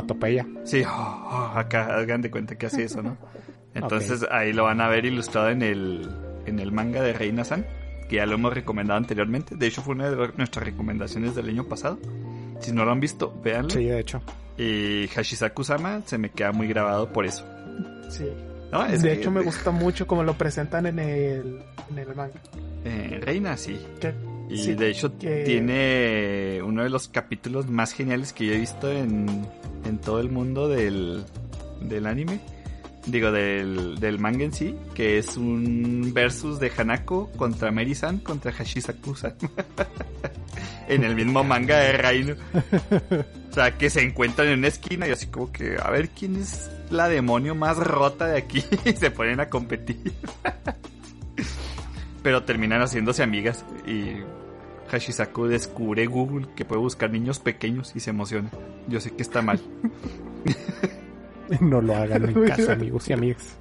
Sí, 0.64 0.82
oh, 0.86 0.90
oh, 0.90 1.52
acá 1.58 1.96
hagan 1.96 2.20
de 2.20 2.30
cuenta 2.30 2.56
que 2.56 2.66
hace 2.66 2.84
eso, 2.84 3.02
¿no? 3.02 3.16
Entonces 3.74 4.26
ahí 4.30 4.52
lo 4.52 4.64
van 4.64 4.80
a 4.80 4.88
ver 4.88 5.04
ilustrado 5.04 5.50
en 5.50 5.62
el, 5.62 6.08
en 6.46 6.58
el 6.58 6.72
manga 6.72 7.00
de 7.02 7.12
Reina 7.12 7.44
San, 7.44 7.64
que 8.08 8.16
ya 8.16 8.26
lo 8.26 8.34
hemos 8.34 8.52
recomendado 8.54 8.98
anteriormente. 8.98 9.54
De 9.54 9.66
hecho, 9.66 9.82
fue 9.82 9.94
una 9.94 10.10
de 10.10 10.32
nuestras 10.36 10.64
recomendaciones 10.64 11.34
del 11.36 11.48
año 11.48 11.64
pasado. 11.64 11.98
Si 12.60 12.72
no 12.72 12.84
lo 12.84 12.90
han 12.90 12.98
visto, 13.00 13.38
véanlo. 13.44 13.70
Sí, 13.70 13.84
de 13.84 14.00
hecho. 14.00 14.20
Y 14.56 15.06
Hashisaku-sama 15.14 16.02
se 16.06 16.18
me 16.18 16.30
queda 16.30 16.50
muy 16.50 16.66
grabado 16.66 17.12
por 17.12 17.24
eso. 17.24 17.44
Sí. 18.08 18.26
¿No? 18.72 18.84
Es 18.84 19.02
de 19.02 19.10
que- 19.10 19.20
hecho, 19.20 19.30
me 19.30 19.42
gusta 19.42 19.70
mucho 19.70 20.06
como 20.06 20.24
lo 20.24 20.34
presentan 20.34 20.86
en 20.86 20.98
el, 20.98 21.62
en 21.90 21.98
el 21.98 22.14
manga. 22.16 22.34
eh, 22.84 23.20
Reina, 23.22 23.56
sí. 23.56 23.80
Que- 24.00 24.12
Y 24.50 24.58
sí, 24.58 24.74
de 24.74 24.90
hecho 24.90 25.16
que- 25.18 25.44
tiene 25.44 26.60
uno 26.62 26.82
de 26.82 26.90
los 26.90 27.08
capítulos 27.08 27.68
más 27.68 27.92
geniales 27.92 28.32
que 28.32 28.46
yo 28.46 28.52
he 28.54 28.58
visto 28.58 28.90
en, 28.90 29.46
en 29.84 29.98
todo 29.98 30.20
el 30.20 30.30
mundo 30.30 30.68
del, 30.68 31.24
del 31.80 32.06
anime. 32.06 32.40
Digo, 33.06 33.32
del, 33.32 33.98
del 34.00 34.18
manga 34.18 34.44
en 34.44 34.52
sí, 34.52 34.74
que 34.94 35.16
es 35.18 35.36
un 35.38 36.10
versus 36.12 36.60
de 36.60 36.70
Hanako 36.76 37.30
contra 37.36 37.70
Meri-san 37.70 38.18
contra 38.18 38.52
Hashisaku-san. 38.52 39.34
en 40.88 41.04
el 41.04 41.14
mismo 41.14 41.42
manga 41.42 41.78
de 41.78 41.92
Reino. 41.92 42.34
O 43.50 43.54
sea, 43.54 43.78
que 43.78 43.88
se 43.88 44.02
encuentran 44.02 44.48
en 44.48 44.58
una 44.58 44.68
esquina 44.68 45.08
y 45.08 45.12
así 45.12 45.28
como 45.28 45.50
que, 45.50 45.76
a 45.82 45.90
ver 45.90 46.10
quién 46.10 46.36
es 46.36 46.70
la 46.90 47.08
demonio 47.08 47.54
más 47.54 47.78
rota 47.78 48.26
de 48.26 48.36
aquí. 48.38 48.62
y 48.84 48.92
se 48.92 49.10
ponen 49.10 49.40
a 49.40 49.48
competir. 49.48 50.12
Pero 52.22 52.42
terminan 52.44 52.80
haciéndose 52.82 53.22
amigas 53.22 53.64
y 53.86 54.16
Hashisaku 54.90 55.46
descubre 55.46 56.06
Google 56.06 56.46
que 56.56 56.64
puede 56.64 56.80
buscar 56.80 57.10
niños 57.10 57.38
pequeños 57.38 57.92
y 57.94 58.00
se 58.00 58.10
emociona. 58.10 58.50
Yo 58.88 59.00
sé 59.00 59.10
que 59.12 59.22
está 59.22 59.42
mal. 59.42 59.60
No 61.60 61.80
lo 61.80 61.96
hagan 61.96 62.28
en 62.28 62.44
casa, 62.46 62.72
amigos 62.74 63.08
y 63.08 63.14
amigas. 63.14 63.56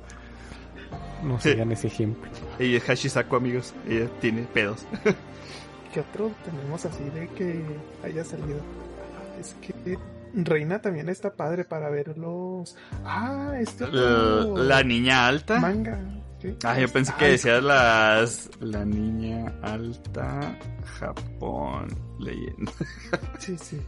No 1.24 1.40
Sí. 1.40 1.52
sigan 1.52 1.72
ese 1.72 1.88
ejemplo. 1.88 2.30
Ella 2.60 2.78
es 2.80 2.84
Hashisaku, 2.84 3.36
amigos. 3.38 3.74
Ella 3.88 4.08
tiene 4.20 4.42
pedos. 4.44 4.86
¿Qué 5.94 6.02
otro 6.02 6.30
tenemos 6.44 6.86
así 6.86 7.06
de 7.12 7.30
que 7.30 7.64
haya 8.04 8.26
salido? 8.26 8.60
Es 9.40 9.56
que 9.62 9.98
Reina 10.34 10.82
también 10.82 11.10
está 11.10 11.36
padre 11.36 11.64
para 11.66 11.90
verlos. 11.90 12.76
Ah, 13.06 13.54
este 13.60 13.88
La, 13.88 14.02
otro 14.46 14.58
la 14.64 14.84
niña 14.84 15.28
alta. 15.28 15.60
manga. 15.60 16.00
¿sí? 16.42 16.56
Ah, 16.64 16.80
yo 16.80 16.88
pensé 16.90 17.14
que 17.18 17.26
decías 17.30 17.64
las... 17.64 18.50
La 18.60 18.86
niña 18.86 19.54
alta 19.62 20.58
Japón 21.00 21.88
leyenda. 22.20 22.72
Sí, 23.40 23.58
sí. 23.58 23.82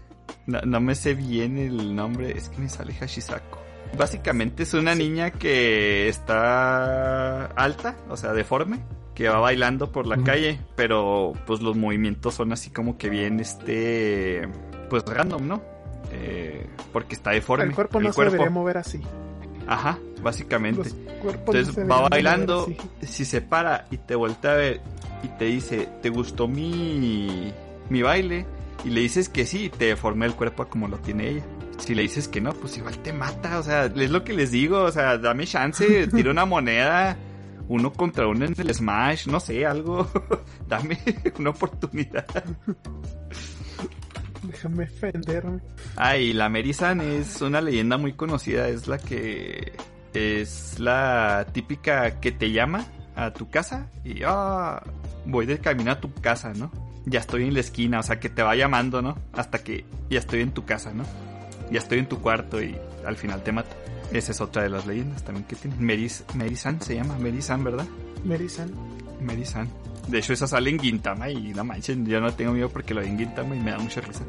No, 0.45 0.61
no 0.61 0.79
me 0.79 0.95
sé 0.95 1.13
bien 1.13 1.57
el 1.57 1.95
nombre, 1.95 2.35
es 2.37 2.49
que 2.49 2.59
me 2.59 2.69
sale 2.69 2.93
Hashisaku. 2.93 3.57
Básicamente 3.97 4.63
es 4.63 4.73
una 4.73 4.93
niña 4.95 5.31
que 5.31 6.07
está 6.09 7.45
alta, 7.47 7.95
o 8.09 8.15
sea, 8.17 8.33
deforme, 8.33 8.79
que 9.15 9.27
va 9.29 9.39
bailando 9.39 9.91
por 9.91 10.05
la 10.05 10.17
calle, 10.23 10.59
pero 10.75 11.33
pues 11.47 11.61
los 11.61 11.75
movimientos 11.75 12.35
son 12.35 12.53
así 12.53 12.69
como 12.69 12.97
que 12.97 13.09
bien, 13.09 13.39
este, 13.39 14.47
pues 14.89 15.03
random, 15.05 15.47
¿no? 15.47 15.61
Eh, 16.19 16.67
porque 16.91 17.15
está 17.15 17.31
deforme. 17.31 17.65
El 17.65 17.75
cuerpo 17.75 17.99
no 18.01 18.11
se 18.11 18.23
debería 18.23 18.49
mover 18.49 18.77
así. 18.77 19.01
Ajá, 19.67 19.99
básicamente. 20.21 20.89
No 21.23 21.31
Entonces 21.31 21.89
va 21.89 22.09
bailando, 22.09 22.67
si 23.01 23.25
se 23.25 23.41
para 23.41 23.85
y 23.91 23.97
te 23.97 24.15
voltea 24.15 24.51
a 24.51 24.55
ver 24.55 24.81
y 25.23 25.27
te 25.27 25.45
dice, 25.45 25.87
¿te 26.01 26.09
gustó 26.09 26.47
mi, 26.47 27.53
mi 27.89 28.01
baile? 28.01 28.45
Y 28.83 28.89
le 28.89 29.01
dices 29.01 29.29
que 29.29 29.45
sí, 29.45 29.69
te 29.69 29.85
deforma 29.85 30.25
el 30.25 30.33
cuerpo 30.33 30.67
como 30.67 30.87
lo 30.87 30.97
tiene 30.97 31.29
ella. 31.29 31.43
Si 31.77 31.95
le 31.95 32.01
dices 32.01 32.27
que 32.27 32.41
no, 32.41 32.51
pues 32.53 32.77
igual 32.77 32.97
te 32.99 33.13
mata, 33.13 33.59
o 33.59 33.63
sea, 33.63 33.85
es 33.85 34.09
lo 34.09 34.23
que 34.23 34.33
les 34.33 34.51
digo, 34.51 34.83
o 34.83 34.91
sea, 34.91 35.17
dame 35.17 35.45
chance, 35.45 36.07
tira 36.13 36.31
una 36.31 36.45
moneda, 36.45 37.17
uno 37.67 37.93
contra 37.93 38.27
uno 38.27 38.45
en 38.45 38.55
el 38.57 38.73
Smash, 38.73 39.27
no 39.27 39.39
sé, 39.39 39.65
algo, 39.65 40.09
dame 40.67 40.99
una 41.37 41.51
oportunidad. 41.51 42.25
Déjame 44.43 44.85
defenderme. 44.85 45.59
Ah, 45.95 46.17
y 46.17 46.33
la 46.33 46.49
Merisan 46.49 47.01
es 47.01 47.41
una 47.41 47.61
leyenda 47.61 47.97
muy 47.97 48.13
conocida, 48.13 48.67
es 48.67 48.87
la 48.87 48.97
que 48.97 49.73
es 50.13 50.79
la 50.79 51.45
típica 51.51 52.19
que 52.19 52.31
te 52.31 52.51
llama 52.51 52.85
a 53.15 53.31
tu 53.33 53.49
casa 53.49 53.89
y 54.03 54.21
ah, 54.25 54.81
voy 55.25 55.45
de 55.45 55.59
camino 55.59 55.91
a 55.91 55.99
tu 55.99 56.13
casa, 56.13 56.53
¿no? 56.53 56.71
Ya 57.05 57.19
estoy 57.19 57.43
en 57.43 57.53
la 57.53 57.59
esquina, 57.59 57.99
o 57.99 58.03
sea, 58.03 58.19
que 58.19 58.29
te 58.29 58.43
va 58.43 58.55
llamando, 58.55 59.01
¿no? 59.01 59.17
Hasta 59.33 59.59
que 59.59 59.85
ya 60.09 60.19
estoy 60.19 60.41
en 60.41 60.51
tu 60.51 60.65
casa, 60.65 60.93
¿no? 60.93 61.03
Ya 61.71 61.79
estoy 61.79 61.99
en 61.99 62.07
tu 62.07 62.19
cuarto 62.19 62.61
y 62.61 62.75
al 63.05 63.17
final 63.17 63.43
te 63.43 63.51
mato. 63.51 63.75
Esa 64.11 64.31
es 64.31 64.41
otra 64.41 64.63
de 64.63 64.69
las 64.69 64.87
leyendas 64.87 65.23
también 65.23 65.45
que 65.45 65.55
tiene. 65.55 65.75
Meris, 65.77 66.23
Merisan 66.33 66.81
se 66.81 66.95
llama, 66.95 67.17
Merisan, 67.19 67.63
¿verdad? 67.63 67.85
Merisan. 68.23 68.71
Merisan. 69.21 69.69
De 70.09 70.17
hecho, 70.17 70.33
esa 70.33 70.47
sale 70.47 70.71
en 70.71 70.79
Gintama 70.79 71.29
y 71.29 71.53
no 71.53 71.63
manchen, 71.63 72.05
yo 72.05 72.19
no 72.19 72.33
tengo 72.33 72.53
miedo 72.53 72.69
porque 72.69 72.93
lo 72.93 73.01
vi 73.01 73.07
en 73.07 73.19
Gintama 73.19 73.55
y 73.55 73.59
me 73.59 73.71
da 73.71 73.79
mucha 73.79 74.01
risa. 74.01 74.23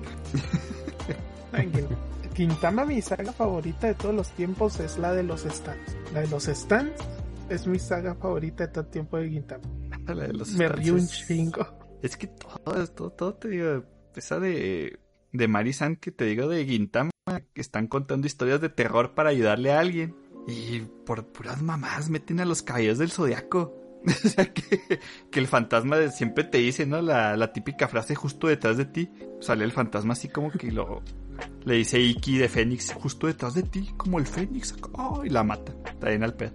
Gintama, 2.35 2.85
mi 2.85 3.03
saga 3.03 3.33
favorita 3.33 3.87
de 3.87 3.95
todos 3.95 4.15
los 4.15 4.31
tiempos 4.31 4.79
es 4.81 4.99
la 4.99 5.13
de 5.13 5.23
los 5.23 5.43
stands. 5.43 5.97
La 6.13 6.21
de 6.21 6.29
los 6.29 6.45
stands 6.45 7.03
es 7.49 7.67
mi 7.67 7.79
saga 7.79 8.15
favorita 8.15 8.67
de 8.67 8.73
todo 8.73 8.85
el 8.85 8.91
tiempo 8.91 9.17
de. 9.19 9.45
La 10.07 10.27
los 10.29 10.53
Me 10.53 10.69
río 10.69 10.95
un 10.95 11.07
chingo. 11.07 11.67
Es 12.03 12.17
que 12.17 12.27
todo, 12.27 12.87
todo, 12.89 13.11
todo 13.11 13.35
te 13.35 13.49
digo, 13.49 13.85
esa 14.17 14.41
de, 14.41 15.01
de 15.33 15.49
Marisan 15.49 15.97
que 15.97 16.11
te 16.11 16.25
digo 16.25 16.49
de 16.49 16.65
Gintama, 16.65 17.11
que 17.53 17.61
están 17.61 17.87
contando 17.87 18.27
historias 18.27 18.61
de 18.61 18.71
terror 18.71 19.15
para 19.15 19.31
ayudarle 19.31 19.73
a 19.73 19.81
alguien. 19.81 20.17
Y 20.47 20.81
por 21.05 21.27
puras 21.27 21.63
mamás 21.63 22.09
meten 22.09 22.41
a 22.41 22.45
los 22.45 22.63
caballeros 22.63 22.99
del 22.99 23.11
zodiaco. 23.11 23.80
o 24.07 24.29
sea, 24.29 24.47
que, 24.47 25.01
que 25.31 25.41
el 25.41 25.47
fantasma 25.47 26.09
siempre 26.09 26.45
te 26.45 26.59
dice, 26.59 26.87
¿no? 26.87 27.03
La, 27.03 27.37
la 27.37 27.53
típica 27.53 27.89
frase 27.89 28.15
justo 28.15 28.47
detrás 28.47 28.77
de 28.77 28.87
ti. 28.87 29.11
Sale 29.41 29.65
el 29.65 29.73
fantasma 29.73 30.13
así 30.13 30.29
como 30.29 30.51
que 30.51 30.71
lo... 30.71 31.03
Le 31.65 31.75
dice 31.75 31.99
Iki 31.99 32.39
de 32.39 32.49
Fénix, 32.49 32.93
justo 32.93 33.27
detrás 33.27 33.55
de 33.55 33.63
ti, 33.63 33.91
como 33.97 34.19
el 34.19 34.27
Fénix. 34.27 34.75
¡Oh! 34.93 35.25
Y 35.25 35.31
la 35.31 35.43
mata. 35.43 35.73
Está 35.87 36.09
bien 36.09 36.23
al 36.23 36.35
pedo. 36.35 36.53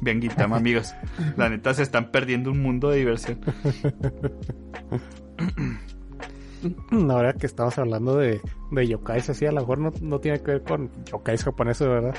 Bien, 0.00 0.20
Gintama, 0.20 0.56
amigos. 0.58 0.94
La 1.36 1.48
neta 1.48 1.74
se 1.74 1.82
están 1.82 2.10
perdiendo 2.10 2.50
un 2.50 2.62
mundo 2.62 2.90
de 2.90 2.98
diversión. 2.98 3.40
Ahora 7.10 7.34
que 7.34 7.46
estamos 7.46 7.78
hablando 7.78 8.16
de, 8.16 8.40
de 8.72 8.88
yokais, 8.88 9.28
así 9.30 9.46
a 9.46 9.52
lo 9.52 9.60
mejor 9.60 9.78
no, 9.78 9.92
no 10.00 10.20
tiene 10.20 10.40
que 10.40 10.52
ver 10.52 10.62
con 10.62 10.90
yokais 11.04 11.44
japoneses, 11.44 11.86
¿verdad? 11.86 12.14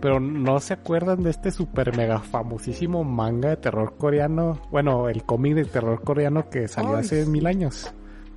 Pero 0.00 0.20
no 0.20 0.60
se 0.60 0.74
acuerdan 0.74 1.22
de 1.22 1.30
este 1.30 1.50
super 1.50 1.96
mega 1.96 2.20
famosísimo 2.20 3.02
manga 3.04 3.50
de 3.50 3.56
terror 3.56 3.96
coreano, 3.98 4.60
bueno, 4.70 5.08
el 5.08 5.24
cómic 5.24 5.54
de 5.54 5.64
terror 5.64 6.02
coreano 6.02 6.48
que 6.50 6.68
salió 6.68 6.94
Ay, 6.96 7.00
hace 7.00 7.26
mil 7.26 7.46
años. 7.46 7.92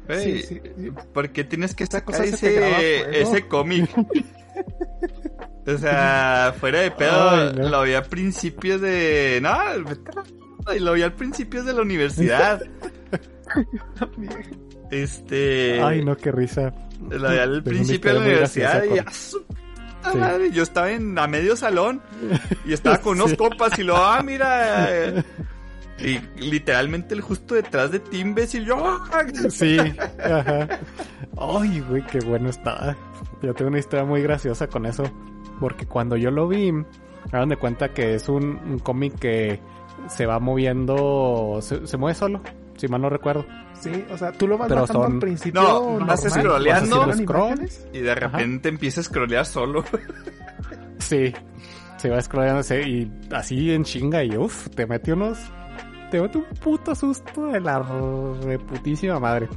Ey, 0.08 0.42
Sí, 0.42 0.60
sí. 0.78 0.92
¿Por 1.14 1.30
qué 1.32 1.44
tienes 1.44 1.76
que 1.76 1.86
sacar 1.86 2.04
cosa 2.06 2.24
se 2.26 2.30
ese, 2.30 3.22
ese 3.22 3.48
cómic? 3.48 3.90
o 5.68 5.78
sea, 5.78 6.54
fuera 6.60 6.80
de 6.82 6.92
pedo, 6.92 7.30
Ay, 7.30 7.54
no. 7.56 7.70
lo 7.70 7.84
vi 7.84 7.94
a 7.94 8.02
principios 8.04 8.82
de... 8.82 9.40
No, 9.42 9.54
vete 9.88 10.12
a 10.12 10.16
la- 10.74 10.80
lo 10.80 10.94
vi 10.94 11.02
al 11.04 11.14
principios 11.14 11.66
de 11.66 11.74
la 11.74 11.82
universidad. 11.82 12.62
este... 14.92 15.82
Ay, 15.82 16.04
no, 16.04 16.16
qué 16.18 16.32
risa. 16.32 16.74
Lo 17.10 17.30
vi 17.32 17.38
al 17.38 17.64
principio 17.64 18.14
de 18.14 18.20
la 18.20 18.26
universidad 18.26 18.84
y 18.84 19.00
puta 20.02 20.12
Sí. 20.14 20.18
madre, 20.18 20.52
yo 20.52 20.64
estaba 20.64 20.92
en 20.92 21.18
a 21.18 21.28
medio 21.28 21.56
salón 21.56 22.02
y 22.66 22.74
estaba 22.74 23.00
con 23.00 23.18
unos 23.18 23.32
Sí. 23.32 23.38
copas 23.38 23.78
y 23.80 23.84
lo, 23.84 23.96
ah, 23.98 24.22
mira... 24.24 24.88
eh, 24.90 25.24
Y 26.00 26.20
literalmente 26.42 27.14
el 27.14 27.22
justo 27.22 27.54
detrás 27.56 27.92
de 27.92 28.00
ti, 28.00 28.20
imbécil, 28.20 28.66
yo... 28.66 28.76
¡ah! 28.84 29.24
Sí, 29.50 29.78
ajá. 30.20 30.80
Ay, 31.38 31.80
güey, 31.88 32.04
qué 32.08 32.20
bueno 32.26 32.50
está. 32.50 32.98
Yo 33.44 33.54
tengo 33.54 33.70
una 33.70 33.78
historia 33.80 34.04
muy 34.06 34.22
graciosa 34.24 34.68
con 34.68 34.86
eso. 34.88 35.04
Porque 35.60 35.86
cuando 35.86 36.18
yo 36.18 36.32
lo 36.32 36.48
vi, 36.48 36.72
hagan 37.32 37.50
de 37.50 37.56
cuenta 37.58 37.90
que 37.94 38.16
es 38.16 38.28
un, 38.30 38.44
un 38.66 38.80
cómic 38.80 39.14
que 39.20 39.60
se 40.08 40.26
va 40.26 40.40
moviendo, 40.40 41.60
se, 41.62 41.86
se 41.86 41.98
mueve 41.98 42.16
solo, 42.16 42.42
si 42.82 42.88
mal 42.88 43.02
no 43.02 43.10
recuerdo. 43.10 43.46
Sí, 43.80 44.04
o 44.12 44.18
sea, 44.18 44.32
tú 44.32 44.48
lo 44.48 44.58
vas 44.58 44.68
Pero 44.68 44.82
bajando 44.82 45.04
son- 45.04 45.14
al 45.14 45.20
principio. 45.20 45.62
No, 45.62 45.74
normal, 45.92 46.08
vas 46.08 46.22
scrolleando. 46.22 46.96
Y 47.94 48.00
de 48.00 48.16
repente 48.16 48.70
empieza 48.70 49.02
a 49.02 49.04
scrollear 49.04 49.46
solo. 49.46 49.84
Sí, 50.98 51.34
se 51.98 52.10
va 52.10 52.22
scrollándose 52.22 52.82
y 52.88 53.12
así 53.32 53.72
en 53.72 53.84
chinga 53.84 54.24
y 54.24 54.38
uff, 54.38 54.70
te 54.70 54.86
mete 54.86 55.12
unos, 55.14 55.38
te 56.10 56.22
mete 56.22 56.38
un 56.38 56.46
puto 56.64 56.96
susto 56.96 57.48
de 57.48 57.60
la 57.60 57.80
reputísima 57.80 59.20
madre. 59.20 59.50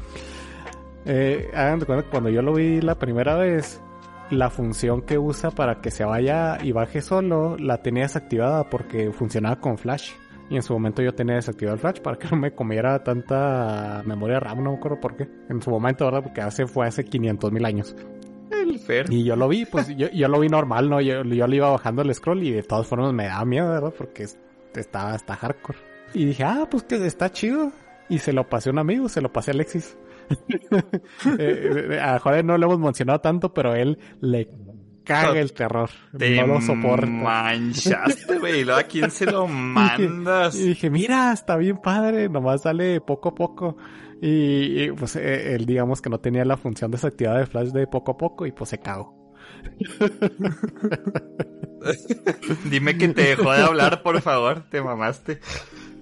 Eh, 1.04 1.50
hagan 1.54 1.78
de 1.80 1.86
cuenta 1.86 2.04
que 2.04 2.10
cuando 2.10 2.30
yo 2.30 2.42
lo 2.42 2.54
vi 2.54 2.80
la 2.80 2.94
primera 2.98 3.36
vez, 3.36 3.80
la 4.30 4.48
función 4.50 5.02
que 5.02 5.18
usa 5.18 5.50
para 5.50 5.80
que 5.80 5.90
se 5.90 6.04
vaya 6.04 6.58
y 6.62 6.72
baje 6.72 7.02
solo 7.02 7.56
la 7.58 7.82
tenía 7.82 8.04
desactivada 8.04 8.64
porque 8.70 9.12
funcionaba 9.12 9.60
con 9.60 9.76
Flash. 9.78 10.12
Y 10.50 10.56
en 10.56 10.62
su 10.62 10.72
momento 10.72 11.02
yo 11.02 11.14
tenía 11.14 11.36
desactivado 11.36 11.74
el 11.74 11.80
Flash 11.80 12.00
para 12.00 12.18
que 12.18 12.28
no 12.30 12.36
me 12.36 12.52
comiera 12.52 13.02
tanta 13.02 14.02
memoria 14.04 14.40
RAM, 14.40 14.62
no 14.62 14.72
me 14.72 14.76
acuerdo 14.76 15.00
por 15.00 15.16
qué. 15.16 15.28
En 15.48 15.62
su 15.62 15.70
momento, 15.70 16.04
¿verdad? 16.04 16.22
Porque 16.22 16.42
hace, 16.42 16.66
fue 16.66 16.86
hace 16.86 17.04
500 17.04 17.52
mil 17.52 17.64
años. 17.64 17.96
El 18.50 18.78
Fer. 18.78 19.06
Y 19.10 19.24
yo 19.24 19.36
lo 19.36 19.48
vi, 19.48 19.64
pues 19.64 19.88
yo, 19.96 20.08
yo 20.10 20.28
lo 20.28 20.40
vi 20.40 20.48
normal, 20.48 20.90
¿no? 20.90 21.00
Yo, 21.00 21.22
yo 21.24 21.46
le 21.46 21.56
iba 21.56 21.70
bajando 21.70 22.02
el 22.02 22.14
scroll 22.14 22.42
y 22.42 22.50
de 22.50 22.62
todas 22.62 22.86
formas 22.86 23.12
me 23.12 23.26
daba 23.26 23.44
miedo, 23.44 23.70
¿verdad? 23.70 23.94
Porque 23.96 24.26
estaba 24.74 25.12
hasta 25.12 25.34
hardcore. 25.34 25.78
Y 26.12 26.26
dije, 26.26 26.44
ah, 26.44 26.68
pues 26.70 26.84
que 26.84 26.96
está 27.06 27.30
chido. 27.30 27.72
Y 28.08 28.18
se 28.18 28.32
lo 28.32 28.48
pasé 28.48 28.68
a 28.68 28.72
un 28.72 28.78
amigo, 28.78 29.08
se 29.08 29.22
lo 29.22 29.32
pasé 29.32 29.50
a 29.50 29.54
Alexis. 29.54 29.96
eh, 31.38 31.98
a 32.00 32.18
Joder 32.18 32.44
no 32.44 32.56
lo 32.58 32.66
hemos 32.66 32.78
mencionado 32.78 33.20
tanto, 33.20 33.52
pero 33.52 33.74
él 33.74 33.98
le 34.20 34.48
caga 35.04 35.40
el 35.40 35.52
terror. 35.52 35.90
Te 36.16 36.30
no 36.30 36.46
lo 36.46 36.60
soporta. 36.60 37.06
manchaste, 37.06 38.38
güey. 38.38 38.68
¿A 38.70 38.84
quién 38.84 39.10
se 39.10 39.26
lo 39.26 39.48
mandas? 39.48 40.54
Y 40.54 40.68
dije, 40.68 40.90
mira, 40.90 41.32
está 41.32 41.56
bien 41.56 41.78
padre, 41.78 42.28
nomás 42.28 42.62
sale 42.62 43.00
poco 43.00 43.30
a 43.30 43.34
poco. 43.34 43.76
Y, 44.20 44.84
y 44.84 44.92
pues 44.92 45.16
eh, 45.16 45.54
él 45.54 45.66
digamos 45.66 46.00
que 46.00 46.08
no 46.10 46.20
tenía 46.20 46.44
la 46.44 46.56
función 46.56 46.90
desactivada 46.90 47.40
de 47.40 47.46
flash 47.46 47.68
de 47.70 47.86
poco 47.86 48.12
a 48.12 48.16
poco 48.16 48.46
y 48.46 48.52
pues 48.52 48.70
se 48.70 48.78
cagó. 48.78 49.34
Dime 52.70 52.96
que 52.96 53.08
te 53.08 53.22
dejó 53.22 53.52
de 53.52 53.62
hablar, 53.62 54.02
por 54.02 54.20
favor, 54.22 54.64
te 54.70 54.80
mamaste. 54.82 55.40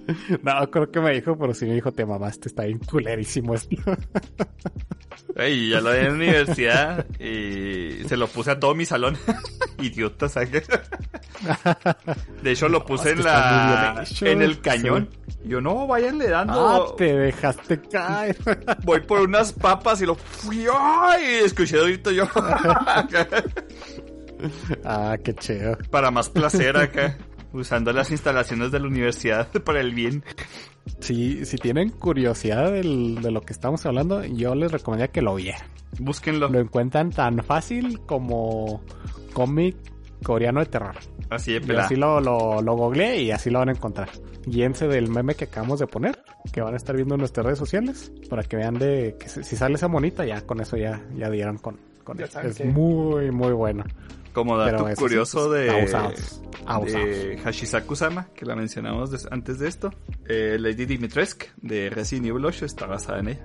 No, 0.43 0.71
creo 0.71 0.91
que 0.91 1.01
me 1.01 1.13
dijo, 1.13 1.37
pero 1.37 1.55
sí 1.55 1.67
me 1.67 1.75
dijo, 1.75 1.93
te 1.93 2.05
mamaste, 2.05 2.49
está 2.49 2.65
bien 2.65 2.79
culerísimo 2.79 3.55
esto. 3.55 3.77
Ey, 5.37 5.71
ya 5.71 5.81
lo 5.81 5.93
vi 5.93 5.99
en 5.99 6.05
la 6.05 6.13
universidad 6.13 7.07
y 7.19 8.05
se 8.07 8.17
lo 8.17 8.27
puse 8.29 8.51
a 8.51 8.61
todo 8.61 8.75
mi 8.75 8.85
salón. 8.85 9.17
Idiota, 9.81 10.29
¿sabes? 10.29 10.51
De 12.43 12.53
hecho, 12.53 12.69
lo 12.69 12.85
puse 12.85 13.13
en 13.13 13.25
la 13.25 14.05
en 14.21 14.43
el 14.43 14.61
cañón. 14.61 15.09
Yo, 15.45 15.61
no, 15.61 15.87
váyanle 15.87 16.29
dando. 16.29 16.69
Ah, 16.69 16.95
te 16.97 17.17
dejaste 17.17 17.81
caer. 17.81 18.37
Voy 18.85 19.01
por 19.01 19.23
unas 19.23 19.53
papas 19.53 20.03
y 20.03 20.07
lo 20.07 20.15
fui. 20.15 20.67
¡Ay! 20.73 21.41
Escuché 21.45 21.79
ahorita 21.79 22.13
yo. 22.13 22.29
ah, 24.85 25.17
qué 25.25 25.35
chido. 25.35 25.79
Para 25.91 26.11
más 26.11 26.29
placer 26.29 26.77
acá 26.77 27.17
usando 27.53 27.93
las 27.93 28.11
instalaciones 28.11 28.71
de 28.73 28.81
la 28.81 28.87
universidad 28.87 29.49
para 29.65 29.81
el 29.81 29.93
bien. 29.95 30.25
Si, 31.01 31.45
si 31.45 31.57
tienen 31.59 31.91
curiosidad 31.91 32.73
del, 32.73 33.21
de 33.23 33.31
lo 33.31 33.41
que 33.43 33.53
estamos 33.53 33.85
hablando, 33.87 34.25
yo 34.25 34.55
les 34.55 34.73
recomendaría 34.73 35.13
que 35.13 35.23
lo 35.23 35.35
vieran. 35.37 35.63
Búsquenlo. 35.99 36.49
Lo 36.49 36.61
encuentran 36.61 37.11
tan 37.11 37.39
fácil 37.45 38.01
como 38.01 38.83
cómic 39.33 39.77
coreano 40.25 40.61
de 40.61 40.67
terror. 40.67 40.97
Así 41.31 41.59
de 41.59 41.73
Y 41.75 41.77
así 41.77 41.97
lo, 41.97 42.21
lo, 42.21 42.61
lo 42.63 42.75
googleé 42.77 43.23
y 43.23 43.31
así 43.31 43.51
lo 43.51 43.59
van 43.61 43.69
a 43.71 43.73
encontrar. 43.73 44.09
Guíense 44.47 44.89
del 44.89 45.09
meme 45.09 45.35
que 45.37 45.45
acabamos 45.45 45.79
de 45.79 45.87
poner, 45.87 46.19
que 46.53 46.61
van 46.61 46.75
a 46.75 46.77
estar 46.77 46.97
viendo 46.97 47.15
en 47.15 47.21
nuestras 47.21 47.47
redes 47.47 47.59
sociales, 47.59 48.13
para 48.29 48.43
que 48.43 48.57
vean 48.57 48.75
de 48.75 49.17
que 49.19 49.29
si 49.29 49.57
sale 49.57 49.75
esa 49.77 49.87
monita, 49.89 50.27
ya 50.27 50.41
con 50.45 50.61
eso 50.61 50.77
ya, 50.77 51.01
ya 51.17 51.31
dieron 51.31 51.59
con, 51.59 51.79
con 52.03 52.19
Ya 52.19 52.25
eso. 52.25 52.41
Es 52.41 52.57
que- 52.59 52.65
muy, 52.65 53.31
muy 53.31 53.53
bueno. 53.53 53.85
Como 54.33 54.57
dato 54.57 54.85
Pero 54.85 54.97
curioso 54.97 55.49
pues, 55.49 55.61
de, 55.67 55.71
abusados, 55.71 56.43
abusados. 56.67 57.07
de 57.07 57.39
Hashisaku-sama, 57.45 58.29
que 58.35 58.47
la 58.47 58.57
mencionamos 58.57 59.11
des- 59.11 59.29
antes 59.31 59.59
de 59.59 59.69
esto, 59.69 59.91
eh, 60.27 60.57
Lady 60.59 60.87
Dimitrescu 60.87 61.47
de 61.59 61.91
Resident 61.91 62.27
Evil 62.29 62.45
8 62.47 62.65
está 62.65 62.87
basada 62.87 63.19
en 63.21 63.29
ella. 63.29 63.43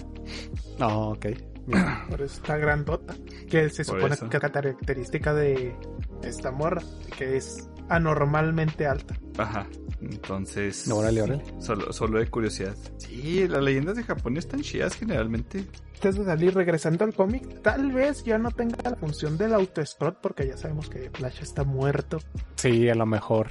No, 0.79 1.09
ok. 1.09 1.25
Por 2.09 2.21
eso 2.21 2.35
está 2.35 2.57
grandota. 2.57 3.13
Que 3.49 3.69
se 3.69 3.83
Por 3.83 3.95
supone 3.95 4.13
eso. 4.15 4.29
que 4.29 4.37
es 4.37 4.43
la 4.43 4.51
característica 4.51 5.33
de 5.33 5.75
esta 6.23 6.51
morra, 6.51 6.81
que 7.17 7.35
es 7.37 7.67
anormalmente 7.89 8.85
alta. 8.87 9.15
Ajá. 9.37 9.67
Entonces, 10.01 10.87
Órale, 10.89 11.21
órale. 11.21 11.43
solo, 11.59 11.91
solo 11.91 12.19
de 12.19 12.27
curiosidad. 12.27 12.75
Sí, 12.97 13.47
las 13.47 13.61
leyendas 13.63 13.97
de 13.97 14.03
Japón 14.03 14.37
están 14.37 14.61
chidas 14.61 14.95
generalmente. 14.95 15.65
Antes 15.97 16.15
de 16.15 16.25
salir, 16.25 16.53
regresando 16.53 17.03
al 17.05 17.13
cómic, 17.15 17.61
tal 17.63 17.91
vez 17.91 18.23
ya 18.23 18.37
no 18.37 18.51
tenga 18.51 18.77
la 18.87 18.95
función 18.95 19.35
del 19.35 19.53
auto-scroll, 19.55 20.17
porque 20.21 20.45
ya 20.47 20.55
sabemos 20.55 20.89
que 20.89 21.09
Flash 21.09 21.41
está 21.41 21.63
muerto. 21.63 22.19
Sí, 22.55 22.87
a 22.87 22.93
lo 22.93 23.07
mejor. 23.07 23.47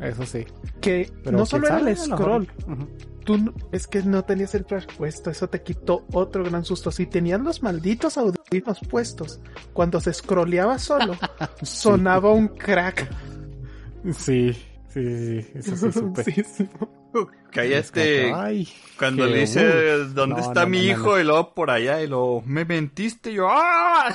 Eso 0.00 0.24
sí. 0.24 0.46
Que 0.80 1.12
Pero 1.22 1.36
no 1.36 1.44
solo 1.46 1.66
era 1.68 1.78
el 1.80 1.94
scroll, 1.96 2.48
tú 3.24 3.36
no- 3.36 3.52
es 3.72 3.86
que 3.86 4.02
no 4.02 4.24
tenías 4.24 4.54
el 4.54 4.64
flash 4.64 4.86
puesto, 4.96 5.28
eso 5.30 5.48
te 5.48 5.62
quitó 5.62 6.06
otro 6.12 6.42
gran 6.44 6.64
susto. 6.64 6.90
Si 6.90 7.04
tenías 7.06 7.40
los 7.40 7.62
malditos 7.62 8.16
audífonos 8.16 8.80
puestos, 8.88 9.40
cuando 9.74 10.00
se 10.00 10.12
scrolleaba 10.14 10.78
solo, 10.78 11.14
sonaba 11.62 12.32
un 12.32 12.48
crack. 12.48 13.06
Sí, 14.12 14.52
sí, 14.88 15.42
sí, 15.42 15.46
eso 15.54 15.76
sí 15.76 15.92
supe. 15.92 16.24
Sí, 16.32 16.42
sí. 16.42 16.68
Cállate. 17.50 18.32
Ay, 18.34 18.68
Cuando 18.98 19.24
qué 19.24 19.30
le 19.30 19.38
dice. 19.40 19.64
¿dónde 20.14 20.36
No, 20.36 20.40
está 20.40 20.62
no, 20.62 20.68
mi 20.70 20.78
no, 20.78 20.84
hijo? 20.92 21.18
Y 21.20 21.24
luego 21.24 21.54
por 21.54 21.70
allá, 21.70 22.00
y 22.02 22.06
luego, 22.08 22.42
me 22.46 22.64
mentiste. 22.64 23.30
Y 23.30 23.34
yo, 23.34 23.48
¡ah! 23.50 24.14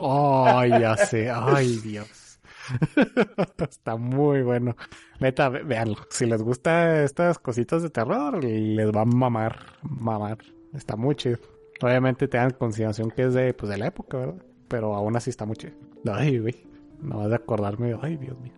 Ay, 0.00 0.70
ya 0.70 0.96
sé. 0.98 1.30
Ay, 1.30 1.76
Dios. 1.82 2.38
Está 3.58 3.96
muy 3.96 4.42
bueno. 4.42 4.76
Neta, 5.20 5.48
ve- 5.50 5.62
véanlo. 5.62 5.96
Si 6.10 6.26
les 6.26 6.42
gusta 6.42 7.02
estas 7.04 7.38
cositas 7.38 7.82
de 7.82 7.90
terror, 7.90 8.42
les 8.42 8.90
va 8.90 9.02
a 9.02 9.04
mamar, 9.04 9.58
mamar. 9.82 10.38
Está 10.72 10.96
muy 10.96 11.14
chido. 11.14 11.38
Obviamente 11.82 12.26
tengan 12.28 12.50
en 12.50 12.56
consideración 12.56 13.10
que 13.10 13.24
es 13.24 13.34
de, 13.34 13.52
pues, 13.54 13.68
de 13.70 13.76
la 13.78 13.86
época, 13.88 14.16
¿verdad? 14.18 14.42
Pero 14.68 14.94
aún 14.94 15.14
así 15.16 15.30
está 15.30 15.44
muy 15.44 15.56
chido. 15.56 15.74
Ay, 16.10 16.38
güey. 16.38 16.66
No 17.00 17.18
vas 17.18 17.28
de 17.28 17.36
acordarme. 17.36 17.94
Ay, 18.00 18.16
Dios 18.16 18.38
mío. 18.40 18.52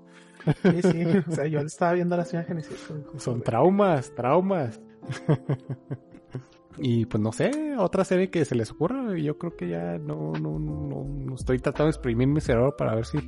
Sí, 0.63 0.83
sí. 0.83 1.05
O 1.29 1.33
sea, 1.33 1.47
yo 1.47 1.61
estaba 1.61 1.93
viendo 1.93 2.17
las 2.17 2.33
imágenes 2.33 2.71
y 2.71 3.19
Son 3.21 3.43
traumas, 3.43 4.15
traumas. 4.15 4.81
y 6.79 7.07
pues 7.07 7.23
no 7.23 7.33
sé, 7.33 7.77
otra 7.79 8.05
serie 8.05 8.31
que 8.31 8.45
se 8.45 8.55
les 8.55 8.71
ocurra. 8.71 9.17
Yo 9.19 9.39
creo 9.39 9.57
que 9.57 9.69
ya 9.69 9.99
no, 9.99 10.33
no, 10.33 10.59
no, 10.59 11.05
no 11.05 11.35
estoy 11.35 11.59
tratando 11.59 11.87
de 11.87 11.91
exprimir 11.91 12.29
mi 12.29 12.41
cerebro 12.41 12.77
para 12.77 12.95
ver 12.95 13.07
si 13.07 13.19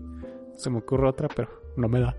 se 0.57 0.71
me 0.71 0.79
ocurre 0.79 1.09
otra, 1.09 1.29
pero 1.29 1.49
no 1.77 1.89
me 1.89 2.01
da. 2.01 2.17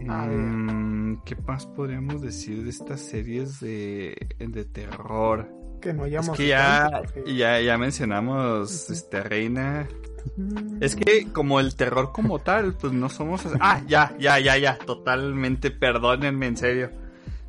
Mm, 0.00 1.22
¿Qué 1.24 1.36
más 1.46 1.66
podríamos 1.66 2.20
decir 2.20 2.62
de 2.64 2.70
estas 2.70 3.00
series 3.00 3.60
de, 3.60 4.14
de 4.38 4.64
terror? 4.64 5.48
que 5.80 5.92
no 5.92 6.06
Es 6.06 6.30
que 6.30 6.48
ya, 6.48 7.02
porque- 7.14 7.36
ya, 7.36 7.60
ya 7.60 7.76
mencionamos 7.76 8.90
este 8.90 9.22
Reina. 9.22 9.86
Es 10.80 10.96
que 10.96 11.28
como 11.32 11.60
el 11.60 11.76
terror 11.76 12.12
como 12.12 12.40
tal, 12.40 12.74
pues 12.74 12.92
no 12.92 13.08
somos... 13.08 13.42
Ah, 13.60 13.82
ya, 13.86 14.14
ya, 14.18 14.38
ya, 14.38 14.56
ya. 14.56 14.78
Totalmente, 14.78 15.70
perdónenme, 15.70 16.46
en 16.46 16.56
serio. 16.56 16.90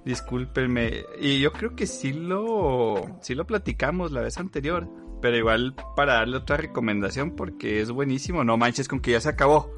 Discúlpenme. 0.06 1.04
Y 1.20 1.40
yo 1.40 1.52
creo 1.52 1.76
que 1.76 1.88
sí 1.88 2.14
lo, 2.14 3.20
sí 3.22 3.36
lo 3.36 3.46
platicamos 3.46 4.12
la 4.12 4.22
vez 4.22 4.38
anterior. 4.38 4.88
Pero 5.22 5.38
igual 5.38 5.76
para 5.96 6.16
darle 6.16 6.38
otra 6.38 6.58
recomendación 6.58 7.36
porque 7.36 7.82
es 7.82 7.92
buenísimo. 7.92 8.44
No 8.44 8.58
manches 8.58 8.88
con 8.88 9.00
que 9.00 9.12
ya 9.12 9.22
se 9.22 9.30
acabó. 9.30 9.72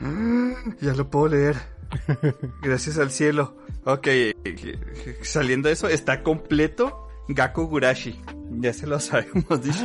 Ya 0.80 0.94
lo 0.94 1.10
puedo 1.10 1.28
leer. 1.28 1.56
Gracias 2.62 2.98
al 2.98 3.10
cielo. 3.10 3.56
Ok, 3.84 4.08
saliendo 5.22 5.68
de 5.68 5.74
eso, 5.74 5.88
está 5.88 6.22
completo 6.22 7.03
Gaku 7.28 7.66
Gurashi. 7.66 8.18
Ya 8.60 8.72
se 8.72 8.86
los 8.86 9.10
habíamos 9.12 9.62
dicho. 9.62 9.84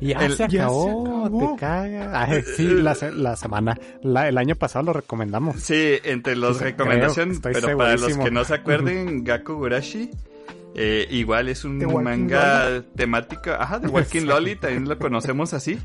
Ya, 0.00 0.18
El- 0.26 0.32
se, 0.32 0.42
ya 0.44 0.48
se 0.50 0.56
acabó, 0.58 1.30
te 1.54 1.60
cagas. 1.60 2.10
Ay, 2.12 2.42
sí, 2.56 2.64
la, 2.68 2.96
la 3.14 3.36
semana, 3.36 3.78
la- 4.02 4.28
el 4.28 4.36
año 4.38 4.56
pasado 4.56 4.84
lo 4.86 4.92
recomendamos. 4.92 5.56
Sí, 5.60 5.94
entre 6.04 6.36
los 6.36 6.58
Sí, 6.58 6.64
recomendaciones, 6.64 7.40
creo, 7.40 7.52
pero 7.54 7.78
para 7.78 7.96
los 7.96 8.16
que 8.18 8.30
no 8.30 8.44
se 8.44 8.54
acuerden, 8.54 9.24
Gaku 9.24 9.54
Gurashi, 9.54 10.10
eh, 10.74 11.06
igual 11.10 11.48
es 11.48 11.64
un 11.64 11.78
manga 12.02 12.82
temático, 12.96 13.50
ajá, 13.52 13.78
de 13.78 13.88
Walking. 13.88 14.22
Lolly, 14.26 14.56
también 14.56 14.88
lo 14.88 14.98
conocemos 14.98 15.54
así, 15.54 15.78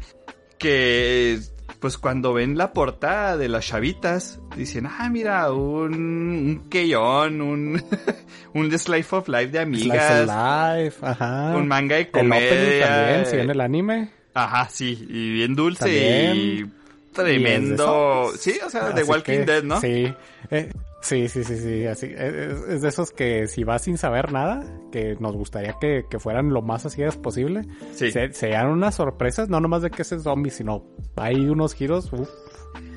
que 0.57 1.39
pues 1.79 1.97
cuando 1.97 2.33
ven 2.33 2.57
la 2.57 2.73
portada 2.73 3.37
de 3.37 3.47
las 3.47 3.65
chavitas, 3.67 4.39
dicen, 4.55 4.85
ah, 4.85 5.09
mira, 5.09 5.51
un, 5.51 5.93
un 5.93 6.69
Keion, 6.69 7.41
un, 7.41 7.81
un 8.53 8.77
Slice 8.77 9.15
of 9.15 9.29
Life 9.29 9.47
de 9.47 9.59
amigas, 9.59 10.27
of 10.27 10.27
Life, 10.27 10.97
ajá. 11.05 11.55
un 11.55 11.67
manga 11.67 11.95
de 11.95 12.01
el 12.01 12.11
comedia. 12.11 12.87
también, 12.87 13.25
si 13.25 13.35
ven 13.37 13.49
el 13.49 13.61
anime. 13.61 14.09
Ajá, 14.33 14.67
sí, 14.69 15.07
y 15.09 15.33
bien 15.33 15.55
dulce 15.55 15.85
También. 15.85 16.35
y 16.35 16.65
tremendo. 17.13 18.31
Y 18.33 18.37
sí, 18.37 18.59
o 18.65 18.69
sea, 18.69 18.89
de 18.91 19.03
Walking 19.03 19.39
que, 19.39 19.45
Dead, 19.45 19.63
¿no? 19.63 19.79
Sí, 19.79 20.13
eh, 20.51 20.69
sí, 21.01 21.27
sí, 21.29 21.43
sí, 21.43 21.57
sí, 21.57 21.85
así. 21.85 22.07
eh, 22.07 22.49
Es, 22.51 22.75
es 22.75 22.81
de 22.81 22.89
esos 22.89 23.11
que 23.11 23.47
si 23.47 23.63
vas 23.63 23.83
sin 23.83 23.97
saber 23.97 24.31
nada, 24.31 24.63
que 24.91 25.15
nos 25.19 25.35
gustaría 25.35 25.73
que, 25.79 26.05
que 26.09 26.19
fueran 26.19 26.49
lo 26.49 26.61
más 26.61 26.85
así 26.85 27.01
posible, 27.21 27.63
Sí. 27.93 28.11
se, 28.11 28.33
se 28.33 28.49
dan 28.49 28.67
unas 28.67 28.95
sorpresas, 28.95 29.49
no 29.49 29.59
nomás 29.59 29.81
de 29.81 29.89
que 29.91 30.01
ese 30.03 30.19
zombie, 30.19 30.51
sino 30.51 30.85
hay 31.15 31.47
unos 31.49 31.73
giros, 31.73 32.11
uf, 32.13 32.29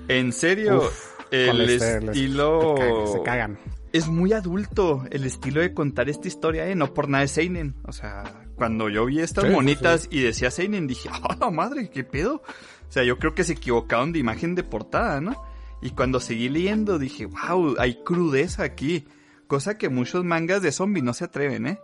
En 0.09 0.33
serio, 0.33 0.79
Uf, 0.79 1.11
el 1.31 1.61
este- 1.71 1.99
estilo 2.07 2.75
se 3.07 3.23
cagan. 3.23 3.59
es 3.93 4.09
muy 4.09 4.33
adulto 4.33 5.05
el 5.11 5.25
estilo 5.25 5.61
de 5.61 5.73
contar 5.73 6.09
esta 6.11 6.27
historia, 6.29 6.67
¿eh? 6.67 6.75
No 6.75 6.93
por 6.93 7.09
nada 7.09 7.25
es 7.25 7.31
Seinen. 7.31 7.77
O 7.85 7.93
sea, 7.93 8.25
cuando 8.57 8.89
yo 8.89 9.07
vi 9.07 9.21
estas 9.21 9.45
Sí, 9.45 9.51
sí, 9.51 9.55
monitas 9.57 10.09
y 10.11 10.21
decía 10.23 10.51
Seinen, 10.51 10.87
dije, 10.87 11.09
¡ah, 11.13 11.37
la 11.41 11.51
madre! 11.51 11.89
¿Qué 11.89 12.03
pedo? 12.05 12.37
O 12.89 12.93
sea, 12.93 13.05
yo 13.05 13.19
creo 13.19 13.35
que 13.35 13.45
se 13.45 13.53
equivocaron 13.55 14.13
de 14.13 14.19
imagen 14.19 14.55
de 14.55 14.65
portada, 14.65 15.21
¿no? 15.21 15.35
Y 15.83 15.91
cuando 15.91 16.21
seguí 16.21 16.49
leyendo, 16.49 16.99
dije, 16.99 17.27
wow, 17.27 17.75
hay 17.79 18.03
crudeza 18.05 18.63
aquí. 18.63 19.05
Cosa 19.49 19.77
que 19.77 19.89
muchos 19.89 20.25
mangas 20.25 20.63
de 20.63 20.73
zombie 20.73 21.03
no 21.03 21.13
se 21.13 21.25
atreven, 21.25 21.67
¿eh? 21.67 21.79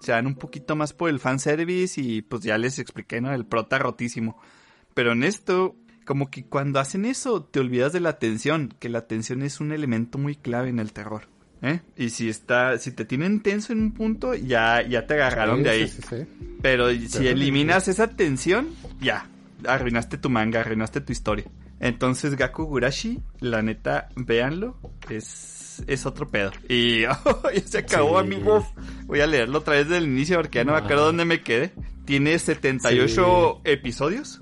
Se 0.00 0.12
dan 0.12 0.26
un 0.26 0.36
poquito 0.36 0.76
más 0.76 0.92
por 0.92 1.10
el 1.10 1.18
fanservice 1.18 2.00
y 2.00 2.22
pues 2.22 2.42
ya 2.42 2.56
les 2.58 2.78
expliqué, 2.78 3.20
¿no? 3.20 3.32
El 3.34 3.46
prota 3.46 3.78
rotísimo. 3.78 4.38
Pero 4.94 5.12
en 5.12 5.24
esto, 5.24 5.74
como 6.04 6.30
que 6.30 6.44
cuando 6.44 6.78
hacen 6.78 7.04
eso, 7.04 7.42
te 7.42 7.58
olvidas 7.58 7.92
de 7.92 8.00
la 8.00 8.18
tensión, 8.18 8.74
que 8.78 8.88
la 8.88 9.06
tensión 9.06 9.42
es 9.42 9.60
un 9.60 9.72
elemento 9.72 10.18
muy 10.18 10.36
clave 10.36 10.68
en 10.68 10.78
el 10.78 10.92
terror. 10.92 11.22
¿eh? 11.62 11.80
Y 11.96 12.10
si 12.10 12.28
está, 12.28 12.78
si 12.78 12.92
te 12.92 13.04
tienen 13.04 13.40
tenso 13.40 13.72
en 13.72 13.80
un 13.82 13.92
punto, 13.92 14.34
ya, 14.34 14.86
ya 14.86 15.06
te 15.06 15.14
agarraron 15.14 15.58
Sí, 15.58 15.62
de 15.64 15.70
ahí. 15.70 15.88
sí, 15.88 16.02
sí, 16.08 16.16
sí. 16.16 16.26
Pero 16.62 16.90
si 16.90 17.26
eliminas 17.26 17.88
esa 17.88 18.08
tensión, 18.08 18.68
ya, 19.00 19.28
arruinaste 19.66 20.18
tu 20.18 20.30
manga, 20.30 20.60
arruinaste 20.60 21.00
tu 21.00 21.12
historia. 21.12 21.46
Entonces, 21.80 22.36
Gaku 22.36 22.64
Gurashi, 22.64 23.20
la 23.40 23.62
neta, 23.62 24.08
véanlo, 24.16 24.76
es, 25.08 25.82
es 25.86 26.06
otro 26.06 26.28
pedo. 26.28 26.50
Y 26.68 27.02
ya 27.02 27.18
se 27.64 27.78
acabó, 27.78 28.20
Sí. 28.20 28.26
amigos. 28.26 28.64
Voy 29.06 29.20
a 29.20 29.26
leerlo 29.26 29.58
otra 29.58 29.74
vez 29.74 29.88
del 29.88 30.04
inicio 30.04 30.36
porque 30.38 30.58
ya 30.58 30.64
no 30.64 30.72
me 30.72 30.78
acuerdo 30.78 31.02
Ah. 31.04 31.06
dónde 31.06 31.24
me 31.24 31.42
quedé. 31.42 31.72
Tiene 32.04 32.38
78 32.38 33.60
episodios. 33.64 34.40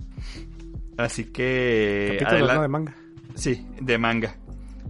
Así 0.96 1.24
que... 1.24 2.16
Capítulos, 2.20 2.54
¿no? 2.54 2.62
de 2.62 2.68
manga. 2.68 2.94
Sí, 3.34 3.66
de 3.80 3.98
manga. 3.98 4.36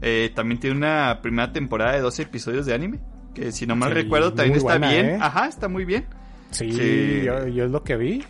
Eh, 0.03 0.31
también 0.35 0.61
tiene 0.61 0.77
una 0.77 1.21
primera 1.23 1.53
temporada 1.53 1.95
de 1.95 2.01
12 2.01 2.23
episodios 2.23 2.67
de 2.67 2.75
anime. 2.75 3.01
Que 3.35 3.51
si 3.51 3.67
no 3.67 3.75
mal 3.77 3.89
Sí, 3.91 3.95
recuerdo 3.95 4.33
también 4.35 4.57
está 4.59 4.79
buena, 4.79 4.91
bien. 4.91 5.07
¿eh? 5.07 5.19
Ajá, 5.21 5.49
está 5.49 5.69
muy 5.69 5.85
bien. 5.85 6.07
Sí, 6.53 6.71
Sí. 6.73 7.23
Yo, 7.25 7.49
yo 7.49 7.65
es 7.65 7.71
lo 7.71 7.83
que 7.83 7.97
vi, 7.97 8.25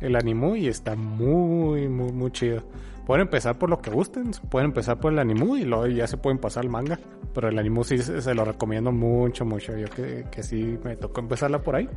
el 0.00 0.16
anime, 0.16 0.58
y 0.58 0.66
está 0.68 0.96
muy, 0.96 1.88
muy, 1.88 2.10
muy 2.12 2.32
chido. 2.32 2.62
Pueden 3.06 3.22
empezar 3.22 3.58
por 3.58 3.68
lo 3.68 3.80
que 3.80 3.90
gusten, 3.90 4.30
pueden 4.48 4.68
empezar 4.68 4.98
por 5.00 5.12
el 5.12 5.18
anime 5.18 5.60
y 5.60 5.64
luego 5.64 5.86
ya 5.88 6.06
se 6.06 6.16
pueden 6.16 6.38
pasar 6.38 6.64
al 6.64 6.70
manga. 6.70 6.98
Pero 7.34 7.48
el 7.48 7.58
anime 7.58 7.82
sí 7.84 7.98
se, 7.98 8.34
lo 8.34 8.44
recomiendo 8.44 8.92
mucho, 8.92 9.44
mucho. 9.44 9.76
Yo 9.76 9.88
que, 9.88 10.24
que 10.30 10.42
sí 10.42 10.78
me 10.84 10.96
tocó 10.96 11.20
empezarla 11.20 11.60
por 11.60 11.76
ahí 11.76 11.88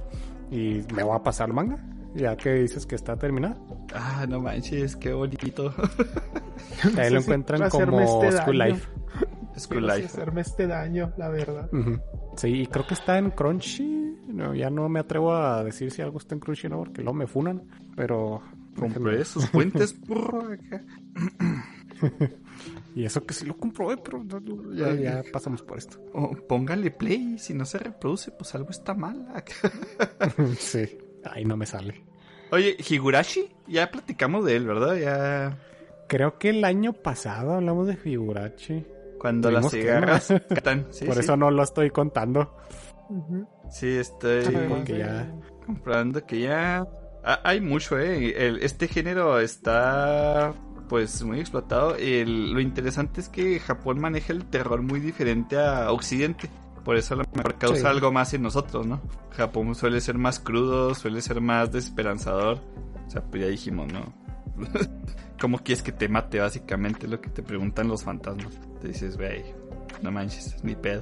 y 0.49 0.82
me 0.95 1.03
voy 1.03 1.15
a 1.15 1.22
pasar 1.23 1.48
al 1.49 1.53
manga, 1.53 1.77
ya 2.15 2.36
que 2.36 2.53
dices 2.53 2.86
que 2.86 2.95
está 2.95 3.15
terminada. 3.18 3.57
Ah, 3.94 4.26
no 4.27 4.40
manches, 4.41 4.95
qué 4.95 5.14
bonito. 5.14 5.73
Ahí 6.98 7.11
lo 7.11 7.19
si 7.22 7.26
encuentran 7.26 7.64
hacerme 7.64 8.06
como 8.06 8.23
este 8.23 8.38
School 8.41 8.57
daño. 8.57 8.73
Life. 8.76 8.88
School 9.57 9.82
No 9.86 9.95
Life. 9.95 10.06
hacerme 10.07 10.41
este 10.41 10.68
daño, 10.68 11.14
la 11.18 11.30
verdad. 11.30 11.69
Ujú. 11.73 11.99
Sí, 12.36 12.61
y 12.61 12.68
creo 12.68 12.86
que 12.88 12.94
está 12.95 13.18
en 13.18 13.32
Crunchy. 13.32 14.18
No, 14.27 14.53
ya 14.53 14.69
no 14.69 14.90
me 14.90 14.99
atrevo 14.99 15.34
a 15.34 15.64
decir 15.64 15.91
si 15.91 16.02
algo 16.02 16.18
está 16.18 16.36
en 16.36 16.41
Crunchy 16.41 16.68
no, 16.68 16.80
porque 16.80 17.02
luego 17.02 17.14
me 17.18 17.27
funan. 17.27 17.64
Pero. 17.95 18.41
Compré 18.77 19.23
sus 19.26 19.49
fuentes. 19.49 19.99
burro, 20.07 20.52
acá. 20.53 20.84
Y 22.95 23.03
eso 23.06 23.26
que 23.26 23.34
sí 23.34 23.45
lo 23.45 23.57
comprobé, 23.57 23.97
pero 23.97 24.23
no- 24.23 24.39
no, 24.39 24.73
ya, 24.73 24.93
ya 24.93 25.23
pasamos 25.31 25.61
por 25.61 25.77
esto. 25.77 25.99
Oh, 26.14 26.31
póngale 26.47 26.91
play. 26.91 27.38
Si 27.38 27.53
no 27.53 27.65
se 27.65 27.77
reproduce, 27.77 28.31
pues 28.31 28.53
algo 28.56 28.69
está 28.69 28.93
mal. 28.93 29.27
sí, 30.60 30.97
ahí 31.26 31.43
no 31.45 31.57
me 31.57 31.65
sale. 31.65 32.03
Oye, 32.52 32.77
Higurashi, 32.89 33.49
ya 33.68 33.91
platicamos 33.91 34.45
de 34.45 34.56
él, 34.56 34.65
¿verdad? 34.68 34.95
Ya. 34.97 35.57
Creo 36.07 36.38
que 36.38 36.49
el 36.52 36.64
año 36.64 36.93
pasado 36.93 37.53
hablamos 37.56 37.88
de 37.88 37.97
Figurachi. 37.97 38.85
Cuando 39.19 39.49
las 39.52 39.72
cigarras. 39.72 40.27
Sí, 40.91 41.06
por 41.06 41.15
sí. 41.15 41.19
eso 41.22 41.35
no 41.35 41.49
lo 41.52 41.64
estoy 41.64 41.89
contando. 41.89 42.56
Sí, 43.72 43.88
estoy 43.88 44.45
Sí, 44.45 44.53
Ay, 44.56 44.65
porque 44.69 44.97
ya- 44.99 45.34
comprando 45.65 46.26
que 46.26 46.41
ya. 46.41 46.85
Ah, 47.26 47.39
hay 47.43 47.60
mucho, 47.60 47.97
¿eh? 47.99 48.35
El- 48.47 48.61
este 48.61 48.88
género 48.88 49.39
está. 49.39 50.53
Pues 50.88 51.23
muy 51.23 51.39
explotado. 51.39 51.95
El- 51.95 52.52
lo 52.53 52.60
interesante 52.60 53.19
es 53.19 53.27
que 53.30 53.60
Japón 53.60 53.99
maneja 53.99 54.31
el 54.31 54.45
terror 54.45 54.84
muy 54.84 54.99
diferente 54.99 55.57
a 55.57 55.91
Occidente. 55.91 56.47
Por 56.84 56.95
eso 56.97 57.15
a 57.15 57.18
lo 57.18 57.23
mejor 57.35 57.56
causa 57.56 57.81
Sí. 57.81 57.88
algo 57.88 58.11
más 58.11 58.31
en 58.35 58.43
nosotros, 58.43 58.85
¿no? 58.85 59.02
Japón 59.31 59.73
suele 59.73 59.99
ser 60.02 60.19
más 60.19 60.39
crudo, 60.39 60.93
suele 60.93 61.22
ser 61.23 61.41
más 61.41 61.72
desesperanzador. 61.72 62.60
O 63.07 63.10
sea, 63.10 63.23
pues 63.23 63.41
ya 63.41 63.49
dijimos, 63.49 63.91
¿no? 63.91 64.14
¿Cómo 65.41 65.57
quieres 65.57 65.81
que 65.81 65.91
te 65.91 66.07
mate? 66.07 66.39
Básicamente 66.39 67.07
lo 67.07 67.19
que 67.19 67.30
te 67.31 67.41
preguntan 67.41 67.88
los 67.88 68.03
fantasmas. 68.03 68.53
Te 68.81 68.89
dices, 68.89 69.18
güey, 69.18 69.43
no 70.03 70.11
manches, 70.11 70.64
ni 70.64 70.76
pedo. 70.76 71.02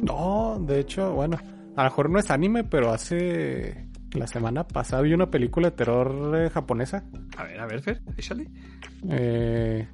No, 0.00 0.58
de 0.66 0.80
hecho, 0.80 1.12
bueno, 1.12 1.38
a 1.76 1.84
lo 1.84 1.90
mejor 1.90 2.08
no 2.08 2.18
es 2.18 2.30
anime, 2.30 2.64
pero 2.64 2.90
hace. 2.90 3.86
La 4.12 4.26
semana 4.26 4.66
pasada 4.66 5.02
vi 5.02 5.12
una 5.12 5.30
película 5.30 5.70
de 5.70 5.76
terror 5.76 6.36
eh, 6.36 6.50
japonesa. 6.50 7.04
A 7.36 7.44
ver, 7.44 7.60
a 7.60 7.66
ver, 7.66 7.82
Fer, 7.82 8.02
échale. 8.16 8.50
Eh, 9.08 9.86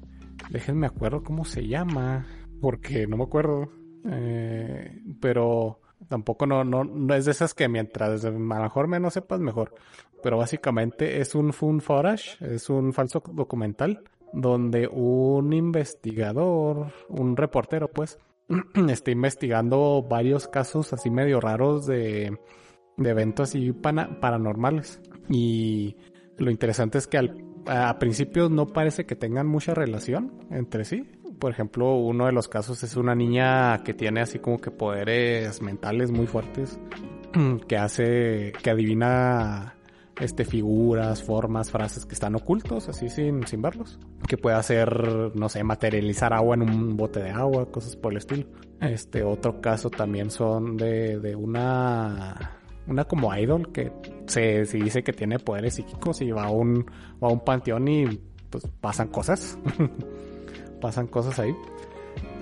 déjenme 0.49 0.87
acuerdo 0.87 1.23
cómo 1.23 1.43
se 1.43 1.67
llama, 1.67 2.25
porque 2.61 3.07
no 3.07 3.17
me 3.17 3.23
acuerdo. 3.23 3.69
Eh, 4.09 5.01
pero 5.19 5.81
tampoco 6.07 6.45
no, 6.45 6.63
no, 6.63 6.83
no 6.83 7.13
es 7.13 7.25
de 7.25 7.31
esas 7.31 7.53
que 7.53 7.67
mientras 7.67 8.23
a 8.23 8.31
lo 8.31 8.39
mejor 8.39 8.87
menos 8.87 9.13
sepas 9.13 9.39
mejor. 9.41 9.75
Pero 10.23 10.37
básicamente 10.37 11.19
es 11.19 11.35
un 11.35 11.51
fun 11.51 11.81
footage, 11.81 12.37
es 12.41 12.69
un 12.69 12.93
falso 12.93 13.21
documental 13.33 14.03
donde 14.31 14.87
un 14.87 15.53
investigador, 15.53 16.91
un 17.09 17.35
reportero 17.35 17.89
pues, 17.89 18.17
está 18.89 19.11
investigando 19.11 20.05
varios 20.07 20.47
casos 20.47 20.93
así 20.93 21.09
medio 21.09 21.39
raros 21.39 21.85
de, 21.85 22.37
de 22.97 23.09
eventos 23.09 23.49
así 23.49 23.71
pana- 23.71 24.19
paranormales. 24.19 25.01
Y 25.29 25.95
lo 26.37 26.51
interesante 26.51 26.97
es 26.97 27.07
que 27.07 27.17
al, 27.17 27.43
a 27.67 27.97
principios 27.99 28.51
no 28.51 28.67
parece 28.67 29.05
que 29.05 29.15
tengan 29.15 29.47
mucha 29.47 29.73
relación 29.73 30.31
entre 30.51 30.85
sí. 30.85 31.03
Por 31.39 31.51
ejemplo, 31.51 31.95
uno 31.95 32.27
de 32.27 32.31
los 32.31 32.47
casos 32.47 32.81
es 32.83 32.95
una 32.95 33.13
niña 33.15 33.83
que 33.83 33.93
tiene 33.93 34.21
así 34.21 34.39
como 34.39 34.59
que 34.61 34.71
poderes 34.71 35.61
mentales 35.61 36.11
muy 36.11 36.27
fuertes, 36.27 36.79
que 37.67 37.77
hace, 37.77 38.53
que 38.63 38.69
adivina 38.69 39.73
este 40.21 40.45
figuras, 40.45 41.21
formas, 41.21 41.71
frases 41.71 42.05
que 42.05 42.13
están 42.13 42.35
ocultos, 42.35 42.87
así 42.87 43.09
sin, 43.09 43.45
sin 43.47 43.61
verlos. 43.61 43.99
Que 44.29 44.37
puede 44.37 44.55
hacer, 44.55 45.35
no 45.35 45.49
sé, 45.49 45.61
materializar 45.65 46.33
agua 46.33 46.55
en 46.55 46.61
un 46.61 46.95
bote 46.95 47.19
de 47.21 47.31
agua, 47.31 47.69
cosas 47.69 47.97
por 47.97 48.13
el 48.13 48.19
estilo. 48.19 48.45
Este 48.79 49.23
otro 49.23 49.59
caso 49.59 49.89
también 49.89 50.31
son 50.31 50.77
de, 50.77 51.19
de 51.19 51.35
una 51.35 52.59
una 52.87 53.05
como 53.05 53.35
idol 53.35 53.71
que 53.71 53.91
se, 54.27 54.63
dice 54.63 55.03
que 55.03 55.13
tiene 55.13 55.39
poderes 55.39 55.75
psíquicos 55.75 56.21
y 56.21 56.31
va 56.31 56.45
a 56.45 56.51
un, 56.51 56.85
va 57.23 57.29
a 57.29 57.31
un 57.31 57.39
panteón 57.39 57.87
y 57.87 58.19
pues 58.49 58.67
pasan 58.81 59.07
cosas. 59.07 59.57
pasan 60.81 61.07
cosas 61.07 61.39
ahí. 61.39 61.55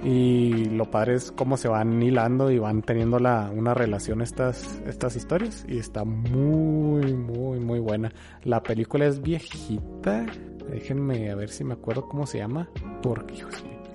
Y 0.04 0.66
lo 0.66 0.92
padre 0.92 1.16
es 1.16 1.32
cómo 1.32 1.56
se 1.56 1.70
van 1.70 2.04
hilando 2.04 2.52
y 2.52 2.60
van 2.60 2.82
teniendo 2.82 3.20
la, 3.20 3.50
una 3.56 3.74
relación 3.74 4.22
estas, 4.22 4.82
estas 4.86 5.16
historias. 5.16 5.66
Y 5.68 5.78
está 5.78 6.04
muy, 6.04 7.14
muy, 7.14 7.60
muy 7.60 7.80
buena. 7.80 8.12
La 8.44 8.62
película 8.62 9.06
es 9.06 9.22
viejita. 9.22 10.26
Déjenme 10.70 11.32
a 11.32 11.36
ver 11.36 11.50
si 11.50 11.64
me 11.64 11.74
acuerdo 11.74 12.10
cómo 12.10 12.26
se 12.26 12.40
llama. 12.40 12.70
Porque 13.02 13.46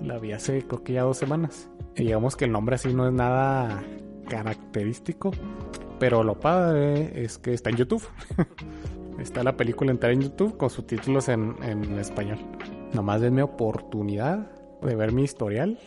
la 0.01 0.17
vi 0.17 0.31
hace 0.31 0.65
creo 0.65 0.83
que 0.83 0.93
ya 0.93 1.03
dos 1.03 1.17
semanas. 1.17 1.69
Y 1.95 2.05
digamos 2.05 2.35
que 2.35 2.45
el 2.45 2.51
nombre 2.51 2.75
así 2.75 2.91
no 2.93 3.07
es 3.07 3.13
nada 3.13 3.83
característico. 4.27 5.31
Pero 5.99 6.23
lo 6.23 6.39
padre 6.39 7.23
es 7.23 7.37
que 7.37 7.53
está 7.53 7.69
en 7.69 7.75
YouTube. 7.75 8.03
está 9.19 9.43
la 9.43 9.57
película 9.57 9.91
entera 9.91 10.13
en 10.13 10.21
YouTube 10.21 10.57
con 10.57 10.69
subtítulos 10.69 11.27
en, 11.29 11.55
en 11.61 11.99
español. 11.99 12.39
Nomás 12.93 13.21
denme 13.21 13.43
oportunidad 13.43 14.49
de 14.81 14.95
ver 14.95 15.11
mi 15.11 15.23
historial. 15.23 15.77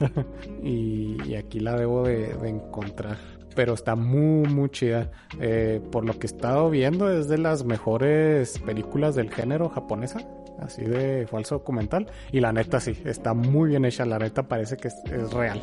y, 0.62 1.16
y 1.24 1.36
aquí 1.36 1.60
la 1.60 1.76
debo 1.76 2.04
de, 2.04 2.34
de 2.34 2.48
encontrar. 2.48 3.16
Pero 3.54 3.74
está 3.74 3.96
muy, 3.96 4.48
muy 4.48 4.70
chida. 4.70 5.10
Eh, 5.40 5.80
por 5.90 6.04
lo 6.04 6.18
que 6.18 6.26
he 6.26 6.30
estado 6.30 6.70
viendo, 6.70 7.10
es 7.10 7.28
de 7.28 7.38
las 7.38 7.64
mejores 7.64 8.58
películas 8.60 9.14
del 9.14 9.30
género 9.30 9.68
japonesa. 9.68 10.20
Así 10.60 10.82
de 10.84 11.26
falso 11.26 11.56
documental. 11.56 12.06
Y 12.32 12.40
la 12.40 12.52
neta 12.52 12.80
sí, 12.80 13.00
está 13.04 13.34
muy 13.34 13.70
bien 13.70 13.84
hecha. 13.84 14.04
La 14.04 14.18
neta 14.18 14.44
parece 14.44 14.76
que 14.76 14.88
es, 14.88 14.94
es 15.06 15.32
real. 15.32 15.60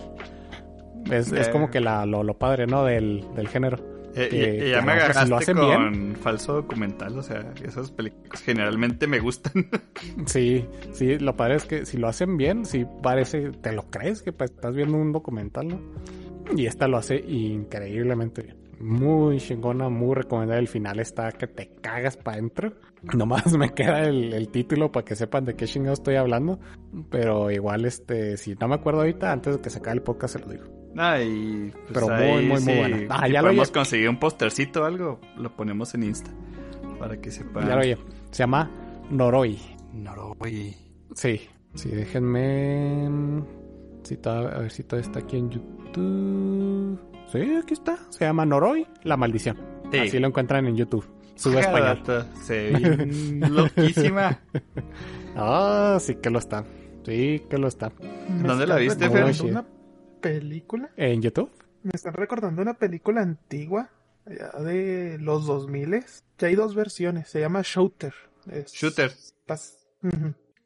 Es, 1.11 1.31
es 1.31 1.47
como 1.49 1.69
que 1.69 1.79
la, 1.79 2.05
lo, 2.05 2.23
lo 2.23 2.37
padre, 2.37 2.67
¿no? 2.67 2.83
Del, 2.83 3.25
del 3.35 3.47
género. 3.47 3.96
Eh, 4.17 4.29
Que- 4.29 4.67
y- 4.67 4.71
ya 4.71 4.81
me 4.81 4.93
si 4.93 4.97
agarraste 4.99 5.29
lo 5.29 5.37
hacen 5.37 5.57
con 5.57 5.67
bien. 5.91 6.15
falso 6.15 6.53
documental, 6.53 7.17
o 7.17 7.21
sea, 7.23 7.53
esas 7.63 7.91
películas 7.91 8.41
generalmente 8.41 9.05
me 9.07 9.19
gustan. 9.19 9.53
Sí, 10.25 10.65
sí, 10.93 11.17
lo 11.19 11.35
padre 11.35 11.55
es 11.55 11.65
que 11.65 11.85
si 11.85 11.97
lo 11.97 12.07
hacen 12.07 12.37
bien, 12.37 12.65
sí 12.65 12.85
parece, 13.03 13.51
te 13.51 13.71
lo 13.71 13.83
crees 13.89 14.21
que 14.23 14.33
estás 14.39 14.75
viendo 14.75 14.97
un 14.97 15.11
documental, 15.11 15.67
¿no? 15.67 15.79
Y 16.55 16.65
esta 16.65 16.87
lo 16.87 16.97
hace 16.97 17.17
increíblemente 17.17 18.41
bien. 18.41 18.57
Muy 18.79 19.37
chingona, 19.39 19.89
muy 19.89 20.13
recomendada. 20.15 20.59
El 20.59 20.67
final 20.67 20.99
está 20.99 21.31
que 21.31 21.47
te 21.47 21.71
cagas 21.81 22.15
para 22.15 22.37
adentro. 22.37 22.73
Nomás 23.17 23.51
me 23.57 23.73
queda 23.73 24.03
el, 24.07 24.33
el 24.33 24.49
título 24.49 24.91
para 24.91 25.03
que 25.03 25.15
sepan 25.15 25.45
de 25.45 25.55
qué 25.55 25.65
chingado 25.65 25.93
estoy 25.93 26.15
hablando. 26.15 26.59
Pero 27.09 27.49
igual, 27.51 27.85
este, 27.85 28.37
si 28.37 28.53
no 28.55 28.67
me 28.67 28.75
acuerdo 28.75 28.99
ahorita, 29.01 29.31
antes 29.31 29.55
de 29.55 29.61
que 29.61 29.69
se 29.71 29.79
acabe 29.79 29.97
el 29.97 30.03
podcast 30.03 30.35
se 30.35 30.39
lo 30.39 30.47
digo. 30.51 30.63
Ah, 30.97 31.21
y 31.21 31.71
pues 31.71 31.83
Pero 31.93 32.09
ahí 32.13 32.31
muy, 32.31 32.41
muy, 32.41 32.49
muy 32.49 32.61
sí, 32.61 32.75
buena. 32.77 32.97
Ah, 33.09 33.25
si 33.27 33.31
ya 33.33 33.41
lo 33.41 33.47
podemos 33.47 33.67
oye. 33.67 33.73
conseguir 33.73 34.09
un 34.09 34.17
postercito 34.19 34.81
o 34.81 34.85
algo, 34.85 35.19
lo 35.37 35.55
ponemos 35.55 35.93
en 35.93 36.03
Insta. 36.03 36.31
Para 36.99 37.21
que 37.21 37.29
sepan. 37.31 37.67
Ya 37.67 37.75
lo 37.75 37.81
oye. 37.81 37.97
Se 38.31 38.39
llama 38.39 38.69
Noroi. 39.11 39.59
Noroi. 39.93 40.75
Sí, 41.13 41.41
sí, 41.75 41.89
déjenme. 41.89 43.09
mm, 43.09 43.43
Si 44.03 44.17
a 44.25 44.39
ver 44.59 44.71
si 44.71 44.83
todo 44.83 44.99
está 44.99 45.19
aquí 45.19 45.37
en 45.37 45.49
YouTube. 45.51 46.99
Sí, 47.31 47.39
aquí 47.61 47.73
está. 47.73 47.97
Se 48.09 48.25
llama 48.25 48.45
Noroi, 48.45 48.87
la 49.03 49.17
maldición. 49.17 49.57
Sí. 49.91 49.97
Así 49.99 50.19
lo 50.19 50.27
encuentran 50.27 50.65
en 50.67 50.75
YouTube. 50.75 51.05
Sube 51.35 51.59
español. 51.59 51.99
Jadata, 52.05 52.25
Se 52.43 52.71
ve 52.71 53.47
loquísima. 53.49 54.39
Ah, 55.35 55.97
sí 55.99 56.15
que 56.15 56.29
lo 56.31 56.39
está. 56.39 56.63
Sí 57.05 57.43
que 57.49 57.57
lo 57.57 57.67
está. 57.67 57.91
¿Dónde 58.43 58.65
la 58.65 58.77
viste, 58.77 59.09
Fer? 59.09 59.23
una 59.45 59.65
película? 60.19 60.89
¿En 60.97 61.21
YouTube? 61.21 61.51
Me 61.83 61.91
están 61.93 62.13
recordando 62.13 62.61
una 62.61 62.73
película 62.77 63.21
antigua, 63.21 63.89
allá 64.25 64.51
de 64.63 65.17
los 65.19 65.45
2000 65.45 66.03
que 66.35 66.45
hay 66.47 66.55
dos 66.55 66.75
versiones, 66.75 67.29
se 67.29 67.39
llama 67.39 67.61
Shooter. 67.63 68.13
Es- 68.51 68.71
Shooter. 68.73 69.11
pas-. 69.47 69.77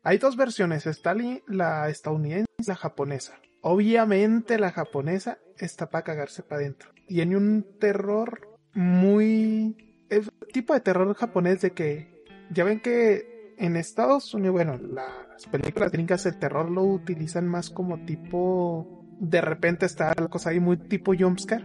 Hay 0.03 0.17
dos 0.17 0.35
versiones, 0.35 0.87
está 0.87 1.13
li- 1.13 1.43
la 1.47 1.89
estadounidense 1.89 2.47
y 2.57 2.63
la 2.67 2.75
japonesa. 2.75 3.39
Obviamente 3.61 4.57
la 4.57 4.71
japonesa 4.71 5.37
está 5.57 5.89
para 5.89 6.03
cagarse 6.03 6.41
para 6.43 6.61
adentro. 6.61 6.89
Tiene 7.07 7.37
un 7.37 7.65
terror 7.79 8.47
muy... 8.73 10.05
El 10.09 10.29
tipo 10.51 10.73
de 10.73 10.79
terror 10.79 11.13
japonés 11.15 11.61
de 11.61 11.71
que... 11.71 12.23
Ya 12.51 12.63
ven 12.63 12.79
que 12.81 13.53
en 13.57 13.75
Estados 13.75 14.33
Unidos, 14.33 14.53
bueno, 14.53 14.77
las 14.77 15.45
películas 15.51 15.91
gringas 15.91 16.25
el 16.25 16.39
terror 16.39 16.69
lo 16.71 16.83
utilizan 16.83 17.47
más 17.47 17.69
como 17.69 18.03
tipo... 18.05 19.00
De 19.23 19.39
repente 19.39 19.85
está 19.85 20.13
la 20.19 20.27
cosa 20.29 20.49
ahí 20.49 20.59
muy 20.59 20.77
tipo 20.77 21.13
jumpscare. 21.17 21.63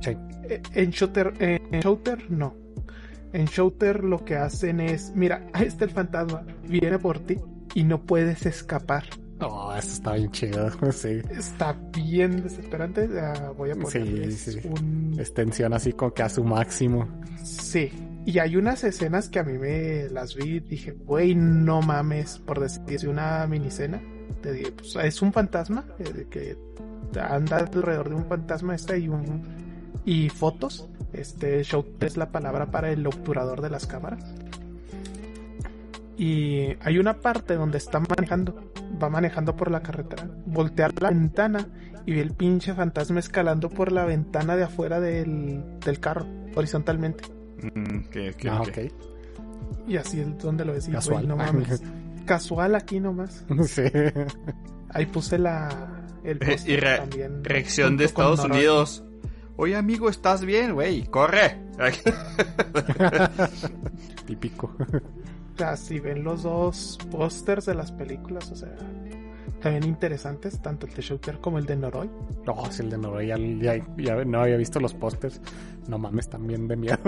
Sí. 0.00 0.10
Eh, 0.48 0.60
En 0.74 0.90
Shooter, 0.90 1.32
en 1.38 1.80
Shooter 1.80 2.28
no. 2.30 2.54
En 3.32 3.44
Shooter 3.46 4.02
lo 4.02 4.24
que 4.24 4.34
hacen 4.36 4.80
es, 4.80 5.12
mira, 5.14 5.46
ahí 5.52 5.66
está 5.66 5.84
el 5.84 5.90
fantasma, 5.90 6.44
viene 6.68 6.98
por 6.98 7.20
ti 7.20 7.36
y 7.74 7.84
no 7.84 8.02
puedes 8.02 8.46
escapar. 8.46 9.04
Oh, 9.40 9.72
eso 9.76 9.92
está 9.92 10.14
bien 10.14 10.30
chido. 10.32 10.68
Sí. 10.92 11.20
Está 11.30 11.72
bien 11.92 12.42
desesperante. 12.42 13.08
Voy 13.56 13.70
a 13.70 13.74
Sí, 13.88 14.32
sí. 14.32 14.60
un... 14.64 15.14
Es 15.20 15.32
tensión 15.34 15.72
así 15.72 15.92
como 15.92 16.12
que 16.14 16.22
a 16.24 16.28
su 16.28 16.42
máximo. 16.42 17.06
Sí. 17.44 17.92
Y 18.24 18.40
hay 18.40 18.56
unas 18.56 18.82
escenas 18.82 19.28
que 19.28 19.38
a 19.38 19.44
mí 19.44 19.56
me 19.56 20.08
las 20.08 20.34
vi 20.34 20.56
y 20.56 20.60
dije, 20.60 20.90
güey, 20.92 21.36
no 21.36 21.80
mames, 21.80 22.38
por 22.38 22.58
decir 22.58 23.08
una 23.08 23.46
minicena. 23.46 24.00
Te 24.42 24.72
pues 24.72 24.96
es 24.96 25.22
un 25.22 25.32
fantasma 25.32 25.84
eh, 25.98 26.26
que 26.30 26.56
anda 27.20 27.58
alrededor 27.58 28.08
de 28.10 28.14
un 28.14 28.26
fantasma 28.26 28.74
este 28.74 28.98
y 28.98 29.08
un 29.08 29.42
y 30.04 30.28
fotos. 30.28 30.88
Este 31.12 31.62
show 31.64 31.84
es 32.00 32.16
la 32.16 32.30
palabra 32.30 32.66
para 32.70 32.90
el 32.90 33.06
obturador 33.06 33.60
de 33.62 33.70
las 33.70 33.86
cámaras. 33.86 34.22
Y 36.18 36.68
hay 36.80 36.98
una 36.98 37.14
parte 37.20 37.54
donde 37.54 37.78
está 37.78 38.00
manejando, 38.00 38.70
va 39.02 39.10
manejando 39.10 39.54
por 39.54 39.70
la 39.70 39.82
carretera, 39.82 40.26
voltea 40.46 40.88
la 41.00 41.10
ventana 41.10 41.66
y 42.06 42.12
ve 42.14 42.20
el 42.22 42.32
pinche 42.32 42.72
fantasma 42.74 43.20
escalando 43.20 43.68
por 43.68 43.92
la 43.92 44.04
ventana 44.06 44.56
de 44.56 44.64
afuera 44.64 44.98
del, 45.00 45.62
del 45.84 46.00
carro, 46.00 46.26
horizontalmente. 46.54 47.24
Mm, 47.74 47.96
Ah, 48.48 48.62
que- 48.70 48.88
ok. 48.88 49.88
Y 49.88 49.96
así 49.98 50.20
es 50.20 50.38
donde 50.38 50.64
lo 50.64 50.72
ves. 50.72 50.88
y, 50.88 50.92
Casual. 50.92 51.16
güey, 51.18 51.26
no 51.28 51.36
mames. 51.36 51.82
Casual 52.26 52.74
aquí 52.74 53.00
nomás. 53.00 53.44
Sí. 53.66 53.82
Ahí 54.90 55.06
puse 55.06 55.38
la. 55.38 56.02
El 56.24 56.38
Eh, 56.42 56.56
y 56.66 56.76
re- 56.76 56.98
también, 56.98 57.44
reacción 57.44 57.96
de 57.96 58.04
Estados. 58.04 58.44
Unidos. 58.44 59.04
Oye, 59.56 59.76
amigo, 59.76 60.10
¿estás 60.10 60.44
bien, 60.44 60.74
güey? 60.74 61.06
¡Corre! 61.06 61.62
Típico. 64.26 64.74
O 64.78 65.58
sea, 65.58 65.76
si 65.76 66.00
ven 66.00 66.24
los 66.24 66.42
dos 66.42 66.98
pósters 67.10 67.66
de 67.66 67.74
las 67.74 67.92
películas, 67.92 68.50
o 68.50 68.56
sea, 68.56 68.74
también 69.62 69.84
interesantes, 69.84 70.60
tanto 70.60 70.86
el 70.86 70.94
de 70.94 71.02
Shooter 71.02 71.38
como 71.40 71.58
el 71.58 71.66
de 71.66 71.76
Noroi. 71.76 72.10
No, 72.46 72.70
si 72.70 72.82
el 72.82 72.90
de 72.90 72.98
Noroi 72.98 73.26
ya, 73.28 73.36
ya- 73.38 73.86
ya 73.96 74.24
no 74.24 74.42
había 74.42 74.56
visto 74.56 74.80
los 74.80 74.94
pósters. 74.94 75.40
No 75.88 75.98
mames, 75.98 76.28
también 76.28 76.66
de 76.68 76.76
miedo. 76.76 76.98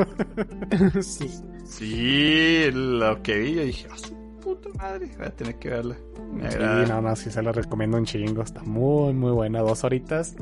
sí. 1.03 1.29
Sí, 1.65 2.71
lo 2.73 3.23
que 3.23 3.39
vi, 3.39 3.55
yo 3.57 3.63
dije, 3.65 3.89
¡a 3.93 3.99
su 3.99 4.15
puta 4.55 4.69
madre! 4.79 5.11
Voy 5.17 5.27
a 5.27 5.31
tener 5.31 5.59
que 5.59 5.69
verla. 5.69 5.97
Me 6.33 6.51
Sí, 6.51 6.59
no, 6.59 7.01
no, 7.03 7.17
sí 7.17 7.31
se 7.31 7.43
la 7.43 7.53
recomiendo 7.53 7.97
un 7.97 8.05
chingo. 8.05 8.43
Está 8.43 8.63
muy, 8.63 9.13
muy 9.13 9.33
buena. 9.33 9.61
Dos 9.61 9.85
horitas. 9.85 10.35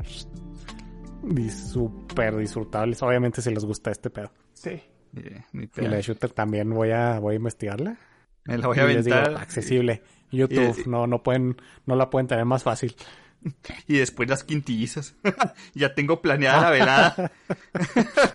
Y 1.35 1.49
súper 1.49 2.37
disfrutables. 2.37 3.01
Obviamente 3.03 3.41
si 3.41 3.51
les 3.53 3.65
gusta 3.65 3.91
este 3.91 4.09
pedo. 4.09 4.31
Sí. 4.53 4.81
Yeah, 5.13 5.45
ni 5.53 5.63
Y 5.63 5.81
la 5.81 5.95
de 5.97 6.01
Shooter 6.01 6.31
también 6.31 6.69
voy 6.69 6.91
a, 6.91 7.19
voy 7.19 7.33
a 7.33 7.37
investigarla. 7.37 7.97
Me 8.45 8.57
la 8.57 8.67
voy 8.67 8.79
a 8.79 8.85
digo, 8.85 9.13
aventar. 9.15 9.41
accesible. 9.41 10.03
YouTube, 10.31 10.83
Y- 10.85 10.89
no, 10.89 11.07
no 11.07 11.23
pueden, 11.23 11.57
no 11.85 11.95
la 11.95 12.09
pueden 12.09 12.27
tener 12.27 12.45
más 12.45 12.63
fácil. 12.63 12.95
Y 13.87 13.97
después 13.97 14.27
las 14.29 14.43
quintillizas. 14.43 15.15
ya 15.75 15.93
tengo 15.93 16.21
planeada 16.21 16.61
la 16.61 16.69
velada. 16.71 17.31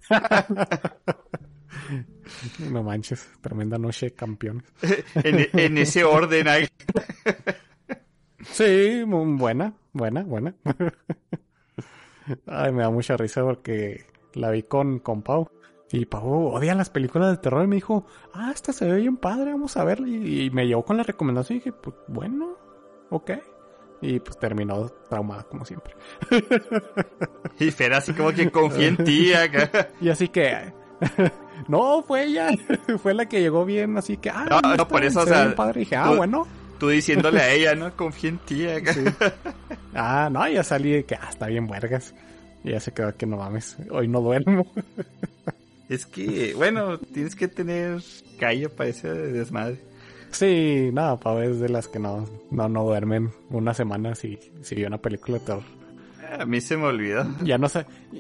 No 2.71 2.83
manches, 2.83 3.29
tremenda 3.41 3.79
noche, 3.79 4.13
campeones. 4.13 4.65
en, 5.15 5.49
en 5.53 5.79
ese 5.79 6.05
orden 6.05 6.49
ahí. 6.49 6.69
Sí, 8.51 9.05
buena, 9.05 9.73
buena, 9.93 10.25
buena. 10.25 10.55
Ay, 12.47 12.73
me 12.73 12.83
da 12.83 12.91
mucha 12.91 13.17
risa 13.17 13.43
porque 13.43 14.05
la 14.35 14.51
vi 14.51 14.65
con, 14.65 14.99
con 14.99 15.23
Pau. 15.23 15.49
Y 15.93 16.07
Pau 16.07 16.49
odia 16.49 16.75
las 16.75 16.91
películas 16.91 17.31
de 17.31 17.37
terror 17.37 17.65
y 17.65 17.69
me 17.69 17.77
dijo, 17.77 18.07
ah, 18.33 18.51
esta 18.53 18.73
se 18.73 18.91
ve 18.91 19.01
bien 19.01 19.17
padre, 19.17 19.53
vamos 19.53 19.77
a 19.77 19.85
verla. 19.85 20.09
Y, 20.09 20.47
y 20.47 20.51
me 20.51 20.67
llevó 20.67 20.85
con 20.85 20.97
la 20.97 21.03
recomendación 21.03 21.57
y 21.57 21.61
dije, 21.61 21.73
pues 21.73 21.95
bueno, 22.09 22.57
ok. 23.11 23.31
Y 24.01 24.19
pues 24.19 24.37
terminó 24.39 24.89
traumada 25.09 25.45
como 25.45 25.65
siempre. 25.65 25.95
Y 27.61 27.71
Fer 27.71 27.95
así 27.95 28.13
como 28.13 28.33
que 28.33 28.51
confía 28.51 28.89
en 28.89 28.97
ti 28.97 29.33
acá. 29.33 29.91
Y 30.01 30.09
así 30.09 30.29
que, 30.29 30.73
no, 31.69 32.03
fue 32.03 32.25
ella, 32.25 32.49
fue 33.03 33.15
la 33.15 33.27
que 33.27 33.41
llegó 33.41 33.65
bien, 33.65 33.97
así 33.97 34.17
que, 34.17 34.31
ah, 34.31 34.47
No, 34.49 34.61
no, 34.77 34.89
por 34.89 35.05
eso, 35.05 35.21
o 35.21 35.27
sea, 35.27 35.55
padre. 35.55 35.81
Dije, 35.81 35.97
ah, 35.97 36.09
tú- 36.11 36.17
bueno. 36.17 36.47
Tú 36.79 36.89
diciéndole 36.89 37.39
a 37.41 37.53
ella, 37.53 37.75
¿no? 37.77 37.95
Confía 37.97 38.31
en 38.31 38.39
ti 38.39 38.67
acá. 38.67 38.93
Ah, 39.95 40.29
no, 40.33 40.49
ya 40.49 40.65
salí 40.65 40.91
de 40.91 41.05
que, 41.05 41.15
ah, 41.15 41.29
está 41.31 41.47
bien 41.47 41.69
vergas. 41.69 42.13
Y 42.65 42.71
ya 42.71 42.81
se 42.81 42.93
quedó 42.93 43.15
que 43.17 43.25
no 43.27 43.37
mames, 43.37 43.77
hoy 43.91 44.09
no 44.09 44.21
duermo. 44.21 44.67
Es 45.89 46.07
que, 46.07 46.55
bueno, 46.57 46.97
tienes 46.99 47.37
que 47.37 47.49
tener 47.49 48.01
callo 48.39 48.71
para 48.71 48.89
ese 48.89 49.09
desmadre. 49.13 49.77
Sí, 50.31 50.89
nada, 50.91 51.19
Pau 51.21 51.39
es 51.41 51.61
de 51.61 51.69
las 51.69 51.87
que 51.87 51.99
no, 51.99 52.27
no, 52.51 52.67
no 52.71 52.85
duermen 52.85 53.31
una 53.51 53.75
semana 53.75 54.15
si, 54.15 54.39
si 54.63 54.75
vio 54.75 54.87
una 54.87 54.97
película 54.97 55.39
de 55.39 55.45
terror. 55.45 55.63
A 56.39 56.47
mí 56.47 56.61
se 56.61 56.77
me 56.77 56.85
olvidó. 56.85 57.27
Ya 57.45 57.59
nos, 57.59 57.75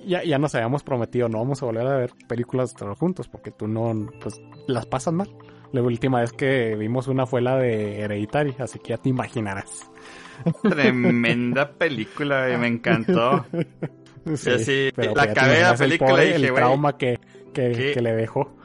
ya, 0.06 0.22
ya 0.22 0.38
nos 0.38 0.54
habíamos 0.54 0.82
prometido, 0.82 1.28
no 1.28 1.38
vamos 1.38 1.62
a 1.62 1.66
volver 1.66 1.86
a 1.86 1.96
ver 1.96 2.12
películas 2.28 2.72
de 2.72 2.78
terror 2.78 2.96
juntos, 2.96 3.28
porque 3.28 3.50
tú 3.50 3.66
no, 3.68 4.08
pues, 4.20 4.40
las 4.66 4.86
pasas 4.86 5.14
mal. 5.14 5.30
La 5.72 5.80
última 5.80 6.20
vez 6.20 6.32
que 6.32 6.76
vimos 6.76 7.08
una 7.08 7.24
fue 7.24 7.40
la 7.40 7.56
de 7.56 8.00
Hereditary, 8.00 8.54
así 8.58 8.78
que 8.78 8.90
ya 8.90 8.98
te 8.98 9.08
imaginarás. 9.08 9.90
Tremenda 10.62 11.72
película, 11.72 12.46
me 12.58 12.66
encantó. 12.66 13.46
Sí, 14.36 14.56
sí, 14.60 14.90
pero 14.94 15.16
la 15.16 15.24
acabé 15.24 15.60
la 15.62 15.72
el 15.72 15.78
película 15.78 16.10
pobre- 16.10 16.24
y 16.28 16.32
dije, 16.34 16.46
el 16.46 16.54
trauma 16.54 16.96
que, 16.96 17.18
que, 17.52 18.00
le 18.00 18.14
dejó. 18.14 18.56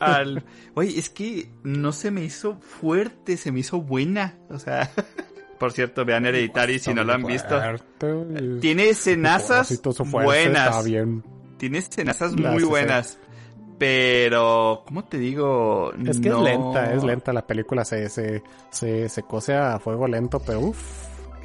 Al... 0.00 0.42
Oye, 0.74 0.98
es 0.98 1.10
que 1.10 1.50
no 1.62 1.92
se 1.92 2.10
me 2.10 2.24
hizo 2.24 2.56
fuerte, 2.60 3.36
se 3.36 3.52
me 3.52 3.60
hizo 3.60 3.82
buena. 3.82 4.38
O 4.48 4.58
sea, 4.58 4.90
por 5.62 5.70
cierto, 5.70 6.04
vean 6.04 6.26
Hereditary 6.26 6.80
si 6.80 6.92
no 6.92 7.04
lo 7.04 7.12
han 7.12 7.22
visto. 7.24 7.56
Fuerte, 7.56 8.58
Tiene 8.60 8.88
escenazas 8.88 9.80
buenas. 10.10 10.84
bien. 10.84 11.22
Tiene 11.56 11.78
escenazas 11.78 12.32
muy 12.34 12.64
buenas. 12.64 13.16
Pero, 13.78 14.82
¿cómo 14.86 15.04
te 15.04 15.18
digo? 15.18 15.92
Es 16.06 16.18
que 16.18 16.30
No. 16.30 16.38
es 16.38 16.42
lenta, 16.44 16.92
es 16.94 17.04
lenta 17.04 17.32
la 17.32 17.46
película, 17.46 17.84
se, 17.84 18.08
se, 18.08 18.42
se, 18.70 19.08
se 19.08 19.22
cose 19.22 19.54
a 19.54 19.78
fuego 19.78 20.08
lento, 20.08 20.40
pero 20.40 20.58
uff. 20.60 20.80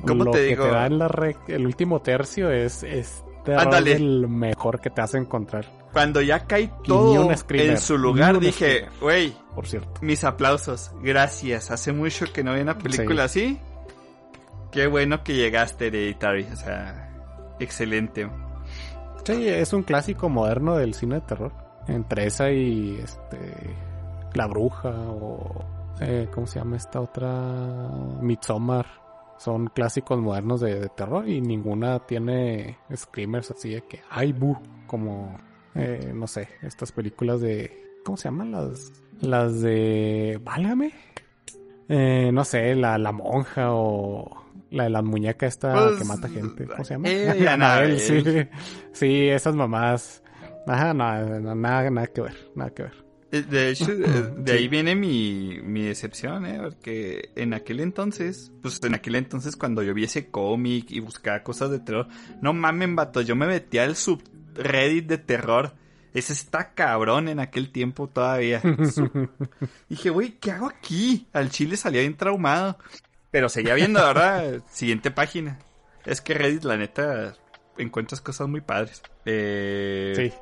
¿Cómo 0.05 0.23
lo 0.23 0.31
te 0.31 0.39
que 0.39 0.45
digo? 0.47 0.65
te 0.65 0.71
da 0.71 0.85
en 0.87 0.97
la 0.97 1.07
re- 1.07 1.35
el 1.47 1.65
último 1.67 2.01
tercio 2.01 2.51
es, 2.51 2.81
es 2.81 3.23
Ándale. 3.47 3.93
el 3.93 4.27
mejor 4.27 4.79
que 4.81 4.89
te 4.89 5.01
hace 5.01 5.17
encontrar, 5.19 5.65
Cuando 5.93 6.21
ya 6.21 6.45
cae 6.45 6.71
todo 6.83 7.31
en 7.49 7.77
su 7.79 7.97
lugar, 7.97 8.39
dije, 8.39 8.87
güey, 8.99 9.33
por 9.55 9.67
cierto. 9.67 9.99
mis 10.01 10.23
aplausos, 10.23 10.91
gracias. 11.01 11.69
Hace 11.71 11.93
mucho 11.93 12.25
que 12.33 12.43
no 12.43 12.51
había 12.51 12.63
una 12.63 12.77
película 12.77 13.23
así. 13.23 13.59
Qué 14.77 14.85
bueno 14.85 15.23
que 15.23 15.33
llegaste, 15.33 15.87
Hereditary. 15.87 16.43
O 16.53 16.55
sea, 16.55 17.09
excelente. 17.59 18.29
Sí, 19.25 19.47
es 19.47 19.73
un 19.73 19.81
clásico 19.81 20.29
moderno 20.29 20.75
del 20.75 20.93
cine 20.93 21.15
de 21.15 21.21
terror. 21.21 21.51
Entre 21.87 22.27
esa 22.27 22.51
y 22.51 22.99
este 23.03 23.39
La 24.35 24.45
Bruja 24.45 24.91
o 24.91 25.65
eh, 25.99 26.29
¿cómo 26.31 26.45
se 26.45 26.59
llama 26.59 26.77
esta 26.77 27.01
otra? 27.01 27.89
Midsommar. 28.21 28.85
son 29.39 29.65
clásicos 29.65 30.19
modernos 30.19 30.61
de, 30.61 30.89
terror 30.89 31.27
y 31.27 31.41
ninguna 31.41 31.97
tiene 32.05 32.77
screamers 32.95 33.49
así 33.49 33.71
de 33.71 33.81
que 33.81 34.01
ay 34.11 34.31
bu 34.31 34.57
como 34.85 35.37
eh, 35.73 36.11
no 36.13 36.27
sé 36.27 36.49
estas 36.61 36.91
películas 36.91 37.41
de 37.41 37.99
cómo 38.05 38.15
se 38.15 38.25
llaman 38.25 38.51
las 38.51 38.91
las 39.21 39.61
de 39.61 40.39
válgame 40.43 40.91
eh, 41.89 42.29
no 42.31 42.43
sé 42.43 42.75
la, 42.75 42.97
la 42.97 43.11
monja 43.11 43.73
o 43.73 44.46
la 44.71 44.83
de 44.85 44.89
la 44.89 45.01
muñeca 45.01 45.45
esta 45.45 45.73
Pues, 45.73 45.97
que 45.99 46.05
mata 46.05 46.29
gente 46.29 46.65
cómo 46.65 46.83
se 46.83 46.93
llama 46.95 47.09
eh, 47.09 47.47
Anabel, 47.49 47.99
sí 47.99 48.23
sí 48.93 49.27
esas 49.29 49.55
mamás 49.55 50.23
ajá 50.67 50.93
no, 50.93 51.55
nada 51.55 51.89
nada 51.89 52.07
que 52.07 52.21
ver 52.21 52.35
nada 52.55 52.69
que 52.71 52.83
ver 52.83 52.93
Eh, 53.31 53.41
De 53.41 53.69
hecho, 53.71 53.91
eh, 53.91 54.33
de 54.37 54.51
ahí 54.53 54.67
viene 54.69 54.95
mi, 54.95 55.59
mi 55.61 55.83
decepción, 55.83 56.45
¿eh? 56.45 56.59
Porque 56.61 57.29
en 57.35 57.53
aquel 57.53 57.81
entonces, 57.81 58.51
pues 58.61 58.81
en 58.83 58.93
aquel 58.95 59.15
entonces 59.15 59.57
cuando 59.57 59.83
yo 59.83 59.93
vi 59.93 60.05
ese 60.05 60.29
cómic 60.31 60.91
y 60.91 61.01
buscaba 61.01 61.43
cosas 61.43 61.69
de 61.71 61.79
terror, 61.79 62.07
no 62.41 62.53
mamen, 62.53 62.95
vato, 62.95 63.19
yo 63.21 63.35
me 63.35 63.45
metía 63.45 63.83
al 63.83 63.95
subreddit 63.97 65.07
de 65.07 65.17
terror. 65.17 65.73
Ese 66.13 66.31
está 66.33 66.73
cabrón 66.73 67.27
en 67.27 67.39
aquel 67.39 67.69
tiempo 67.71 68.07
todavía. 68.07 68.61
Dije, 69.89 70.09
güey, 70.09 70.31
¿qué 70.39 70.51
hago 70.51 70.67
aquí? 70.67 71.27
Al 71.33 71.49
chile 71.49 71.75
salía 71.77 72.01
bien 72.01 72.15
traumado. 72.17 72.77
Pero 73.37 73.49
seguía 73.49 73.75
viendo, 73.75 73.99
¿verdad? 74.03 74.63
Siguiente 74.71 75.11
página. 75.11 75.59
Es 76.05 76.21
que 76.21 76.33
Reddit, 76.33 76.63
la 76.63 76.75
neta, 76.75 77.35
encuentras 77.77 78.19
cosas 78.19 78.47
muy 78.47 78.61
padres. 78.61 79.03
Eh, 79.25 80.13
sí 80.15 80.33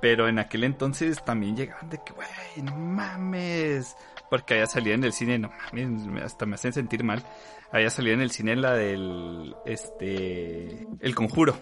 pero 0.00 0.28
en 0.28 0.38
aquel 0.38 0.64
entonces 0.64 1.22
también 1.24 1.56
llegaban 1.56 1.90
de 1.90 2.00
que, 2.02 2.12
güey, 2.12 2.28
no 2.62 2.74
mames. 2.74 3.96
Porque 4.30 4.54
había 4.54 4.66
salido 4.66 4.94
en 4.94 5.04
el 5.04 5.12
cine, 5.12 5.38
no 5.38 5.50
mames, 5.50 6.06
me- 6.06 6.20
hasta 6.22 6.46
me 6.46 6.54
hacen 6.54 6.72
sentir 6.72 7.02
mal. 7.04 7.22
Había 7.72 7.90
salido 7.90 8.14
en 8.14 8.20
el 8.22 8.30
cine 8.30 8.54
la 8.56 8.74
del, 8.74 9.54
este, 9.66 10.86
El 11.00 11.14
Conjuro. 11.14 11.56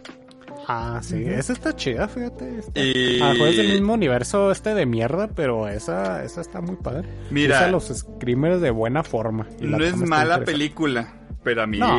Ah, 0.66 1.00
sí, 1.02 1.24
esa 1.26 1.52
está 1.54 1.74
chida, 1.74 2.08
fíjate. 2.08 2.58
Está... 2.58 2.80
Y- 2.80 3.20
A 3.22 3.28
lo 3.28 3.32
mejor 3.34 3.48
es 3.48 3.56
del 3.56 3.72
mismo 3.72 3.94
universo 3.94 4.50
este 4.50 4.74
de 4.74 4.84
mierda, 4.86 5.28
pero 5.28 5.66
esa, 5.68 6.22
esa 6.24 6.40
está 6.42 6.60
muy 6.60 6.76
padre. 6.76 7.08
Mira. 7.30 7.56
Usa 7.58 7.68
los 7.70 7.84
screamers 7.88 8.60
de 8.60 8.70
buena 8.70 9.02
forma. 9.02 9.46
y 9.60 9.64
No 9.64 9.82
es 9.82 9.96
mala 9.96 10.44
película, 10.44 11.14
pero 11.42 11.62
a 11.62 11.66
mí 11.66 11.78
No, 11.78 11.98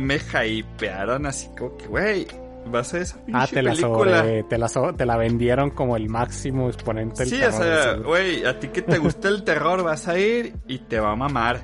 me 0.00 0.18
hypearon 0.46 1.26
así 1.26 1.48
como 1.58 1.76
que, 1.76 1.86
güey, 1.86 2.26
vas 2.66 2.94
a 2.94 2.98
esa 2.98 3.18
Ah, 3.32 3.46
te 3.46 3.62
la, 3.62 3.70
película. 3.72 4.18
sobre, 4.22 4.42
te, 4.44 4.58
la 4.58 4.68
so- 4.68 4.94
te 4.94 5.04
la 5.06 5.16
vendieron 5.16 5.70
como 5.70 5.96
el 5.96 6.08
máximo 6.08 6.68
exponente 6.68 7.24
del 7.24 7.28
Sí, 7.28 7.36
o 7.36 7.50
terror, 7.50 7.62
sea, 7.62 7.92
güey, 7.94 8.44
a 8.44 8.58
ti 8.58 8.68
que 8.68 8.82
te 8.82 8.98
gusta 8.98 9.28
el 9.28 9.42
terror 9.44 9.82
vas 9.82 10.08
a 10.08 10.18
ir 10.18 10.54
y 10.66 10.78
te 10.78 10.98
va 11.00 11.12
a 11.12 11.16
mamar. 11.16 11.60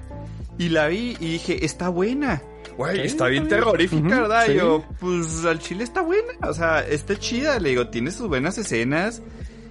Y 0.59 0.71
la 0.71 0.89
vi 0.89 1.17
y 1.21 1.33
dije, 1.33 1.65
está 1.65 1.89
buena. 1.89 2.43
Güey, 2.77 2.97
Sí, 3.01 3.07
está 3.07 3.27
bien 3.29 3.45
está 3.45 3.57
terrorífica, 3.57 4.21
¿verdad? 4.23 4.47
sí. 4.47 4.53
Y 4.53 4.57
yo, 4.57 4.85
pues 5.01 5.45
al 5.45 5.59
chile 5.61 5.85
está 5.85 6.01
buena. 6.03 6.33
O 6.43 6.53
sea, 6.53 6.81
está 6.87 7.17
chida. 7.17 7.59
Le 7.61 7.71
digo, 7.71 7.89
tiene 7.89 8.11
sus 8.11 8.29
buenas 8.29 8.59
escenas. 8.59 9.23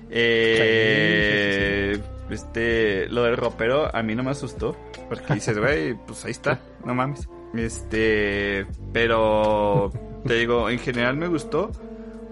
Eh, 0.09 1.99
Este, 2.29 3.07
lo 3.07 3.23
del 3.23 3.37
ropero 3.37 3.93
a 3.95 4.03
mí 4.03 4.13
no 4.15 4.23
me 4.23 4.31
asustó. 4.31 4.75
Porque 5.07 5.33
dices, 5.35 5.57
güey, 5.59 5.93
pues 5.93 6.25
ahí 6.25 6.31
está, 6.31 6.59
no 6.85 6.93
mames. 6.93 7.27
Este, 7.55 8.65
pero 8.91 9.91
te 10.25 10.33
digo, 10.35 10.69
en 10.69 10.79
general 10.79 11.17
me 11.17 11.27
gustó. 11.27 11.71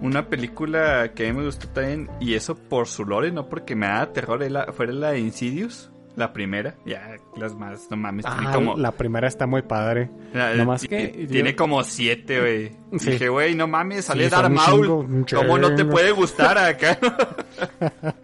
Una 0.01 0.29
película 0.29 1.13
que 1.13 1.27
a 1.27 1.31
mí 1.33 1.39
me 1.39 1.45
gustó 1.45 1.67
también, 1.69 2.09
y 2.19 2.33
eso 2.33 2.55
por 2.55 2.87
su 2.87 3.05
lore, 3.05 3.31
no 3.31 3.47
porque 3.47 3.75
me 3.75 3.87
da 3.87 4.11
terror, 4.11 4.43
es 4.43 4.51
la- 4.51 4.73
fuera 4.73 4.91
la 4.91 5.11
de 5.11 5.19
Insidious, 5.19 5.89
la 6.17 6.33
primera. 6.33 6.75
Ya, 6.85 7.15
las 7.37 7.55
más, 7.55 7.87
no 7.89 7.95
mames, 7.97 8.25
tiene 8.25 8.47
Ah, 8.49 8.53
como. 8.53 8.75
la 8.75 8.91
primera 8.91 9.27
está 9.27 9.47
muy 9.47 9.61
padre. 9.61 10.09
la- 10.33 10.53
nomás 10.55 10.81
ti- 10.81 10.89
que 10.89 11.27
tiene 11.31 11.51
yo- 11.51 11.55
como 11.55 11.81
siete, 11.83 12.39
güey. 12.41 12.71
Sí. 12.99 13.11
Dije, 13.11 13.29
güey, 13.29 13.55
no 13.55 13.67
mames, 13.67 14.05
sale 14.05 14.25
Sí, 14.25 14.29
Darth 14.31 14.51
Maul. 14.51 14.81
chingo, 14.81 15.05
¿Cómo 15.41 15.57
no 15.57 15.73
te 15.75 15.85
puede 15.85 16.11
gustar 16.11 16.57
acá? 16.57 16.97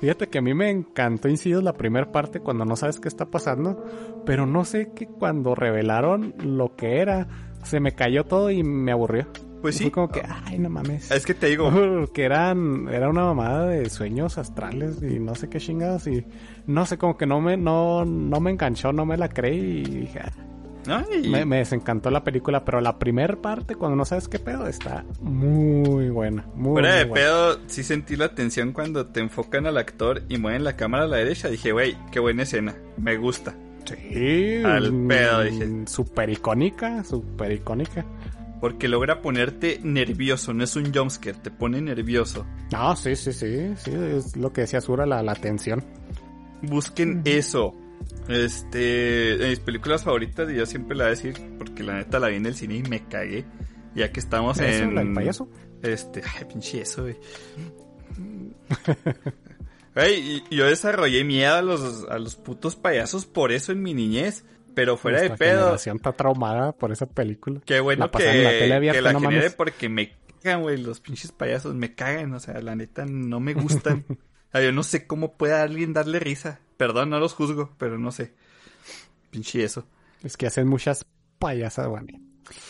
Fíjate 0.00 0.28
que 0.28 0.38
a 0.38 0.42
mí 0.42 0.54
me 0.54 0.70
encantó 0.70 1.28
Insidious 1.28 1.62
la 1.64 1.72
primera 1.72 2.12
parte 2.12 2.38
cuando 2.40 2.64
no 2.64 2.76
sabes 2.76 3.00
qué 3.00 3.08
está 3.08 3.24
pasando, 3.26 3.84
pero 4.24 4.46
no 4.46 4.64
sé 4.64 4.92
que 4.94 5.06
cuando 5.08 5.56
revelaron 5.56 6.34
lo 6.38 6.76
que 6.76 6.98
era, 7.00 7.26
se 7.68 7.80
me 7.80 7.92
cayó 7.92 8.24
todo 8.24 8.50
y 8.50 8.62
me 8.62 8.92
aburrió. 8.92 9.26
Pues 9.60 9.76
Fue 9.76 9.86
sí. 9.86 9.90
como 9.90 10.08
que, 10.08 10.22
ay, 10.46 10.58
no 10.60 10.70
mames. 10.70 11.10
Es 11.10 11.26
que 11.26 11.34
te 11.34 11.48
digo, 11.48 11.70
Porque 12.00 12.22
eran, 12.24 12.88
era 12.92 13.08
una 13.08 13.24
mamada 13.24 13.66
de 13.66 13.90
sueños 13.90 14.38
astrales 14.38 15.02
y 15.02 15.18
no 15.18 15.34
sé 15.34 15.48
qué 15.48 15.58
chingados 15.58 16.06
y 16.06 16.24
no 16.66 16.86
sé, 16.86 16.96
como 16.96 17.16
que 17.16 17.26
no 17.26 17.40
me, 17.40 17.56
no, 17.56 18.04
no 18.04 18.38
me 18.40 18.50
enganchó, 18.52 18.92
no 18.92 19.04
me 19.04 19.16
la 19.16 19.28
creí 19.28 19.80
y 19.80 19.82
dije, 20.02 20.20
ah, 20.22 20.30
¿no? 20.86 21.04
Y- 21.12 21.28
me, 21.28 21.44
me 21.44 21.56
desencantó 21.58 22.08
la 22.12 22.22
película, 22.22 22.64
pero 22.64 22.80
la 22.80 23.00
primera 23.00 23.34
parte, 23.34 23.74
cuando 23.74 23.96
no 23.96 24.04
sabes 24.04 24.28
qué 24.28 24.38
pedo, 24.38 24.68
está 24.68 25.04
muy 25.20 26.08
buena, 26.10 26.46
muy, 26.54 26.74
Fuera 26.74 26.94
de 26.94 27.04
muy 27.06 27.10
buena. 27.10 27.26
pedo, 27.26 27.58
sí 27.66 27.82
sentí 27.82 28.14
la 28.14 28.34
tensión 28.36 28.72
cuando 28.72 29.06
te 29.06 29.18
enfocan 29.18 29.66
al 29.66 29.76
actor 29.76 30.22
y 30.28 30.38
mueven 30.38 30.62
la 30.62 30.76
cámara 30.76 31.02
a 31.02 31.08
la 31.08 31.16
derecha. 31.16 31.48
Dije, 31.48 31.72
güey, 31.72 31.96
qué 32.12 32.20
buena 32.20 32.44
escena, 32.44 32.76
me 32.96 33.16
gusta. 33.16 33.54
Sí, 33.96 34.62
Al 34.64 34.92
mm, 34.92 35.08
pedo, 35.08 35.42
dije. 35.42 35.68
Súper 35.86 36.30
icónica, 36.30 37.04
súper 37.04 37.52
icónica. 37.52 38.04
Porque 38.60 38.88
logra 38.88 39.22
ponerte 39.22 39.78
nervioso, 39.84 40.52
no 40.52 40.64
es 40.64 40.74
un 40.74 40.92
jumpscare, 40.92 41.38
te 41.38 41.50
pone 41.50 41.80
nervioso. 41.80 42.44
No, 42.72 42.96
sí, 42.96 43.14
sí, 43.14 43.32
sí, 43.32 43.72
sí, 43.76 43.92
es 43.92 44.36
lo 44.36 44.52
que 44.52 44.62
decía 44.62 44.80
Sura, 44.80 45.06
la, 45.06 45.22
la 45.22 45.34
tensión. 45.36 45.84
Busquen 46.62 47.22
eso. 47.24 47.74
Este, 48.28 48.78
de 49.36 49.48
mis 49.50 49.60
películas 49.60 50.02
favoritas, 50.04 50.50
y 50.50 50.56
yo 50.56 50.66
siempre 50.66 50.96
la 50.96 51.04
voy 51.04 51.08
a 51.08 51.10
decir, 51.14 51.34
porque 51.56 51.82
la 51.84 51.94
neta 51.98 52.18
la 52.18 52.28
vi 52.28 52.36
en 52.36 52.46
el 52.46 52.54
cine 52.54 52.76
y 52.76 52.82
me 52.82 53.04
cagué. 53.06 53.44
Ya 53.94 54.12
que 54.12 54.20
estamos 54.20 54.58
¿Eso, 54.60 54.84
en. 54.84 54.94
la 54.94 55.02
del 55.02 55.12
payaso? 55.14 55.48
Este, 55.82 56.22
ay, 56.36 56.44
pinche 56.46 56.80
eso, 56.82 57.02
güey. 57.02 57.16
Güey, 59.98 60.42
y- 60.50 60.54
yo 60.54 60.66
desarrollé 60.66 61.24
miedo 61.24 61.54
a 61.54 61.62
los, 61.62 62.04
a 62.08 62.18
los 62.18 62.36
putos 62.36 62.76
payasos 62.76 63.26
por 63.26 63.52
eso 63.52 63.72
en 63.72 63.82
mi 63.82 63.94
niñez. 63.94 64.44
Pero 64.74 64.96
fuera 64.96 65.20
de 65.20 65.28
Nuestra 65.30 65.46
pedo, 65.46 65.58
generación 65.60 65.96
está 65.96 66.12
traumada 66.12 66.70
por 66.72 66.92
esa 66.92 67.06
película. 67.06 67.60
qué 67.66 67.80
bueno 67.80 68.04
La 68.04 68.10
pasaban 68.12 68.36
en 68.36 68.44
la 68.44 68.50
tele 68.50 68.66
que, 68.68 68.74
abierta, 68.74 68.98
que 68.98 69.02
la 69.02 69.12
no 69.12 69.18
genere 69.20 69.36
mames. 69.40 69.54
porque 69.56 69.88
me 69.88 70.12
cagan, 70.40 70.62
güey, 70.62 70.76
los 70.76 71.00
pinches 71.00 71.32
payasos 71.32 71.74
me 71.74 71.96
cagan, 71.96 72.32
o 72.32 72.38
sea, 72.38 72.60
la 72.60 72.76
neta 72.76 73.04
no 73.04 73.40
me 73.40 73.54
gustan. 73.54 74.04
Sea, 74.52 74.62
yo 74.62 74.70
no 74.72 74.82
sé 74.84 75.06
cómo 75.06 75.36
puede 75.36 75.54
alguien 75.54 75.92
darle 75.92 76.20
risa. 76.20 76.60
Perdón, 76.76 77.10
no 77.10 77.18
los 77.18 77.34
juzgo, 77.34 77.74
pero 77.76 77.98
no 77.98 78.12
sé. 78.12 78.32
Pinche 79.30 79.62
eso. 79.64 79.84
Es 80.22 80.36
que 80.38 80.46
hacen 80.46 80.68
muchas 80.68 81.04
payasas, 81.40 81.86
bueno. 81.88 82.06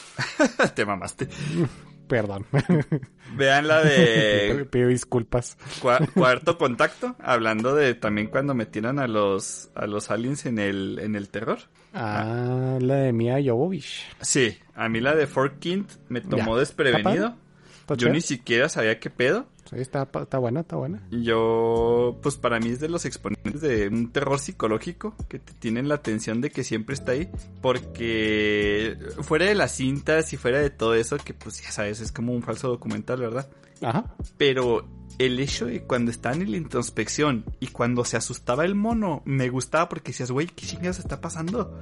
Te 0.74 0.84
mamaste. 0.86 1.28
Perdón. 2.08 2.46
Vean 3.36 3.68
la 3.68 3.82
de 3.84 4.66
Pido 4.70 4.88
disculpas. 4.88 5.56
Cua- 5.80 6.10
cuarto 6.12 6.56
contacto, 6.58 7.14
hablando 7.20 7.74
de 7.74 7.94
también 7.94 8.28
cuando 8.28 8.54
metieron 8.54 8.98
a 8.98 9.06
los 9.06 9.70
a 9.74 9.86
los 9.86 10.10
aliens 10.10 10.46
en 10.46 10.58
el 10.58 10.98
en 11.00 11.14
el 11.16 11.28
terror. 11.28 11.58
Ah, 11.94 12.78
la 12.80 12.96
de 12.96 13.12
Mia 13.12 13.36
Jovovich. 13.44 14.04
Sí, 14.20 14.58
a 14.74 14.88
mí 14.88 15.00
la 15.00 15.14
de 15.14 15.26
Forkint 15.26 15.90
me 16.08 16.20
tomó 16.20 16.54
Ya. 16.54 16.60
desprevenido. 16.60 17.36
¿Está 17.80 17.94
Yo 17.94 18.10
ni 18.10 18.20
siquiera 18.20 18.68
sabía 18.68 18.98
qué 19.00 19.08
pedo. 19.10 19.46
Sí, 19.70 19.76
está, 19.78 20.08
está 20.14 20.38
buena, 20.38 20.60
está 20.60 20.76
buena. 20.76 21.02
Yo, 21.10 22.18
pues 22.22 22.36
para 22.36 22.58
mí 22.58 22.70
es 22.70 22.80
de 22.80 22.88
los 22.88 23.04
exponentes 23.04 23.60
de 23.60 23.88
un 23.88 24.10
terror 24.10 24.38
psicológico 24.38 25.14
que 25.28 25.38
te 25.38 25.52
tienen 25.52 25.88
la 25.88 25.96
atención 25.96 26.40
de 26.40 26.50
que 26.50 26.64
siempre 26.64 26.94
está 26.94 27.12
ahí. 27.12 27.28
Porque 27.60 28.96
fuera 29.22 29.46
de 29.46 29.54
las 29.54 29.72
cintas 29.72 30.32
y 30.32 30.36
fuera 30.36 30.60
de 30.60 30.70
todo 30.70 30.94
eso, 30.94 31.18
que 31.18 31.34
pues 31.34 31.62
ya 31.62 31.70
sabes, 31.70 32.00
es 32.00 32.12
como 32.12 32.32
un 32.32 32.42
falso 32.42 32.68
documental, 32.68 33.20
¿verdad? 33.20 33.48
Ajá. 33.82 34.14
Pero 34.38 34.86
el 35.18 35.38
hecho 35.40 35.66
de 35.66 35.82
cuando 35.82 36.10
estaban 36.10 36.42
en 36.42 36.52
la 36.52 36.56
introspección 36.56 37.44
y 37.60 37.68
cuando 37.68 38.04
se 38.04 38.16
asustaba 38.16 38.64
el 38.64 38.74
mono, 38.74 39.22
me 39.24 39.50
gustaba 39.50 39.88
porque 39.88 40.12
decías, 40.12 40.30
güey, 40.30 40.46
¿qué 40.46 40.66
chingados 40.66 40.98
está 40.98 41.20
pasando? 41.20 41.76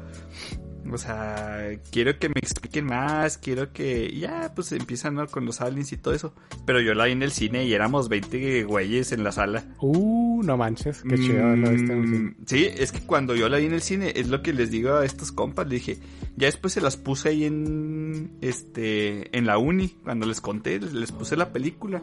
O 0.92 0.98
sea, 0.98 1.70
quiero 1.90 2.18
que 2.18 2.28
me 2.28 2.34
expliquen 2.36 2.86
más, 2.86 3.38
quiero 3.38 3.72
que... 3.72 4.16
Ya, 4.16 4.52
pues 4.54 4.72
empiezan 4.72 5.14
¿no? 5.14 5.26
con 5.26 5.44
los 5.44 5.60
aliens 5.60 5.92
y 5.92 5.96
todo 5.96 6.14
eso. 6.14 6.34
Pero 6.64 6.80
yo 6.80 6.94
la 6.94 7.06
vi 7.06 7.12
en 7.12 7.22
el 7.22 7.32
cine 7.32 7.64
y 7.64 7.72
éramos 7.74 8.08
20 8.08 8.64
güeyes 8.64 9.12
en 9.12 9.24
la 9.24 9.32
sala. 9.32 9.64
Uh, 9.80 10.42
no 10.42 10.56
manches, 10.56 11.02
qué 11.02 11.16
chido 11.16 11.56
lo 11.56 11.70
viste 11.70 11.92
en 11.92 11.98
el 12.02 12.06
cine. 12.06 12.18
Mm, 12.18 12.34
Sí, 12.46 12.68
es 12.76 12.92
que 12.92 13.00
cuando 13.00 13.34
yo 13.34 13.48
la 13.48 13.58
vi 13.58 13.66
en 13.66 13.74
el 13.74 13.82
cine, 13.82 14.12
es 14.16 14.28
lo 14.28 14.42
que 14.42 14.52
les 14.52 14.70
digo 14.70 14.94
a 14.94 15.04
estos 15.04 15.32
compas, 15.32 15.66
le 15.66 15.76
dije, 15.76 15.98
ya 16.36 16.46
después 16.46 16.72
se 16.72 16.80
las 16.80 16.96
puse 16.96 17.30
ahí 17.30 17.44
en, 17.44 18.36
este, 18.40 19.36
en 19.36 19.46
la 19.46 19.58
uni, 19.58 19.88
cuando 20.04 20.26
les 20.26 20.40
conté, 20.40 20.78
les, 20.80 20.92
les 20.92 21.12
puse 21.12 21.36
la 21.36 21.52
película. 21.52 22.02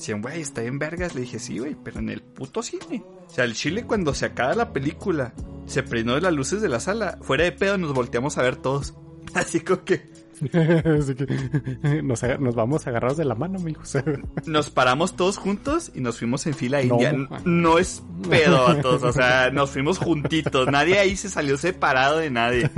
Decían, 0.00 0.22
güey, 0.22 0.40
está 0.40 0.62
bien 0.62 0.78
vergas. 0.78 1.14
Le 1.14 1.20
dije, 1.20 1.38
sí, 1.38 1.58
güey, 1.58 1.76
pero 1.84 1.98
en 2.00 2.08
el 2.08 2.22
puto 2.22 2.62
cine. 2.62 3.04
O 3.26 3.30
sea, 3.30 3.44
el 3.44 3.52
chile 3.52 3.84
cuando 3.84 4.14
se 4.14 4.24
acaba 4.24 4.54
la 4.54 4.72
película, 4.72 5.34
se 5.66 5.82
prendió 5.82 6.18
las 6.20 6.32
luces 6.32 6.62
de 6.62 6.70
la 6.70 6.80
sala, 6.80 7.18
fuera 7.20 7.44
de 7.44 7.52
pedo 7.52 7.76
nos 7.76 7.92
volteamos 7.92 8.38
a 8.38 8.42
ver 8.42 8.56
todos. 8.56 8.94
Así 9.34 9.60
como 9.60 9.84
que 9.84 10.08
Así 10.40 11.14
que 11.14 12.02
nos, 12.02 12.22
nos 12.40 12.54
vamos 12.54 12.86
agarrados 12.86 13.18
de 13.18 13.26
la 13.26 13.34
mano, 13.34 13.58
amigos. 13.58 13.92
nos 14.46 14.70
paramos 14.70 15.16
todos 15.16 15.36
juntos 15.36 15.92
y 15.94 16.00
nos 16.00 16.18
fuimos 16.18 16.46
en 16.46 16.54
fila 16.54 16.82
No. 16.82 16.94
india. 16.94 17.12
No, 17.44 17.78
es 17.78 18.02
pedo 18.26 18.68
a 18.68 18.80
todos, 18.80 19.02
o 19.02 19.12
sea, 19.12 19.50
nos 19.50 19.68
fuimos 19.70 19.98
juntitos. 19.98 20.66
Nadie 20.70 20.98
ahí 20.98 21.14
se 21.14 21.28
salió 21.28 21.58
separado 21.58 22.16
de 22.16 22.30
nadie. 22.30 22.70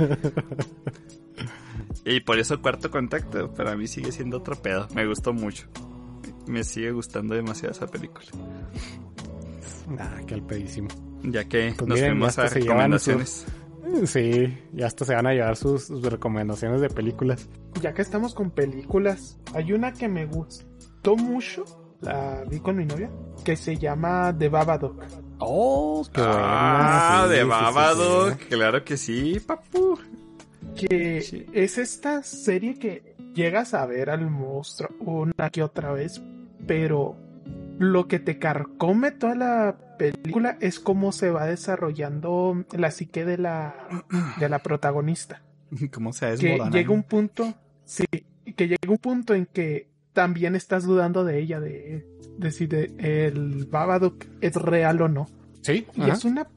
Y 2.03 2.19
por 2.19 2.37
eso 2.37 2.61
Cuarto 2.61 2.91
Contacto 2.91 3.53
para 3.53 3.77
mí 3.77 3.87
sigue 3.87 4.11
siendo 4.11 4.39
otro 4.39 4.61
pedo. 4.61 4.89
Me 4.93 5.07
gustó 5.07 5.31
mucho. 5.31 5.67
Me 6.47 6.63
sigue 6.63 6.91
gustando 6.91 7.35
demasiado 7.35 7.71
esa 7.73 7.87
película. 7.87 8.25
Ah, 9.99 10.19
qué 10.25 10.33
al 10.35 10.43
pedísimo. 10.43 10.87
Ya 11.23 11.45
que 11.45 11.73
Pues 11.77 11.87
nos 11.87 11.99
miren, 11.99 12.19
ya 12.19 12.41
a 12.43 12.47
recomendaciones. 12.49 13.45
Sí, 14.05 14.57
ya 14.73 14.87
hasta 14.87 15.05
se 15.05 15.13
van 15.13 15.27
a 15.27 15.33
llevar 15.33 15.55
sus, 15.55 15.83
sus 15.85 16.01
recomendaciones 16.03 16.81
de 16.81 16.89
películas. 16.89 17.47
Ya 17.81 17.93
que 17.93 18.01
estamos 18.01 18.33
con 18.33 18.49
películas, 18.51 19.37
hay 19.53 19.73
una 19.73 19.93
que 19.93 20.07
me 20.07 20.25
gustó 20.25 21.15
mucho, 21.15 21.63
la 22.01 22.43
vi 22.49 22.59
con 22.59 22.75
mi 22.77 22.85
novia, 22.85 23.11
que 23.43 23.55
se 23.55 23.77
llama 23.77 24.35
The 24.37 24.49
Babadook. 24.49 25.03
Oh, 25.39 26.03
qué 26.13 26.21
Ah, 26.23 26.77
buena, 26.77 27.23
sí, 27.23 27.29
de 27.29 27.35
sí, 27.35 27.41
sí, 27.43 27.47
Babadook. 27.49 28.39
sí. 28.39 28.45
Claro 28.49 28.83
que 28.83 28.97
sí, 28.97 29.39
papu. 29.45 29.99
Que 30.75 31.21
Sí. 31.21 31.45
es 31.53 31.77
esta 31.77 32.23
serie 32.23 32.79
que 32.79 33.15
llegas 33.35 33.73
a 33.73 33.85
ver 33.85 34.09
al 34.09 34.29
monstruo 34.29 34.89
una 35.01 35.49
que 35.51 35.61
otra 35.61 35.91
vez, 35.91 36.21
pero 36.67 37.15
lo 37.79 38.07
que 38.07 38.19
te 38.19 38.37
carcome 38.39 39.11
toda 39.11 39.35
la 39.35 39.77
película 39.97 40.57
es 40.61 40.79
cómo 40.79 41.11
se 41.11 41.29
va 41.31 41.45
desarrollando 41.45 42.63
la 42.71 42.91
psique 42.91 43.25
de 43.25 43.37
la, 43.37 43.75
de 44.39 44.49
la 44.49 44.59
protagonista. 44.59 45.41
¿Cómo 45.91 46.13
se 46.13 46.35
que 46.35 46.59
llega 46.71 46.91
un 46.91 47.03
punto, 47.03 47.53
sí, 47.85 48.05
que 48.55 48.67
llega 48.67 48.89
un 48.89 48.97
punto 48.99 49.33
en 49.33 49.47
que 49.47 49.87
también 50.13 50.55
estás 50.55 50.83
dudando 50.83 51.23
de 51.23 51.39
ella, 51.39 51.59
de, 51.59 52.05
de 52.37 52.51
si 52.51 52.67
de- 52.67 52.93
el 52.99 53.65
Babadook 53.65 54.25
es 54.41 54.55
real 54.55 55.01
o 55.01 55.07
no. 55.09 55.25
Sí, 55.61 55.87
Y 55.95 56.01
ajá. 56.03 56.13
es 56.13 56.25
una 56.25 56.47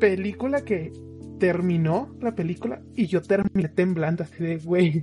película 0.00 0.62
que 0.64 0.92
terminó 1.38 2.08
la 2.20 2.34
película 2.34 2.80
y 2.96 3.06
yo 3.06 3.22
terminé 3.22 3.68
temblando 3.68 4.24
así 4.24 4.42
de, 4.42 4.56
güey, 4.58 5.02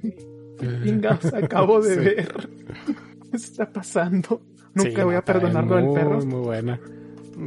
¿qué 0.60 0.68
chingados 0.84 1.34
acabo 1.34 1.80
de 1.82 1.94
Sí. 1.94 2.00
ver? 2.02 2.50
¿Qué 3.32 3.38
está 3.38 3.72
pasando? 3.72 4.42
Nunca 4.74 5.02
Sí, 5.02 5.04
voy 5.04 5.16
a 5.16 5.22
perdonarlo 5.24 5.76
al 5.76 5.94
perro. 5.94 6.18
Muy, 6.18 6.26
muy 6.26 6.40
buena. 6.42 6.80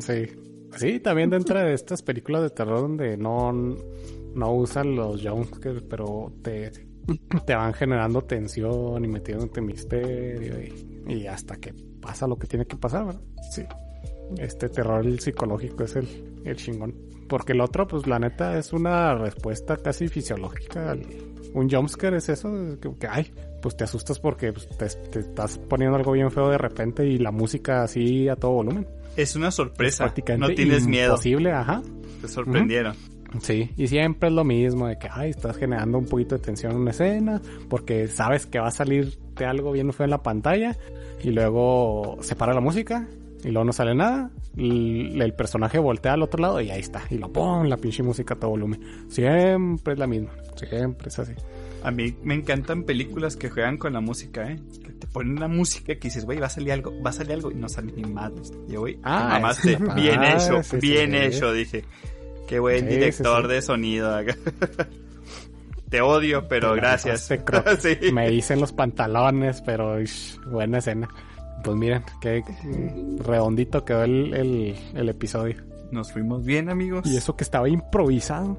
Sí. 0.01 0.27
Sí, 0.77 1.01
también 1.01 1.31
dentro 1.31 1.59
de 1.59 1.73
estas 1.73 2.03
películas 2.03 2.43
de 2.43 2.51
terror 2.51 2.81
donde 2.81 3.17
no, 3.17 3.53
no 3.53 4.53
usan 4.53 4.97
los 4.97 5.23
jumpscares, 5.23 5.83
pero 5.89 6.33
te, 6.43 6.71
te 7.47 7.55
van 7.55 7.73
generando 7.73 8.23
tensión 8.23 9.05
y 9.05 9.09
metiéndote 9.09 9.61
misterio 9.61 10.61
y, 10.61 11.13
y 11.13 11.27
hasta 11.27 11.57
que 11.57 11.75
pasa 12.01 12.27
lo 12.27 12.37
que 12.37 12.47
tiene 12.47 12.67
que 12.67 12.77
pasar, 12.77 13.07
¿verdad? 13.07 13.23
Sí. 13.51 13.63
Este 14.39 14.69
terror 14.69 15.21
psicológico 15.21 15.85
es 15.85 15.97
el, 15.97 16.09
el 16.45 16.57
chingón. 16.57 16.95
Porque 17.29 17.53
el 17.53 17.61
otro, 17.61 17.87
pues 17.87 18.07
la 18.07 18.19
neta, 18.19 18.59
es 18.59 18.73
una 18.73 19.15
respuesta 19.15 19.77
casi 19.77 20.09
fisiológica. 20.09 20.97
Un 21.55 21.71
jumpscare 21.71 22.17
es 22.17 22.29
eso, 22.29 22.55
es 22.57 22.79
que, 22.79 22.93
que, 22.99 23.07
ay, 23.07 23.33
pues 23.65 23.79
te 23.79 23.85
asustas 23.85 24.19
porque 24.19 24.53
pues, 24.53 24.69
te, 24.69 24.87
te 25.09 25.21
estás 25.21 25.57
poniendo 25.57 25.97
algo 25.97 26.13
bien 26.13 26.31
feo 26.31 26.51
de 26.51 26.59
repente 26.59 27.07
y 27.07 27.17
la 27.17 27.31
música 27.31 27.83
así 27.83 28.29
a 28.29 28.37
todo 28.37 28.51
volumen. 28.51 28.87
Es 29.17 29.37
una 29.37 29.49
Es 29.49 29.55
sorpresa. 29.55 30.13
No 30.37 30.49
tienes 30.51 30.87
miedo. 30.87 31.13
Imposible, 31.13 31.51
ajá. 31.51 31.81
Te 32.21 32.29
sorprendieron. 32.29 32.95
Sí, 33.41 33.71
y 33.79 33.87
siempre 33.87 34.29
es 34.29 34.35
lo 34.35 34.45
mismo 34.45 34.87
de 34.87 34.99
que, 34.99 35.09
ay, 35.11 35.31
estás 35.31 35.57
generando 35.57 35.97
un 35.97 36.05
poquito 36.05 36.35
de 36.35 36.43
tensión 36.43 36.73
en 36.73 36.79
una 36.81 36.91
escena 36.91 37.41
porque 37.71 38.07
sabes 38.07 38.45
que 38.45 38.59
va 38.59 38.69
a 38.69 38.71
salir 38.71 39.17
de 39.35 39.47
algo 39.47 39.73
bien 39.73 39.91
feo 39.95 40.05
en 40.05 40.11
la 40.11 40.23
pantalla 40.23 40.77
y 41.23 41.31
luego 41.31 42.19
se 42.21 42.37
para 42.37 42.53
la 42.53 42.61
música 42.61 43.09
y 43.45 43.49
luego 43.49 43.65
no 43.65 43.73
sale 43.73 43.95
nada. 43.95 44.31
y 44.59 45.19
el 45.23 45.33
personaje 45.33 45.79
voltea 45.79 46.13
al 46.13 46.23
otro 46.23 46.43
lado 46.43 46.61
y 46.61 46.69
ahí 46.69 46.81
está. 46.81 47.01
Y 47.09 47.17
lo 47.17 47.33
pon 47.33 47.71
la 47.71 47.79
pinche 47.79 48.03
música 48.03 48.35
a 48.35 48.39
todo 48.39 48.51
volumen. 48.51 49.09
Siempre 49.09 49.95
es 49.95 49.99
la 49.99 50.07
misma. 50.07 50.33
Siempre 50.55 51.09
es 51.09 51.19
así. 51.19 51.33
A 51.85 51.91
mí 51.91 52.17
me 52.23 52.35
encantan 52.35 52.85
películas 52.85 53.37
que 53.37 53.51
juegan 53.51 53.77
con 53.77 53.93
la 53.93 54.01
música, 54.01 54.51
¿eh? 54.51 54.59
Que 54.83 54.93
te 54.93 55.07
ponen 55.07 55.37
una 55.37 55.49
música 55.49 55.95
que 55.95 56.09
dices, 56.09 56.25
güey, 56.25 56.39
va 56.39 56.47
a 56.47 56.51
salir 56.51 56.73
algo, 56.73 56.93
va 57.03 57.11
a 57.11 57.13
salir 57.13 57.33
algo 57.35 57.51
y 57.51 57.55
no 57.55 57.69
sale 57.69 57.93
ni 57.93 58.05
madres. 58.05 58.53
Y 58.69 58.77
güey, 58.77 58.99
Ah, 59.05 59.53
está 59.53 59.95
bien 59.95 60.25
hecho, 60.25 60.63
sí, 60.63 60.77
bien 60.79 61.11
sí. 61.11 61.17
hecho, 61.19 61.53
dije. 61.53 61.85
Qué 62.49 62.59
buen 62.59 62.89
director 62.89 63.47
de 63.49 63.63
sonido. 63.63 64.15
acá. 64.15 64.35
Te 65.91 66.01
odio, 66.01 66.49
pero 66.49 66.75
la 66.75 66.83
gracias. 66.83 67.31
Me 68.13 68.33
hice 68.33 68.55
en 68.55 68.61
los 68.61 68.73
pantalones, 68.73 69.61
pero 69.63 70.01
ish, 70.01 70.41
buena 70.47 70.79
escena. 70.79 71.09
Pues 71.63 71.77
miren, 71.77 72.03
qué 72.21 72.43
redondito 73.25 73.85
quedó 73.85 74.05
el, 74.05 74.35
el, 74.35 74.75
el 74.95 75.09
episodio. 75.09 75.57
Nos 75.93 76.13
fuimos 76.13 76.45
bien, 76.45 76.69
amigos. 76.69 77.07
Y 77.07 77.17
eso 77.17 77.37
que 77.37 77.45
estaba 77.45 77.69
improvisado. 77.69 78.59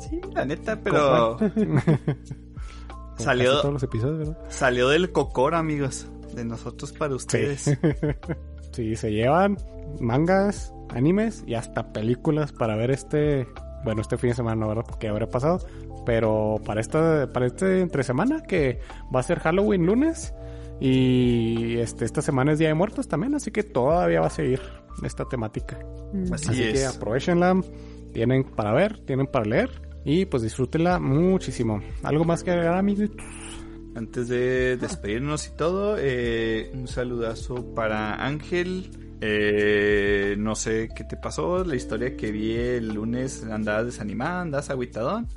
Sí, 0.00 0.20
la 0.32 0.44
neta, 0.46 0.80
pero 0.82 1.36
Como 3.20 3.30
Salió- 3.30 3.50
casi 3.50 3.62
todos 3.62 3.72
los 3.74 3.82
episodios, 3.82 4.18
¿verdad? 4.18 4.38
salió 4.48 4.88
del 4.88 5.12
cocor, 5.12 5.54
amigos. 5.54 6.06
De 6.34 6.44
nosotros 6.44 6.92
para 6.92 7.14
ustedes. 7.14 7.76
Sí, 8.72 8.94
se 8.94 9.10
llevan 9.10 9.56
mangas, 10.00 10.72
animes 10.90 11.42
y 11.44 11.54
hasta 11.54 11.92
películas 11.92 12.52
para 12.52 12.76
ver 12.76 12.92
este, 12.92 13.48
bueno, 13.84 14.00
este 14.00 14.16
fin 14.16 14.30
de 14.30 14.36
semana, 14.36 14.54
¿no, 14.60 14.68
¿verdad? 14.68 14.84
Porque 14.88 15.08
habrá 15.08 15.26
pasado, 15.28 15.58
pero 16.06 16.60
para 16.64 16.80
esta, 16.80 17.28
para 17.32 17.46
este 17.46 17.80
entre 17.80 18.04
semana 18.04 18.44
que 18.44 18.78
va 19.12 19.18
a 19.18 19.22
ser 19.24 19.40
Halloween 19.40 19.86
lunes 19.86 20.32
y 20.80 21.78
este 21.78 22.04
esta 22.04 22.22
semana 22.22 22.52
es 22.52 22.58
Día 22.60 22.68
de 22.68 22.74
Muertos 22.74 23.08
también, 23.08 23.34
así 23.34 23.50
que 23.50 23.64
todavía 23.64 24.20
va 24.20 24.28
a 24.28 24.30
seguir 24.30 24.60
esta 25.02 25.24
temática. 25.24 25.78
Así, 26.32 26.48
Así 26.50 26.72
que 26.72 26.86
aprovechenla, 26.86 27.60
tienen 28.12 28.44
para 28.44 28.72
ver, 28.72 28.98
tienen 29.04 29.26
para 29.26 29.44
leer 29.46 29.70
y 30.04 30.24
pues 30.26 30.42
disfrútenla 30.42 30.98
muchísimo. 30.98 31.80
¿Algo 32.02 32.24
más 32.24 32.42
que 32.42 32.50
agregar, 32.50 32.76
amiguitos? 32.76 33.24
Antes 33.94 34.28
de 34.28 34.76
despedirnos 34.76 35.48
y 35.48 35.56
todo, 35.56 35.96
eh, 35.98 36.70
un 36.74 36.86
saludazo 36.86 37.74
para 37.74 38.24
Ángel. 38.24 38.90
Eh, 39.20 40.36
no 40.38 40.54
sé 40.54 40.88
qué 40.94 41.04
te 41.04 41.16
pasó, 41.16 41.64
la 41.64 41.76
historia 41.76 42.16
que 42.16 42.32
vi 42.32 42.56
el 42.56 42.94
lunes 42.94 43.44
andabas 43.44 43.86
desanimada, 43.86 44.42
andabas 44.42 44.70
agüitadón. 44.70 45.28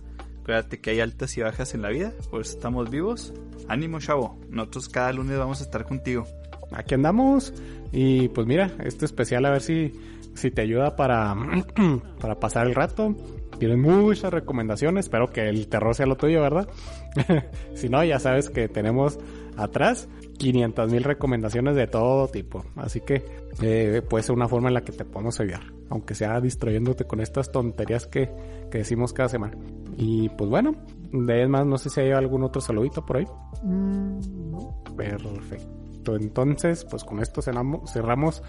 Acuérdate 0.41 0.79
que 0.79 0.91
hay 0.91 0.99
altas 0.99 1.37
y 1.37 1.41
bajas 1.41 1.73
en 1.73 1.81
la 1.81 1.89
vida, 1.89 2.13
por 2.29 2.41
eso 2.41 2.51
estamos 2.51 2.89
vivos. 2.89 3.33
Ánimo, 3.67 3.99
chavo. 3.99 4.39
Nosotros 4.49 4.89
cada 4.89 5.11
lunes 5.13 5.37
vamos 5.37 5.61
a 5.61 5.63
estar 5.63 5.85
contigo. 5.85 6.25
aquí 6.71 6.95
andamos. 6.95 7.53
Y 7.91 8.27
pues 8.29 8.47
mira, 8.47 8.71
este 8.83 9.05
especial 9.05 9.45
a 9.45 9.51
ver 9.51 9.61
si, 9.61 9.93
si 10.33 10.51
te 10.51 10.61
ayuda 10.61 10.95
para, 10.95 11.35
para 12.19 12.39
pasar 12.39 12.67
el 12.67 12.75
rato. 12.75 13.15
Tienen 13.63 13.79
muchas 13.79 14.29
recomendaciones. 14.33 15.05
Espero 15.05 15.31
que 15.31 15.47
el 15.47 15.69
terror 15.69 15.95
sea 15.95 16.05
lo 16.05 16.17
tuyo, 16.17 16.41
¿verdad? 16.41 16.67
si 17.75 17.87
no, 17.87 18.03
ya 18.03 18.19
sabes 18.19 18.49
que 18.49 18.67
tenemos 18.67 19.17
atrás 19.55 20.09
500 20.37 20.91
mil 20.91 21.01
recomendaciones 21.01 21.77
de 21.77 21.87
todo 21.87 22.27
tipo. 22.27 22.65
Así 22.75 22.99
que 22.99 23.23
eh, 23.61 24.01
puede 24.01 24.25
ser 24.25 24.35
una 24.35 24.49
forma 24.49 24.67
en 24.67 24.73
la 24.73 24.81
que 24.81 24.91
te 24.91 25.05
podemos 25.05 25.39
ayudar. 25.39 25.61
Aunque 25.89 26.13
sea 26.13 26.41
distrayéndote 26.41 27.05
con 27.05 27.21
estas 27.21 27.53
tonterías 27.53 28.05
que, 28.05 28.29
que 28.69 28.79
decimos 28.79 29.13
cada 29.13 29.29
semana. 29.29 29.55
Y 29.95 30.27
pues 30.27 30.49
bueno, 30.49 30.75
de 31.13 31.47
más, 31.47 31.65
no 31.65 31.77
sé 31.77 31.89
si 31.89 32.01
hay 32.01 32.11
algún 32.11 32.43
otro 32.43 32.59
saludito 32.59 33.05
por 33.05 33.15
ahí. 33.15 33.27
Mm, 33.63 34.51
no. 34.51 34.83
Perfecto. 34.97 36.17
Entonces, 36.17 36.83
pues 36.83 37.05
con 37.05 37.21
esto 37.21 37.41
cerramos, 37.41 37.93
cerramos 37.93 38.43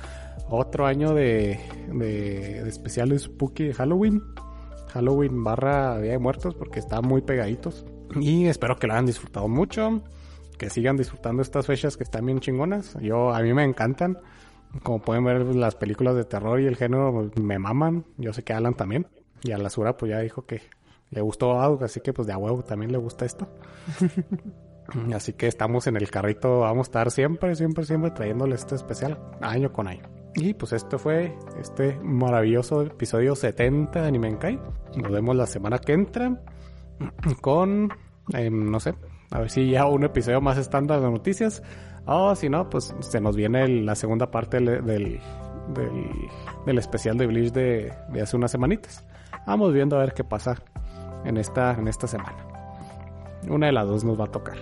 otro 0.48 0.86
año 0.86 1.14
de, 1.14 1.60
de, 1.86 2.64
de 2.64 2.68
especial 2.68 3.10
de 3.10 3.20
Spooky 3.20 3.66
de 3.66 3.74
Halloween. 3.74 4.20
Halloween 4.94 5.42
barra 5.42 5.98
Día 5.98 6.12
de 6.12 6.18
Muertos 6.18 6.54
porque 6.54 6.78
están 6.78 7.04
muy 7.04 7.20
pegaditos. 7.20 7.84
Y 8.20 8.46
espero 8.46 8.76
que 8.76 8.86
lo 8.86 8.92
hayan 8.92 9.06
disfrutado 9.06 9.48
mucho. 9.48 10.02
Que 10.56 10.70
sigan 10.70 10.96
disfrutando 10.96 11.42
estas 11.42 11.66
fechas 11.66 11.96
que 11.96 12.04
están 12.04 12.24
bien 12.24 12.38
chingonas. 12.38 12.96
Yo, 13.00 13.34
a 13.34 13.40
mí 13.40 13.52
me 13.52 13.64
encantan. 13.64 14.18
Como 14.84 15.00
pueden 15.00 15.24
ver, 15.24 15.54
las 15.56 15.74
películas 15.74 16.14
de 16.14 16.24
terror 16.24 16.60
y 16.60 16.66
el 16.66 16.76
género 16.76 17.28
me 17.42 17.58
maman. 17.58 18.06
Yo 18.18 18.32
sé 18.32 18.44
que 18.44 18.52
Alan 18.52 18.74
también. 18.74 19.08
Y 19.42 19.50
a 19.50 19.58
la 19.58 19.68
Sura 19.68 19.96
pues 19.96 20.10
ya 20.10 20.20
dijo 20.20 20.46
que 20.46 20.62
le 21.10 21.20
gustó 21.20 21.60
algo, 21.60 21.84
así 21.84 22.00
que 22.00 22.12
pues 22.12 22.26
de 22.26 22.32
a 22.32 22.38
huevo 22.38 22.62
también 22.62 22.92
le 22.92 22.98
gusta 22.98 23.24
esto. 23.24 23.48
Así 25.14 25.32
que 25.32 25.46
estamos 25.46 25.86
en 25.86 25.96
el 25.96 26.10
carrito, 26.10 26.60
vamos 26.60 26.88
a 26.88 26.90
estar 26.90 27.10
siempre, 27.10 27.54
siempre, 27.56 27.86
siempre 27.86 28.10
trayéndole 28.10 28.54
este 28.54 28.74
especial 28.74 29.18
año 29.40 29.72
con 29.72 29.88
año. 29.88 30.23
Y 30.36 30.54
pues 30.54 30.72
esto 30.72 30.98
fue 30.98 31.36
este 31.60 31.96
maravilloso 32.02 32.82
episodio 32.82 33.36
70 33.36 34.02
de 34.02 34.08
Anime 34.08 34.36
Kai. 34.38 34.58
Nos 34.96 35.10
vemos 35.12 35.36
la 35.36 35.46
semana 35.46 35.78
que 35.78 35.92
entra 35.92 36.40
con, 37.40 37.90
eh, 38.32 38.50
no 38.50 38.80
sé, 38.80 38.94
a 39.30 39.38
ver 39.40 39.50
si 39.50 39.70
ya 39.70 39.86
un 39.86 40.04
episodio 40.04 40.40
más 40.40 40.58
estándar 40.58 41.00
de 41.00 41.10
noticias. 41.10 41.62
O 42.06 42.34
si 42.34 42.48
no, 42.50 42.68
pues 42.68 42.94
se 43.00 43.20
nos 43.20 43.34
viene 43.36 43.66
la 43.82 43.94
segunda 43.94 44.30
parte 44.30 44.58
del, 44.58 44.84
del, 44.84 45.20
del- 45.74 46.28
del 46.66 46.78
especial 46.78 47.16
de 47.16 47.26
Bleach 47.26 47.52
de, 47.52 47.92
de 48.12 48.20
hace 48.20 48.36
unas 48.36 48.50
semanitas. 48.50 49.06
Vamos 49.46 49.72
viendo 49.72 49.96
a 49.96 50.00
ver 50.00 50.12
qué 50.14 50.24
pasa 50.24 50.56
en 51.24 51.36
esta, 51.38 51.72
en 51.72 51.88
esta 51.88 52.06
semana 52.06 52.36
una 53.48 53.66
de 53.66 53.72
las 53.72 53.86
dos 53.86 54.04
nos 54.04 54.18
va 54.18 54.24
a 54.24 54.30
tocar. 54.30 54.56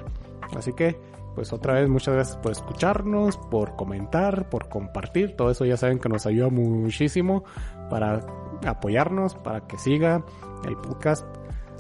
Así 0.57 0.73
que, 0.73 0.99
pues 1.35 1.53
otra 1.53 1.75
vez, 1.75 1.89
muchas 1.89 2.15
gracias 2.15 2.37
por 2.37 2.53
escucharnos, 2.53 3.37
por 3.37 3.77
comentar, 3.77 4.49
por 4.49 4.69
compartir. 4.69 5.37
Todo 5.37 5.51
eso 5.51 5.65
ya 5.65 5.77
saben 5.77 5.99
que 5.99 6.09
nos 6.09 6.27
ayuda 6.27 6.49
muchísimo 6.49 7.45
para 7.89 8.21
apoyarnos, 8.67 9.35
para 9.37 9.67
que 9.67 9.79
siga 9.79 10.25
el 10.65 10.77
podcast 10.77 11.27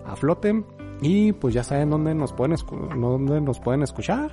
a 0.04 0.16
flote. 0.16 0.64
Y 1.00 1.32
pues 1.32 1.54
ya 1.54 1.64
saben 1.64 1.90
dónde 1.90 2.14
nos 2.14 2.32
pueden, 2.32 2.56
dónde 3.00 3.40
nos 3.40 3.60
pueden 3.60 3.82
escuchar. 3.82 4.30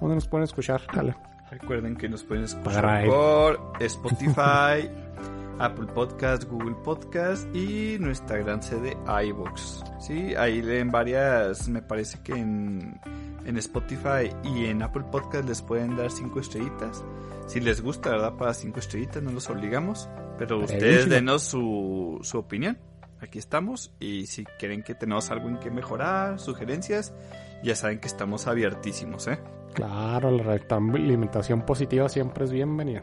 ¿Dónde 0.00 0.16
nos 0.16 0.28
pueden 0.28 0.44
escuchar? 0.44 0.82
Dale. 0.94 1.14
Recuerden 1.50 1.96
que 1.96 2.08
nos 2.08 2.24
pueden 2.24 2.44
escuchar 2.44 3.06
por 3.06 3.60
Spotify, 3.80 4.90
Apple 5.58 5.86
Podcast, 5.94 6.44
Google 6.44 6.74
Podcast 6.84 7.54
y 7.54 7.96
nuestra 8.00 8.38
gran 8.38 8.62
sede 8.62 8.96
iVoox. 9.06 9.82
Sí, 10.00 10.34
ahí 10.34 10.62
leen 10.62 10.90
varias, 10.90 11.68
me 11.68 11.80
parece 11.80 12.18
que 12.22 12.32
en, 12.32 13.00
en 13.44 13.56
Spotify 13.58 14.30
y 14.42 14.66
en 14.66 14.82
Apple 14.82 15.04
Podcast 15.10 15.48
les 15.48 15.62
pueden 15.62 15.96
dar 15.96 16.10
cinco 16.10 16.40
estrellitas. 16.40 17.04
Si 17.46 17.60
les 17.60 17.82
gusta, 17.82 18.10
¿verdad? 18.10 18.34
Para 18.36 18.54
cinco 18.54 18.80
estrellitas, 18.80 19.22
no 19.22 19.30
los 19.30 19.50
obligamos. 19.50 20.08
Pero 20.38 20.60
ustedes 20.60 21.08
denos 21.08 21.42
su, 21.42 22.18
su 22.22 22.38
opinión. 22.38 22.78
Aquí 23.20 23.38
estamos. 23.38 23.92
Y 24.00 24.26
si 24.26 24.44
quieren 24.58 24.82
que 24.82 24.94
tenemos 24.94 25.30
algo 25.30 25.48
en 25.48 25.58
que 25.58 25.70
mejorar, 25.70 26.40
sugerencias, 26.40 27.14
ya 27.62 27.76
saben 27.76 28.00
que 28.00 28.08
estamos 28.08 28.46
abiertísimos, 28.46 29.28
¿eh? 29.28 29.38
Claro, 29.74 30.30
la 30.30 30.42
retroalimentación 30.42 31.62
positiva 31.66 32.08
siempre 32.08 32.44
es 32.44 32.52
bienvenida. 32.52 33.02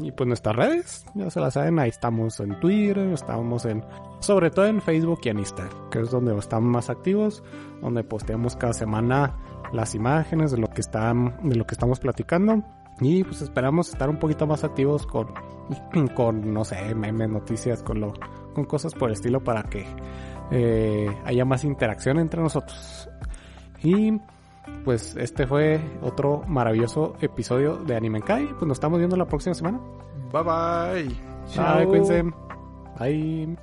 Y 0.00 0.12
pues 0.12 0.26
nuestras 0.26 0.56
redes, 0.56 1.06
ya 1.14 1.30
se 1.30 1.40
las 1.40 1.54
saben, 1.54 1.78
ahí 1.78 1.88
estamos 1.88 2.40
en 2.40 2.58
Twitter, 2.60 2.98
estamos 3.12 3.64
en, 3.64 3.84
sobre 4.20 4.50
todo 4.50 4.66
en 4.66 4.80
Facebook 4.80 5.20
y 5.24 5.28
en 5.28 5.38
Instagram, 5.38 5.90
que 5.90 6.00
es 6.00 6.10
donde 6.10 6.36
estamos 6.36 6.68
más 6.68 6.90
activos, 6.90 7.42
donde 7.80 8.02
posteamos 8.02 8.56
cada 8.56 8.72
semana 8.72 9.36
las 9.72 9.94
imágenes 9.94 10.50
de 10.50 10.58
lo 10.58 10.68
que 10.68 10.80
están, 10.80 11.36
de 11.42 11.56
lo 11.56 11.66
que 11.66 11.74
estamos 11.74 12.00
platicando. 12.00 12.62
Y 13.00 13.24
pues 13.24 13.42
esperamos 13.42 13.88
estar 13.88 14.08
un 14.08 14.18
poquito 14.18 14.46
más 14.46 14.64
activos 14.64 15.06
con, 15.06 15.28
con 16.14 16.52
no 16.52 16.64
sé, 16.64 16.94
memes, 16.94 17.28
noticias, 17.28 17.82
con 17.82 18.00
lo, 18.00 18.14
con 18.54 18.64
cosas 18.64 18.94
por 18.94 19.10
el 19.10 19.14
estilo 19.14 19.42
para 19.42 19.64
que 19.64 19.84
eh, 20.50 21.08
haya 21.24 21.44
más 21.44 21.64
interacción 21.64 22.18
entre 22.18 22.40
nosotros. 22.40 23.08
Y 23.82 24.20
pues 24.84 25.16
este 25.16 25.46
fue 25.46 25.80
otro 26.02 26.42
maravilloso 26.46 27.16
episodio 27.20 27.76
de 27.76 27.96
Anime 27.96 28.22
Kai. 28.22 28.46
Pues 28.46 28.62
nos 28.62 28.76
estamos 28.76 28.98
viendo 28.98 29.16
la 29.16 29.26
próxima 29.26 29.54
semana. 29.54 29.80
Bye 30.32 30.42
bye. 30.42 31.34
Bye, 31.56 31.86
cuídense. 31.86 32.22
Bye. 32.98 33.56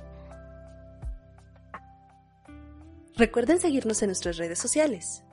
Recuerden 3.16 3.58
seguirnos 3.58 4.02
en 4.02 4.08
nuestras 4.08 4.36
redes 4.38 4.58
sociales. 4.58 5.24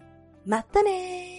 ¡Mátane! 0.45 1.38